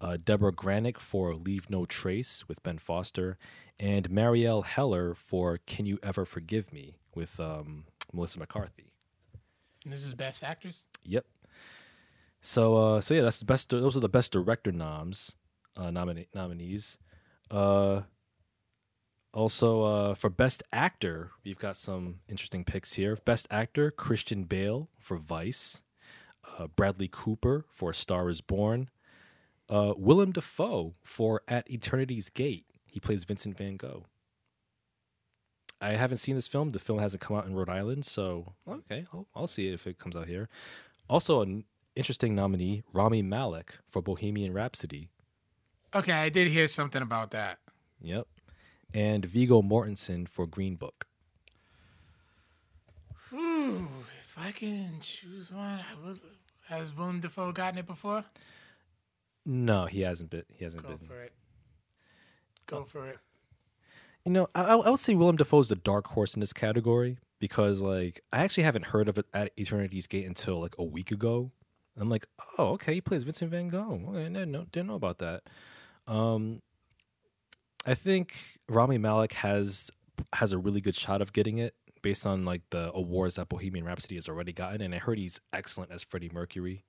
uh, 0.00 0.16
Debra 0.22 0.52
Granik 0.52 0.98
for 0.98 1.34
Leave 1.34 1.68
No 1.70 1.84
Trace 1.86 2.48
with 2.48 2.62
Ben 2.62 2.78
Foster, 2.78 3.38
and 3.78 4.10
Marielle 4.10 4.64
Heller 4.64 5.14
for 5.14 5.58
Can 5.66 5.86
You 5.86 5.98
Ever 6.02 6.24
Forgive 6.24 6.72
Me 6.72 6.96
with 7.14 7.38
um, 7.40 7.84
Melissa 8.12 8.38
McCarthy. 8.38 8.92
And 9.84 9.92
this 9.92 10.04
is 10.04 10.14
best 10.14 10.44
actress. 10.44 10.84
Yep. 11.04 11.24
So 12.42 12.76
uh 12.76 13.00
so 13.00 13.14
yeah, 13.14 13.22
that's 13.22 13.38
the 13.38 13.44
best 13.44 13.68
those 13.68 13.96
are 13.96 14.00
the 14.00 14.08
best 14.08 14.32
director 14.32 14.72
noms 14.72 15.36
uh 15.76 15.90
nomina- 15.90 16.26
nominees. 16.34 16.96
Uh 17.50 18.02
also 19.32 19.82
uh 19.82 20.14
for 20.14 20.30
best 20.30 20.62
actor, 20.72 21.32
we've 21.44 21.58
got 21.58 21.76
some 21.76 22.20
interesting 22.28 22.64
picks 22.64 22.94
here. 22.94 23.16
Best 23.24 23.46
actor, 23.50 23.90
Christian 23.90 24.44
Bale 24.44 24.88
for 24.98 25.16
Vice, 25.16 25.82
uh 26.58 26.66
Bradley 26.66 27.08
Cooper 27.10 27.66
for 27.70 27.90
A 27.90 27.94
Star 27.94 28.28
is 28.28 28.40
Born, 28.40 28.88
uh 29.70 29.94
Willem 29.96 30.32
Dafoe 30.32 30.94
for 31.02 31.42
At 31.48 31.70
Eternity's 31.70 32.28
Gate. 32.28 32.66
He 32.86 33.00
plays 33.00 33.24
Vincent 33.24 33.56
van 33.56 33.76
Gogh. 33.76 34.04
I 35.80 35.92
haven't 35.92 36.18
seen 36.18 36.34
this 36.34 36.48
film. 36.48 36.70
The 36.70 36.78
film 36.78 36.98
hasn't 36.98 37.22
come 37.22 37.36
out 37.36 37.46
in 37.46 37.54
Rhode 37.54 37.70
Island, 37.70 38.04
so 38.04 38.54
okay, 38.68 39.06
I'll, 39.14 39.26
I'll 39.34 39.46
see 39.46 39.68
it 39.68 39.74
if 39.74 39.86
it 39.86 39.98
comes 39.98 40.14
out 40.14 40.26
here. 40.26 40.48
Also, 41.08 41.40
an 41.40 41.64
interesting 41.96 42.34
nominee, 42.34 42.82
Rami 42.92 43.22
Malek 43.22 43.78
for 43.86 44.02
Bohemian 44.02 44.52
Rhapsody. 44.52 45.08
Okay, 45.94 46.12
I 46.12 46.28
did 46.28 46.48
hear 46.48 46.68
something 46.68 47.00
about 47.00 47.30
that. 47.30 47.58
Yep, 48.02 48.26
and 48.92 49.24
Viggo 49.24 49.62
Mortensen 49.62 50.28
for 50.28 50.46
Green 50.46 50.76
Book. 50.76 51.06
Ooh, 53.32 53.88
if 54.20 54.36
I 54.36 54.52
can 54.52 55.00
choose 55.00 55.50
one, 55.50 55.80
I 55.80 56.06
would. 56.06 56.20
Has 56.68 56.94
Willem 56.94 57.20
Dafoe 57.20 57.52
gotten 57.52 57.78
it 57.78 57.86
before? 57.86 58.24
No, 59.44 59.86
he 59.86 60.02
hasn't 60.02 60.30
been. 60.30 60.44
He 60.52 60.64
hasn't 60.64 60.82
Go 60.82 60.90
been. 60.96 61.06
for 61.06 61.22
it. 61.22 61.32
Go 62.66 62.84
for 62.84 63.08
it. 63.08 63.18
You 64.24 64.32
know, 64.32 64.48
I, 64.54 64.62
I 64.62 64.76
I 64.76 64.90
would 64.90 64.98
say 64.98 65.14
Willem 65.14 65.36
Dafoe 65.36 65.60
is 65.60 65.70
the 65.70 65.76
dark 65.76 66.08
horse 66.08 66.34
in 66.34 66.40
this 66.40 66.52
category 66.52 67.18
because, 67.38 67.80
like, 67.80 68.20
I 68.32 68.38
actually 68.38 68.64
haven't 68.64 68.86
heard 68.86 69.08
of 69.08 69.18
it 69.18 69.26
at 69.32 69.52
Eternity's 69.58 70.06
Gate 70.06 70.26
until 70.26 70.60
like 70.60 70.74
a 70.78 70.84
week 70.84 71.10
ago. 71.10 71.50
I'm 71.98 72.08
like, 72.08 72.26
oh, 72.58 72.68
okay, 72.68 72.94
he 72.94 73.00
plays 73.00 73.24
Vincent 73.24 73.50
Van 73.50 73.68
Gogh. 73.68 74.02
Okay, 74.08 74.20
I 74.20 74.28
didn't 74.28 74.52
know, 74.52 74.66
didn't 74.70 74.88
know 74.88 74.94
about 74.94 75.18
that. 75.18 75.42
Um, 76.06 76.62
I 77.86 77.94
think 77.94 78.36
Rami 78.68 78.98
Malek 78.98 79.32
has 79.34 79.90
has 80.34 80.52
a 80.52 80.58
really 80.58 80.80
good 80.80 80.94
shot 80.94 81.22
of 81.22 81.32
getting 81.32 81.58
it 81.58 81.74
based 82.02 82.26
on 82.26 82.44
like 82.44 82.62
the 82.70 82.92
awards 82.92 83.36
that 83.36 83.48
Bohemian 83.48 83.84
Rhapsody 83.84 84.14
has 84.16 84.28
already 84.28 84.52
gotten, 84.52 84.80
and 84.80 84.94
I 84.94 84.98
heard 84.98 85.18
he's 85.18 85.40
excellent 85.52 85.90
as 85.90 86.02
Freddie 86.02 86.30
Mercury. 86.32 86.84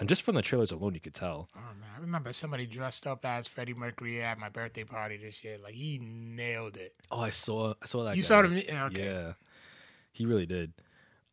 And 0.00 0.08
just 0.08 0.22
from 0.22 0.34
the 0.34 0.42
trailers 0.42 0.72
alone, 0.72 0.94
you 0.94 1.00
could 1.00 1.14
tell. 1.14 1.48
Oh 1.54 1.60
man, 1.78 1.90
I 1.96 2.00
remember 2.00 2.32
somebody 2.32 2.66
dressed 2.66 3.06
up 3.06 3.24
as 3.24 3.46
Freddie 3.46 3.74
Mercury 3.74 4.22
at 4.22 4.38
my 4.38 4.48
birthday 4.48 4.82
party 4.82 5.18
this 5.18 5.44
year. 5.44 5.58
Like 5.62 5.74
he 5.74 5.98
nailed 6.02 6.76
it. 6.78 6.94
Oh, 7.10 7.20
I 7.20 7.30
saw, 7.30 7.74
I 7.82 7.86
saw 7.86 8.04
that. 8.04 8.16
you 8.16 8.22
guy. 8.22 8.26
saw 8.26 8.42
him? 8.42 8.56
Yeah, 8.56 8.86
Okay. 8.86 9.04
Yeah, 9.04 9.32
he 10.10 10.24
really 10.26 10.46
did. 10.46 10.72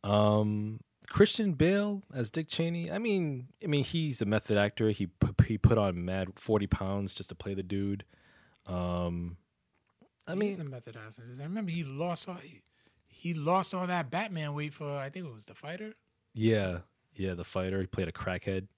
Um, 0.04 0.80
Christian 1.08 1.54
Bale 1.54 2.02
as 2.14 2.30
Dick 2.30 2.48
Cheney. 2.48 2.90
I 2.92 2.98
mean, 2.98 3.48
I 3.64 3.66
mean, 3.66 3.82
he's 3.84 4.20
a 4.20 4.26
method 4.26 4.58
actor. 4.58 4.90
He 4.90 5.06
pu- 5.06 5.44
he 5.44 5.56
put 5.58 5.78
on 5.78 6.04
mad 6.04 6.38
forty 6.38 6.66
pounds 6.66 7.14
just 7.14 7.30
to 7.30 7.34
play 7.34 7.54
the 7.54 7.62
dude. 7.62 8.04
Um, 8.66 9.38
I 10.26 10.32
He's 10.32 10.38
mean, 10.40 10.60
a 10.60 10.64
method 10.64 10.96
actor. 10.96 11.22
I 11.40 11.42
remember 11.44 11.70
he 11.70 11.84
lost 11.84 12.28
all 12.28 12.34
he, 12.34 12.60
he 13.06 13.32
lost 13.32 13.72
all 13.72 13.86
that 13.86 14.10
Batman 14.10 14.52
weight 14.54 14.74
for 14.74 14.98
I 14.98 15.08
think 15.08 15.24
it 15.26 15.32
was 15.32 15.46
the 15.46 15.54
fighter. 15.54 15.94
yeah, 16.34 16.80
yeah, 17.18 17.34
the 17.34 17.44
fighter. 17.44 17.80
He 17.80 17.86
played 17.86 18.08
a 18.08 18.12
crackhead, 18.12 18.68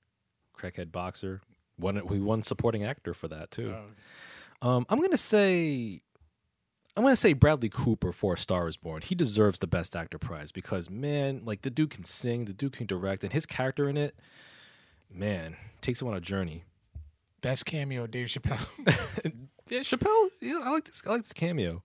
crackhead 0.58 0.90
boxer. 0.90 1.40
Won 1.78 1.96
he 2.10 2.18
won 2.18 2.42
supporting 2.42 2.84
actor 2.84 3.14
for 3.14 3.28
that 3.28 3.50
too. 3.50 3.74
Oh, 4.62 4.68
Um, 4.68 4.84
I'm 4.90 5.00
gonna 5.00 5.16
say, 5.16 6.02
I'm 6.96 7.02
gonna 7.04 7.16
say 7.16 7.32
Bradley 7.32 7.68
Cooper 7.70 8.12
for 8.12 8.34
A 8.34 8.36
Star 8.38 8.68
Is 8.68 8.76
Born. 8.76 9.00
He 9.02 9.14
deserves 9.14 9.58
the 9.60 9.66
Best 9.66 9.96
Actor 9.96 10.18
prize 10.18 10.52
because 10.52 10.90
man, 10.90 11.42
like 11.44 11.62
the 11.62 11.70
dude 11.70 11.90
can 11.90 12.04
sing, 12.04 12.44
the 12.46 12.52
dude 12.52 12.72
can 12.72 12.86
direct, 12.86 13.24
and 13.24 13.32
his 13.32 13.46
character 13.46 13.88
in 13.88 13.96
it, 13.96 14.14
man, 15.10 15.56
takes 15.80 16.02
him 16.02 16.08
on 16.08 16.14
a 16.14 16.20
journey. 16.20 16.64
best 17.40 17.64
cameo, 17.64 18.06
Dave 18.06 18.26
Chappelle. 18.26 18.66
yeah, 19.70 19.80
Chappelle, 19.80 20.28
yeah, 20.42 20.58
I 20.62 20.70
like 20.70 20.84
this. 20.84 21.02
I 21.06 21.10
like 21.10 21.22
this 21.22 21.32
cameo. 21.32 21.82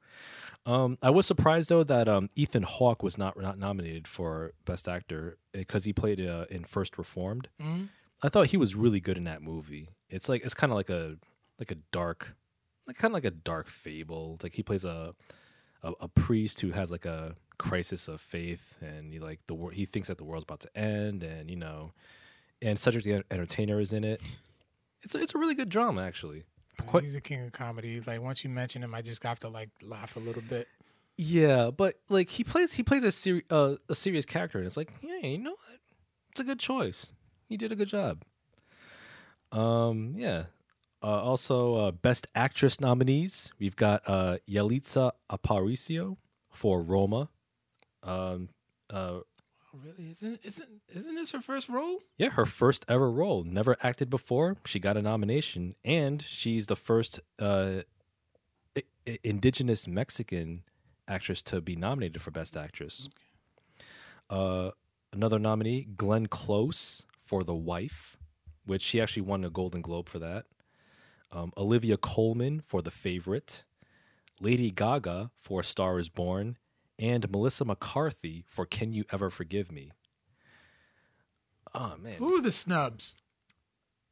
Um, 0.66 0.97
I 1.01 1.11
was 1.11 1.26
surprised 1.28 1.70
though 1.70 1.84
that 1.84 2.07
um, 2.07 2.30
Ethan 2.36 2.63
Hawke 2.63 3.03
was 3.03 3.18
not 3.18 3.39
not 3.39 3.57
nominated 3.59 4.07
for 4.07 4.53
Best 4.66 4.88
Actor 4.88 5.38
because 5.53 5.84
he 5.84 5.93
played 5.93 6.20
uh, 6.20 6.45
in 6.49 6.63
First 6.63 6.97
Reformed. 6.97 7.49
Mhm. 7.61 7.89
I 8.24 8.30
thought 8.30 8.47
he 8.47 8.57
was 8.57 8.76
really 8.76 8.99
good 8.99 9.18
in 9.18 9.26
that 9.26 9.41
movie. 9.43 9.89
It's 10.09 10.28
like 10.30 10.43
it's 10.43 10.53
kind 10.55 10.72
of 10.72 10.76
like 10.76 10.89
a 10.89 11.18
like 11.59 11.70
a 11.72 11.76
dark, 11.91 12.36
like 12.88 12.97
kind 12.97 13.11
of 13.11 13.13
like 13.13 13.26
a 13.26 13.32
dark 13.32 13.68
fable. 13.70 14.39
Like 14.41 14.55
he 14.55 14.63
plays 14.63 14.86
a, 14.86 15.13
a 15.84 15.91
a 16.01 16.07
priest 16.07 16.61
who 16.61 16.72
has 16.72 16.89
like 16.89 17.05
a 17.05 17.36
crisis 17.59 18.07
of 18.07 18.20
faith, 18.20 18.74
and 18.82 19.13
he 19.13 19.20
like 19.20 19.41
the 19.47 19.53
wor- 19.53 19.72
he 19.72 19.86
thinks 19.86 20.07
that 20.07 20.18
the 20.18 20.24
world's 20.24 20.43
about 20.43 20.61
to 20.61 20.76
end, 20.78 21.22
and 21.22 21.49
you 21.51 21.57
know, 21.57 21.91
and 22.61 22.80
Cedric 22.80 23.03
the 23.03 23.24
Entertainer 23.30 23.80
is 23.80 23.93
in 23.93 24.03
it. 24.03 24.22
It's 25.03 25.13
a, 25.13 25.20
it's 25.22 25.36
a 25.36 25.38
really 25.38 25.53
good 25.53 25.70
drama 25.70 26.01
actually. 26.01 26.43
He's 27.01 27.13
the 27.13 27.21
king 27.21 27.43
of 27.45 27.51
comedy. 27.51 28.01
Like 28.05 28.21
once 28.21 28.43
you 28.43 28.49
mention 28.49 28.84
him, 28.84 28.93
I 28.93 29.01
just 29.01 29.23
have 29.23 29.39
to 29.41 29.49
like 29.49 29.69
laugh 29.82 30.15
a 30.15 30.19
little 30.19 30.41
bit. 30.41 30.67
Yeah, 31.17 31.71
but 31.71 31.95
like 32.09 32.30
he 32.30 32.43
plays 32.43 32.73
he 32.73 32.84
plays 32.84 33.03
a 33.03 33.11
seri- 33.11 33.45
uh, 33.49 33.76
a 33.89 33.95
serious 33.95 34.26
character, 34.26 34.57
and 34.57 34.67
it's 34.67 34.78
like, 34.78 34.91
yeah, 35.01 35.28
you 35.28 35.38
know 35.38 35.51
what? 35.51 35.80
It's 36.32 36.39
a 36.41 36.43
good 36.43 36.59
choice. 36.59 37.11
He 37.47 37.57
did 37.57 37.71
a 37.71 37.76
good 37.76 37.88
job. 37.88 38.23
Um, 39.51 40.15
yeah. 40.17 40.45
Uh, 41.01 41.21
also, 41.21 41.76
uh, 41.76 41.91
best 41.91 42.28
actress 42.34 42.80
nominees 42.82 43.51
we've 43.59 43.76
got 43.76 44.01
uh, 44.07 44.38
Yalitza 44.49 45.11
Aparicio 45.30 46.17
for 46.49 46.82
Roma. 46.82 47.30
Um, 48.01 48.49
uh, 48.89 49.19
really? 49.84 50.11
Isn't 50.11 50.39
isn't 50.43 50.69
isn't 50.93 51.15
this 51.15 51.32
her 51.32 51.41
first 51.41 51.69
role? 51.69 51.99
yeah, 52.17 52.30
her 52.30 52.45
first 52.45 52.86
ever 52.88 53.09
role. 53.11 53.43
Never 53.43 53.76
acted 53.82 54.09
before. 54.09 54.57
She 54.65 54.80
got 54.80 54.97
a 54.97 55.01
nomination, 55.01 55.76
and 55.84 56.21
she's 56.21 56.67
the 56.67 56.76
first 56.76 57.19
uh, 57.39 57.82
I- 58.78 58.84
I- 59.07 59.19
indigenous 59.23 59.88
Mexican 59.88 60.63
actress 61.07 61.41
to 61.43 61.61
be 61.61 61.76
nominated 61.76 62.21
for 62.21 62.32
Best 62.32 62.57
Actress. 62.57 63.09
Uh, 64.30 64.71
another 65.13 65.38
nominee, 65.39 65.88
Glenn 65.95 66.26
Close 66.28 67.03
for 67.15 67.43
The 67.43 67.53
Wife, 67.55 68.17
which 68.65 68.82
she 68.82 68.99
actually 68.99 69.21
won 69.23 69.43
a 69.43 69.49
Golden 69.49 69.82
Globe 69.82 70.09
for 70.09 70.19
that. 70.19 70.45
Um, 71.32 71.53
Olivia 71.57 71.97
Colman 71.97 72.59
for 72.61 72.82
The 72.82 72.91
Favorite. 72.91 73.63
Lady 74.41 74.69
Gaga 74.71 75.32
for 75.38 75.63
Star 75.63 75.97
Is 75.99 76.09
Born, 76.09 76.57
and 76.98 77.30
Melissa 77.32 77.66
McCarthy 77.66 78.43
for 78.48 78.66
Can 78.66 78.93
You 78.93 79.06
Ever 79.12 79.30
Forgive 79.30 79.72
Me? 79.72 79.91
Oh 81.74 81.96
man, 82.02 82.16
Who 82.20 82.36
are 82.38 82.41
the 82.41 82.52
snubs? 82.52 83.16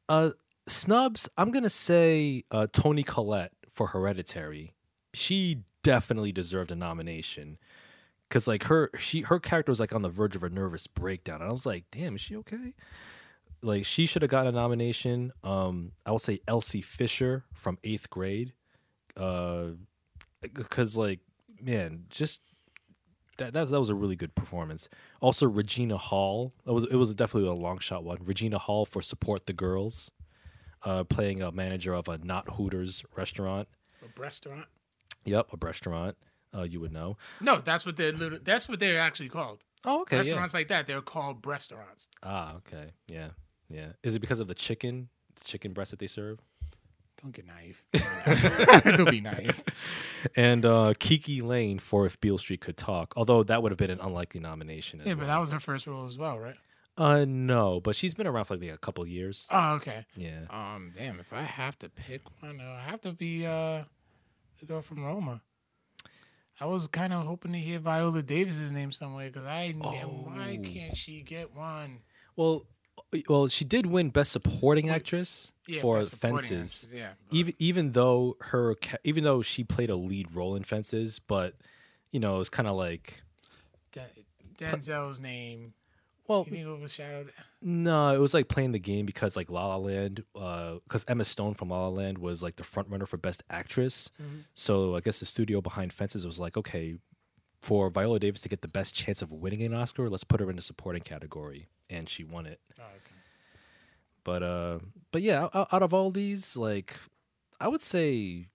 uh, 0.10 0.32
snubs. 0.68 1.30
I'm 1.38 1.52
gonna 1.52 1.70
say 1.70 2.44
uh, 2.52 2.68
Toni 2.72 3.04
Collette 3.04 3.54
for 3.70 3.88
Hereditary. 3.88 4.74
She 5.14 5.64
definitely 5.84 6.32
deserved 6.32 6.72
a 6.72 6.76
nomination 6.76 7.58
because 8.28 8.48
like 8.48 8.64
her 8.64 8.90
she 9.00 9.22
her 9.22 9.40
character 9.40 9.72
was 9.72 9.80
like 9.80 9.94
on 9.94 10.02
the 10.02 10.10
verge 10.10 10.36
of 10.36 10.44
a 10.44 10.50
nervous 10.50 10.88
breakdown, 10.88 11.42
and 11.42 11.50
I 11.50 11.54
was 11.54 11.66
like, 11.66 11.86
damn, 11.92 12.16
is 12.16 12.22
she 12.22 12.36
okay? 12.38 12.74
Like 13.62 13.86
she 13.86 14.06
should 14.06 14.24
have 14.24 14.32
gotten 14.32 14.54
a 14.54 14.60
nomination. 14.60 15.32
Um, 15.42 15.94
I 16.06 16.12
will 16.12 16.20
say 16.20 16.42
Elsie 16.48 16.82
Fisher 16.82 17.46
from 17.54 17.78
Eighth 17.86 18.10
Grade, 18.10 18.52
uh, 19.16 19.68
because 20.42 20.98
like 20.98 21.22
man, 21.62 22.06
just 22.10 22.42
that, 23.38 23.54
that 23.54 23.70
that 23.70 23.80
was 23.80 23.90
a 23.90 23.96
really 23.96 24.16
good 24.16 24.36
performance. 24.36 24.90
Also, 25.22 25.48
Regina 25.48 25.98
Hall. 25.98 26.54
It 26.66 26.72
was 26.72 26.86
it 26.86 26.96
was 26.96 27.14
definitely 27.16 27.50
a 27.50 27.54
long 27.54 27.80
shot 27.80 28.04
one. 28.04 28.18
Regina 28.24 28.60
Hall 28.60 28.86
for 28.86 29.02
Support 29.02 29.46
the 29.46 29.54
Girls, 29.54 30.12
uh, 30.84 31.04
playing 31.04 31.42
a 31.42 31.52
manager 31.52 31.94
of 31.94 32.08
a 32.08 32.18
not 32.20 32.56
Hooters 32.56 33.04
restaurant. 33.16 33.68
A 34.04 34.22
restaurant? 34.22 34.66
Yep, 35.26 35.48
a 35.54 35.66
restaurant. 35.66 36.18
Uh, 36.56 36.64
you 36.64 36.80
would 36.80 36.92
know. 36.92 37.18
No, 37.42 37.58
that's 37.58 37.86
what 37.86 37.98
they're 37.98 38.12
that's 38.12 38.70
what 38.70 38.80
they're 38.80 39.00
actually 39.00 39.30
called. 39.30 39.64
Oh, 39.86 40.02
okay. 40.02 40.18
Yeah. 40.18 40.22
restaurants 40.22 40.54
like 40.54 40.68
that, 40.70 40.88
they're 40.88 41.02
called 41.02 41.46
restaurants. 41.46 42.08
Ah, 42.22 42.56
okay. 42.58 42.92
Yeah, 43.12 43.30
yeah. 43.70 43.94
Is 44.04 44.16
it 44.16 44.20
because 44.20 44.40
of 44.40 44.48
the 44.48 44.56
chicken, 44.56 45.10
the 45.36 45.44
chicken 45.44 45.74
breast 45.74 45.92
that 45.92 46.00
they 46.00 46.08
serve? 46.08 46.40
Don't 47.24 47.34
get 47.34 47.46
naive. 47.48 47.82
don't 48.98 49.10
be 49.10 49.22
naive. 49.22 49.64
and 50.36 50.66
uh, 50.66 50.94
KiKi 51.00 51.42
Layne 51.42 51.80
for 51.80 52.06
If 52.06 52.20
Beale 52.20 52.38
Street 52.38 52.60
Could 52.60 52.76
Talk. 52.76 53.14
Although 53.16 53.44
that 53.44 53.64
would 53.64 53.72
have 53.72 53.80
been 53.80 53.92
an 53.92 54.02
unlikely 54.02 54.42
nomination. 54.42 55.00
As 55.00 55.06
Yeah, 55.06 55.14
well. 55.14 55.22
but 55.22 55.28
that 55.28 55.38
was 55.40 55.52
her 55.52 55.62
first 55.62 55.88
role 55.88 56.04
as 56.04 56.18
well, 56.18 56.38
right? 56.38 56.58
Uh, 56.98 57.26
no, 57.26 57.80
but 57.80 57.96
she's 57.96 58.14
been 58.14 58.28
around 58.28 58.46
for 58.46 58.58
like 58.58 58.70
a 58.70 58.78
couple 58.78 59.08
years. 59.08 59.48
Oh, 59.50 59.76
okay. 59.76 60.06
Yeah. 60.16 60.42
Um, 60.50 60.94
damn, 60.96 61.20
if 61.22 61.32
I 61.32 61.42
have 61.42 61.80
to 61.80 61.90
pick 61.90 62.22
one, 62.42 62.60
it'll 62.60 62.76
have 62.76 63.02
to 63.02 63.14
be 63.14 63.46
uh 63.48 63.84
the 64.60 64.66
girl 64.68 64.82
from 64.82 65.04
Roma. 65.04 65.42
I 66.60 66.66
was 66.66 66.88
kind 66.88 67.14
of 67.14 67.26
hoping 67.26 67.54
to 67.54 67.58
hear 67.58 67.80
Viola 67.80 68.22
Davis's 68.22 68.72
name 68.72 68.92
somewhere 68.92 69.28
because 69.28 69.48
I 69.48 69.74
oh. 69.82 70.26
why 70.28 70.60
can't 70.64 70.96
she 70.96 71.22
get 71.22 71.56
one? 71.56 72.00
Well, 72.36 72.68
well, 73.28 73.48
she 73.48 73.66
did 73.66 73.86
win 73.86 74.10
Best 74.10 74.32
Supporting 74.34 74.90
Actress 74.90 75.53
Yeah, 75.68 75.82
for 75.82 76.04
Fences. 76.04 76.88
Yeah, 76.94 77.12
but- 77.30 77.36
Even 77.36 77.54
even 77.60 77.92
though 77.94 78.38
her 78.42 78.76
even 79.04 79.24
though 79.24 79.42
she 79.42 79.64
played 79.64 79.90
a 79.90 79.96
lead 79.96 80.34
role 80.36 80.56
in 80.56 80.64
Fences, 80.64 81.20
but 81.20 81.56
you 82.12 82.20
know 82.20 82.40
it's 82.40 82.50
kind 82.50 82.68
of 82.68 82.76
like 82.76 83.22
Den- 83.92 84.10
Denzel's 84.58 85.20
name. 85.20 85.74
well, 86.28 86.46
overshadowed? 86.66 87.32
no, 87.62 88.14
it 88.14 88.18
was 88.20 88.34
like 88.34 88.48
playing 88.50 88.72
the 88.72 88.80
game 88.80 89.06
because 89.06 89.36
like 89.36 89.50
La 89.50 89.68
La 89.68 89.78
Land, 89.78 90.24
because 90.34 91.06
Emma 91.08 91.26
Stone 91.26 91.54
from 91.54 91.70
La 91.70 91.82
La 91.84 91.90
Land 91.90 92.18
was 92.18 92.42
like 92.44 92.56
the 92.58 92.64
front 92.64 92.90
runner 92.90 93.06
for 93.06 93.18
Best 93.18 93.44
Actress. 93.50 94.10
Mhm. 94.22 94.44
So 94.56 94.96
I 94.96 95.00
guess 95.00 95.20
the 95.20 95.26
studio 95.26 95.62
behind 95.62 95.94
Fences 95.94 96.26
was 96.26 96.40
like, 96.40 96.58
okay, 96.58 96.96
for 97.62 97.90
Viola 97.90 98.20
Davis 98.20 98.42
to 98.42 98.50
get 98.50 98.62
the 98.62 98.68
best 98.68 98.94
chance 98.96 99.22
of 99.22 99.32
winning 99.32 99.62
an 99.64 99.74
Oscar, 99.74 100.10
let's 100.10 100.24
put 100.26 100.40
her 100.42 100.50
in 100.50 100.58
the 100.58 100.62
supporting 100.62 101.02
category, 101.02 101.68
and 101.90 102.10
she 102.10 102.24
won 102.26 102.46
it. 102.46 102.60
Oh, 102.80 102.84
okay. 102.84 103.13
But 104.24 104.44
uh, 104.44 104.80
but 105.12 105.22
yeah, 105.22 105.50
out, 105.54 105.68
out 105.72 105.84
of 105.84 105.94
all 105.94 106.12
these, 106.12 106.56
like, 106.56 106.96
I 107.60 107.68
would 107.68 107.82
say 107.82 108.48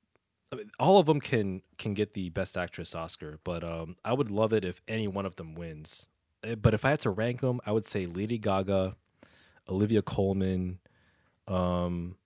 I 0.53 0.57
mean, 0.57 0.71
all 0.79 0.99
of 0.99 1.07
them 1.07 1.21
can 1.21 1.63
can 1.77 1.95
get 1.95 2.15
the 2.15 2.31
best 2.31 2.57
actress 2.57 2.95
Oscar. 2.95 3.39
But 3.45 3.63
um, 3.65 3.97
I 4.05 4.13
would 4.13 4.31
love 4.31 4.53
it 4.53 4.65
if 4.65 4.81
any 4.89 5.07
one 5.09 5.27
of 5.27 5.37
them 5.37 5.55
wins. 5.55 6.07
Eh, 6.43 6.55
But 6.55 6.75
if 6.75 6.85
I 6.85 6.91
had 6.91 7.01
to 7.01 7.11
rank 7.11 7.41
them, 7.41 7.61
I 7.67 7.73
would 7.73 7.87
say 7.87 8.07
Lady 8.07 8.39
Gaga, 8.39 8.97
Olivia 9.69 10.03
Colman. 10.03 10.79
Um, 11.47 12.17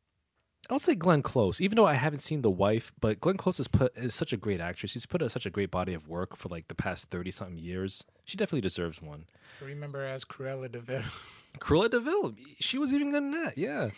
I'll 0.70 0.78
say 0.78 0.94
Glenn 0.94 1.22
Close, 1.22 1.60
even 1.60 1.74
though 1.76 1.86
I 1.86 1.94
haven't 1.94 2.20
seen 2.20 2.42
The 2.42 2.50
Wife. 2.50 2.92
But 3.00 3.20
Glenn 3.20 3.36
Close 3.36 3.58
is 3.58 3.66
put 3.68 3.96
is 3.96 4.14
such 4.14 4.32
a 4.32 4.36
great 4.36 4.60
actress. 4.60 4.92
She's 4.92 5.06
put 5.06 5.28
such 5.30 5.46
a 5.46 5.50
great 5.50 5.70
body 5.70 5.92
of 5.94 6.08
work 6.08 6.36
for 6.36 6.48
like 6.48 6.68
the 6.68 6.74
past 6.76 7.06
thirty 7.10 7.32
something 7.32 7.58
years. 7.58 8.04
She 8.24 8.36
definitely 8.36 8.60
deserves 8.60 9.02
one. 9.02 9.24
I 9.60 9.64
remember 9.64 10.04
as 10.04 10.24
Cruella 10.24 10.70
de 10.70 10.80
Vil. 10.80 11.02
Cruella 11.60 11.90
de 11.90 12.00
Vil, 12.00 12.34
she 12.60 12.78
was 12.78 12.92
even 12.92 13.10
good 13.10 13.22
in 13.22 13.30
that. 13.32 13.56
Yeah. 13.58 13.90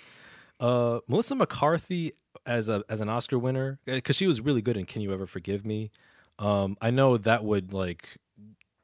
Uh, 0.61 1.01
Melissa 1.09 1.35
McCarthy 1.35 2.13
as 2.47 2.69
a 2.69 2.85
as 2.89 3.01
an 3.01 3.09
Oscar 3.09 3.39
winner 3.39 3.79
because 3.87 4.17
she 4.17 4.27
was 4.27 4.41
really 4.41 4.63
good 4.63 4.77
in 4.77 4.85
Can 4.87 5.03
You 5.03 5.13
Ever 5.13 5.27
Forgive 5.27 5.65
Me. 5.67 5.91
Um, 6.39 6.77
I 6.83 6.91
know 6.91 7.17
that 7.17 7.45
would 7.45 7.73
like 7.73 8.17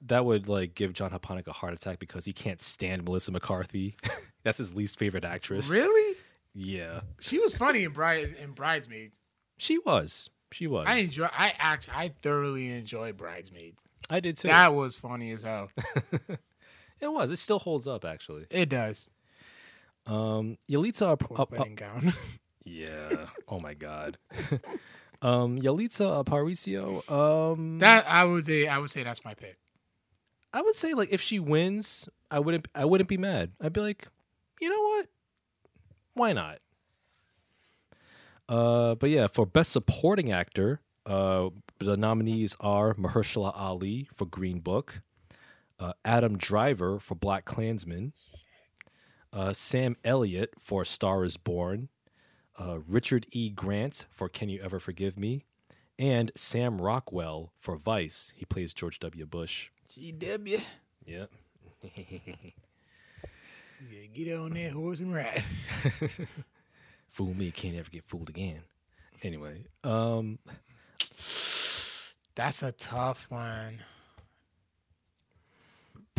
that 0.07 0.25
would 0.25 0.49
like 0.49 0.75
give 0.75 0.93
John 0.95 1.11
Haponic 1.11 1.47
a 1.47 1.53
heart 1.53 1.75
attack 1.75 1.99
because 1.99 2.25
he 2.25 2.33
can't 2.33 2.61
stand 2.61 3.05
Melissa 3.05 3.33
McCarthy. 3.33 3.97
That's 4.45 4.59
his 4.59 4.75
least 4.75 4.99
favorite 4.99 5.25
actress. 5.25 5.69
really? 5.69 6.17
Yeah, 6.55 7.03
She 7.21 7.39
was 7.39 7.55
funny 7.55 7.85
in 7.85 7.93
Bride 7.93 8.35
in 8.43 8.53
Bridesmaids. 8.53 9.21
she 9.59 9.79
was. 9.79 10.31
She 10.53 10.67
was. 10.67 10.85
I 10.89 10.95
I, 10.95 10.97
enjoy. 10.97 11.27
I 11.27 11.53
actually, 11.61 11.95
I 11.97 12.09
thoroughly 12.23 12.71
enjoyed 12.71 13.17
Bridesmaids. 13.17 13.81
I 14.09 14.19
did 14.19 14.37
too. 14.37 14.49
That 14.49 14.75
was 14.75 14.97
funny 14.97 15.31
as 15.31 15.45
hell. 15.45 15.71
it 17.01 17.13
was. 17.13 17.31
It 17.31 17.39
still 17.39 17.59
holds 17.59 17.87
up 17.87 18.05
actually. 18.05 18.47
It 18.51 18.69
does. 18.69 19.09
Um, 20.07 20.59
Yalitza. 20.71 21.19
Poor 21.19 21.41
Ap- 21.41 21.51
wedding 21.51 21.75
gown. 21.75 22.15
yeah. 22.65 23.27
oh 23.49 23.61
my 23.61 23.75
god. 23.75 24.19
um, 25.23 25.61
Yalitza 25.61 26.25
Aparicio. 26.25 27.09
Um, 27.11 27.79
that 27.79 28.09
I 28.09 28.25
would 28.25 28.47
say. 28.47 28.67
I 28.67 28.79
would 28.79 28.91
say 28.91 29.03
that's 29.03 29.25
my 29.25 29.35
pick. 29.35 29.57
I 30.53 30.63
would 30.63 30.75
say 30.75 30.95
like 30.95 31.11
if 31.13 31.21
she 31.21 31.39
wins, 31.39 32.09
I 32.31 32.41
wouldn't 32.41 32.67
I 32.75 32.85
wouldn't 32.85 33.09
be 33.09 33.17
mad. 33.19 33.53
I'd 33.61 33.73
be 33.73 33.81
like, 33.81 34.09
you 34.61 34.69
know 34.69 34.81
what? 34.81 35.07
Why 36.15 36.33
not? 36.33 36.59
Uh, 38.49 38.97
but 38.97 39.11
yeah, 39.11 39.29
for 39.29 39.47
best 39.47 39.71
supporting 39.71 40.33
actor, 40.33 40.81
uh, 41.07 41.51
the 41.79 41.97
nominees 41.97 42.57
are 42.59 42.95
Mahershala 42.95 43.53
Ali 43.55 44.09
for 44.17 44.27
Green 44.27 44.59
Book, 44.59 45.03
uh, 45.81 45.95
Adam 46.05 46.37
Driver 46.39 46.99
for 46.99 47.15
Black 47.15 47.45
Klansman, 47.45 48.13
uh, 49.33 49.53
Sam 49.53 49.97
Elliott 50.05 50.55
for 50.59 50.85
Star 50.85 51.25
Is 51.25 51.37
Born, 51.37 51.89
uh, 52.59 52.79
Richard 52.87 53.27
E. 53.33 53.49
Grant 53.51 54.07
for 54.11 54.29
Can 54.29 54.49
You 54.49 54.61
Ever 54.63 54.79
Forgive 54.79 55.19
Me, 55.19 55.45
and 55.99 56.31
Sam 56.37 56.81
Rockwell 56.81 57.53
for 57.59 57.77
Vice. 57.77 58.33
He 58.37 58.45
plays 58.45 58.75
George 58.75 58.99
W. 59.01 59.27
Bush. 59.27 59.71
GW. 59.93 60.61
Yep. 61.07 61.31
Yeah, 63.91 64.07
get 64.13 64.37
on 64.37 64.51
that 64.51 64.73
horse 64.73 65.01
and 65.01 65.15
ride. 65.15 65.43
Fool 67.09 67.33
me, 67.33 67.51
can't 67.51 67.77
ever 67.77 67.89
get 67.91 68.05
fooled 68.05 68.29
again. 68.29 68.61
Anyway, 69.23 69.65
um, 69.85 70.39
That's 72.35 72.63
a 72.63 72.73
tough 72.73 73.27
one. 73.31 73.81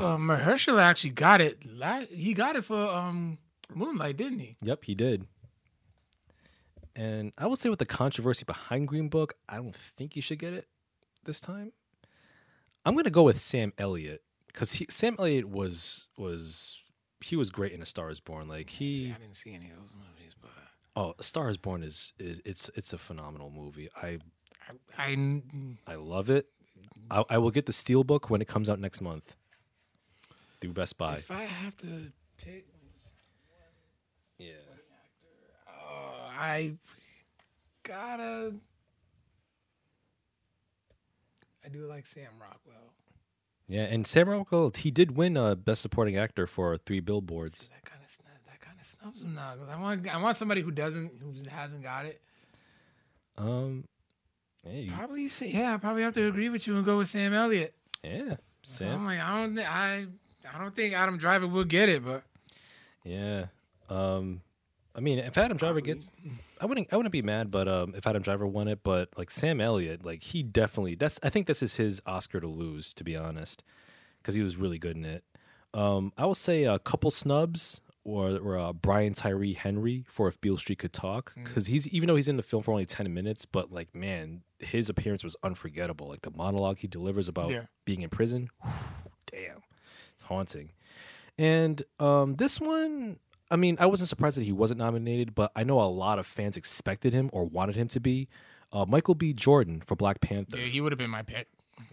But 0.01 0.17
Mahershala 0.17 0.81
actually 0.81 1.11
got 1.11 1.41
it. 1.41 1.61
He 2.09 2.33
got 2.33 2.55
it 2.55 2.65
for 2.65 2.75
um 2.89 3.37
Moonlight, 3.73 4.17
didn't 4.17 4.39
he? 4.39 4.57
yep, 4.61 4.83
he 4.83 4.95
did. 4.95 5.27
And 6.95 7.31
I 7.37 7.45
will 7.45 7.55
say, 7.55 7.69
with 7.69 7.79
the 7.79 7.85
controversy 7.85 8.43
behind 8.43 8.87
Green 8.87 9.07
Book, 9.09 9.35
I 9.47 9.57
don't 9.57 9.75
think 9.75 10.13
he 10.13 10.21
should 10.21 10.39
get 10.39 10.53
it 10.53 10.67
this 11.23 11.39
time. 11.39 11.71
I'm 12.83 12.95
gonna 12.95 13.11
go 13.11 13.23
with 13.23 13.39
Sam 13.39 13.73
Elliott 13.77 14.23
because 14.47 14.81
Sam 14.89 15.15
Elliott 15.19 15.47
was 15.47 16.07
was 16.17 16.83
he 17.23 17.35
was 17.35 17.51
great 17.51 17.71
in 17.71 17.81
A 17.81 17.85
Star 17.85 18.09
Is 18.09 18.19
Born. 18.19 18.47
Like 18.47 18.71
See, 18.71 19.03
he, 19.05 19.11
I 19.11 19.19
didn't 19.19 19.35
see 19.35 19.53
any 19.53 19.69
of 19.69 19.77
those 19.79 19.95
movies, 19.95 20.35
but 20.41 20.49
oh, 20.95 21.13
A 21.19 21.23
Star 21.23 21.47
Is 21.47 21.57
Born 21.57 21.83
is, 21.83 22.11
is 22.17 22.41
it's 22.43 22.71
it's 22.75 22.91
a 22.91 22.97
phenomenal 22.97 23.51
movie. 23.51 23.89
I 24.01 24.17
I, 24.97 25.11
I 25.15 25.41
I 25.87 25.95
love 25.95 26.31
it. 26.31 26.47
I, 27.11 27.23
I 27.29 27.37
will 27.37 27.51
get 27.51 27.67
the 27.67 27.71
Steelbook 27.71 28.29
when 28.29 28.41
it 28.41 28.47
comes 28.47 28.67
out 28.67 28.79
next 28.79 28.99
month 29.01 29.35
through 30.61 30.73
Best 30.73 30.97
Buy. 30.97 31.15
if 31.17 31.29
I 31.31 31.43
have 31.43 31.75
to 31.77 32.11
pick, 32.37 32.65
Yeah. 34.37 34.47
oh, 35.67 36.29
I 36.37 36.73
gotta. 37.83 38.53
I 41.63 41.69
do 41.69 41.85
like 41.85 42.07
Sam 42.07 42.27
Rockwell. 42.39 42.93
Yeah, 43.67 43.83
and 43.83 44.05
Sam 44.05 44.29
Rockwell, 44.29 44.71
he 44.75 44.91
did 44.91 45.15
win 45.15 45.37
uh, 45.37 45.55
Best 45.55 45.81
Supporting 45.81 46.17
Actor 46.17 46.47
for 46.47 46.77
Three 46.77 46.99
Billboards. 46.99 47.69
That 47.69 47.85
kind 47.85 48.01
of 48.03 48.45
that 48.47 48.59
kind 48.61 48.77
of 48.79 48.85
snubs 48.85 49.21
him 49.21 49.35
now. 49.35 49.55
'cause 49.55 49.69
I 49.69 49.79
want 49.79 50.07
I 50.07 50.17
want 50.21 50.37
somebody 50.37 50.61
who 50.61 50.71
doesn't 50.71 51.21
who 51.21 51.33
hasn't 51.49 51.83
got 51.83 52.05
it. 52.05 52.21
Um, 53.37 53.85
hey, 54.65 54.89
Probably 54.93 55.29
yeah. 55.41 55.73
I 55.75 55.77
probably 55.77 56.01
have 56.03 56.13
to 56.13 56.27
agree 56.27 56.49
with 56.49 56.67
you 56.67 56.75
and 56.75 56.83
go 56.85 56.97
with 56.97 57.07
Sam 57.07 57.33
Elliott. 57.33 57.73
yeah, 58.03 58.35
Sam. 58.63 58.95
I'm 58.99 59.05
like 59.05 59.19
I 59.19 59.37
don't 59.39 59.59
I 59.59 60.05
I 60.53 60.57
don't 60.59 60.75
think 60.75 60.93
Adam 60.93 61.17
Driver 61.17 61.47
will 61.47 61.63
get 61.63 61.89
it, 61.89 62.03
but 62.03 62.23
yeah. 63.03 63.45
Um, 63.89 64.41
I 64.95 64.99
mean, 64.99 65.19
if 65.19 65.37
Adam 65.37 65.57
Driver 65.57 65.81
gets, 65.81 66.09
I 66.59 66.65
wouldn't, 66.65 66.91
I 66.91 66.97
wouldn't 66.97 67.11
be 67.13 67.21
mad. 67.21 67.49
But 67.51 67.67
um, 67.67 67.93
if 67.95 68.05
Adam 68.07 68.21
Driver 68.21 68.45
won 68.47 68.67
it, 68.67 68.79
but 68.83 69.09
like 69.17 69.31
Sam 69.31 69.61
Elliott, 69.61 70.03
like 70.05 70.23
he 70.23 70.43
definitely, 70.43 70.95
that's, 70.95 71.19
I 71.23 71.29
think 71.29 71.47
this 71.47 71.61
is 71.63 71.75
his 71.77 72.01
Oscar 72.05 72.39
to 72.39 72.47
lose, 72.47 72.93
to 72.95 73.03
be 73.03 73.15
honest, 73.15 73.63
because 74.21 74.35
he 74.35 74.41
was 74.41 74.57
really 74.57 74.77
good 74.79 74.95
in 74.97 75.05
it. 75.05 75.23
Um, 75.73 76.11
I 76.17 76.25
will 76.25 76.35
say 76.35 76.65
a 76.65 76.77
couple 76.79 77.09
snubs 77.11 77.79
or, 78.03 78.31
or 78.37 78.57
uh, 78.57 78.73
Brian 78.73 79.13
Tyree 79.13 79.53
Henry 79.53 80.03
for 80.09 80.27
If 80.27 80.41
Beale 80.41 80.57
Street 80.57 80.79
Could 80.79 80.91
Talk, 80.91 81.33
because 81.35 81.67
he's 81.67 81.87
even 81.93 82.07
though 82.07 82.15
he's 82.17 82.27
in 82.27 82.35
the 82.35 82.43
film 82.43 82.61
for 82.63 82.71
only 82.71 82.85
ten 82.85 83.13
minutes, 83.13 83.45
but 83.45 83.71
like 83.71 83.93
man, 83.95 84.41
his 84.59 84.89
appearance 84.89 85.23
was 85.23 85.37
unforgettable. 85.43 86.09
Like 86.09 86.23
the 86.23 86.31
monologue 86.31 86.79
he 86.79 86.87
delivers 86.87 87.29
about 87.29 87.51
Yeah. 87.51 87.65
being 87.85 88.01
in 88.01 88.09
prison, 88.09 88.49
damn, 89.27 89.57
it's 89.57 89.70
haunting. 90.31 90.71
And 91.37 91.83
um, 91.99 92.35
this 92.35 92.59
one, 92.59 93.19
I 93.49 93.55
mean, 93.55 93.77
I 93.79 93.85
wasn't 93.85 94.09
surprised 94.09 94.37
that 94.37 94.43
he 94.43 94.51
wasn't 94.51 94.79
nominated, 94.79 95.35
but 95.35 95.51
I 95.55 95.63
know 95.63 95.81
a 95.81 95.83
lot 95.83 96.19
of 96.19 96.25
fans 96.25 96.55
expected 96.57 97.13
him 97.13 97.29
or 97.33 97.45
wanted 97.45 97.75
him 97.75 97.87
to 97.89 97.99
be. 97.99 98.29
Uh, 98.71 98.85
Michael 98.87 99.15
B. 99.15 99.33
Jordan 99.33 99.81
for 99.85 99.95
Black 99.95 100.21
Panther, 100.21 100.57
yeah, 100.57 100.65
he 100.65 100.79
would 100.79 100.93
have 100.93 100.99
been 100.99 101.09
my 101.09 101.23
pick. 101.23 101.47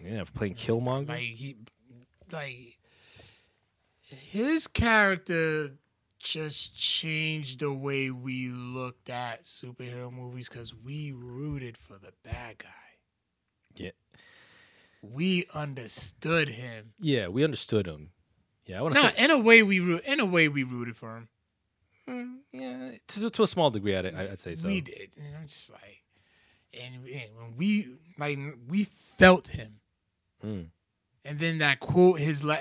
yeah, 0.05 0.23
for 0.23 0.33
playing 0.33 0.55
Killmonger. 0.55 1.09
Like 1.09 1.21
he, 1.23 1.57
like 2.31 2.79
his 4.01 4.69
character 4.69 5.71
just 6.21 6.77
changed 6.77 7.61
the 7.61 7.73
way 7.73 8.11
we 8.11 8.49
looked 8.49 9.11
at 9.11 9.43
superhero 9.45 10.13
movies 10.13 10.49
because 10.49 10.73
we 10.75 11.13
rooted 11.13 11.77
for 11.77 11.95
the 11.95 12.13
bad 12.23 12.59
guy. 12.59 12.69
Yeah. 13.77 13.91
we 15.03 15.47
understood 15.55 16.49
him. 16.49 16.93
yeah, 17.01 17.29
we 17.29 17.45
understood 17.45 17.87
him. 17.87 18.11
Yeah, 18.69 18.79
I 18.79 18.83
want 18.83 18.95
to 18.95 19.03
No, 19.03 19.09
say 19.09 19.25
in 19.25 19.31
a 19.33 19.39
way 19.39 19.63
we 19.65 19.81
root. 19.81 20.05
In 20.05 20.21
a 20.21 20.25
way 20.27 20.47
we 20.49 20.63
rooted 20.63 20.97
for 20.97 21.17
him. 21.17 21.29
Mm, 22.09 22.37
yeah, 22.53 22.91
to, 23.09 23.31
to 23.31 23.43
a 23.43 23.47
small 23.47 23.71
degree, 23.71 23.97
I'd, 23.97 24.07
I'd 24.15 24.39
say 24.41 24.55
so. 24.55 24.67
We 24.69 24.81
did. 24.81 25.11
And 25.19 25.37
I'm 25.37 25.47
just 25.47 25.71
like, 25.73 26.03
and, 26.73 27.07
and 27.07 27.31
when 27.37 27.57
we 27.57 27.89
like 28.19 28.39
we 28.69 28.85
felt 28.85 29.49
him, 29.49 29.81
Mm. 30.45 30.67
and 31.25 31.39
then 31.41 31.59
that 31.59 31.81
quote, 31.81 32.21
his 32.21 32.45
la 32.45 32.59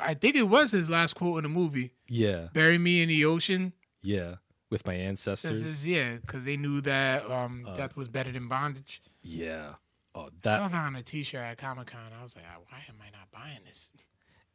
I 0.00 0.14
think 0.14 0.36
it 0.36 0.44
was 0.48 0.70
his 0.70 0.88
last 0.88 1.12
quote 1.14 1.36
in 1.38 1.42
the 1.42 1.50
movie. 1.50 1.92
Yeah, 2.08 2.48
Bury 2.54 2.78
me 2.78 3.02
in 3.02 3.08
the 3.08 3.24
ocean. 3.26 3.72
yeah. 4.02 4.36
With 4.70 4.86
my 4.86 4.94
ancestors. 4.94 5.60
is 5.62 5.86
yeah, 5.86 6.16
because 6.16 6.46
they 6.46 6.56
knew 6.56 6.80
that 6.80 7.30
um, 7.30 7.66
Uh, 7.68 7.74
death 7.74 7.94
was 7.94 8.08
better 8.08 8.32
than 8.32 8.48
bondage. 8.48 9.02
yeah. 9.22 9.74
Oh, 10.14 10.26
I 10.26 10.28
that. 10.44 10.56
saw 10.56 10.68
that 10.68 10.84
on 10.86 10.96
a 10.96 11.02
T-shirt 11.02 11.42
at 11.42 11.58
Comic 11.58 11.88
Con. 11.88 12.00
I 12.18 12.22
was 12.22 12.34
like, 12.36 12.44
why 12.70 12.78
am 12.88 12.94
I 13.02 13.10
not 13.16 13.30
buying 13.30 13.58
this? 13.66 13.92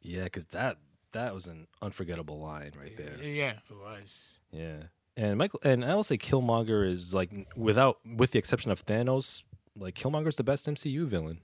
Yeah, 0.00 0.24
because 0.24 0.46
that 0.46 0.78
that 1.12 1.34
was 1.34 1.46
an 1.46 1.66
unforgettable 1.82 2.38
line 2.40 2.72
right 2.78 2.96
there. 2.96 3.22
Yeah, 3.22 3.54
it 3.70 3.76
was. 3.76 4.38
Yeah, 4.52 4.84
and 5.16 5.38
Michael 5.38 5.60
and 5.64 5.84
I 5.84 5.94
will 5.94 6.04
say 6.04 6.18
Killmonger 6.18 6.86
is 6.86 7.14
like 7.14 7.30
without 7.56 7.98
with 8.04 8.32
the 8.32 8.38
exception 8.38 8.70
of 8.70 8.84
Thanos, 8.84 9.42
like 9.76 9.94
Killmonger's 9.94 10.36
the 10.36 10.44
best 10.44 10.66
MCU 10.66 11.06
villain. 11.06 11.40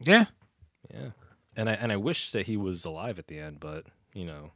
Yeah, 0.00 0.26
Yeah, 0.92 1.10
and 1.56 1.68
I 1.70 1.74
and 1.74 1.92
I 1.92 1.96
wish 1.96 2.30
that 2.32 2.46
he 2.46 2.56
was 2.56 2.84
alive 2.84 3.18
at 3.18 3.28
the 3.28 3.38
end, 3.38 3.60
but 3.60 3.86
you 4.12 4.24
know, 4.24 4.50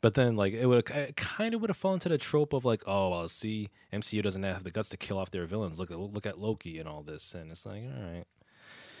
but 0.00 0.14
then 0.14 0.34
like 0.36 0.52
it 0.52 0.66
would 0.66 0.88
it 0.90 1.16
kind 1.16 1.54
of 1.54 1.60
would 1.60 1.70
have 1.70 1.76
fallen 1.76 1.96
into 1.96 2.08
the 2.08 2.18
trope 2.18 2.52
of 2.52 2.64
like, 2.64 2.82
oh, 2.86 3.10
well, 3.10 3.28
see, 3.28 3.68
MCU 3.92 4.22
doesn't 4.22 4.42
have 4.42 4.64
the 4.64 4.70
guts 4.70 4.88
to 4.90 4.96
kill 4.96 5.18
off 5.18 5.30
their 5.30 5.46
villains. 5.46 5.78
Look 5.78 5.90
at 5.90 5.98
look 5.98 6.26
at 6.26 6.38
Loki 6.38 6.78
and 6.78 6.88
all 6.88 7.02
this, 7.02 7.34
and 7.34 7.50
it's 7.50 7.64
like, 7.66 7.82
all 7.84 8.02
right, 8.02 8.24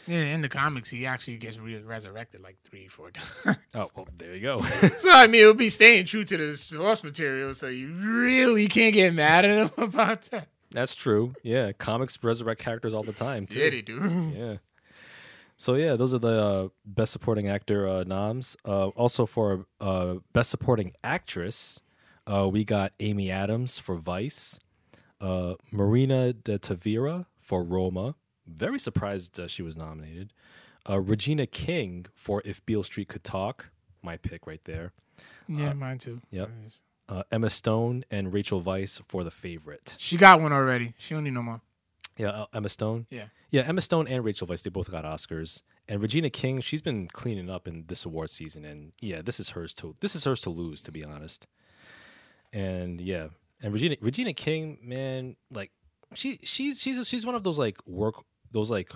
yeah. 0.06 0.34
In 0.34 0.42
the 0.42 0.48
comics, 0.48 0.90
he 0.90 1.06
actually 1.06 1.36
gets 1.36 1.58
re- 1.58 1.80
resurrected 1.82 2.42
like 2.42 2.56
three, 2.64 2.88
four 2.88 3.10
times. 3.44 3.58
oh, 3.74 3.88
well, 3.94 4.08
there 4.16 4.34
you 4.34 4.40
go. 4.40 4.60
so 4.98 5.10
I 5.12 5.26
mean, 5.26 5.42
it'll 5.42 5.54
be 5.54 5.70
staying 5.70 6.06
true 6.06 6.24
to 6.24 6.36
the 6.36 6.56
source 6.56 7.02
material. 7.04 7.54
So 7.54 7.68
you 7.68 7.92
really 7.92 8.66
can't 8.68 8.94
get 8.94 9.14
mad 9.14 9.44
at 9.44 9.58
him 9.58 9.70
about 9.84 10.22
that. 10.30 10.48
That's 10.70 10.94
true. 10.94 11.34
Yeah, 11.42 11.72
comics 11.72 12.18
resurrect 12.22 12.60
characters 12.60 12.94
all 12.94 13.02
the 13.02 13.12
time 13.12 13.46
too. 13.46 13.58
Yeah, 13.58 13.70
they 13.70 13.82
do. 13.82 14.32
Yeah. 14.34 14.56
So 15.56 15.74
yeah, 15.74 15.94
those 15.96 16.12
are 16.14 16.18
the 16.18 16.42
uh, 16.44 16.68
best 16.84 17.12
supporting 17.12 17.48
actor 17.48 17.86
uh, 17.86 18.04
noms. 18.04 18.56
Uh, 18.64 18.88
also 18.88 19.26
for 19.26 19.66
uh, 19.80 20.14
best 20.32 20.50
supporting 20.50 20.92
actress, 21.04 21.80
uh, 22.26 22.48
we 22.50 22.64
got 22.64 22.92
Amy 23.00 23.30
Adams 23.30 23.78
for 23.78 23.94
Vice, 23.96 24.58
uh, 25.20 25.54
Marina 25.70 26.32
de 26.32 26.58
Tavira 26.58 27.26
for 27.38 27.62
Roma. 27.62 28.16
Very 28.46 28.78
surprised 28.78 29.38
uh, 29.38 29.46
she 29.46 29.62
was 29.62 29.76
nominated. 29.76 30.32
Uh, 30.88 31.00
Regina 31.00 31.46
King 31.46 32.06
for 32.14 32.42
If 32.44 32.64
Beale 32.66 32.82
Street 32.82 33.08
Could 33.08 33.24
Talk. 33.24 33.70
My 34.02 34.16
pick 34.16 34.46
right 34.46 34.62
there. 34.64 34.92
Yeah, 35.46 35.72
mine 35.74 35.98
too. 35.98 36.20
Yep. 36.30 36.50
Uh, 37.08 37.22
Emma 37.30 37.50
Stone 37.50 38.04
and 38.10 38.32
Rachel 38.32 38.62
Weisz 38.62 39.00
for 39.06 39.22
The 39.22 39.30
Favorite. 39.30 39.96
She 39.98 40.16
got 40.16 40.40
one 40.40 40.52
already. 40.52 40.94
She 40.98 41.14
don't 41.14 41.24
need 41.24 41.34
no 41.34 41.42
more. 41.42 41.60
Yeah, 42.16 42.30
uh, 42.30 42.46
Emma 42.52 42.68
Stone. 42.68 43.06
Yeah. 43.10 43.26
Yeah, 43.50 43.62
Emma 43.62 43.80
Stone 43.80 44.08
and 44.08 44.24
Rachel 44.24 44.46
Weisz, 44.46 44.62
they 44.62 44.70
both 44.70 44.90
got 44.90 45.04
Oscars. 45.04 45.62
And 45.88 46.00
Regina 46.00 46.30
King, 46.30 46.60
she's 46.60 46.80
been 46.80 47.08
cleaning 47.08 47.50
up 47.50 47.68
in 47.68 47.84
this 47.88 48.04
award 48.04 48.30
season, 48.30 48.64
and 48.64 48.92
yeah, 49.00 49.20
this 49.22 49.40
is 49.40 49.50
hers 49.50 49.74
to 49.74 49.94
this 50.00 50.14
is 50.14 50.24
hers 50.24 50.40
to 50.42 50.50
lose, 50.50 50.80
to 50.82 50.92
be 50.92 51.04
honest. 51.04 51.46
And 52.52 53.00
yeah, 53.00 53.28
and 53.62 53.72
Regina 53.72 53.96
Regina 54.00 54.32
King, 54.32 54.78
man, 54.82 55.36
like 55.50 55.72
she 56.14 56.38
she's 56.44 56.80
she's 56.80 57.06
she's 57.06 57.26
one 57.26 57.34
of 57.34 57.42
those 57.42 57.58
like 57.58 57.78
work 57.86 58.24
those 58.52 58.70
like 58.70 58.90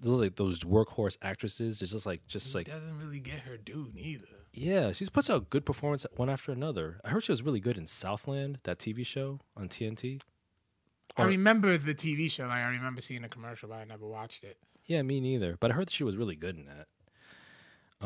those 0.00 0.20
like 0.20 0.36
those 0.36 0.60
workhorse 0.64 1.16
actresses. 1.22 1.82
It's 1.82 1.92
just 1.92 2.06
like 2.06 2.26
just 2.26 2.52
He 2.52 2.58
like 2.58 2.66
doesn't 2.66 2.98
really 2.98 3.20
get 3.20 3.40
her 3.40 3.56
due 3.56 3.88
neither. 3.94 4.26
yeah, 4.52 4.92
she's 4.92 5.08
puts 5.08 5.30
out 5.30 5.50
good 5.50 5.64
performance 5.66 6.06
one 6.16 6.28
after 6.30 6.52
another. 6.52 7.00
I 7.04 7.10
heard 7.10 7.24
she 7.24 7.32
was 7.32 7.42
really 7.42 7.60
good 7.60 7.76
in 7.78 7.86
Southland, 7.86 8.58
that 8.64 8.78
TV 8.78 9.04
show 9.04 9.40
on 9.56 9.68
TNT. 9.68 10.20
I 11.16 11.22
Or- 11.24 11.26
remember 11.28 11.76
the 11.78 11.94
TV 11.94 12.30
show. 12.30 12.44
Like 12.44 12.58
I 12.58 12.68
remember 12.70 13.00
seeing 13.00 13.24
a 13.24 13.28
commercial, 13.28 13.68
but 13.68 13.76
I 13.76 13.84
never 13.84 14.06
watched 14.06 14.44
it. 14.44 14.56
Yeah, 14.86 15.00
me 15.02 15.20
neither. 15.20 15.56
But 15.58 15.70
I 15.70 15.74
heard 15.74 15.86
that 15.86 15.94
she 15.94 16.04
was 16.04 16.16
really 16.16 16.36
good 16.36 16.56
in 16.56 16.66
that. 16.66 16.86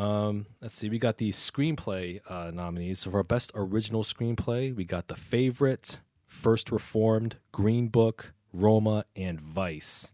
Um, 0.01 0.47
let's 0.61 0.75
see. 0.75 0.89
We 0.89 0.99
got 0.99 1.19
the 1.19 1.31
screenplay 1.31 2.21
uh, 2.29 2.51
nominees. 2.53 3.01
So 3.01 3.11
for 3.11 3.23
best 3.25 3.51
original 3.55 4.05
screenplay, 4.05 4.73
we 4.75 4.85
got 4.85 5.09
The 5.09 5.17
Favorite, 5.17 5.99
First 6.27 6.71
Reformed, 6.71 7.37
Green 7.51 7.89
Book, 7.89 8.33
Roma, 8.53 9.07
and 9.17 9.41
Vice. 9.41 10.13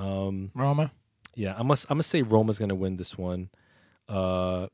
Um, 0.00 0.50
Roma. 0.54 0.90
yeah, 1.34 1.54
I 1.56 1.62
must. 1.62 1.86
I'm 1.90 1.96
gonna 1.96 2.02
say 2.04 2.22
Roma's 2.22 2.58
gonna 2.58 2.74
win 2.74 2.96
this 2.96 3.16
one. 3.18 3.50
Uh, 4.08 4.68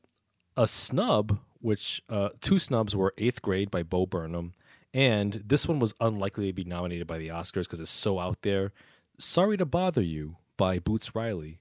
a 0.55 0.65
snub, 0.65 1.37
which 1.59 2.01
uh, 2.09 2.29
two 2.41 2.57
snubs 2.59 2.95
were 2.95 3.13
Eighth 3.17 3.41
Grade 3.41 3.69
by 3.69 3.83
Bo 3.83 4.05
Burnham, 4.05 4.53
and 4.93 5.43
this 5.45 5.67
one 5.67 5.79
was 5.79 5.93
unlikely 5.99 6.47
to 6.47 6.53
be 6.53 6.63
nominated 6.63 7.05
by 7.07 7.17
the 7.17 7.27
Oscars 7.27 7.63
because 7.63 7.79
it's 7.79 7.91
so 7.91 8.19
out 8.19 8.41
there. 8.41 8.71
Sorry 9.19 9.57
to 9.57 9.65
bother 9.65 10.01
you 10.01 10.37
by 10.55 10.79
Boots 10.79 11.13
Riley. 11.13 11.59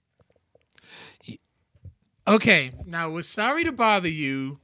Okay, 2.28 2.72
now 2.84 3.10
was 3.10 3.28
sorry 3.28 3.64
to 3.64 3.72
bother 3.72 4.08
you 4.08 4.58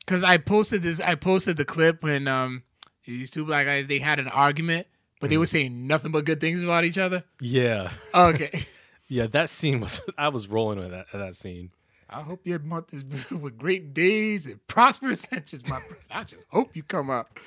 because 0.00 0.22
I 0.22 0.36
posted 0.36 0.82
this. 0.82 1.00
I 1.00 1.14
posted 1.14 1.56
the 1.56 1.64
clip 1.64 2.02
when 2.02 2.28
um 2.28 2.62
these 3.04 3.30
two 3.30 3.44
black 3.44 3.66
guys 3.66 3.86
they 3.86 3.98
had 3.98 4.18
an 4.18 4.28
argument, 4.28 4.86
but 5.20 5.30
they 5.30 5.36
were 5.36 5.44
mm. 5.44 5.48
saying 5.48 5.86
nothing 5.86 6.12
but 6.12 6.24
good 6.24 6.40
things 6.40 6.62
about 6.62 6.84
each 6.84 6.98
other. 6.98 7.24
Yeah, 7.40 7.90
Okay, 8.14 8.66
yeah, 9.08 9.26
that 9.28 9.50
scene 9.50 9.80
was. 9.80 10.00
I 10.18 10.28
was 10.28 10.48
rolling 10.48 10.78
with 10.78 10.90
that 10.90 11.10
that 11.12 11.34
scene. 11.34 11.70
I 12.10 12.22
hope 12.22 12.46
your 12.46 12.58
month 12.58 12.94
is 12.94 13.04
with 13.30 13.58
great 13.58 13.92
days 13.94 14.46
and 14.46 14.66
prosperous 14.66 15.24
ventures, 15.26 15.62
my 15.64 15.78
brother. 15.80 16.02
I 16.10 16.24
just 16.24 16.44
hope 16.48 16.74
you 16.74 16.82
come 16.82 17.10
up. 17.10 17.38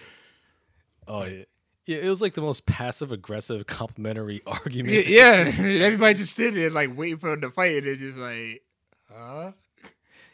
Oh 1.07 1.24
yeah, 1.24 1.43
yeah. 1.86 1.97
It 1.97 2.09
was 2.09 2.22
like 2.22 2.36
the 2.36 2.41
most 2.41 2.65
passive 2.65 3.11
aggressive 3.11 3.65
complimentary 3.65 4.41
argument. 4.45 5.07
Yeah, 5.07 5.47
yeah. 5.47 5.86
Everybody 5.86 6.15
just 6.15 6.34
stood 6.34 6.53
there 6.53 6.69
like 6.69 6.95
waiting 6.95 7.17
for 7.17 7.32
them 7.32 7.41
to 7.41 7.49
fight, 7.49 7.78
and 7.78 7.88
they're 7.88 7.95
just 7.95 8.17
like, 8.17 8.63
huh? 9.11 9.51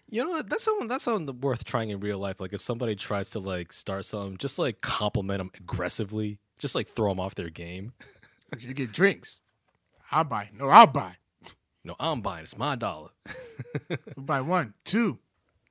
You 0.09 0.23
know 0.23 0.29
what? 0.31 0.49
That's 0.49 0.63
something 0.63 0.87
that's 0.87 1.03
something 1.03 1.41
worth 1.41 1.65
trying 1.65 1.89
in 1.89 1.99
real 1.99 2.17
life. 2.17 2.39
Like 2.39 2.53
if 2.53 2.61
somebody 2.61 2.95
tries 2.95 3.29
to 3.31 3.39
like 3.39 3.73
start 3.73 4.05
something, 4.05 4.37
just 4.37 4.57
like 4.57 4.81
compliment 4.81 5.39
them 5.39 5.51
aggressively, 5.55 6.39
just 6.59 6.75
like 6.75 6.87
throw 6.87 7.09
them 7.09 7.19
off 7.19 7.35
their 7.35 7.49
game. 7.49 7.93
You 8.59 8.73
get 8.73 8.93
drinks. 8.93 9.41
I'll 10.09 10.23
buy. 10.23 10.49
No, 10.57 10.69
I'll 10.69 10.87
buy. 10.87 11.17
No, 11.83 11.95
I'm 11.99 12.21
buying. 12.21 12.43
It's 12.43 12.57
my 12.57 12.75
dollar. 12.77 13.09
We'll 13.89 14.25
buy 14.25 14.39
one, 14.39 14.73
two, 14.85 15.19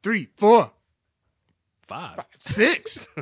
three, 0.02 0.28
four, 0.36 0.72
Five. 1.88 2.20
six. 2.38 3.08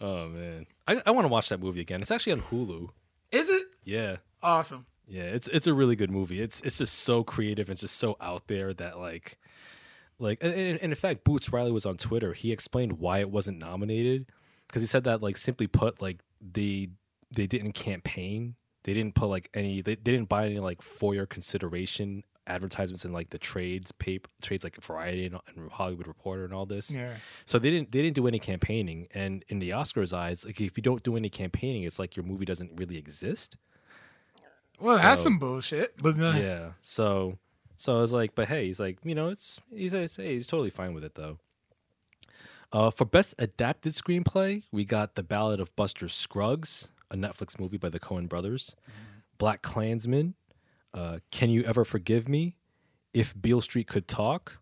Oh 0.00 0.28
man, 0.28 0.66
I, 0.86 1.02
I 1.06 1.10
want 1.10 1.24
to 1.24 1.28
watch 1.28 1.48
that 1.48 1.60
movie 1.60 1.80
again. 1.80 2.00
It's 2.00 2.10
actually 2.10 2.32
on 2.34 2.42
Hulu. 2.42 2.88
Is 3.32 3.48
it 3.48 3.62
Yeah, 3.84 4.16
awesome? 4.42 4.86
yeah. 5.06 5.24
It's 5.24 5.48
it's 5.48 5.66
a 5.66 5.74
really 5.74 5.96
good 5.96 6.10
movie. 6.10 6.40
It's 6.40 6.60
it's 6.62 6.78
just 6.78 6.94
so 7.00 7.24
creative. 7.24 7.68
It's 7.68 7.80
just 7.80 7.96
so 7.96 8.16
out 8.20 8.46
there 8.46 8.72
that 8.74 8.98
like, 8.98 9.38
like, 10.18 10.38
and, 10.40 10.52
and 10.54 10.78
and 10.80 10.92
in 10.92 10.94
fact, 10.94 11.24
Boots 11.24 11.52
Riley 11.52 11.72
was 11.72 11.84
on 11.84 11.96
Twitter. 11.96 12.32
He 12.32 12.52
explained 12.52 12.94
why 13.00 13.18
it 13.18 13.30
wasn't 13.30 13.58
nominated 13.58 14.26
because 14.72 14.82
he 14.82 14.86
said 14.86 15.04
that 15.04 15.22
like 15.22 15.36
simply 15.36 15.66
put, 15.66 16.00
like 16.00 16.20
they 16.40 16.88
they 17.30 17.46
didn't 17.46 17.72
campaign. 17.72 18.54
They 18.84 18.94
didn't 18.94 19.14
put 19.14 19.28
like 19.28 19.50
any. 19.52 19.82
They, 19.82 19.96
they 19.96 20.12
didn't 20.12 20.30
buy 20.30 20.46
any 20.46 20.58
like 20.58 20.80
for 20.80 21.14
your 21.14 21.26
consideration 21.26 22.24
advertisements 22.46 23.04
in 23.04 23.12
like 23.12 23.30
the 23.30 23.38
trades 23.38 23.92
paper 23.92 24.28
trades 24.40 24.64
like 24.64 24.82
Variety 24.82 25.26
and, 25.26 25.38
and 25.54 25.70
Hollywood 25.70 26.06
Reporter 26.06 26.44
and 26.44 26.54
all 26.54 26.64
this. 26.64 26.90
Yeah. 26.90 27.14
So 27.44 27.58
they 27.58 27.70
didn't 27.70 27.92
they 27.92 28.00
didn't 28.00 28.16
do 28.16 28.26
any 28.26 28.38
campaigning, 28.38 29.08
and 29.12 29.44
in 29.48 29.58
the 29.58 29.70
Oscars' 29.70 30.16
eyes, 30.16 30.44
like 30.44 30.58
if 30.60 30.76
you 30.78 30.82
don't 30.82 31.02
do 31.02 31.16
any 31.16 31.28
campaigning, 31.28 31.82
it's 31.82 31.98
like 31.98 32.16
your 32.16 32.24
movie 32.24 32.46
doesn't 32.46 32.72
really 32.76 32.96
exist. 32.96 33.56
Well, 34.80 34.96
that's 34.96 35.20
some 35.20 35.38
bullshit. 35.38 36.02
But 36.02 36.18
ahead. 36.18 36.42
Yeah. 36.42 36.70
So 36.80 37.38
so 37.76 37.98
I 37.98 38.00
was 38.00 38.12
like, 38.12 38.34
but 38.34 38.48
hey, 38.48 38.66
he's 38.66 38.80
like, 38.80 38.98
you 39.04 39.14
know, 39.14 39.28
it's 39.28 39.60
he's 39.70 39.92
he's, 39.92 40.16
hey, 40.16 40.32
he's 40.32 40.46
totally 40.46 40.70
fine 40.70 40.94
with 40.94 41.04
it 41.04 41.14
though. 41.14 41.38
Uh, 42.72 42.90
for 42.90 43.04
best 43.04 43.34
adapted 43.38 43.92
screenplay, 43.92 44.62
we 44.72 44.84
got 44.84 45.14
The 45.14 45.22
Ballad 45.22 45.60
of 45.60 45.74
Buster 45.76 46.08
Scruggs, 46.08 46.88
a 47.10 47.16
Netflix 47.16 47.60
movie 47.60 47.76
by 47.76 47.90
the 47.90 48.00
Coen 48.00 48.28
brothers. 48.28 48.74
Black 49.36 49.60
Klansman, 49.60 50.34
uh, 50.94 51.18
Can 51.30 51.50
You 51.50 51.64
Ever 51.64 51.84
Forgive 51.84 52.28
Me? 52.28 52.56
If 53.12 53.34
Beale 53.40 53.60
Street 53.60 53.88
Could 53.88 54.08
Talk, 54.08 54.58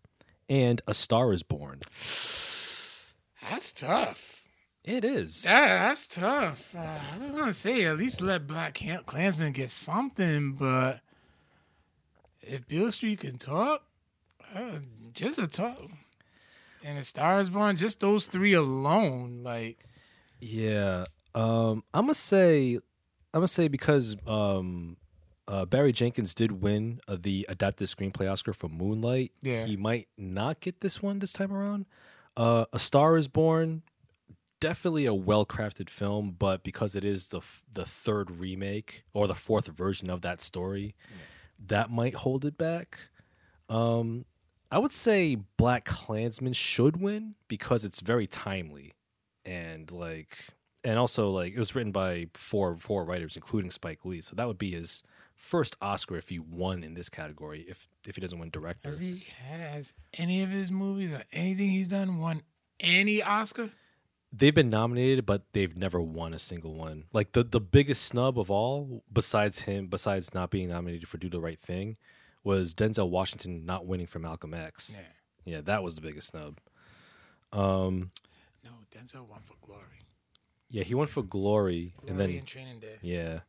and 0.49 0.81
A 0.85 0.93
Star 0.93 1.31
Is 1.31 1.43
Born. 1.43 1.79
that's 3.49 3.71
tough. 3.71 4.43
It 4.83 5.05
is. 5.05 5.43
That, 5.43 5.67
that's 5.87 6.07
tough. 6.07 6.75
Uh, 6.75 6.79
I 7.13 7.17
was 7.19 7.31
gonna 7.31 7.53
say 7.53 7.85
at 7.85 7.97
least 7.97 8.19
let 8.19 8.47
Black 8.47 8.73
Camp 8.73 9.05
Klansman 9.05 9.53
get 9.53 9.69
something, 9.71 10.53
but 10.53 10.99
if 12.41 12.67
Bill 12.67 12.91
Street 12.91 13.19
can 13.21 13.37
talk, 13.37 13.83
uh, 14.53 14.79
just 15.13 15.37
a 15.37 15.47
talk. 15.47 15.77
And 16.83 16.97
a 16.97 17.03
Star 17.03 17.39
is 17.39 17.49
Born, 17.49 17.75
just 17.77 17.99
those 17.99 18.25
three 18.25 18.53
alone, 18.53 19.41
like 19.43 19.85
Yeah. 20.39 21.03
Um 21.35 21.83
I'm 21.93 22.03
gonna 22.05 22.13
say 22.13 22.75
I'm 23.33 23.39
gonna 23.41 23.47
say 23.47 23.67
because 23.67 24.17
um 24.27 24.97
uh, 25.47 25.65
Barry 25.65 25.91
Jenkins 25.91 26.33
did 26.33 26.61
win 26.61 27.01
uh, 27.09 27.17
the 27.19 27.45
adapted 27.49 27.87
screenplay 27.89 28.31
Oscar 28.31 28.53
for 28.53 28.69
Moonlight. 28.69 29.33
Yeah. 29.41 29.65
He 29.65 29.75
might 29.75 30.07
not 30.17 30.61
get 30.61 30.79
this 30.79 31.01
one 31.01 31.19
this 31.19 31.33
time 31.33 31.51
around. 31.51 31.87
Uh, 32.37 32.65
A 32.71 32.79
Star 32.79 33.17
is 33.17 33.27
Born. 33.27 33.81
definitely 34.61 35.05
a 35.07 35.13
well 35.13 35.45
crafted 35.45 35.89
film, 35.89 36.35
but 36.39 36.63
because 36.63 36.95
it 36.95 37.03
is 37.03 37.29
the 37.29 37.39
f- 37.39 37.63
the 37.73 37.83
third 37.85 38.31
remake 38.31 39.03
or 39.13 39.27
the 39.27 39.35
fourth 39.35 39.67
version 39.67 40.09
of 40.09 40.21
that 40.21 40.39
story, 40.39 40.95
that 41.59 41.89
might 41.89 42.13
hold 42.13 42.45
it 42.45 42.57
back. 42.57 42.99
Um, 43.67 44.23
I 44.71 44.79
would 44.79 44.91
say 44.93 45.35
Black 45.57 45.85
Klansman 45.85 46.53
should 46.53 46.97
win 47.01 47.35
because 47.47 47.83
it's 47.83 47.99
very 47.99 48.25
timely, 48.27 48.93
and 49.45 49.91
like, 49.91 50.37
and 50.83 50.97
also 50.97 51.29
like 51.29 51.53
it 51.53 51.59
was 51.59 51.75
written 51.75 51.91
by 51.91 52.27
four 52.33 52.75
four 52.75 53.03
writers, 53.03 53.35
including 53.35 53.71
Spike 53.71 54.05
Lee. 54.05 54.21
So 54.21 54.35
that 54.35 54.47
would 54.47 54.57
be 54.57 54.71
his 54.71 55.03
first 55.35 55.75
Oscar 55.81 56.17
if 56.17 56.29
he 56.29 56.39
won 56.39 56.83
in 56.83 56.93
this 56.93 57.09
category. 57.09 57.65
If 57.67 57.87
if 58.07 58.15
he 58.15 58.21
doesn't 58.21 58.39
win 58.39 58.49
director, 58.49 58.89
Has 58.89 58.99
he 58.99 59.25
has 59.49 59.93
any 60.17 60.41
of 60.41 60.49
his 60.49 60.71
movies 60.71 61.11
or 61.11 61.23
anything 61.33 61.69
he's 61.71 61.89
done 61.89 62.19
won 62.19 62.41
any 62.79 63.21
Oscar? 63.21 63.69
they've 64.33 64.55
been 64.55 64.69
nominated, 64.69 65.25
but 65.25 65.43
they've 65.51 65.75
never 65.75 65.99
won 65.99 66.33
a 66.33 66.39
single 66.39 66.73
one. 66.75 67.03
Like 67.11 67.33
the 67.33 67.43
the 67.43 67.59
biggest 67.59 68.05
snub 68.05 68.39
of 68.39 68.49
all, 68.49 69.03
besides 69.11 69.61
him, 69.61 69.87
besides 69.87 70.33
not 70.33 70.49
being 70.49 70.69
nominated 70.69 71.09
for 71.09 71.17
Do 71.17 71.29
the 71.29 71.41
Right 71.41 71.59
Thing, 71.59 71.97
was 72.43 72.73
Denzel 72.73 73.09
Washington 73.09 73.65
not 73.65 73.85
winning 73.85 74.07
for 74.07 74.19
Malcolm 74.19 74.53
X. 74.53 74.95
Yeah. 74.97 75.53
Yeah, 75.55 75.61
that 75.61 75.83
was 75.83 75.95
the 75.95 76.01
biggest 76.01 76.27
snub. 76.27 76.59
Um, 77.51 78.11
No, 78.63 78.71
Denzel 78.95 79.27
won 79.27 79.41
for 79.43 79.55
Glory. 79.65 80.05
yeah, 80.69 80.83
he 80.83 80.93
won 80.95 81.07
for 81.07 81.23
Glory, 81.23 81.93
Glory 81.97 82.09
and 82.11 82.19
then 82.19 82.29
and 82.29 82.47
Training 82.47 82.79
Day. 82.79 82.95
yeah. 83.01 83.39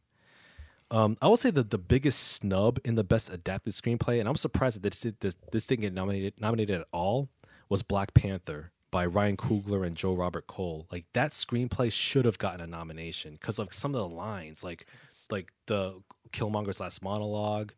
Um, 0.90 1.16
I 1.22 1.26
will 1.28 1.38
say 1.38 1.50
that 1.50 1.70
the 1.70 1.78
biggest 1.78 2.20
snub 2.32 2.78
in 2.84 2.96
the 2.96 3.04
best 3.04 3.32
adapted 3.32 3.72
screenplay, 3.72 4.20
and 4.20 4.28
I'm 4.28 4.36
surprised 4.36 4.76
that 4.82 4.82
this 4.92 5.06
this, 5.20 5.36
this 5.50 5.66
didn't 5.66 5.80
get 5.82 5.94
nominated 5.94 6.34
nominated 6.38 6.80
at 6.82 6.86
all, 6.92 7.30
was 7.70 7.82
Black 7.82 8.12
Panther 8.12 8.72
by 8.90 9.06
Ryan 9.06 9.38
Coogler 9.38 9.86
and 9.86 9.96
Joe 9.96 10.12
Robert 10.12 10.46
Cole. 10.46 10.86
Like 10.92 11.06
that 11.14 11.30
screenplay 11.30 11.90
should 11.90 12.26
have 12.26 12.36
gotten 12.36 12.60
a 12.60 12.66
nomination 12.66 13.32
because 13.40 13.58
of 13.58 13.72
some 13.72 13.94
of 13.94 14.00
the 14.02 14.08
lines, 14.14 14.62
like 14.62 14.84
like 15.30 15.50
the 15.66 16.02
Killmonger's 16.30 16.78
last 16.80 17.02
monologue, 17.02 17.72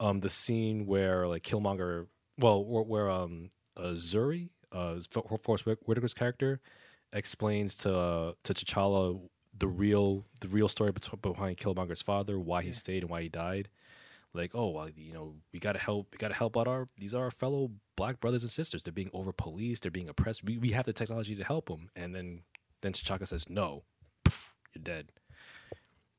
um, 0.00 0.20
the 0.20 0.30
scene 0.30 0.86
where 0.86 1.28
like 1.28 1.42
Killmonger, 1.42 2.06
well, 2.38 2.64
where, 2.64 2.82
where 2.82 3.10
um 3.10 3.50
uh, 3.76 3.92
Zuri, 3.92 4.48
uh, 4.72 4.96
F- 4.96 5.42
Forest 5.42 5.66
Whitaker's 5.66 6.14
character, 6.14 6.60
explains 7.12 7.76
to 7.78 7.96
uh, 7.96 8.32
to 8.44 8.54
T'Challa 8.54 9.20
the 9.56 9.68
real 9.68 10.24
the 10.40 10.48
real 10.48 10.68
story 10.68 10.92
behind 11.22 11.58
Killmonger's 11.58 12.02
father, 12.02 12.38
why 12.38 12.62
he 12.62 12.72
stayed 12.72 13.02
and 13.02 13.10
why 13.10 13.22
he 13.22 13.28
died. 13.28 13.68
Like, 14.32 14.52
oh, 14.54 14.70
well, 14.70 14.88
you 14.88 15.12
know, 15.12 15.34
we 15.52 15.58
gotta 15.58 15.80
help. 15.80 16.08
We 16.12 16.18
gotta 16.18 16.34
help 16.34 16.56
out 16.56 16.68
our 16.68 16.88
these 16.96 17.14
are 17.14 17.24
our 17.24 17.30
fellow 17.30 17.72
black 17.96 18.20
brothers 18.20 18.42
and 18.42 18.50
sisters. 18.50 18.82
They're 18.82 18.92
being 18.92 19.10
over 19.12 19.32
policed. 19.32 19.82
They're 19.82 19.90
being 19.90 20.08
oppressed. 20.08 20.44
We 20.44 20.56
we 20.56 20.70
have 20.70 20.86
the 20.86 20.92
technology 20.92 21.34
to 21.34 21.44
help 21.44 21.68
them. 21.68 21.90
And 21.96 22.14
then 22.14 22.42
then 22.80 22.92
T'Chaka 22.92 23.26
says, 23.26 23.48
no, 23.48 23.82
Poof, 24.24 24.54
you're 24.74 24.82
dead. 24.82 25.10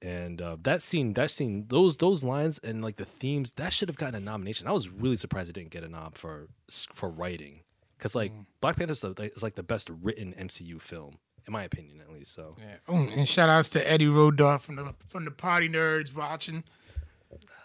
And 0.04 0.42
uh, 0.42 0.58
that 0.64 0.82
scene, 0.82 1.14
that 1.14 1.30
scene, 1.30 1.66
those 1.68 1.98
those 1.98 2.24
lines 2.24 2.60
and 2.64 2.84
like 2.84 2.96
the 2.96 3.06
themes, 3.06 3.52
that 3.54 3.72
should 3.72 3.88
have 3.88 3.98
gotten 3.98 4.16
a 4.16 4.20
nomination. 4.20 4.68
I 4.68 4.72
was 4.72 4.90
really 4.90 5.18
surprised 5.18 5.50
it 5.50 5.54
didn't 5.54 5.70
get 5.70 5.84
a 5.84 5.90
nom 5.90 6.14
for 6.14 6.48
for 6.68 7.10
writing, 7.10 7.60
because 7.98 8.16
like 8.16 8.32
Black 8.62 8.78
Panther 8.78 8.94
is 8.94 9.44
like 9.44 9.56
the 9.56 9.64
best 9.64 9.92
written 10.02 10.34
MCU 10.34 10.82
film, 10.82 11.20
in 11.46 11.54
my 11.54 11.64
opinion, 11.64 12.02
at 12.02 12.12
least. 12.12 12.34
So 12.34 12.56
Yeah. 12.58 12.78
Oh, 12.88 12.96
and 12.96 13.30
shout 13.30 13.50
outs 13.50 13.70
to 13.70 13.88
Eddie 13.88 14.08
Rodolph 14.08 14.64
from 14.66 14.78
the 14.78 14.96
from 15.08 15.24
the 15.26 15.32
Party 15.32 15.70
Nerds 15.70 16.16
watching. 16.16 16.64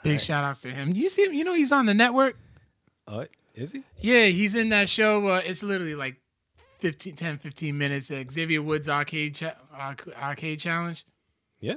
Big 0.02 0.20
shout 0.20 0.44
outs 0.44 0.60
to 0.60 0.70
him. 0.70 0.92
You 0.92 1.08
see 1.08 1.24
him? 1.24 1.32
You 1.32 1.42
know 1.44 1.54
he's 1.54 1.72
on 1.72 1.86
the 1.86 1.94
network. 1.94 2.36
Uh, 3.08 3.24
is 3.54 3.72
he? 3.72 3.82
Yeah, 3.96 4.26
he's 4.26 4.54
in 4.54 4.68
that 4.68 4.88
show. 4.88 5.26
Uh, 5.26 5.42
it's 5.44 5.62
literally 5.62 5.94
like 5.94 6.20
15, 6.80 7.14
10, 7.14 7.38
15 7.38 7.76
minutes. 7.78 8.10
Uh, 8.10 8.22
Xavier 8.30 8.62
Woods 8.62 8.88
arcade 8.88 9.34
cha- 9.34 9.56
arcade 10.20 10.60
challenge. 10.60 11.06
Yeah. 11.60 11.74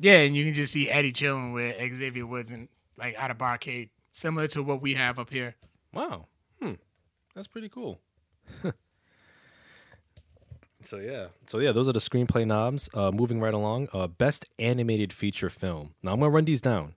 Yeah, 0.00 0.20
and 0.20 0.34
you 0.34 0.44
can 0.44 0.54
just 0.54 0.72
see 0.72 0.90
Eddie 0.90 1.12
chilling 1.12 1.52
with 1.52 1.76
Xavier 1.94 2.26
Woods 2.26 2.50
and 2.50 2.68
like 2.96 3.18
at 3.18 3.30
a 3.30 3.34
barcade, 3.34 3.90
similar 4.12 4.46
to 4.48 4.62
what 4.62 4.82
we 4.82 4.94
have 4.94 5.18
up 5.18 5.30
here. 5.30 5.54
Wow. 5.92 6.26
Hmm. 6.60 6.72
That's 7.34 7.48
pretty 7.48 7.68
cool. 7.68 8.00
so 10.84 10.98
yeah. 10.98 11.28
So 11.46 11.58
yeah, 11.58 11.72
those 11.72 11.88
are 11.88 11.92
the 11.92 11.98
screenplay 12.00 12.46
knobs. 12.46 12.88
Uh, 12.94 13.10
moving 13.10 13.40
right 13.40 13.54
along. 13.54 13.88
Uh, 13.92 14.06
best 14.06 14.44
animated 14.58 15.12
feature 15.12 15.50
film. 15.50 15.94
Now 16.02 16.12
I'm 16.12 16.20
gonna 16.20 16.30
run 16.30 16.44
these 16.44 16.60
down. 16.60 16.94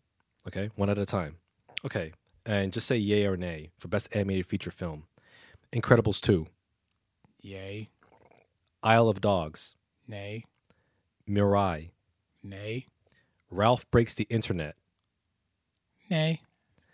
Okay, 0.48 0.70
one 0.76 0.90
at 0.90 0.98
a 0.98 1.06
time. 1.06 1.38
Okay, 1.86 2.14
and 2.46 2.72
just 2.72 2.88
say 2.88 2.98
yay 2.98 3.26
or 3.26 3.38
nay 3.38 3.72
for 3.78 3.88
best 3.88 4.10
animated 4.16 4.46
feature 4.46 4.72
film. 4.72 5.04
Incredibles 5.74 6.22
two, 6.22 6.48
Yay, 7.42 7.90
Isle 8.82 9.10
of 9.10 9.20
Dogs, 9.20 9.76
nay, 10.08 10.46
Mirai, 11.30 11.90
nay, 12.50 12.88
Ralph 13.50 13.90
Breaks 13.92 14.16
the 14.16 14.26
Internet, 14.30 14.76
nay. 16.10 16.42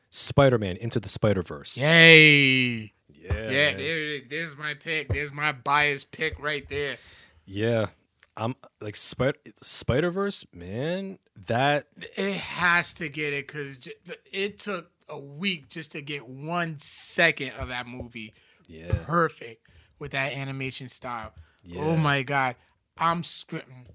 Spider 0.10 0.60
Man 0.60 0.78
Into 0.78 1.00
the 1.00 1.10
Spider 1.10 1.42
Verse. 1.42 1.78
Yay. 1.78 2.94
Yeah. 3.08 3.50
Yeah, 3.50 3.78
there, 3.78 4.20
there's 4.30 4.58
my 4.58 4.74
pick. 4.74 5.10
There's 5.10 5.34
my 5.34 5.54
biased 5.54 6.12
pick 6.12 6.40
right 6.40 6.68
there. 6.70 6.98
Yeah. 7.46 7.88
I'm 8.36 8.56
like 8.82 8.96
Spider 8.96 9.38
Spider 9.62 10.10
Verse, 10.12 10.46
man. 10.54 11.20
That 11.48 11.88
It 12.18 12.36
has 12.36 12.94
to 12.96 13.10
get 13.10 13.34
it 13.34 13.48
because 13.48 13.88
it 14.32 14.60
took 14.60 14.92
a 15.10 15.20
week 15.20 15.70
just 15.70 15.92
to 15.92 16.02
get 16.02 16.28
one 16.28 16.78
second 16.80 17.52
of 17.60 17.68
that 17.70 17.88
movie 17.88 18.34
yeah. 18.68 18.92
perfect 19.06 19.68
with 20.00 20.12
that 20.12 20.34
animation 20.34 20.88
style. 20.88 21.32
Oh 21.36 21.42
yeah. 21.64 21.82
Oh 21.82 21.96
my 21.96 22.24
god, 22.24 22.56
I'm 22.98 23.22
scripting. 23.22 23.86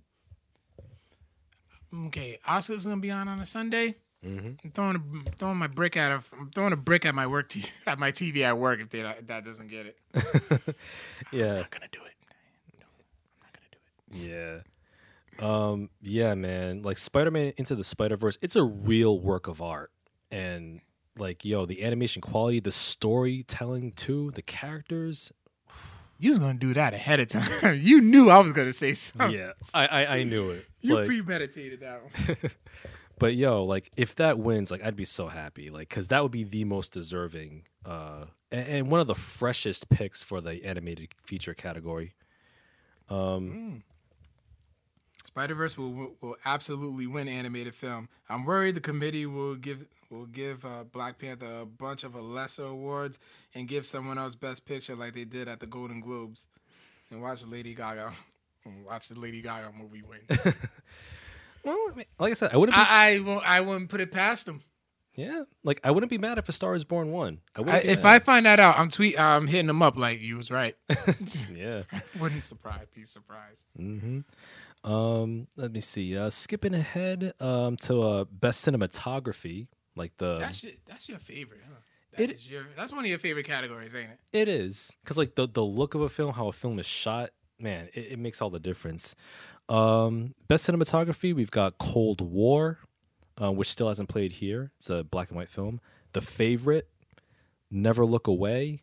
Okay, 2.07 2.39
Oscar's 2.47 2.85
gonna 2.87 3.01
be 3.01 3.11
on 3.11 3.29
on 3.29 3.41
a 3.41 3.45
Sunday. 3.47 3.95
hmm 4.23 4.51
I'm 4.65 4.71
throwing 4.75 4.97
a, 5.27 5.31
throwing 5.37 5.57
my 5.59 5.67
brick 5.69 5.97
at 5.97 6.11
a, 6.11 6.23
I'm 6.39 6.51
throwing 6.55 6.73
a 6.73 6.77
brick 6.77 7.07
at 7.07 7.15
my 7.15 7.27
work 7.27 7.49
t- 7.49 7.65
at 7.87 7.99
my 7.99 8.13
TV 8.13 8.43
at 8.43 8.59
work 8.59 8.81
if, 8.81 8.91
they, 8.91 9.01
if 9.01 9.27
that 9.27 9.45
doesn't 9.45 9.69
get 9.69 9.87
it. 9.87 9.99
Yeah. 11.33 11.51
I'm 11.53 11.57
not 11.59 11.71
gonna 11.71 11.89
do 11.93 12.01
it. 12.05 12.15
I'm 12.75 13.43
not 13.43 13.53
gonna 13.55 14.21
do 14.21 14.27
it. 14.29 14.29
Yeah. 14.29 14.61
Um, 15.41 15.91
yeah, 16.03 16.35
man. 16.35 16.83
Like 16.83 16.99
Spider 16.99 17.31
Man 17.31 17.53
Into 17.57 17.75
the 17.75 17.85
Spider 17.85 18.17
Verse, 18.17 18.39
it's 18.43 18.57
a 18.57 18.65
real 18.65 19.21
work 19.21 19.47
of 19.47 19.63
art. 19.63 19.91
And 20.31 20.81
like, 21.17 21.45
yo, 21.45 21.65
the 21.67 21.85
animation 21.85 22.21
quality, 22.23 22.61
the 22.61 22.71
storytelling 22.73 23.93
too, 23.93 24.31
the 24.35 24.43
characters. 24.43 25.33
You 26.19 26.31
was 26.31 26.39
gonna 26.41 26.59
do 26.59 26.75
that 26.75 26.95
ahead 26.95 27.21
of 27.21 27.29
time. 27.29 27.79
you 27.79 28.01
knew 28.01 28.29
I 28.29 28.39
was 28.39 28.53
gonna 28.53 28.73
say 28.73 28.93
something. 28.95 29.39
Yeah. 29.39 29.53
I, 29.73 29.87
I, 29.87 30.17
I 30.17 30.23
knew 30.25 30.51
it. 30.51 30.67
You 30.81 30.97
Like, 30.97 31.07
premeditated 31.07 31.81
that 31.81 32.03
one. 32.03 32.37
but 33.19 33.35
yo, 33.37 33.65
like 33.65 33.91
if 33.97 34.17
that 34.17 34.39
wins, 34.39 34.71
like 34.71 34.83
I'd 34.85 34.97
be 34.97 35.05
so 35.05 35.29
happy. 35.29 35.71
Like, 35.71 35.89
cause 35.89 36.09
that 36.09 36.23
would 36.23 36.33
be 36.33 36.45
the 36.45 36.65
most 36.65 36.93
deserving, 36.93 37.65
uh 37.87 38.25
and, 38.51 38.69
and 38.69 38.91
one 38.91 39.01
of 39.01 39.07
the 39.07 39.15
freshest 39.15 39.89
picks 39.91 40.23
for 40.23 40.41
the 40.41 40.65
animated 40.65 41.09
feature 41.23 41.55
category. 41.55 42.15
Um 43.09 43.85
Spider 45.25 45.55
Verse 45.55 45.77
will 45.79 46.15
will 46.21 46.37
absolutely 46.45 47.07
win 47.07 47.29
animated 47.29 47.75
film. 47.75 48.09
I'm 48.29 48.45
worried 48.45 48.75
the 48.75 48.81
committee 48.81 49.27
will 49.27 49.55
give 49.55 49.87
will 50.11 50.27
give 50.27 50.65
uh, 50.65 50.85
Black 50.93 51.19
Panther 51.19 51.61
a 51.63 51.67
bunch 51.67 52.05
of 52.05 52.15
a 52.15 52.21
lesser 52.21 52.65
awards 52.65 53.19
and 53.55 53.69
give 53.69 53.87
someone 53.87 54.19
else 54.19 54.35
Best 54.35 54.65
Picture 54.65 54.97
like 54.97 55.15
they 55.15 55.25
did 55.25 55.49
at 55.49 55.61
the 55.61 55.67
Golden 55.67 56.01
Globes. 56.01 56.47
And 57.11 57.23
watch 57.23 57.45
Lady 57.45 57.75
Gaga. 57.75 58.13
Watch 58.87 59.09
the 59.09 59.19
Lady 59.19 59.41
Gaga 59.41 59.73
movie 59.73 60.03
win. 60.03 60.21
well, 61.65 61.79
I 61.91 61.95
mean, 61.95 62.05
like 62.19 62.33
I 62.33 62.35
said, 62.35 62.51
I 62.53 62.59
wouldn't 62.59 62.77
be 62.77 62.83
I, 62.83 63.15
I 63.15 63.19
won't. 63.21 63.45
I 63.49 63.61
wouldn't 63.63 63.89
put 63.89 64.03
it 64.03 64.13
past 64.13 64.45
them. 64.45 64.63
Yeah, 65.17 65.45
like 65.65 65.81
I 65.85 65.91
wouldn't 65.91 66.11
be 66.11 66.19
mad 66.19 66.37
if 66.39 66.49
A 66.49 66.53
Star 66.53 66.75
Is 66.75 66.85
Born 66.85 67.11
won. 67.11 67.39
I 67.57 67.63
I, 67.63 67.77
if. 67.79 68.05
I 68.05 68.19
find 68.19 68.45
that 68.45 68.61
out, 68.61 68.79
I'm 68.79 68.91
tweet. 68.91 69.19
I'm 69.19 69.47
hitting 69.47 69.67
them 69.69 69.81
up 69.81 69.97
like 69.97 70.21
you 70.21 70.37
was 70.37 70.51
right. 70.51 70.77
yeah. 71.55 71.83
Wouldn't 72.21 72.45
surprise. 72.45 72.87
Be 72.95 73.05
surprised. 73.05 73.65
hmm 73.77 74.21
Um, 74.85 75.47
let 75.57 75.73
me 75.73 75.81
see. 75.81 76.17
Uh, 76.17 76.29
skipping 76.29 76.75
ahead 76.75 77.33
um 77.41 77.77
to 77.79 78.03
uh 78.03 78.25
best 78.31 78.67
cinematography, 78.67 79.67
like 79.99 80.17
the 80.17 80.39
That's 80.39 80.63
your, 80.65 80.73
that's 80.87 81.09
your 81.09 81.19
favorite, 81.19 81.61
huh? 81.69 81.75
That 82.17 82.31
It- 82.31 82.41
your, 82.49 82.65
that's 82.77 82.91
one 82.93 83.01
of 83.05 83.11
your 83.11 83.19
favorite 83.19 83.45
categories, 83.47 83.95
ain't 83.95 84.11
it? 84.11 84.19
it 84.33 84.49
is 84.49 84.97
because 85.05 85.19
like 85.19 85.35
the 85.35 85.47
the 85.47 85.63
look 85.65 85.95
of 85.95 86.01
a 86.01 86.09
film, 86.09 86.33
how 86.35 86.49
a 86.49 86.53
film 86.53 86.79
is 86.79 86.87
shot, 86.87 87.31
man, 87.61 87.89
it, 87.93 88.13
it 88.13 88.19
makes 88.19 88.41
all 88.41 88.49
the 88.51 88.59
difference. 88.61 89.15
Um, 89.69 90.35
best 90.49 90.67
cinematography, 90.67 91.35
we've 91.35 91.51
got 91.51 91.77
Cold 91.77 92.23
War, 92.23 92.79
uh, 93.41 93.53
which 93.53 93.69
still 93.69 93.89
hasn't 93.89 94.09
played 94.09 94.33
here. 94.33 94.73
It's 94.79 94.89
a 94.89 95.05
black 95.05 95.29
and 95.29 95.37
white 95.37 95.51
film. 95.51 95.81
The 96.15 96.23
Favorite, 96.23 96.89
Never 97.71 98.07
Look 98.07 98.27
Away, 98.27 98.83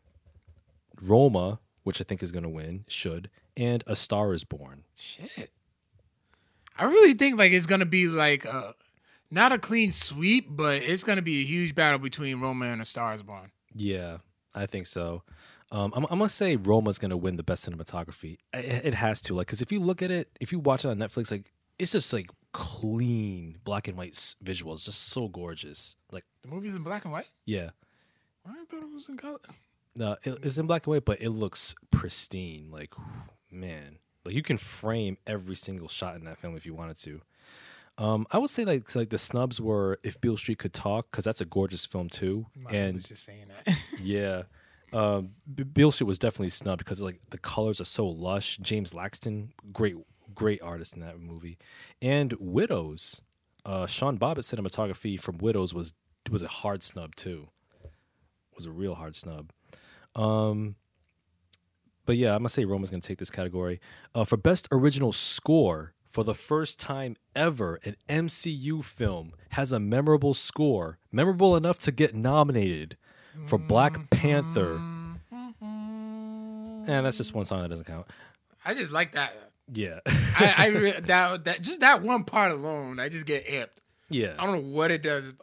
Roma, 1.01 1.59
which 1.83 1.99
I 1.99 2.03
think 2.03 2.21
is 2.21 2.31
going 2.31 2.43
to 2.43 2.49
win, 2.49 2.85
should, 2.87 3.31
and 3.57 3.83
A 3.87 3.95
Star 3.95 4.31
Is 4.33 4.43
Born. 4.43 4.83
Shit. 4.95 5.49
I 6.77 6.83
really 6.85 7.13
think 7.13 7.39
like 7.39 7.51
it's 7.53 7.65
gonna 7.65 7.85
be 7.85 8.07
like 8.07 8.43
a 8.45 8.75
not 9.31 9.51
a 9.51 9.57
clean 9.59 9.91
sweep, 9.91 10.47
but 10.49 10.81
it's 10.81 11.03
gonna 11.03 11.21
be 11.21 11.41
a 11.41 11.43
huge 11.43 11.75
battle 11.75 11.99
between 11.99 12.39
Roma 12.39 12.65
and 12.67 12.81
A 12.81 12.85
Star 12.85 13.13
Is 13.13 13.23
Born. 13.23 13.51
Yeah, 13.75 14.17
I 14.53 14.65
think 14.65 14.85
so. 14.87 15.23
Um, 15.71 15.91
I'm, 15.95 16.03
I'm 16.09 16.19
gonna 16.19 16.29
say 16.29 16.55
Roma's 16.55 16.99
gonna 16.99 17.17
win 17.17 17.35
the 17.37 17.43
best 17.43 17.69
cinematography. 17.69 18.37
It, 18.53 18.85
it 18.85 18.93
has 18.93 19.19
to, 19.21 19.33
like, 19.33 19.47
because 19.47 19.61
if 19.61 19.71
you 19.71 19.79
look 19.79 20.01
at 20.01 20.11
it, 20.11 20.29
if 20.39 20.51
you 20.51 20.59
watch 20.59 20.85
it 20.85 20.89
on 20.89 20.97
Netflix, 20.97 21.31
like, 21.31 21.51
it's 21.79 21.91
just 21.91 22.13
like 22.13 22.29
clean 22.79 23.57
black 23.63 23.87
and 23.87 23.97
white 23.97 24.15
s- 24.15 24.35
visuals, 24.43 24.85
just 24.85 25.07
so 25.09 25.27
gorgeous. 25.27 25.95
Like, 26.11 26.23
The 26.43 26.49
movie's 26.49 26.75
in 26.75 26.83
black 26.83 27.03
and 27.05 27.11
white. 27.11 27.27
yeah, 27.45 27.71
I 28.45 28.53
thought 28.69 28.83
it 28.83 28.93
was 28.93 29.09
in 29.09 29.17
color. 29.17 29.39
no, 29.95 30.15
it, 30.23 30.37
it's 30.43 30.57
in 30.57 30.67
black 30.67 30.85
and 30.85 30.93
white, 30.93 31.05
but 31.05 31.21
it 31.21 31.29
looks 31.31 31.75
pristine. 31.91 32.69
Like, 32.71 32.93
man, 33.51 33.97
like 34.23 34.35
you 34.35 34.41
can 34.43 34.57
frame 34.57 35.17
every 35.25 35.55
single 35.55 35.87
shot 35.87 36.15
in 36.15 36.25
that 36.25 36.37
film 36.37 36.55
if 36.55 36.65
you 36.65 36.73
wanted 36.73 36.97
to. 36.99 37.21
Um, 37.97 38.27
I 38.31 38.37
would 38.37 38.49
say 38.49 38.65
like 38.65 38.93
like 38.95 39.09
the 39.09 39.17
snubs 39.17 39.61
were 39.61 39.99
if 40.03 40.19
Beale 40.19 40.37
Street 40.37 40.59
could 40.59 40.73
talk 40.73 41.09
because 41.09 41.23
that's 41.23 41.39
a 41.41 41.45
gorgeous 41.45 41.85
film 41.85 42.09
too, 42.09 42.45
I 42.69 42.75
and 42.75 42.95
was 42.95 43.05
just 43.05 43.23
saying 43.23 43.45
that. 43.65 43.77
Yeah. 44.01 44.43
Um, 44.93 45.31
Beale 45.73 45.91
Street 45.91 46.07
was 46.07 46.19
definitely 46.19 46.49
snubbed 46.51 46.79
because 46.79 47.01
like 47.01 47.19
the 47.29 47.37
colors 47.37 47.81
are 47.81 47.85
so 47.85 48.07
lush. 48.07 48.57
James 48.57 48.93
Laxton, 48.93 49.49
great, 49.71 49.95
great 50.33 50.61
artist 50.61 50.93
in 50.93 51.01
that 51.01 51.19
movie, 51.19 51.57
and 52.01 52.33
Widows. 52.39 53.21
Uh, 53.65 53.87
Sean 53.87 54.17
Bobbitt 54.17 54.39
cinematography 54.39 55.19
from 55.19 55.37
Widows 55.39 55.73
was 55.73 55.93
was 56.29 56.41
a 56.41 56.47
hard 56.47 56.83
snub 56.83 57.15
too. 57.15 57.47
Was 58.55 58.65
a 58.65 58.71
real 58.71 58.95
hard 58.95 59.15
snub. 59.15 59.51
Um, 60.15 60.75
but 62.05 62.15
yeah, 62.17 62.33
I'm 62.33 62.39
gonna 62.39 62.49
say 62.49 62.65
Roma's 62.65 62.89
gonna 62.91 63.01
take 63.01 63.17
this 63.17 63.31
category 63.31 63.79
uh, 64.13 64.23
for 64.23 64.37
best 64.37 64.67
original 64.71 65.11
score. 65.11 65.94
For 66.15 66.23
the 66.23 66.33
first 66.33 66.79
time 66.79 67.17
ever, 67.35 67.77
an 67.83 67.97
MCU 68.07 68.81
film 68.85 69.33
has 69.49 69.73
a 69.73 69.81
memorable 69.81 70.33
score, 70.33 70.97
memorable 71.11 71.57
enough 71.57 71.77
to 71.79 71.91
get 71.91 72.15
nominated 72.15 72.95
for 73.47 73.57
Black 73.57 74.09
Panther. 74.11 74.75
And 75.59 77.05
that's 77.05 77.17
just 77.17 77.33
one 77.33 77.43
song 77.43 77.63
that 77.63 77.67
doesn't 77.67 77.83
count. 77.83 78.07
I 78.63 78.73
just 78.73 78.93
like 78.93 79.11
that. 79.11 79.33
Yeah. 79.73 79.99
I, 80.07 80.53
I 80.57 80.67
re- 80.67 80.99
that 81.01 81.43
that 81.43 81.61
just 81.61 81.81
that 81.81 82.01
one 82.01 82.23
part 82.23 82.53
alone, 82.53 82.97
I 82.97 83.09
just 83.09 83.25
get 83.25 83.45
amped. 83.47 83.81
yeah. 84.09 84.35
I 84.39 84.45
don't 84.45 84.55
know 84.55 84.71
what 84.73 84.91
it 84.91 85.03
does. 85.03 85.33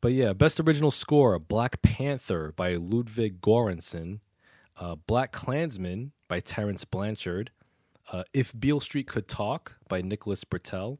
But 0.00 0.12
yeah, 0.12 0.32
best 0.32 0.58
original 0.58 0.90
score 0.90 1.38
Black 1.38 1.82
Panther 1.82 2.52
by 2.56 2.74
Ludwig 2.74 3.40
Göransson, 3.40 4.18
uh, 4.76 4.96
Black 4.96 5.30
Klansman 5.30 6.10
by 6.26 6.40
Terence 6.40 6.84
Blanchard, 6.84 7.52
uh, 8.12 8.24
If 8.32 8.52
Beale 8.58 8.80
Street 8.80 9.06
Could 9.06 9.28
Talk 9.28 9.76
by 9.88 10.02
Nicholas 10.02 10.44
Britell, 10.44 10.98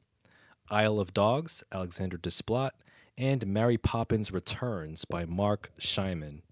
Isle 0.71 1.01
of 1.01 1.15
Dogs, 1.15 1.63
Alexander 1.73 2.19
Desplat, 2.19 2.71
and 3.17 3.47
Mary 3.47 3.79
Poppins 3.79 4.31
Returns 4.33 5.05
by 5.05 5.25
Marc 5.25 5.71
Shaiman. 5.79 6.43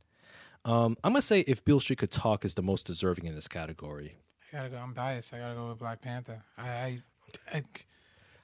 Um, 0.64 0.96
I'm 1.04 1.12
gonna 1.12 1.22
say 1.22 1.40
If 1.40 1.64
Beale 1.64 1.80
Street 1.80 1.98
Could 1.98 2.10
Talk 2.10 2.44
is 2.44 2.54
the 2.54 2.62
most 2.62 2.86
deserving 2.86 3.26
in 3.26 3.34
this 3.34 3.48
category. 3.48 4.16
I 4.52 4.56
gotta 4.56 4.68
go. 4.70 4.76
I'm 4.78 4.92
biased. 4.94 5.32
I 5.34 5.38
gotta 5.38 5.54
go 5.54 5.68
with 5.68 5.78
Black 5.78 6.00
Panther. 6.00 6.42
I, 6.58 6.68
I, 6.68 7.02
I, 7.52 7.62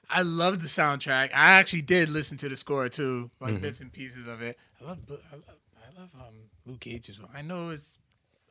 I 0.09 0.21
love 0.21 0.61
the 0.61 0.67
soundtrack. 0.67 1.29
I 1.33 1.51
actually 1.53 1.81
did 1.81 2.09
listen 2.09 2.37
to 2.37 2.49
the 2.49 2.55
score 2.57 2.87
too, 2.89 3.29
like 3.39 3.59
bits 3.61 3.79
and 3.81 3.91
pieces 3.91 4.27
of 4.27 4.41
it. 4.41 4.57
I 4.81 4.85
love, 4.85 4.99
I 5.09 5.35
love, 5.35 5.43
I 5.97 5.99
love 5.99 6.09
um, 6.15 6.35
Luke 6.65 6.79
Cage 6.81 7.09
as 7.09 7.19
well. 7.19 7.29
I 7.33 7.41
know 7.41 7.69
it's 7.71 7.97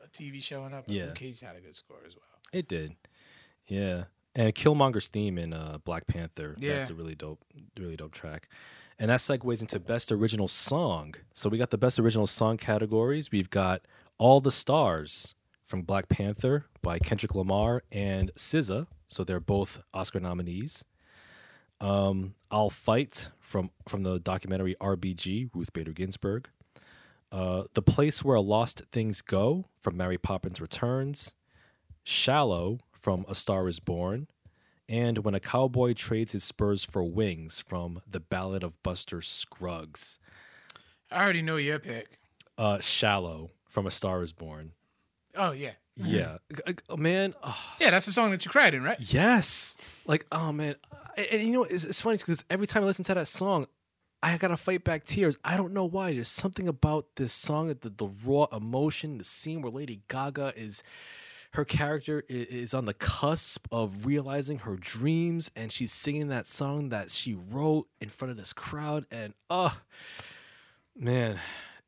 a 0.02 0.08
TV 0.08 0.42
show 0.42 0.64
and 0.64 0.74
up, 0.74 0.86
but 0.86 0.94
Yeah. 0.94 1.04
Luke 1.06 1.14
Cage 1.14 1.40
had 1.40 1.56
a 1.56 1.60
good 1.60 1.76
score 1.76 1.98
as 2.06 2.14
well. 2.14 2.24
It 2.52 2.68
did. 2.68 2.94
Yeah. 3.66 4.04
And 4.34 4.54
Killmonger's 4.54 5.08
theme 5.08 5.38
in 5.38 5.52
uh, 5.52 5.78
Black 5.84 6.06
Panther. 6.06 6.56
Yeah. 6.58 6.78
That's 6.78 6.90
a 6.90 6.94
really 6.94 7.14
dope, 7.14 7.44
really 7.78 7.96
dope 7.96 8.12
track. 8.12 8.48
And 8.98 9.10
that 9.10 9.20
segues 9.20 9.60
into 9.60 9.80
best 9.80 10.12
original 10.12 10.48
song. 10.48 11.14
So 11.34 11.48
we 11.48 11.58
got 11.58 11.70
the 11.70 11.78
best 11.78 11.98
original 11.98 12.26
song 12.26 12.56
categories. 12.56 13.30
We've 13.30 13.50
got 13.50 13.82
All 14.18 14.40
the 14.40 14.52
Stars 14.52 15.34
from 15.64 15.82
Black 15.82 16.08
Panther 16.08 16.66
by 16.82 16.98
Kendrick 16.98 17.34
Lamar 17.34 17.82
and 17.90 18.30
SZA. 18.36 18.86
So 19.08 19.24
they're 19.24 19.40
both 19.40 19.80
Oscar 19.92 20.20
nominees. 20.20 20.84
Um, 21.80 22.34
I'll 22.50 22.70
Fight 22.70 23.28
from 23.40 23.70
from 23.88 24.04
the 24.04 24.20
documentary 24.20 24.76
RBG, 24.80 25.50
Ruth 25.52 25.72
Bader 25.72 25.92
Ginsburg. 25.92 26.48
Uh, 27.32 27.64
the 27.74 27.82
Place 27.82 28.22
Where 28.22 28.38
Lost 28.38 28.82
Things 28.92 29.20
Go 29.20 29.64
from 29.80 29.96
Mary 29.96 30.18
Poppins 30.18 30.60
Returns. 30.60 31.34
Shallow 32.04 32.78
from 33.02 33.24
A 33.28 33.34
Star 33.34 33.66
is 33.68 33.80
Born, 33.80 34.28
and 34.88 35.18
When 35.18 35.34
a 35.34 35.40
Cowboy 35.40 35.92
Trades 35.92 36.32
His 36.32 36.44
Spurs 36.44 36.84
for 36.84 37.02
Wings 37.02 37.58
from 37.58 38.00
The 38.08 38.20
Ballad 38.20 38.62
of 38.62 38.80
Buster 38.82 39.20
Scruggs. 39.20 40.18
I 41.10 41.22
already 41.22 41.42
know 41.42 41.56
your 41.56 41.78
pick. 41.78 42.18
Uh, 42.56 42.78
Shallow 42.78 43.50
from 43.68 43.86
A 43.86 43.90
Star 43.90 44.22
is 44.22 44.32
Born. 44.32 44.72
Oh 45.34 45.52
yeah, 45.52 45.72
Yeah. 45.96 46.36
Man, 46.96 47.34
oh, 47.42 47.58
yeah. 47.80 47.90
That's 47.90 48.06
the 48.06 48.12
song 48.12 48.30
that 48.30 48.44
you 48.44 48.50
cried 48.50 48.74
in, 48.74 48.82
right? 48.82 48.98
yes. 49.00 49.76
Like, 50.06 50.26
oh 50.30 50.52
man. 50.52 50.76
And, 51.16 51.26
and 51.32 51.42
you 51.42 51.52
know, 51.52 51.64
it's, 51.64 51.84
it's 51.84 52.00
funny 52.00 52.18
because 52.18 52.44
every 52.50 52.66
time 52.66 52.82
I 52.84 52.86
listen 52.86 53.04
to 53.06 53.14
that 53.14 53.28
song, 53.28 53.66
I 54.22 54.36
gotta 54.36 54.56
fight 54.56 54.84
back 54.84 55.04
tears. 55.04 55.36
I 55.44 55.56
don't 55.56 55.72
know 55.72 55.86
why. 55.86 56.12
There's 56.12 56.28
something 56.28 56.68
about 56.68 57.06
this 57.16 57.32
song, 57.32 57.68
the, 57.68 57.88
the 57.88 58.08
raw 58.24 58.46
emotion, 58.52 59.18
the 59.18 59.24
scene 59.24 59.60
where 59.62 59.72
Lady 59.72 60.02
Gaga 60.08 60.52
is 60.54 60.82
her 61.54 61.64
character 61.64 62.24
is 62.28 62.72
on 62.74 62.86
the 62.86 62.94
cusp 62.94 63.66
of 63.70 64.06
realizing 64.06 64.58
her 64.60 64.76
dreams 64.76 65.50
and 65.54 65.70
she's 65.70 65.92
singing 65.92 66.28
that 66.28 66.46
song 66.46 66.88
that 66.88 67.10
she 67.10 67.34
wrote 67.34 67.88
in 68.00 68.08
front 68.08 68.30
of 68.30 68.36
this 68.38 68.52
crowd 68.52 69.04
and 69.10 69.34
oh 69.50 69.78
man 70.96 71.38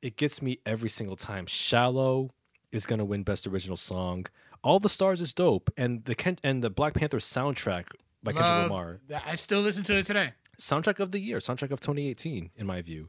it 0.02 0.16
gets 0.16 0.42
me 0.42 0.58
every 0.66 0.88
single 0.88 1.16
time 1.16 1.46
shallow 1.46 2.30
is 2.72 2.86
going 2.86 2.98
to 2.98 3.04
win 3.04 3.22
best 3.22 3.46
original 3.46 3.76
song 3.76 4.26
all 4.62 4.78
the 4.80 4.88
stars 4.88 5.20
is 5.20 5.32
dope 5.34 5.70
and 5.76 6.04
the 6.04 6.14
Ken- 6.14 6.38
and 6.42 6.62
the 6.62 6.70
black 6.70 6.94
panther 6.94 7.18
soundtrack 7.18 7.86
by 8.22 8.32
kendrick 8.32 8.48
Love 8.50 8.70
lamar 8.70 9.00
that- 9.08 9.22
I 9.26 9.34
still 9.34 9.60
listen 9.60 9.84
to 9.84 9.98
it 9.98 10.06
today. 10.06 10.32
soundtrack 10.58 11.00
of 11.00 11.10
the 11.12 11.18
year, 11.18 11.38
soundtrack 11.38 11.70
of 11.72 11.80
2018, 11.80 12.50
in 12.56 12.66
my 12.66 12.80
view. 12.80 13.08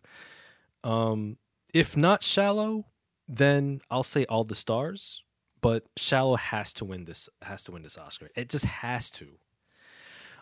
Um, 0.84 1.38
if 1.73 1.95
not 1.95 2.23
shallow, 2.23 2.86
then 3.27 3.82
I'll 3.91 4.03
say 4.03 4.26
all 4.26 4.44
the 4.44 4.56
stars. 4.56 5.23
But 5.66 5.86
shallow 5.98 6.36
has 6.36 6.74
to 6.76 6.86
win 6.86 7.06
this. 7.06 7.28
Has 7.42 7.64
to 7.64 7.72
win 7.72 7.82
this 7.82 7.98
Oscar. 7.98 8.30
It 8.36 8.50
just 8.50 8.66
has 8.66 9.10
to. 9.12 9.40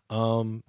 Um, 0.10 0.64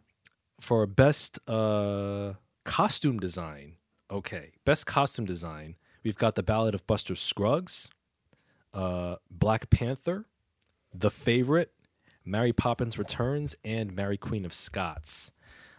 for 0.61 0.87
best 0.87 1.41
uh 1.49 2.35
costume 2.65 3.19
design, 3.19 3.79
okay, 4.09 4.53
best 4.65 4.87
costume 4.87 5.25
design, 5.25 5.75
we've 6.05 6.17
got 6.17 6.37
the 6.37 6.45
Ballad 6.45 6.73
of 6.73 6.87
Buster 6.87 7.17
Scruggs, 7.17 7.91
uh, 8.73 9.17
Black 9.29 9.71
Panther, 9.71 10.27
The 10.95 11.11
Favorite, 11.11 11.73
Mary 12.25 12.53
Poppins 12.53 12.97
Returns, 12.97 13.57
and 13.65 13.93
Mary 13.93 14.17
Queen 14.17 14.45
of 14.45 14.53
Scots. 14.53 15.33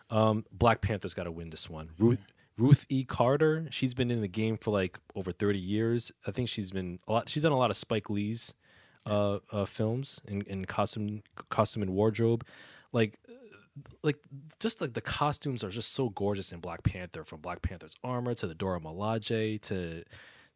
Um, 0.10 0.44
Black 0.52 0.82
Panther's 0.82 1.14
got 1.14 1.24
to 1.24 1.32
win 1.32 1.50
this 1.50 1.70
one. 1.70 1.92
Ruth 1.98 2.20
Ruth 2.58 2.86
E. 2.90 3.06
Carter, 3.06 3.68
she's 3.70 3.94
been 3.94 4.12
in 4.12 4.20
the 4.20 4.28
game 4.28 4.58
for 4.58 4.72
like 4.72 5.00
over 5.16 5.32
thirty 5.32 5.60
years. 5.60 6.12
I 6.28 6.32
think 6.32 6.50
she's 6.50 6.72
been 6.72 7.00
a 7.08 7.14
lot. 7.14 7.30
She's 7.30 7.44
done 7.44 7.54
a 7.54 7.58
lot 7.58 7.72
of 7.72 7.78
Spike 7.78 8.10
Lee's 8.10 8.54
uh, 9.06 9.40
uh, 9.52 9.66
films 9.66 10.22
in, 10.28 10.42
in 10.44 10.66
costume 10.66 11.24
costume 11.50 11.84
and 11.84 11.92
wardrobe. 11.94 12.46
Like 12.92 13.20
like 14.04 14.18
just 14.60 14.80
like 14.82 14.94
the 14.94 15.02
costumes 15.02 15.64
are 15.64 15.70
just 15.70 15.94
so 15.94 16.10
gorgeous 16.10 16.52
in 16.52 16.60
Black 16.60 16.84
Panther, 16.84 17.24
from 17.24 17.42
Black 17.42 17.62
Panther's 17.62 17.94
armor 18.04 18.34
to 18.36 18.48
the 18.48 18.56
Dora 18.56 18.80
Milaje 18.80 19.62
to 19.64 20.04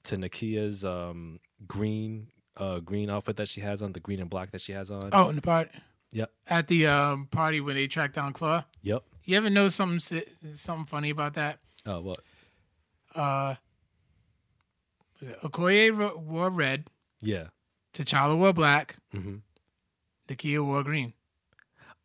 to 0.03 0.15
Nakia's 0.17 0.85
um, 0.85 1.39
green 1.67 2.27
uh, 2.57 2.79
green 2.79 3.09
outfit 3.09 3.35
that 3.37 3.47
she 3.47 3.61
has 3.61 3.81
on, 3.81 3.93
the 3.93 3.99
green 3.99 4.19
and 4.19 4.29
black 4.29 4.51
that 4.51 4.61
she 4.61 4.71
has 4.73 4.89
on. 4.91 5.09
Oh, 5.13 5.29
in 5.29 5.35
the 5.35 5.41
part 5.41 5.71
Yep. 6.11 6.31
at 6.47 6.67
the 6.67 6.87
um, 6.87 7.27
party 7.27 7.61
when 7.61 7.75
they 7.75 7.87
track 7.87 8.13
down 8.13 8.33
Klaue. 8.33 8.65
Yep. 8.81 9.03
You 9.25 9.37
ever 9.37 9.49
know 9.49 9.67
something 9.69 9.99
something 10.53 10.85
funny 10.87 11.09
about 11.11 11.35
that? 11.35 11.59
Oh, 11.85 12.01
what? 12.01 12.17
Uh, 13.13 13.55
was 15.19 15.29
it 15.29 15.39
Okoye 15.41 16.17
wore 16.17 16.49
red, 16.49 16.85
Yeah. 17.21 17.47
T'Challa 17.93 18.37
wore 18.37 18.53
black, 18.53 18.97
hmm 19.11 19.37
Nakia 20.27 20.63
wore 20.65 20.83
green. 20.83 21.13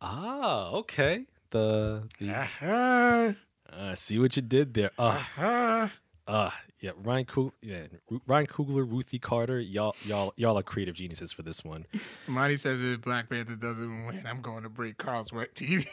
Ah, 0.01 0.69
okay. 0.71 1.25
The, 1.51 2.03
the 2.19 2.31
Uh-huh. 2.33 3.33
uh, 3.71 3.95
see 3.95 4.17
what 4.19 4.35
you 4.35 4.41
did 4.41 4.73
there. 4.73 4.91
Uh, 4.97 5.21
Uh-huh. 5.37 5.87
uh 6.27 6.51
yeah. 6.79 6.91
Ryan 6.97 7.25
Coog, 7.25 7.51
yeah, 7.61 7.87
Ryan 8.27 8.47
Coogler, 8.47 8.89
Ruthie 8.89 9.19
Carter, 9.19 9.59
y'all, 9.59 9.95
y'all, 10.05 10.33
y'all 10.35 10.57
are 10.57 10.63
creative 10.63 10.95
geniuses 10.95 11.31
for 11.31 11.41
this 11.41 11.63
one. 11.63 11.85
Marty 12.27 12.57
says 12.57 12.81
if 12.81 13.01
Black 13.01 13.29
Panther 13.29 13.55
doesn't 13.55 14.05
win, 14.05 14.25
I'm 14.25 14.41
going 14.41 14.63
to 14.63 14.69
break 14.69 14.97
Carl's 14.97 15.31
work 15.31 15.53
TV. 15.55 15.85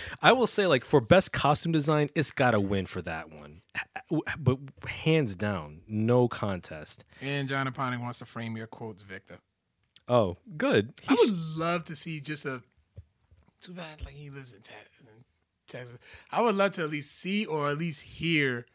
I 0.22 0.32
will 0.32 0.46
say, 0.46 0.66
like 0.66 0.84
for 0.84 1.00
best 1.00 1.32
costume 1.32 1.72
design, 1.72 2.10
it's 2.14 2.30
got 2.30 2.52
to 2.52 2.60
win 2.60 2.86
for 2.86 3.02
that 3.02 3.30
one, 3.30 3.62
but 4.38 4.58
hands 4.86 5.34
down, 5.34 5.80
no 5.86 6.28
contest. 6.28 7.04
and 7.20 7.48
John 7.48 7.66
Aponic 7.66 8.00
wants 8.00 8.18
to 8.18 8.24
frame 8.24 8.56
your 8.56 8.66
quotes, 8.66 9.02
Victor. 9.02 9.38
Oh, 10.08 10.36
good. 10.56 10.92
I 11.08 11.14
would 11.18 11.30
love 11.56 11.84
to 11.84 11.96
see 11.96 12.20
just 12.20 12.44
a. 12.44 12.62
Too 13.60 13.72
bad, 13.72 14.04
like 14.04 14.14
he 14.14 14.28
lives 14.28 14.52
in 14.52 14.60
Texas. 14.60 15.98
I 16.30 16.42
would 16.42 16.54
love 16.54 16.72
to 16.72 16.82
at 16.82 16.90
least 16.90 17.18
see 17.18 17.46
or 17.46 17.68
at 17.68 17.78
least 17.78 18.02
hear 18.02 18.66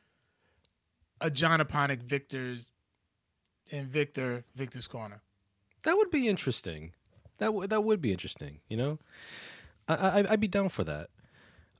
a 1.21 1.29
John 1.31 1.59
Aponic 1.59 2.03
Victor's 2.03 2.69
and 3.71 3.87
Victor 3.87 4.45
Victor's 4.55 4.87
corner. 4.87 5.21
That 5.83 5.95
would 5.97 6.11
be 6.11 6.27
interesting. 6.27 6.93
That 7.37 7.53
would 7.53 7.69
that 7.69 7.83
would 7.83 8.01
be 8.01 8.11
interesting. 8.11 8.59
You 8.69 8.77
know, 8.77 8.99
I, 9.87 9.93
I 9.95 10.25
I'd 10.31 10.39
be 10.39 10.47
down 10.47 10.69
for 10.69 10.83
that. 10.83 11.09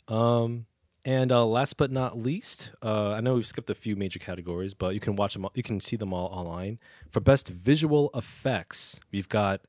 Um, 0.08 0.66
and 1.06 1.32
uh, 1.32 1.46
last 1.46 1.78
but 1.78 1.92
not 1.92 2.18
least, 2.18 2.72
uh, 2.82 3.12
I 3.12 3.22
know 3.22 3.36
we've 3.36 3.46
skipped 3.48 3.70
a 3.70 3.74
few 3.76 3.96
major 3.96 4.20
categories, 4.20 4.74
but 4.74 4.94
you 4.94 5.00
can 5.00 5.16
watch 5.16 5.34
them. 5.34 5.46
all- 5.46 5.52
You 5.56 5.64
can 5.64 5.80
see 5.80 5.96
them 5.96 6.14
all 6.14 6.28
online. 6.28 6.80
For 7.10 7.20
best 7.22 7.48
visual 7.50 8.10
effects, 8.14 9.00
we've 9.12 9.30
got 9.30 9.62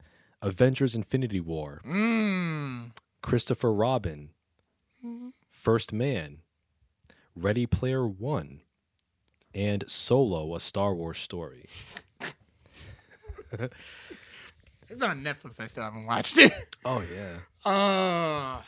Avengers: 0.42 0.94
Infinity 0.94 1.40
War, 1.40 1.80
Mm. 1.86 2.90
Christopher 3.22 3.72
Robin, 3.72 4.30
First 5.50 5.92
Man, 5.92 6.38
Ready 7.34 7.66
Player 7.66 8.06
One, 8.06 8.60
and 9.54 9.84
Solo: 9.88 10.54
A 10.54 10.60
Star 10.60 10.94
Wars 10.94 11.18
Story. 11.18 11.64
It's 14.90 15.02
on 15.02 15.22
Netflix. 15.22 15.60
I 15.60 15.66
still 15.66 15.84
haven't 15.84 16.06
watched 16.06 16.38
it. 16.38 16.52
Oh 16.84 17.02
yeah. 17.02 17.38
Uh, 17.70 18.62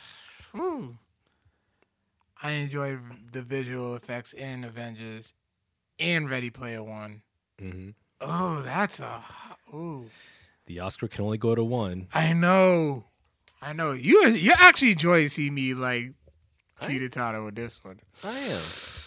whew. 0.51 0.97
I 2.43 2.51
enjoyed 2.51 2.99
the 3.31 3.41
visual 3.41 3.95
effects 3.95 4.33
in 4.33 4.63
Avengers 4.63 5.33
and 5.99 6.29
Ready 6.29 6.49
Player 6.51 6.83
One. 6.83 7.21
hmm 7.59 7.89
Oh, 8.19 8.61
that's 8.61 8.99
a. 8.99 9.23
Ooh. 9.73 10.05
The 10.67 10.79
Oscar 10.81 11.07
can 11.07 11.23
only 11.25 11.39
go 11.39 11.55
to 11.55 11.63
one. 11.63 12.07
I 12.13 12.33
know. 12.33 13.05
I 13.61 13.73
know. 13.73 13.93
You 13.93 14.27
you 14.29 14.53
actually 14.59 14.91
enjoy 14.91 15.27
seeing 15.27 15.55
me 15.55 15.73
like 15.73 16.13
teeter 16.81 17.09
totter 17.09 17.43
with 17.43 17.55
this 17.55 17.83
one. 17.83 17.99
I 18.23 18.37
am. 18.37 18.61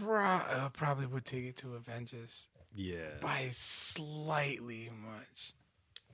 Pro- 0.00 0.24
uh, 0.24 0.68
probably 0.70 1.06
would 1.06 1.24
take 1.24 1.44
it 1.44 1.56
to 1.58 1.74
Avengers 1.74 2.48
Yeah. 2.74 3.18
by 3.20 3.48
slightly 3.50 4.90
much. 5.02 5.52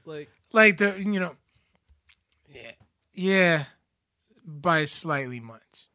Like 0.04 0.30
Like 0.52 0.78
the 0.78 0.96
you 0.98 1.18
know, 1.20 1.36
yeah, 2.48 2.72
yeah, 3.12 3.64
by 4.44 4.84
slightly 4.84 5.40
much, 5.40 5.88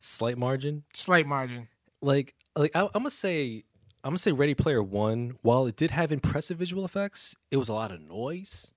slight 0.00 0.36
margin. 0.38 0.84
slight 0.92 1.26
margin. 1.26 1.68
Like 2.02 2.34
like 2.56 2.70
I, 2.76 2.82
I'm 2.82 2.90
gonna 2.92 3.10
say 3.10 3.64
I'm 4.02 4.10
gonna 4.10 4.18
say 4.18 4.32
Ready 4.32 4.54
Player 4.54 4.82
One. 4.82 5.38
While 5.42 5.66
it 5.66 5.76
did 5.76 5.90
have 5.92 6.12
impressive 6.12 6.58
visual 6.58 6.84
effects, 6.84 7.34
it 7.50 7.56
was 7.56 7.68
a 7.70 7.74
lot 7.74 7.90
of 7.90 8.00
noise, 8.00 8.70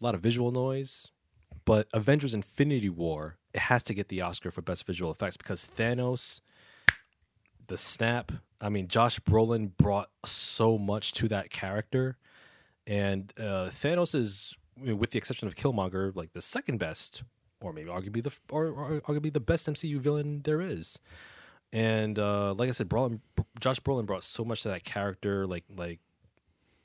a 0.00 0.04
lot 0.04 0.14
of 0.14 0.20
visual 0.20 0.52
noise. 0.52 1.10
But 1.64 1.88
Avengers: 1.92 2.32
Infinity 2.32 2.88
War, 2.88 3.38
it 3.52 3.62
has 3.62 3.82
to 3.84 3.94
get 3.94 4.08
the 4.08 4.20
Oscar 4.22 4.50
for 4.52 4.62
best 4.62 4.86
visual 4.86 5.10
effects 5.10 5.36
because 5.36 5.66
Thanos, 5.66 6.40
the 7.68 7.78
snap. 7.78 8.32
I 8.60 8.68
mean, 8.68 8.88
Josh 8.88 9.20
Brolin 9.20 9.76
brought 9.76 10.10
so 10.24 10.76
much 10.76 11.12
to 11.12 11.28
that 11.28 11.50
character, 11.50 12.16
and 12.86 13.32
uh, 13.38 13.70
Thanos 13.70 14.14
is, 14.14 14.56
with 14.76 15.10
the 15.10 15.18
exception 15.18 15.46
of 15.46 15.54
Killmonger, 15.54 16.14
like 16.16 16.32
the 16.32 16.42
second 16.42 16.78
best, 16.78 17.22
or 17.60 17.72
maybe 17.72 17.88
arguably 17.88 18.22
the 18.22 18.32
or, 18.50 18.66
or 18.66 19.00
arguably 19.02 19.32
the 19.32 19.40
best 19.40 19.66
MCU 19.66 19.98
villain 19.98 20.42
there 20.42 20.60
is. 20.60 20.98
And 21.72 22.18
uh, 22.18 22.54
like 22.54 22.68
I 22.68 22.72
said, 22.72 22.88
Brolin, 22.88 23.20
Josh 23.60 23.78
Brolin 23.80 24.06
brought 24.06 24.24
so 24.24 24.44
much 24.44 24.62
to 24.62 24.70
that 24.70 24.84
character. 24.84 25.46
Like 25.46 25.64
like 25.76 26.00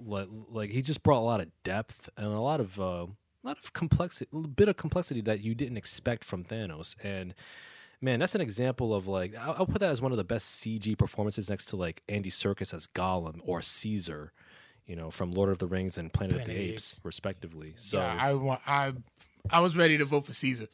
like, 0.05 0.27
like 0.49 0.69
he 0.69 0.81
just 0.81 1.03
brought 1.03 1.19
a 1.19 1.25
lot 1.25 1.39
of 1.39 1.47
depth 1.63 2.09
and 2.17 2.27
a 2.27 2.39
lot 2.39 2.59
of 2.59 2.79
uh, 2.79 3.07
a 3.43 3.47
lot 3.47 3.57
of 3.63 3.73
complexity, 3.73 4.29
a 4.33 4.47
bit 4.47 4.69
of 4.69 4.77
complexity 4.77 5.21
that 5.21 5.43
you 5.43 5.55
didn't 5.55 5.77
expect 5.77 6.23
from 6.23 6.43
Thanos. 6.43 6.95
And 7.03 7.33
man, 8.03 8.19
that's 8.19 8.35
an 8.35 8.41
example 8.41 8.93
of 8.93 9.07
like 9.07 9.33
I'll, 9.35 9.55
I'll 9.59 9.65
put 9.65 9.79
that 9.79 9.89
as 9.89 10.01
one 10.01 10.11
of 10.11 10.17
the 10.17 10.23
best 10.23 10.61
CG 10.61 10.97
performances 10.97 11.49
next 11.49 11.65
to 11.69 11.75
like 11.77 12.03
Andy 12.09 12.29
Serkis 12.29 12.73
as 12.73 12.85
Gollum 12.87 13.39
or 13.45 13.61
Caesar, 13.61 14.33
you 14.85 14.95
know, 14.95 15.09
from 15.09 15.31
Lord 15.31 15.49
of 15.49 15.59
the 15.59 15.67
Rings 15.67 15.97
and 15.97 16.11
Planet, 16.11 16.35
of 16.35 16.41
Planet 16.43 16.55
the 16.55 16.61
of 16.63 16.67
the 16.67 16.73
Apes, 16.73 16.99
respectively. 17.03 17.73
So 17.77 17.97
yeah, 17.99 18.17
I 18.19 18.33
want. 18.33 18.61
I 18.67 18.93
I 19.49 19.61
was 19.61 19.75
ready 19.77 19.97
to 19.97 20.05
vote 20.05 20.25
for 20.25 20.33
Caesar. 20.33 20.67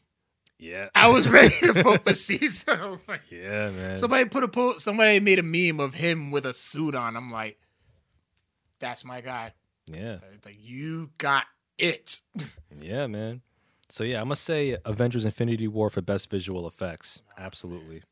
yeah, 0.58 0.90
I 0.96 1.08
was 1.10 1.28
ready 1.30 1.56
to 1.62 1.74
vote 1.84 2.04
for 2.04 2.14
Caesar. 2.14 2.98
Like- 3.08 3.32
yeah, 3.32 3.70
man. 3.70 3.98
somebody 3.98 4.26
put 4.26 4.44
a 4.44 4.48
po- 4.48 4.78
somebody 4.78 5.20
made 5.20 5.40
a 5.40 5.44
meme 5.44 5.80
of 5.80 5.94
him 5.94 6.32
with 6.32 6.46
a 6.46 6.54
suit 6.54 6.96
on. 6.96 7.16
I'm 7.16 7.32
like, 7.32 7.60
that's 8.80 9.06
my 9.06 9.22
guy. 9.22 9.54
yeah. 9.88 10.18
Like 10.46 10.58
you 10.60 11.12
got 11.18 11.46
it. 11.78 12.22
Yeah, 12.82 13.08
man. 13.08 13.42
So 13.90 14.04
yeah, 14.04 14.22
I 14.22 14.24
must 14.24 14.44
say 14.44 14.78
Avengers 14.86 15.26
Infinity 15.26 15.68
War 15.68 15.90
for 15.90 16.02
best 16.02 16.30
visual 16.30 16.68
effects. 16.68 17.22
Absolutely. 17.38 18.04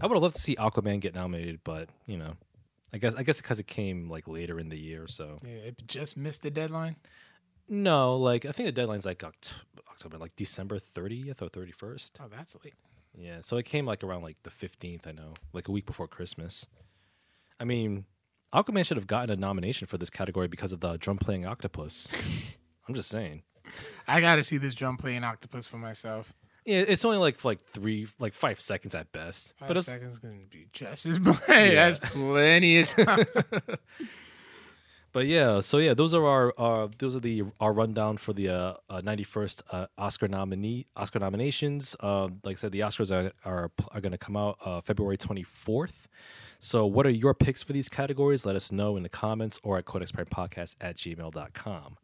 I 0.00 0.06
would 0.06 0.14
have 0.14 0.22
loved 0.22 0.36
to 0.36 0.42
see 0.42 0.56
Aquaman 0.56 1.00
get 1.00 1.14
nominated, 1.14 1.60
but, 1.64 1.88
you 2.06 2.16
know, 2.16 2.34
I 2.92 2.98
guess 2.98 3.14
I 3.14 3.22
guess 3.22 3.40
because 3.40 3.58
it 3.58 3.66
came 3.66 4.08
like 4.08 4.26
later 4.26 4.58
in 4.58 4.68
the 4.68 4.78
year, 4.78 5.06
so. 5.06 5.38
Yeah, 5.44 5.56
it 5.58 5.86
just 5.86 6.16
missed 6.16 6.42
the 6.42 6.50
deadline. 6.50 6.96
No, 7.68 8.16
like 8.16 8.44
I 8.46 8.52
think 8.52 8.66
the 8.66 8.72
deadline's 8.72 9.04
like 9.04 9.18
Oct- 9.18 9.52
October, 9.90 10.18
like 10.18 10.34
December 10.36 10.78
30th 10.78 11.42
or 11.42 11.48
31st. 11.48 12.12
Oh, 12.20 12.28
that's 12.34 12.56
late. 12.64 12.74
Yeah, 13.16 13.40
so 13.40 13.56
it 13.56 13.64
came 13.64 13.84
like 13.84 14.02
around 14.04 14.22
like 14.22 14.36
the 14.42 14.50
15th, 14.50 15.06
I 15.06 15.12
know, 15.12 15.34
like 15.52 15.68
a 15.68 15.72
week 15.72 15.86
before 15.86 16.06
Christmas. 16.08 16.66
I 17.60 17.64
mean, 17.64 18.04
Aquaman 18.54 18.86
should 18.86 18.96
have 18.96 19.06
gotten 19.06 19.30
a 19.30 19.36
nomination 19.36 19.86
for 19.86 19.98
this 19.98 20.10
category 20.10 20.48
because 20.48 20.72
of 20.72 20.80
the 20.80 20.96
drum 20.96 21.18
playing 21.18 21.44
octopus. 21.44 22.08
I'm 22.88 22.94
just 22.94 23.10
saying. 23.10 23.42
I 24.08 24.20
got 24.20 24.36
to 24.36 24.44
see 24.44 24.58
this 24.58 24.74
drum 24.74 24.96
playing 24.96 25.24
octopus 25.24 25.66
for 25.66 25.76
myself. 25.76 26.32
Yeah, 26.64 26.84
it's 26.86 27.04
only 27.04 27.16
like 27.16 27.42
like 27.46 27.64
three, 27.64 28.08
like 28.18 28.34
five 28.34 28.60
seconds 28.60 28.94
at 28.94 29.10
best. 29.10 29.54
Five 29.58 29.68
but 29.68 29.84
seconds 29.84 30.18
gonna 30.18 30.34
be 30.50 30.66
just 30.72 31.06
as 31.06 31.18
much. 31.20 31.40
That's 31.46 31.98
plenty 31.98 32.80
of 32.80 32.88
time. 32.90 33.24
but 35.12 35.26
yeah, 35.26 35.60
so 35.60 35.78
yeah, 35.78 35.94
those 35.94 36.12
are 36.12 36.26
our, 36.26 36.52
uh, 36.58 36.88
those 36.98 37.16
are 37.16 37.20
the 37.20 37.44
our 37.58 37.72
rundown 37.72 38.18
for 38.18 38.34
the 38.34 38.50
uh, 38.50 38.74
uh, 38.90 39.00
91st 39.00 39.62
uh, 39.72 39.86
Oscar 39.96 40.28
nominee 40.28 40.84
Oscar 40.94 41.18
nominations. 41.18 41.96
Um, 42.00 42.40
like 42.44 42.58
I 42.58 42.60
said, 42.60 42.72
the 42.72 42.80
Oscars 42.80 43.10
are 43.10 43.32
are, 43.46 43.70
are 43.92 44.00
going 44.02 44.12
to 44.12 44.18
come 44.18 44.36
out 44.36 44.58
uh, 44.62 44.82
February 44.82 45.16
24th. 45.16 46.06
So, 46.58 46.84
what 46.84 47.06
are 47.06 47.10
your 47.10 47.34
picks 47.34 47.62
for 47.62 47.72
these 47.72 47.88
categories? 47.88 48.44
Let 48.44 48.56
us 48.56 48.72
know 48.72 48.96
in 48.96 49.04
the 49.04 49.08
comments 49.08 49.60
or 49.62 49.78
at 49.78 49.84
codexpirepodcast 49.84 50.74
at 50.80 50.96
gmail.com. 50.96 51.96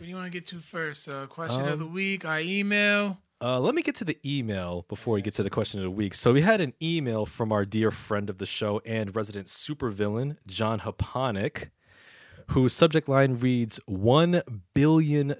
What 0.00 0.04
do 0.06 0.10
you 0.12 0.16
want 0.16 0.32
to 0.32 0.38
get 0.38 0.46
to 0.46 0.60
first? 0.60 1.10
Uh, 1.10 1.26
question 1.26 1.66
of 1.66 1.74
Um, 1.74 1.78
the 1.78 1.84
week, 1.84 2.24
our 2.24 2.40
email. 2.40 3.18
Uh, 3.42 3.60
let 3.60 3.74
me 3.74 3.82
get 3.82 3.94
to 3.96 4.04
the 4.06 4.16
email 4.24 4.86
before 4.88 5.12
we 5.12 5.20
get 5.20 5.34
to 5.34 5.42
the 5.42 5.50
question 5.50 5.78
of 5.78 5.84
the 5.84 5.90
week. 5.90 6.14
So 6.14 6.32
we 6.32 6.40
had 6.40 6.62
an 6.62 6.72
email 6.80 7.26
from 7.26 7.52
our 7.52 7.66
dear 7.66 7.90
friend 7.90 8.30
of 8.30 8.38
the 8.38 8.46
show 8.46 8.80
and 8.86 9.14
resident 9.14 9.48
supervillain, 9.48 10.38
John 10.46 10.80
Haponic, 10.80 11.68
whose 12.46 12.72
subject 12.72 13.10
line 13.10 13.34
reads 13.34 13.78
$1 13.90 14.40
billion. 14.72 15.34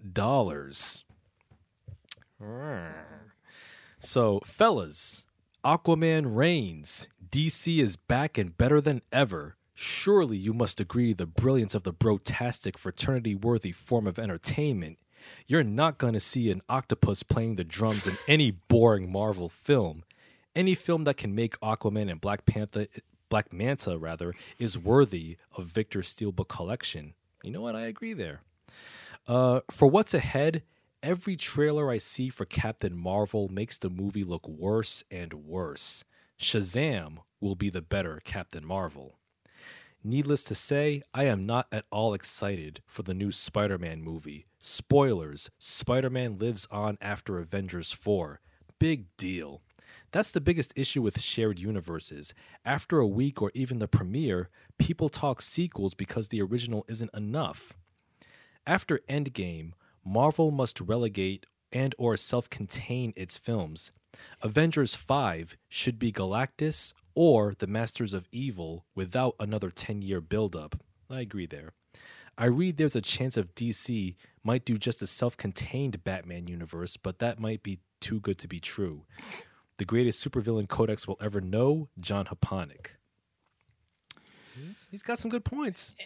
So, 3.99 4.41
fellas, 4.45 5.25
Aquaman 5.65 6.37
reigns. 6.37 7.09
DC 7.31 7.79
is 7.79 7.97
back 7.97 8.37
and 8.37 8.59
better 8.59 8.83
than 8.83 9.01
ever. 9.11 9.57
Surely 9.83 10.37
you 10.37 10.53
must 10.53 10.79
agree 10.79 11.15
the 11.15 11.25
brilliance 11.25 11.75
of 11.75 11.85
the 11.85 11.93
brotastic 11.93 12.77
fraternity 12.77 13.35
worthy 13.35 13.73
form 13.73 14.07
of 14.07 14.19
entertainment. 14.19 14.99
You're 15.47 15.65
not 15.65 15.97
going 15.97 16.13
to 16.13 16.21
see 16.21 16.51
an 16.51 16.61
octopus 16.69 17.23
playing 17.23 17.55
the 17.55 17.65
drums 17.65 18.07
in 18.07 18.19
any 18.29 18.51
boring 18.51 19.11
Marvel 19.11 19.49
film. 19.49 20.05
Any 20.55 20.75
film 20.75 21.05
that 21.05 21.17
can 21.17 21.35
make 21.35 21.59
Aquaman 21.61 22.11
and 22.11 22.21
Black 22.21 22.45
Panther 22.45 22.89
Black 23.31 23.55
Manta 23.55 23.97
rather 23.97 24.35
is 24.59 24.77
worthy 24.77 25.39
of 25.57 25.65
Victor 25.65 26.01
Steelbook 26.01 26.49
collection. 26.49 27.15
You 27.43 27.51
know 27.51 27.63
what? 27.63 27.75
I 27.75 27.87
agree 27.87 28.13
there. 28.13 28.43
Uh, 29.27 29.61
for 29.71 29.89
what's 29.89 30.13
ahead, 30.13 30.63
every 31.03 31.37
trailer 31.37 31.91
I 31.91 31.97
see 31.97 32.29
for 32.29 32.45
Captain 32.45 32.99
Marvel 32.99 33.49
makes 33.49 33.79
the 33.79 33.89
movie 33.89 34.25
look 34.25 34.47
worse 34.47 35.05
and 35.11 35.33
worse. 35.33 36.05
Shazam 36.39 37.21
will 37.41 37.55
be 37.55 37.71
the 37.71 37.81
better 37.81 38.21
Captain 38.27 38.67
Marvel. 38.67 39.15
Needless 40.03 40.45
to 40.45 40.55
say, 40.55 41.03
I 41.13 41.25
am 41.25 41.45
not 41.45 41.67
at 41.71 41.85
all 41.93 42.15
excited 42.15 42.81
for 42.87 43.03
the 43.03 43.13
new 43.13 43.31
Spider 43.31 43.77
Man 43.77 44.03
movie. 44.03 44.47
Spoilers 44.59 45.51
Spider 45.59 46.09
Man 46.09 46.39
lives 46.39 46.67
on 46.71 46.97
after 47.03 47.39
Avengers 47.39 47.93
4. 47.93 48.41
Big 48.79 49.15
deal. 49.19 49.61
That's 50.11 50.31
the 50.31 50.41
biggest 50.41 50.73
issue 50.75 51.03
with 51.03 51.21
shared 51.21 51.59
universes. 51.59 52.33
After 52.65 52.99
a 52.99 53.07
week 53.07 53.43
or 53.43 53.53
even 53.55 53.79
the 53.79 53.89
premiere, 53.89 54.49
people 54.79 55.11
talk 55.11 55.43
sequels 55.43 55.93
because 55.93 56.29
the 56.29 56.41
original 56.41 56.87
isn't 56.89 57.15
enough. 57.15 57.75
After 58.67 59.01
Endgame, 59.07 59.73
Marvel 60.03 60.51
must 60.51 60.81
relegate 60.81 61.45
and 61.73 61.95
or 61.99 62.17
self-contain 62.17 63.13
its 63.17 63.37
films. 63.37 63.93
Avengers 64.41 64.95
5 64.95 65.59
should 65.69 65.99
be 65.99 66.11
Galactus 66.11 66.95
or 67.15 67.55
The 67.59 67.67
Masters 67.67 68.15
of 68.15 68.29
Evil 68.33 68.87
without 68.95 69.35
another 69.39 69.71
10-year 69.71 70.21
buildup. 70.21 70.81
I 71.09 71.21
agree 71.21 71.47
there. 71.47 71.73
I 72.39 72.47
read 72.47 72.77
there's 72.77 72.97
a 72.97 73.03
chance 73.03 73.37
of 73.37 73.55
DC 73.55 74.17
might 74.43 74.65
do 74.65 74.79
just 74.79 75.03
a 75.03 75.07
self-contained 75.07 76.03
Batman 76.05 76.47
universe, 76.47 76.97
but 76.97 77.19
that 77.19 77.39
might 77.39 77.63
be 77.63 77.81
too 78.01 78.21
good 78.21 78.39
to 78.39 78.49
be 78.49 78.61
true. 78.61 79.05
The 79.79 79.85
greatest 79.85 80.27
supervillain 80.27 80.69
Codex 80.69 81.07
will 81.07 81.19
ever 81.21 81.41
know, 81.41 81.89
John 81.99 82.27
Haponic. 82.27 82.97
He's, 84.91 85.03
got 85.03 85.19
some 85.19 85.31
good 85.31 85.45
points. 85.45 85.97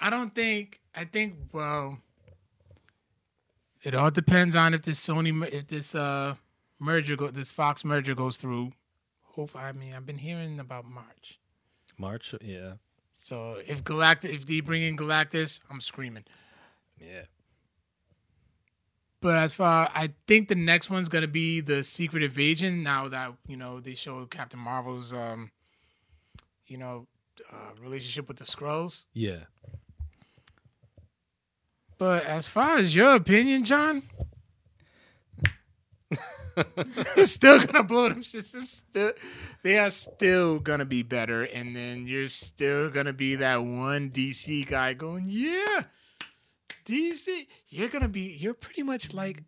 I 0.00 0.10
don't 0.10 0.34
think. 0.34 0.80
I 0.94 1.04
think. 1.04 1.36
Well, 1.52 1.98
it 3.82 3.94
all 3.94 4.10
depends 4.10 4.54
on 4.54 4.74
if 4.74 4.82
this 4.82 5.04
Sony, 5.04 5.46
if 5.50 5.66
this 5.68 5.94
uh 5.94 6.34
merger, 6.78 7.16
go, 7.16 7.30
this 7.30 7.50
Fox 7.50 7.84
merger 7.84 8.14
goes 8.14 8.36
through. 8.36 8.72
Hopefully, 9.22 9.64
I 9.64 9.72
mean, 9.72 9.94
I've 9.94 10.06
been 10.06 10.18
hearing 10.18 10.58
about 10.60 10.84
March. 10.86 11.38
March, 11.98 12.34
yeah, 12.42 12.74
So 13.14 13.60
if 13.66 13.82
Galactus, 13.84 14.32
if 14.34 14.46
they 14.46 14.60
bring 14.60 14.82
in 14.82 14.96
Galactus, 14.96 15.60
I'm 15.70 15.80
screaming. 15.80 16.24
yeah. 17.00 17.22
But 19.22 19.38
as 19.38 19.54
far, 19.54 19.90
I 19.94 20.10
think 20.28 20.48
the 20.48 20.54
next 20.54 20.90
one's 20.90 21.08
gonna 21.08 21.26
be 21.26 21.60
the 21.60 21.82
Secret 21.82 22.22
Invasion. 22.22 22.82
Now 22.82 23.08
that 23.08 23.32
you 23.48 23.56
know 23.56 23.80
they 23.80 23.94
showed 23.94 24.30
Captain 24.30 24.60
Marvel's, 24.60 25.12
um, 25.12 25.50
you 26.66 26.76
know, 26.76 27.06
uh, 27.50 27.70
relationship 27.82 28.28
with 28.28 28.36
the 28.36 28.44
Skrulls. 28.44 29.06
Yeah. 29.14 29.44
But 31.98 32.24
as 32.24 32.46
far 32.46 32.76
as 32.76 32.94
your 32.94 33.14
opinion, 33.16 33.64
John, 33.64 34.02
you're 37.16 37.26
still 37.26 37.64
gonna 37.64 37.82
blow 37.82 38.08
them 38.08 38.22
shits. 38.22 38.68
Still, 38.68 39.12
they 39.62 39.78
are 39.78 39.90
still 39.90 40.58
gonna 40.58 40.84
be 40.84 41.02
better, 41.02 41.44
and 41.44 41.76
then 41.76 42.06
you're 42.06 42.28
still 42.28 42.90
gonna 42.90 43.12
be 43.12 43.34
that 43.36 43.56
one 43.56 44.10
DC 44.10 44.66
guy 44.66 44.94
going, 44.94 45.26
yeah, 45.28 45.82
DC. 46.84 47.46
You're 47.68 47.88
gonna 47.88 48.08
be. 48.08 48.36
You're 48.38 48.54
pretty 48.54 48.82
much 48.82 49.12
like 49.12 49.42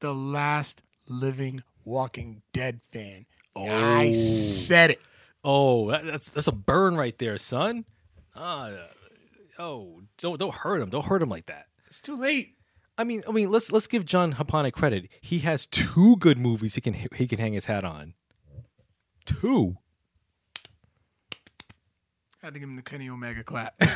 the 0.00 0.14
last 0.14 0.82
living 1.08 1.62
Walking 1.84 2.42
Dead 2.52 2.80
fan. 2.92 3.26
Oh. 3.56 3.68
I 3.68 4.12
said 4.12 4.92
it. 4.92 5.00
Oh, 5.42 5.90
that, 5.90 6.04
that's 6.04 6.30
that's 6.30 6.48
a 6.48 6.52
burn 6.52 6.96
right 6.96 7.16
there, 7.18 7.38
son. 7.38 7.84
Ah, 8.36 8.70
oh, 9.58 10.02
don't 10.18 10.38
don't 10.38 10.54
hurt 10.54 10.80
him. 10.80 10.90
Don't 10.90 11.04
hurt 11.04 11.22
him 11.22 11.30
like 11.30 11.46
that. 11.46 11.66
It's 11.86 12.00
too 12.00 12.16
late. 12.16 12.57
I 12.98 13.04
mean, 13.04 13.22
I 13.28 13.32
mean, 13.32 13.50
let's 13.50 13.70
let's 13.70 13.86
give 13.86 14.04
John 14.04 14.34
Haponic 14.34 14.72
credit. 14.72 15.08
He 15.20 15.38
has 15.40 15.66
two 15.66 16.16
good 16.16 16.36
movies 16.38 16.74
he 16.74 16.80
can 16.80 16.94
he 17.14 17.26
can 17.28 17.38
hang 17.38 17.52
his 17.52 17.66
hat 17.66 17.84
on. 17.84 18.14
Two. 19.24 19.76
Had 22.42 22.54
to 22.54 22.60
give 22.60 22.68
him 22.68 22.76
the 22.76 22.82
Kenny 22.82 23.08
Omega 23.08 23.42
clap. 23.44 23.74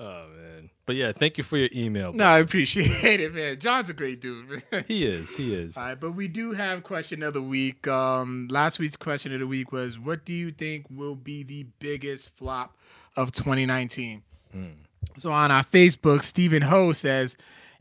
Oh 0.00 0.26
man. 0.28 0.70
But 0.86 0.94
yeah, 0.94 1.10
thank 1.10 1.38
you 1.38 1.44
for 1.44 1.56
your 1.56 1.70
email. 1.74 2.12
no, 2.12 2.24
I 2.24 2.38
appreciate 2.38 3.18
it, 3.20 3.34
man. 3.34 3.58
John's 3.58 3.90
a 3.90 3.92
great 3.92 4.20
dude. 4.20 4.62
He 4.86 5.04
is. 5.04 5.36
He 5.36 5.52
is. 5.52 5.76
All 5.76 5.86
right, 5.86 5.98
but 5.98 6.12
we 6.12 6.28
do 6.28 6.52
have 6.52 6.84
question 6.84 7.22
of 7.24 7.34
the 7.34 7.42
week. 7.42 7.88
Um, 7.88 8.46
last 8.48 8.78
week's 8.78 8.94
question 8.96 9.32
of 9.34 9.40
the 9.40 9.46
week 9.48 9.72
was, 9.72 9.98
"What 9.98 10.24
do 10.24 10.32
you 10.32 10.52
think 10.52 10.86
will 10.88 11.16
be 11.16 11.42
the 11.42 11.66
biggest 11.80 12.36
flop 12.36 12.76
of 13.16 13.32
2019?" 13.32 14.22
So 15.16 15.32
on 15.32 15.50
our 15.50 15.64
Facebook, 15.64 16.22
Stephen 16.22 16.62
Ho 16.62 16.92
says, 16.92 17.36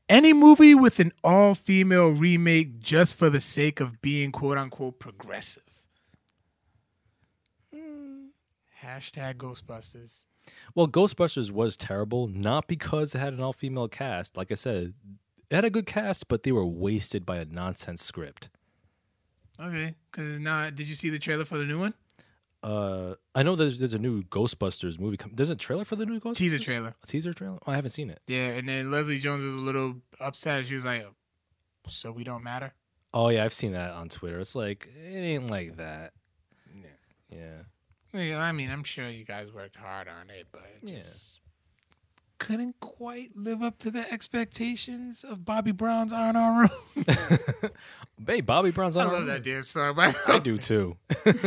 "Any 0.10 0.34
movie 0.34 0.74
with 0.74 1.00
an 1.00 1.12
all-female 1.24 2.10
remake 2.10 2.80
just 2.80 3.16
for 3.16 3.30
the 3.30 3.42
sake 3.42 3.80
of 3.80 4.02
being 4.02 4.32
quote 4.32 4.58
unquote 4.58 5.00
progressive." 5.00 5.64
Hmm. 7.74 8.28
Hashtag 8.84 9.36
Ghostbusters. 9.36 10.26
Well, 10.74 10.88
Ghostbusters 10.88 11.52
was 11.52 11.76
terrible, 11.76 12.28
not 12.28 12.68
because 12.68 13.14
it 13.14 13.20
had 13.20 13.34
an 13.34 13.42
all 13.42 13.54
female 13.54 13.88
cast. 13.88 14.38
Like 14.38 14.52
I 14.52 14.56
said, 14.56 14.94
it 15.50 15.56
had 15.56 15.66
a 15.66 15.70
good 15.70 15.86
cast, 15.86 16.28
but 16.28 16.44
they 16.44 16.52
were 16.52 16.66
wasted 16.66 17.26
by 17.26 17.38
a 17.38 17.46
nonsense 17.46 18.02
script. 18.02 18.50
Okay, 19.60 19.96
because 20.12 20.40
now, 20.40 20.70
did 20.70 20.88
you 20.88 20.96
see 20.96 21.10
the 21.10 21.20
trailer 21.20 21.46
for 21.46 21.58
the 21.58 21.66
new 21.66 21.80
one? 21.80 21.94
Uh, 22.68 23.16
I 23.34 23.44
know 23.44 23.56
there's 23.56 23.80
there's 23.80 23.94
a 23.94 24.00
new 24.00 24.24
Ghostbusters 24.24 25.00
movie. 25.00 25.16
Com- 25.18 25.32
there's 25.34 25.50
a 25.50 25.56
trailer 25.56 25.86
for 25.86 25.96
the 25.96 26.06
new 26.06 26.20
Ghostbusters. 26.20 26.36
Teaser 26.36 26.60
trailer. 26.60 26.96
A 27.02 27.08
teaser 27.08 27.34
trailer. 27.34 27.60
Oh, 27.66 27.72
I 27.72 27.76
haven't 27.76 27.92
seen 27.92 28.10
it. 28.10 28.20
Yeah, 28.28 28.50
and 28.50 28.68
then 28.68 28.92
Leslie 28.92 29.20
Jones 29.20 29.42
is 29.44 29.56
a 29.56 29.60
little 29.60 29.96
upset. 30.20 30.66
She 30.66 30.76
was 30.76 30.84
like, 30.84 31.06
"So 31.88 32.12
we 32.12 32.24
don't 32.26 32.44
matter." 32.44 32.74
Oh 33.14 33.30
yeah, 33.30 33.46
I've 33.46 33.54
seen 33.54 33.72
that 33.72 33.92
on 33.92 34.10
Twitter. 34.10 34.40
It's 34.40 34.54
like 34.54 34.90
it 35.02 35.18
ain't 35.18 35.50
like 35.50 35.78
that. 35.78 36.12
Yeah. 36.76 36.88
Yeah. 37.32 38.20
Yeah, 38.22 38.40
I 38.40 38.52
mean, 38.52 38.70
I'm 38.70 38.84
sure 38.84 39.08
you 39.10 39.24
guys 39.24 39.52
worked 39.54 39.76
hard 39.78 40.08
on 40.10 40.30
it, 40.30 40.48
but 40.52 40.64
it 40.82 40.90
Yeah. 40.90 41.00
just 41.00 41.40
couldn't 42.40 42.80
quite 42.80 43.32
live 43.36 43.62
up 43.64 43.78
to 43.80 43.92
the 43.92 44.12
expectations 44.12 45.24
of 45.24 45.44
Bobby 45.46 45.72
Brown's 45.72 46.14
R&R 46.14 46.62
Room. 46.62 47.06
Hey, 48.26 48.42
Bobby 48.42 48.72
Brown's 48.72 48.98
on 48.98 49.08
I 49.08 49.12
love 49.12 49.26
that 49.28 49.44
damn 49.44 49.62
song. 49.64 49.96
I 50.00 50.40
do 50.40 50.58
too. 50.58 50.98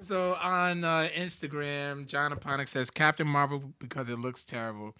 So 0.00 0.34
on 0.34 0.84
uh, 0.84 1.08
Instagram, 1.16 2.06
John 2.06 2.30
Aponic 2.32 2.68
says 2.68 2.90
Captain 2.90 3.26
Marvel 3.26 3.72
because 3.78 4.08
it 4.08 4.18
looks 4.18 4.44
terrible. 4.44 4.94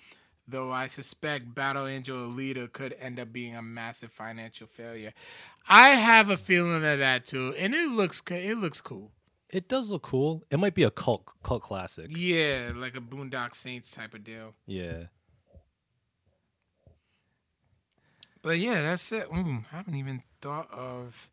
Though 0.48 0.72
I 0.72 0.88
suspect 0.88 1.54
Battle 1.54 1.86
Angel 1.86 2.16
Alita 2.28 2.70
could 2.72 2.94
end 3.00 3.20
up 3.20 3.32
being 3.32 3.54
a 3.54 3.62
massive 3.62 4.12
financial 4.12 4.66
failure. 4.66 5.12
I 5.68 5.90
have 5.90 6.30
a 6.30 6.36
feeling 6.36 6.76
of 6.84 6.98
that 6.98 7.24
too, 7.26 7.54
and 7.58 7.74
it 7.74 7.88
looks 7.88 8.20
it 8.30 8.58
looks 8.58 8.80
cool. 8.80 9.10
it 9.50 9.68
does 9.68 9.90
look 9.90 10.02
cool. 10.02 10.42
It 10.50 10.58
might 10.58 10.74
be 10.74 10.82
a 10.82 10.90
cult 10.90 11.30
cult 11.42 11.62
classic. 11.62 12.06
Yeah, 12.10 12.72
like 12.74 12.96
a 12.96 13.00
Boondock 13.00 13.54
Saints 13.54 13.90
type 13.90 14.14
of 14.14 14.24
deal. 14.24 14.54
Yeah. 14.66 15.04
But 18.44 18.58
yeah, 18.58 18.82
that's 18.82 19.10
it. 19.10 19.28
Mm, 19.30 19.64
I 19.72 19.76
haven't 19.76 19.94
even 19.94 20.22
thought 20.42 20.70
of. 20.70 21.30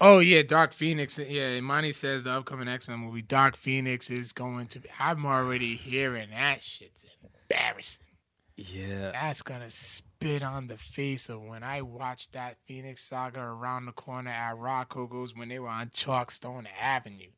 Oh 0.00 0.18
yeah, 0.18 0.42
Dark 0.42 0.74
Phoenix. 0.74 1.18
Yeah, 1.18 1.54
Imani 1.54 1.92
says 1.92 2.24
the 2.24 2.32
upcoming 2.32 2.66
X 2.66 2.88
Men 2.88 2.98
movie, 2.98 3.22
Dark 3.22 3.56
Phoenix, 3.56 4.10
is 4.10 4.32
going 4.32 4.66
to 4.66 4.80
be. 4.80 4.88
I'm 4.98 5.24
already 5.24 5.76
hearing 5.76 6.30
that 6.30 6.62
shit's 6.62 7.04
embarrassing. 7.48 8.06
Yeah. 8.56 9.12
That's 9.12 9.42
gonna 9.42 9.70
spit 9.70 10.42
on 10.42 10.66
the 10.66 10.76
face 10.76 11.28
of 11.28 11.42
when 11.42 11.62
I 11.62 11.82
watched 11.82 12.32
that 12.32 12.56
Phoenix 12.66 13.04
Saga 13.04 13.40
around 13.40 13.86
the 13.86 13.92
corner 13.92 14.30
at 14.32 14.56
Rockogo's 14.56 15.36
when 15.36 15.48
they 15.48 15.60
were 15.60 15.68
on 15.68 15.90
Chalkstone 15.90 16.66
Avenue. 16.80 17.30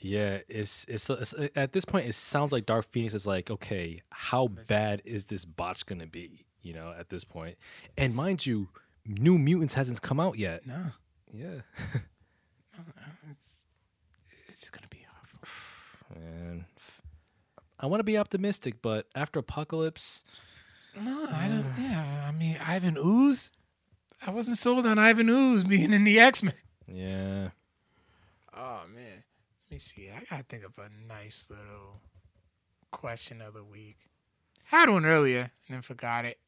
Yeah, 0.00 0.38
it's, 0.48 0.84
it's 0.88 1.08
it's 1.08 1.34
at 1.54 1.72
this 1.72 1.84
point 1.84 2.08
it 2.08 2.16
sounds 2.16 2.50
like 2.50 2.66
Dark 2.66 2.90
Phoenix 2.90 3.14
is 3.14 3.28
like, 3.28 3.48
okay, 3.48 4.02
how 4.10 4.48
bad 4.48 5.02
is 5.04 5.26
this 5.26 5.44
botch 5.44 5.86
gonna 5.86 6.08
be? 6.08 6.45
You 6.66 6.72
know, 6.72 6.92
at 6.98 7.10
this 7.10 7.22
point, 7.22 7.56
and 7.96 8.12
mind 8.12 8.44
you, 8.44 8.66
New 9.06 9.38
Mutants 9.38 9.74
hasn't 9.74 10.02
come 10.02 10.18
out 10.18 10.36
yet. 10.36 10.66
No, 10.66 10.86
Yeah, 11.32 11.60
it's 14.48 14.68
gonna 14.68 14.88
be 14.90 15.06
awful. 15.22 15.38
and 16.16 16.64
I 17.78 17.86
want 17.86 18.00
to 18.00 18.04
be 18.04 18.18
optimistic, 18.18 18.82
but 18.82 19.06
after 19.14 19.38
Apocalypse, 19.38 20.24
No, 21.00 21.28
I 21.32 21.46
don't. 21.46 21.66
Uh, 21.66 21.72
yeah, 21.80 22.24
I 22.26 22.32
mean 22.32 22.58
Ivan 22.66 22.96
Ooze. 22.98 23.52
I 24.26 24.32
wasn't 24.32 24.58
sold 24.58 24.86
on 24.86 24.98
Ivan 24.98 25.28
Ooze 25.28 25.62
being 25.62 25.92
in 25.92 26.02
the 26.02 26.18
X 26.18 26.42
Men. 26.42 26.54
yeah, 26.92 27.50
Oh 28.52 28.80
man, 28.92 29.22
let 29.70 29.70
me 29.70 29.78
see. 29.78 30.10
I 30.10 30.24
gotta 30.28 30.42
think 30.42 30.64
of 30.64 30.72
a 30.78 30.90
nice 31.06 31.46
little 31.48 32.00
question 32.90 33.40
of 33.40 33.54
the 33.54 33.62
week. 33.62 33.98
Had 34.64 34.88
one 34.88 35.04
earlier 35.06 35.52
and 35.68 35.76
then 35.76 35.82
forgot 35.82 36.24
it. 36.24 36.40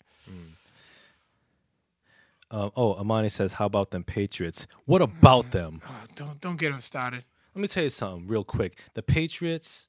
Um, 2.50 2.72
oh, 2.76 2.98
Imani 3.00 3.28
says, 3.28 3.54
how 3.54 3.66
about 3.66 3.90
them 3.90 4.04
Patriots? 4.04 4.66
What 4.86 5.02
about 5.02 5.50
them? 5.50 5.80
Oh, 5.86 6.04
don't 6.14 6.40
don't 6.40 6.56
get 6.56 6.72
him 6.72 6.80
started. 6.80 7.24
Let 7.54 7.62
me 7.62 7.68
tell 7.68 7.82
you 7.82 7.90
something 7.90 8.26
real 8.26 8.44
quick. 8.44 8.78
The 8.94 9.02
Patriots, 9.02 9.88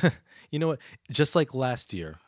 you 0.50 0.58
know 0.58 0.68
what? 0.68 0.78
Just 1.10 1.36
like 1.36 1.52
last 1.52 1.92
year, 1.92 2.18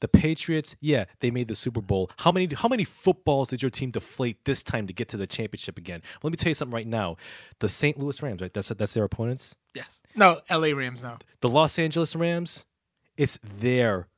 the 0.00 0.08
Patriots, 0.08 0.76
yeah, 0.80 1.04
they 1.20 1.30
made 1.30 1.48
the 1.48 1.54
Super 1.54 1.80
Bowl. 1.80 2.10
How 2.18 2.32
many 2.32 2.48
how 2.54 2.68
many 2.68 2.84
footballs 2.84 3.50
did 3.50 3.62
your 3.62 3.70
team 3.70 3.90
deflate 3.90 4.44
this 4.44 4.62
time 4.62 4.86
to 4.86 4.92
get 4.92 5.08
to 5.08 5.16
the 5.16 5.26
championship 5.26 5.76
again? 5.76 6.02
Let 6.22 6.30
me 6.32 6.36
tell 6.36 6.50
you 6.50 6.54
something 6.54 6.74
right 6.74 6.86
now. 6.86 7.16
The 7.58 7.68
St. 7.68 7.98
Louis 7.98 8.20
Rams, 8.22 8.40
right? 8.40 8.52
That's 8.52 8.68
that's 8.68 8.94
their 8.94 9.04
opponents. 9.04 9.56
Yes. 9.74 10.02
No, 10.14 10.40
L.A. 10.48 10.72
Rams 10.72 11.02
now. 11.02 11.18
The 11.40 11.48
Los 11.48 11.78
Angeles 11.78 12.16
Rams, 12.16 12.66
it's 13.16 13.38
their 13.42 14.08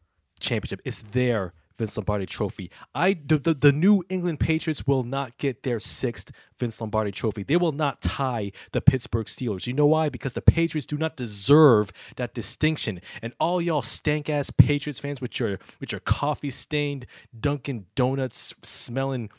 championship. 0.40 0.80
It's 0.84 1.02
their 1.12 1.52
Vince 1.78 1.96
Lombardi 1.96 2.26
trophy. 2.26 2.70
I 2.94 3.14
the, 3.14 3.38
the, 3.38 3.54
the 3.54 3.72
New 3.72 4.04
England 4.08 4.40
Patriots 4.40 4.86
will 4.86 5.02
not 5.02 5.38
get 5.38 5.62
their 5.62 5.80
sixth 5.80 6.30
Vince 6.58 6.80
Lombardi 6.80 7.10
trophy. 7.10 7.42
They 7.42 7.56
will 7.56 7.72
not 7.72 8.00
tie 8.00 8.52
the 8.72 8.80
Pittsburgh 8.80 9.26
Steelers. 9.26 9.66
You 9.66 9.72
know 9.72 9.86
why? 9.86 10.08
Because 10.08 10.34
the 10.34 10.42
Patriots 10.42 10.86
do 10.86 10.96
not 10.96 11.16
deserve 11.16 11.90
that 12.16 12.34
distinction. 12.34 13.00
And 13.22 13.32
all 13.40 13.60
y'all 13.60 13.82
stank 13.82 14.28
ass 14.28 14.50
Patriots 14.50 15.00
fans 15.00 15.20
with 15.20 15.40
your 15.40 15.58
with 15.80 15.92
your 15.92 16.00
coffee 16.00 16.50
stained 16.50 17.06
Dunkin' 17.38 17.86
Donuts 17.94 18.54
smelling 18.62 19.30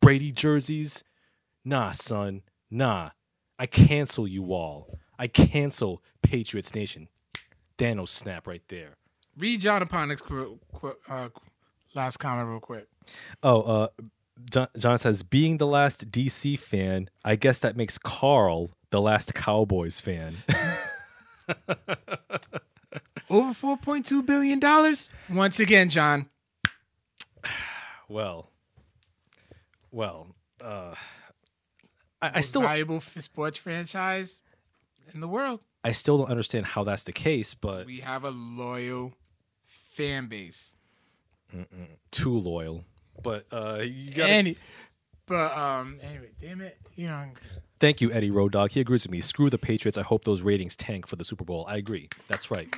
Brady 0.00 0.32
jerseys, 0.32 1.02
nah, 1.64 1.92
son, 1.92 2.42
nah. 2.70 3.10
I 3.58 3.66
cancel 3.66 4.28
you 4.28 4.52
all. 4.52 4.98
I 5.18 5.26
cancel 5.26 6.02
Patriots 6.22 6.74
Nation. 6.74 7.08
Thanos 7.76 8.08
snap 8.08 8.46
right 8.46 8.62
there. 8.68 8.97
Read 9.38 9.60
John 9.60 9.82
Aponic's 9.82 10.20
qu- 10.22 10.58
qu- 10.74 10.96
uh, 11.08 11.28
Last 11.94 12.18
comment, 12.18 12.48
real 12.48 12.60
quick. 12.60 12.86
Oh, 13.42 13.62
uh, 13.62 13.88
John, 14.50 14.68
John 14.76 14.98
says, 14.98 15.22
being 15.22 15.56
the 15.58 15.66
last 15.66 16.10
DC 16.10 16.58
fan, 16.58 17.08
I 17.24 17.34
guess 17.36 17.58
that 17.60 17.76
makes 17.76 17.96
Carl 17.98 18.70
the 18.90 19.00
last 19.00 19.34
Cowboys 19.34 20.00
fan. 20.00 20.36
Over 23.30 23.52
four 23.54 23.76
point 23.76 24.06
two 24.06 24.22
billion 24.22 24.58
dollars. 24.58 25.08
Once 25.30 25.60
again, 25.60 25.88
John. 25.88 26.28
well, 28.08 28.50
well, 29.90 30.28
uh, 30.60 30.94
I, 32.22 32.30
I 32.34 32.40
still, 32.40 32.62
valuable 32.62 33.00
sports 33.00 33.58
franchise 33.58 34.40
in 35.14 35.20
the 35.20 35.28
world. 35.28 35.60
I 35.84 35.92
still 35.92 36.18
don't 36.18 36.30
understand 36.30 36.66
how 36.66 36.84
that's 36.84 37.04
the 37.04 37.12
case, 37.12 37.54
but 37.54 37.86
We 37.86 38.00
have 38.00 38.24
a 38.24 38.30
loyal 38.30 39.14
fan 39.98 40.28
base. 40.28 40.76
too 42.10 42.38
loyal. 42.38 42.84
But 43.22 43.46
uh, 43.52 43.80
you 43.82 44.22
Any, 44.22 44.56
but 45.26 45.56
um, 45.56 45.98
anyway, 46.02 46.30
damn 46.40 46.60
it, 46.60 46.78
you 46.94 47.08
know, 47.08 47.24
thank 47.80 48.00
you, 48.00 48.12
Eddie 48.12 48.30
Road 48.30 48.52
Dog. 48.52 48.70
He 48.70 48.80
agrees 48.80 49.02
with 49.02 49.10
me. 49.10 49.20
Screw 49.20 49.50
the 49.50 49.58
Patriots. 49.58 49.98
I 49.98 50.02
hope 50.02 50.24
those 50.24 50.42
ratings 50.42 50.76
tank 50.76 51.06
for 51.06 51.16
the 51.16 51.24
Super 51.24 51.44
Bowl. 51.44 51.66
I 51.68 51.76
agree. 51.76 52.08
That's 52.28 52.50
right. 52.50 52.72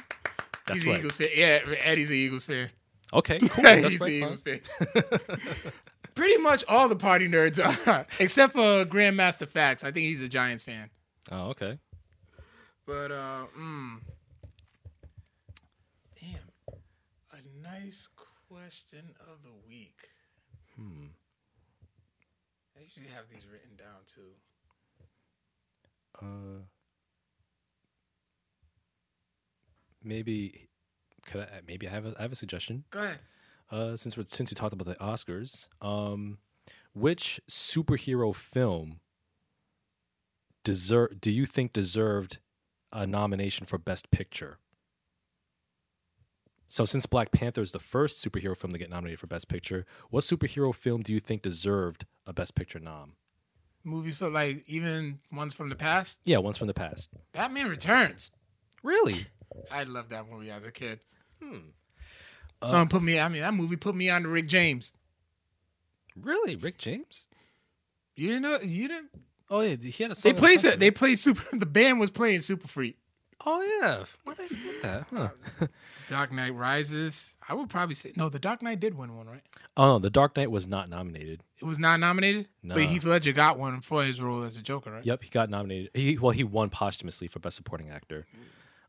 That's 0.67 0.83
he's 0.83 0.91
right. 0.91 0.99
Eagles 0.99 1.17
fan. 1.19 1.29
Yeah, 1.35 1.61
Eddie's 1.81 2.09
an 2.09 2.17
Eagles 2.17 2.47
fan. 2.47 2.71
Okay, 3.13 3.39
cool. 3.49 3.63
That's 3.63 3.93
he's 3.93 4.01
an. 4.01 4.09
Eagles 4.09 4.41
fan. 4.41 4.61
Pretty 6.15 6.39
much 6.39 6.65
all 6.69 6.89
the 6.89 6.97
party 6.97 7.29
nerds 7.29 7.63
are, 7.87 8.07
except 8.19 8.55
for 8.55 8.85
Grandmaster 8.87 9.47
Facts. 9.47 9.85
I 9.85 9.93
think 9.93 10.07
he's 10.07 10.23
a 10.23 10.29
Giants 10.29 10.65
fan. 10.65 10.91
Oh, 11.31 11.51
okay. 11.51 11.79
But 12.87 13.13
uh, 13.13 13.45
mm, 13.59 13.99
damn, 16.21 16.41
a 17.33 17.60
nice 17.73 18.09
question 18.49 19.15
of 19.21 19.43
the 19.43 19.53
week. 19.69 20.09
Hmm. 20.77 21.07
I 22.77 22.83
usually 22.83 23.15
have 23.15 23.25
these 23.31 23.47
written 23.51 23.77
down 23.77 24.03
too. 24.07 24.21
Uh, 26.21 26.63
maybe 30.03 30.69
could 31.27 31.43
I? 31.43 31.61
Maybe 31.67 31.87
I 31.87 31.91
have 31.91 32.07
a, 32.07 32.15
I 32.19 32.23
have 32.23 32.33
a 32.33 32.37
suggestion. 32.37 32.85
Go 32.91 33.01
ahead. 33.01 33.19
Uh, 33.71 33.97
since 33.97 34.17
we're 34.17 34.25
since 34.27 34.51
we 34.51 34.55
talked 34.55 34.73
about 34.73 34.87
the 34.87 34.97
Oscars, 34.97 35.69
um, 35.81 36.39
which 36.93 37.41
superhero 37.49 38.35
film 38.35 39.01
deserve 40.65 41.21
do 41.21 41.31
you 41.31 41.47
think 41.47 41.73
deserved 41.73 42.39
a 42.93 43.07
nomination 43.07 43.67
for 43.67 43.79
Best 43.79 44.11
Picture? 44.11 44.59
So, 46.73 46.85
since 46.85 47.05
Black 47.05 47.33
Panther 47.33 47.63
is 47.63 47.73
the 47.73 47.81
first 47.81 48.25
superhero 48.25 48.57
film 48.57 48.73
to 48.73 48.79
get 48.79 48.91
nominated 48.91 49.19
for 49.19 49.27
Best 49.27 49.49
Picture, 49.49 49.85
what 50.11 50.23
superhero 50.23 50.73
film 50.73 51.03
do 51.03 51.13
you 51.13 51.19
think 51.19 51.43
deserved 51.43 52.07
a 52.29 52.33
Best 52.33 52.55
Picture 52.55 52.79
nom? 52.79 53.15
Movies 53.83 54.19
for 54.19 54.29
like 54.29 54.63
even 54.69 55.19
ones 55.33 55.53
from 55.53 55.69
the 55.69 55.75
past. 55.75 56.21
Yeah, 56.25 56.39
ones 56.39 56.59
from 56.59 56.69
the 56.69 56.75
past. 56.75 57.11
Batman 57.33 57.69
Returns. 57.69 58.31
Really? 58.85 59.15
I 59.69 59.83
loved 59.83 60.11
that 60.11 60.31
movie 60.31 60.53
as 60.53 60.65
a 60.65 60.71
kid. 60.71 61.01
Hmm. 61.43 61.71
Someone 62.65 62.89
put 62.89 63.03
me. 63.03 63.19
I 63.19 63.27
mean, 63.27 63.41
that 63.43 63.53
movie 63.53 63.75
put 63.75 63.97
me 63.97 64.09
on 64.09 64.23
to 64.23 64.29
Rick 64.29 64.47
James. 64.47 64.93
Really, 66.23 66.55
Rick 66.55 66.79
James? 66.79 67.27
You 68.15 68.29
didn't 68.29 68.43
know? 68.43 68.59
You 68.63 68.87
didn't? 68.87 69.11
Oh 69.51 69.63
yeah, 69.63 69.75
he 69.75 70.05
had 70.05 70.13
a. 70.13 70.15
They 70.15 70.33
played. 70.33 70.61
something. 70.61 70.79
They 70.79 70.93
played 70.93 71.19
super. 71.19 71.43
The 71.59 71.67
band 71.67 71.99
was 71.99 72.11
playing 72.11 72.43
Super 72.43 72.69
Freak. 72.69 72.97
Oh 73.47 73.79
yeah, 73.81 74.05
why 74.25 74.35
did 74.35 74.45
I 74.45 74.49
forget 74.49 74.83
that? 74.83 75.07
Huh. 75.61 75.67
Dark 76.09 76.33
Knight 76.33 76.55
Rises. 76.55 77.37
I 77.49 77.55
would 77.55 77.69
probably 77.71 77.95
say 77.95 78.13
no. 78.17 78.29
The 78.29 78.39
Dark 78.39 78.63
Knight 78.63 78.81
did 78.81 78.95
win 78.95 79.17
one, 79.17 79.27
right? 79.27 79.43
Oh 79.77 79.99
The 79.99 80.11
Dark 80.11 80.37
Knight 80.37 80.51
was 80.51 80.67
not 80.69 80.89
nominated. 80.91 81.43
It 81.59 81.65
was 81.65 81.79
not 81.79 82.01
nominated, 82.01 82.49
No. 82.63 82.75
but 82.75 82.85
Heath 82.85 83.05
Ledger 83.05 83.33
got 83.33 83.59
one 83.59 83.81
for 83.81 84.03
his 84.03 84.21
role 84.21 84.43
as 84.43 84.57
a 84.57 84.63
Joker, 84.63 84.91
right? 84.93 85.05
Yep, 85.07 85.23
he 85.23 85.31
got 85.31 85.49
nominated. 85.51 85.91
He 85.95 86.19
well, 86.19 86.33
he 86.33 86.45
won 86.45 86.69
posthumously 86.71 87.29
for 87.29 87.39
Best 87.39 87.57
Supporting 87.57 87.89
Actor. 87.91 88.27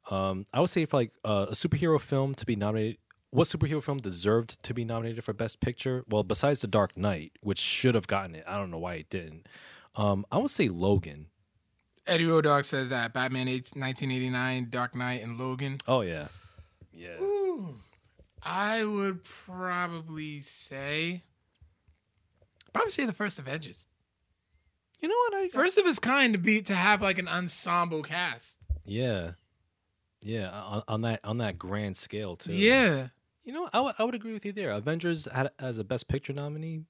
Um, 0.10 0.46
I 0.54 0.60
would 0.60 0.70
say 0.70 0.86
for 0.86 0.98
like 0.98 1.12
uh, 1.24 1.46
a 1.50 1.54
superhero 1.54 2.00
film 2.00 2.34
to 2.36 2.46
be 2.46 2.56
nominated. 2.56 2.98
What 3.30 3.48
superhero 3.48 3.82
film 3.82 4.00
deserved 4.00 4.62
to 4.64 4.74
be 4.74 4.84
nominated 4.84 5.24
for 5.24 5.32
Best 5.32 5.62
Picture? 5.62 6.04
Well, 6.10 6.24
besides 6.24 6.60
The 6.60 6.68
Dark 6.68 6.98
Knight, 6.98 7.32
which 7.40 7.60
should 7.60 7.96
have 7.96 8.08
gotten 8.08 8.36
it, 8.36 8.44
I 8.46 8.58
don't 8.58 8.72
know 8.72 8.80
why 8.80 8.96
it 8.96 9.10
didn't. 9.10 9.48
Um, 9.96 10.26
I 10.32 10.38
would 10.38 10.50
say 10.50 10.68
Logan. 10.68 11.28
Eddie 12.12 12.26
Road 12.26 12.44
Dog 12.44 12.66
says 12.66 12.90
that 12.90 13.14
Batman 13.14 13.48
8, 13.48 13.72
1989, 13.76 14.68
Dark 14.70 14.96
Knight, 14.96 15.24
and 15.24 15.40
Logan. 15.40 15.78
Oh 15.88 16.02
yeah, 16.02 16.28
yeah. 16.94 17.20
Ooh, 17.22 17.76
I 18.44 18.84
would 18.84 19.24
probably 19.24 20.42
say, 20.42 21.24
probably 22.74 22.92
say 22.92 23.06
the 23.06 23.14
first 23.14 23.40
Avengers. 23.40 23.86
You 25.00 25.08
know 25.08 25.16
what? 25.16 25.34
I 25.36 25.48
First 25.50 25.78
of 25.78 25.86
its 25.88 26.00
kind 26.00 26.34
to 26.34 26.38
be 26.40 26.62
to 26.64 26.76
have 26.76 27.02
like 27.02 27.18
an 27.18 27.30
ensemble 27.30 28.04
cast. 28.04 28.58
yeah, 28.86 29.32
yeah. 30.22 30.50
On, 30.52 30.84
on 30.90 31.02
that 31.02 31.22
on 31.24 31.38
that 31.38 31.58
grand 31.58 31.96
scale 31.96 32.36
too. 32.36 32.52
Yeah, 32.54 33.08
You 33.46 33.54
know, 33.54 33.70
I 33.72 33.80
would 33.80 33.96
I 33.98 34.04
would 34.04 34.16
agree 34.16 34.34
with 34.34 34.46
you 34.46 34.52
there. 34.52 34.72
Avengers 34.72 35.30
had 35.34 35.50
as 35.60 35.80
a 35.80 35.86
Best 35.86 36.10
Picture 36.10 36.34
nominee, 36.34 36.82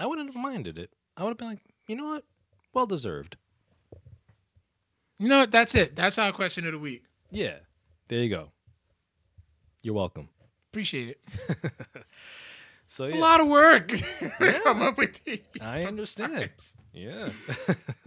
I 0.00 0.06
wouldn't 0.06 0.34
have 0.34 0.42
minded 0.42 0.78
it. 0.78 0.90
I 1.16 1.22
would 1.22 1.30
have 1.30 1.38
been 1.38 1.46
like, 1.48 1.62
you 1.86 1.94
know 1.94 2.06
what, 2.06 2.24
well 2.72 2.86
deserved. 2.86 3.36
You 5.18 5.28
know 5.28 5.40
what? 5.40 5.50
That's 5.50 5.74
it. 5.74 5.96
That's 5.96 6.18
our 6.18 6.32
question 6.32 6.66
of 6.66 6.72
the 6.72 6.78
week. 6.78 7.04
Yeah, 7.30 7.56
there 8.08 8.22
you 8.22 8.30
go. 8.30 8.50
You're 9.82 9.94
welcome. 9.94 10.28
Appreciate 10.70 11.10
it. 11.10 11.72
So 12.86 13.04
It's 13.04 13.14
yeah, 13.14 13.18
a 13.18 13.22
lot 13.22 13.40
of 13.40 13.48
work 13.48 13.88
to 14.38 14.60
come 14.62 14.82
up 14.82 14.98
with 14.98 15.24
these. 15.24 15.40
I 15.60 15.84
understand. 15.84 16.50
Yeah. 16.92 17.28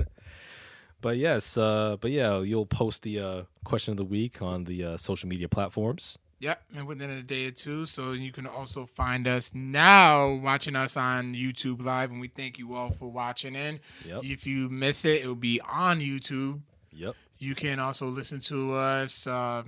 but 1.02 1.18
yes, 1.18 1.58
uh, 1.58 1.98
but 2.00 2.12
yeah, 2.12 2.40
you'll 2.40 2.66
post 2.66 3.04
the 3.04 3.20
uh, 3.20 3.44
question 3.64 3.92
of 3.92 3.98
the 3.98 4.06
week 4.06 4.42
on 4.42 4.66
the 4.66 4.84
uh, 4.86 4.98
social 4.98 5.28
media 5.28 5.50
platforms. 5.50 6.18
Yep, 6.40 6.62
and 6.76 6.86
within 6.86 7.10
a 7.10 7.24
day 7.24 7.48
or 7.48 7.52
two. 7.52 7.88
So 7.88 8.12
you 8.12 8.32
can 8.32 8.46
also 8.46 8.86
find 8.86 9.28
us 9.28 9.52
now 9.56 10.34
watching 10.36 10.76
us 10.76 10.96
on 10.96 11.34
YouTube 11.34 11.84
Live, 11.84 12.12
and 12.12 12.22
we 12.22 12.28
thank 12.28 12.60
you 12.60 12.76
all 12.76 12.92
for 12.92 13.10
watching 13.10 13.56
in. 13.56 13.80
Yep. 14.06 14.24
If 14.24 14.46
you 14.46 14.70
miss 14.70 15.04
it, 15.04 15.24
it 15.24 15.28
will 15.28 15.34
be 15.36 15.60
on 15.62 16.00
YouTube. 16.00 16.62
Yep. 16.98 17.16
You 17.40 17.56
can 17.56 17.80
also 17.80 18.08
listen 18.08 18.40
to 18.42 18.74
us 18.74 19.28
uh, 19.28 19.64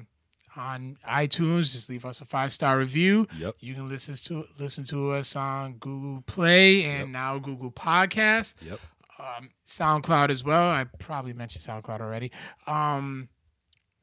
on 0.56 0.98
iTunes. 1.08 1.72
Just 1.72 1.90
leave 1.90 2.06
us 2.06 2.22
a 2.22 2.26
five 2.26 2.52
star 2.52 2.78
review. 2.78 3.28
Yep. 3.38 3.56
You 3.60 3.74
can 3.76 3.88
listen 3.88 4.16
to 4.16 4.48
listen 4.60 4.84
to 4.86 5.12
us 5.12 5.36
on 5.36 5.74
Google 5.74 6.22
Play 6.24 6.84
and 6.86 7.00
Yep. 7.02 7.08
now 7.10 7.38
Google 7.38 7.72
Podcast, 7.72 8.56
Yep. 8.62 8.80
um, 9.20 9.52
SoundCloud 9.68 10.30
as 10.30 10.44
well. 10.44 10.70
I 10.70 10.86
probably 11.00 11.34
mentioned 11.34 11.64
SoundCloud 11.64 12.02
already. 12.02 12.32
Um, 12.68 13.30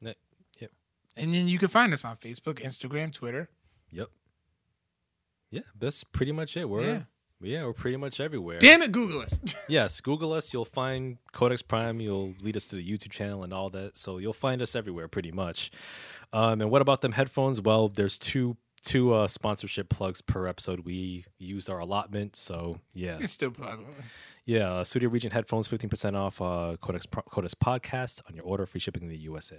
yep. 0.01 0.15
And 1.17 1.33
then 1.33 1.47
you 1.47 1.57
can 1.59 1.67
find 1.69 1.91
us 1.93 2.05
on 2.05 2.15
Facebook, 2.17 2.61
Instagram, 2.63 3.11
Twitter. 3.11 3.49
Yep. 3.91 4.07
Yeah, 5.49 5.61
that's 5.79 6.03
pretty 6.03 6.31
much 6.31 6.55
it. 6.57 6.69
We're 6.69 6.81
Yeah. 6.83 7.01
Yeah, 7.39 7.65
we're 7.65 7.73
pretty 7.73 7.97
much 7.97 8.19
everywhere. 8.19 8.57
Damn 8.59 8.81
it, 8.81 8.91
Google 8.91 9.21
us. 9.21 9.35
Yes, 9.69 10.01
Google 10.01 10.33
us. 10.33 10.51
You'll 10.53 10.65
find 10.65 11.17
Codex 11.33 11.61
Prime. 11.61 11.99
You'll 11.99 12.33
lead 12.41 12.57
us 12.57 12.67
to 12.69 12.75
the 12.77 12.87
YouTube 12.89 13.11
channel 13.11 13.43
and 13.43 13.53
all 13.53 13.69
that. 13.71 13.95
So 13.97 14.17
you'll 14.17 14.33
find 14.33 14.61
us 14.61 14.75
everywhere, 14.75 15.07
pretty 15.07 15.31
much. 15.31 15.69
Um, 16.33 16.61
and 16.61 16.71
what 16.71 16.81
about 16.81 17.01
them 17.01 17.11
headphones? 17.11 17.61
Well, 17.61 17.89
there's 17.89 18.17
two 18.17 18.57
two 18.83 19.13
uh, 19.13 19.27
sponsorship 19.27 19.89
plugs 19.89 20.21
per 20.21 20.47
episode. 20.47 20.79
We 20.85 21.25
used 21.37 21.69
our 21.69 21.79
allotment, 21.79 22.35
so 22.35 22.79
yeah, 22.93 23.17
it's 23.19 23.33
still 23.33 23.51
plug. 23.51 23.81
yeah. 24.45 24.71
Uh, 24.71 24.83
Sudio 24.83 25.11
Regent 25.11 25.33
headphones, 25.33 25.67
fifteen 25.67 25.89
percent 25.89 26.15
off. 26.15 26.41
Uh, 26.41 26.75
Codex 26.81 27.05
Pro- 27.05 27.23
Codex 27.23 27.53
podcast 27.53 28.21
on 28.29 28.35
your 28.35 28.45
order, 28.45 28.65
free 28.65 28.79
shipping 28.79 29.03
in 29.03 29.09
the 29.09 29.17
USA. 29.17 29.57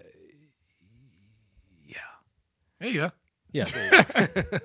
Yeah. 1.87 1.97
There 2.81 2.89
you 2.91 3.01
go. 3.01 3.11
Yeah. 3.53 3.65
there 3.65 4.31
you 4.37 4.43
go. 4.51 4.59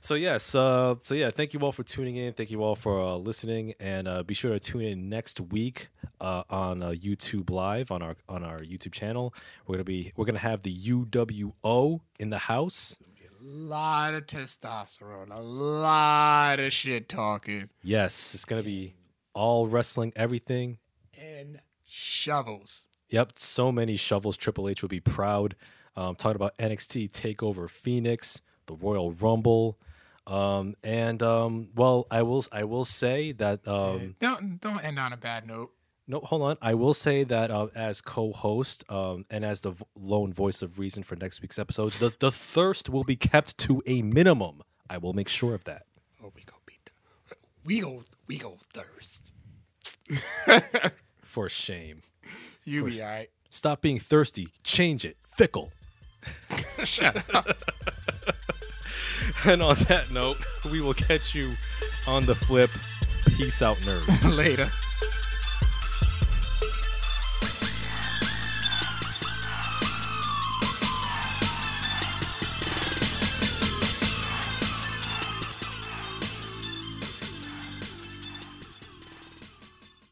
So 0.00 0.14
yes, 0.14 0.54
uh, 0.54 0.94
so 1.02 1.14
yeah, 1.14 1.30
thank 1.30 1.52
you 1.54 1.60
all 1.60 1.72
for 1.72 1.82
tuning 1.82 2.16
in. 2.16 2.32
Thank 2.32 2.50
you 2.50 2.62
all 2.62 2.74
for 2.74 3.00
uh, 3.00 3.14
listening, 3.16 3.74
and 3.78 4.08
uh, 4.08 4.22
be 4.22 4.34
sure 4.34 4.52
to 4.52 4.60
tune 4.60 4.82
in 4.82 5.08
next 5.08 5.40
week 5.40 5.88
uh, 6.20 6.42
on 6.50 6.82
uh, 6.82 6.88
YouTube 6.90 7.50
Live 7.50 7.90
on 7.90 8.02
our 8.02 8.16
on 8.28 8.42
our 8.44 8.60
YouTube 8.60 8.92
channel. 8.92 9.34
We're 9.66 9.74
gonna 9.76 9.84
be 9.84 10.12
we're 10.16 10.24
gonna 10.26 10.38
have 10.38 10.62
the 10.62 10.74
UWO 10.74 12.00
in 12.18 12.30
the 12.30 12.38
house. 12.38 12.98
A 13.42 13.42
lot 13.42 14.14
of 14.14 14.26
testosterone, 14.26 15.34
a 15.34 15.40
lot 15.40 16.58
of 16.58 16.72
shit 16.72 17.08
talking, 17.08 17.70
Yes, 17.82 18.34
it's 18.34 18.44
gonna 18.44 18.62
be 18.62 18.94
all 19.34 19.66
wrestling, 19.66 20.12
everything. 20.16 20.78
and 21.18 21.60
shovels. 21.84 22.86
Yep, 23.10 23.32
so 23.38 23.72
many 23.72 23.96
shovels. 23.96 24.36
Triple 24.36 24.68
H 24.68 24.82
will 24.82 24.88
be 24.88 25.00
proud. 25.00 25.56
Um, 25.96 26.14
talking 26.16 26.36
about 26.36 26.56
NXT 26.58 27.10
Takeover 27.10 27.68
Phoenix, 27.68 28.40
the 28.66 28.74
Royal 28.76 29.10
Rumble, 29.12 29.78
um, 30.26 30.74
and 30.84 31.22
um, 31.22 31.68
well, 31.74 32.06
I 32.10 32.22
will 32.22 32.44
I 32.52 32.64
will 32.64 32.84
say 32.84 33.32
that 33.32 33.66
um, 33.66 34.16
Don't 34.20 34.60
don't 34.60 34.80
end 34.84 34.98
on 34.98 35.12
a 35.12 35.16
bad 35.16 35.46
note. 35.46 35.70
no, 36.06 36.20
hold 36.20 36.42
on. 36.42 36.56
I 36.62 36.74
will 36.74 36.94
say 36.94 37.24
that 37.24 37.50
uh, 37.50 37.68
as 37.74 38.00
co-host 38.00 38.84
um, 38.90 39.24
and 39.30 39.44
as 39.44 39.60
the 39.62 39.70
v- 39.72 39.84
lone 39.96 40.32
voice 40.32 40.62
of 40.62 40.78
reason 40.78 41.02
for 41.02 41.16
next 41.16 41.40
week's 41.42 41.58
episode, 41.58 41.92
the 41.94 42.12
the 42.18 42.30
thirst 42.32 42.88
will 42.90 43.04
be 43.04 43.16
kept 43.16 43.58
to 43.58 43.82
a 43.86 44.02
minimum. 44.02 44.62
I 44.88 44.98
will 44.98 45.12
make 45.12 45.28
sure 45.28 45.54
of 45.54 45.64
that. 45.64 45.86
Oh, 46.22 46.32
we 46.34 46.42
go, 46.44 46.54
beat 46.66 46.90
we 47.64 47.80
go 47.80 48.02
We 48.26 48.38
go 48.38 48.58
thirst. 48.72 49.32
For 51.22 51.48
shame. 51.48 52.02
You 52.64 52.80
for 52.80 52.90
be 52.90 53.02
all 53.02 53.08
right. 53.08 53.30
Stop 53.50 53.80
being 53.80 53.98
thirsty. 54.00 54.48
Change 54.64 55.04
it. 55.04 55.16
Fickle. 55.24 55.72
Shut 56.84 57.22
up. 57.34 57.56
And 59.44 59.62
on 59.62 59.76
that 59.88 60.10
note, 60.10 60.38
we 60.70 60.80
will 60.80 60.94
catch 60.94 61.34
you 61.34 61.52
on 62.06 62.26
the 62.26 62.34
flip. 62.34 62.70
Peace 63.36 63.62
out, 63.62 63.76
nerds. 63.78 64.36
Later. 64.36 64.70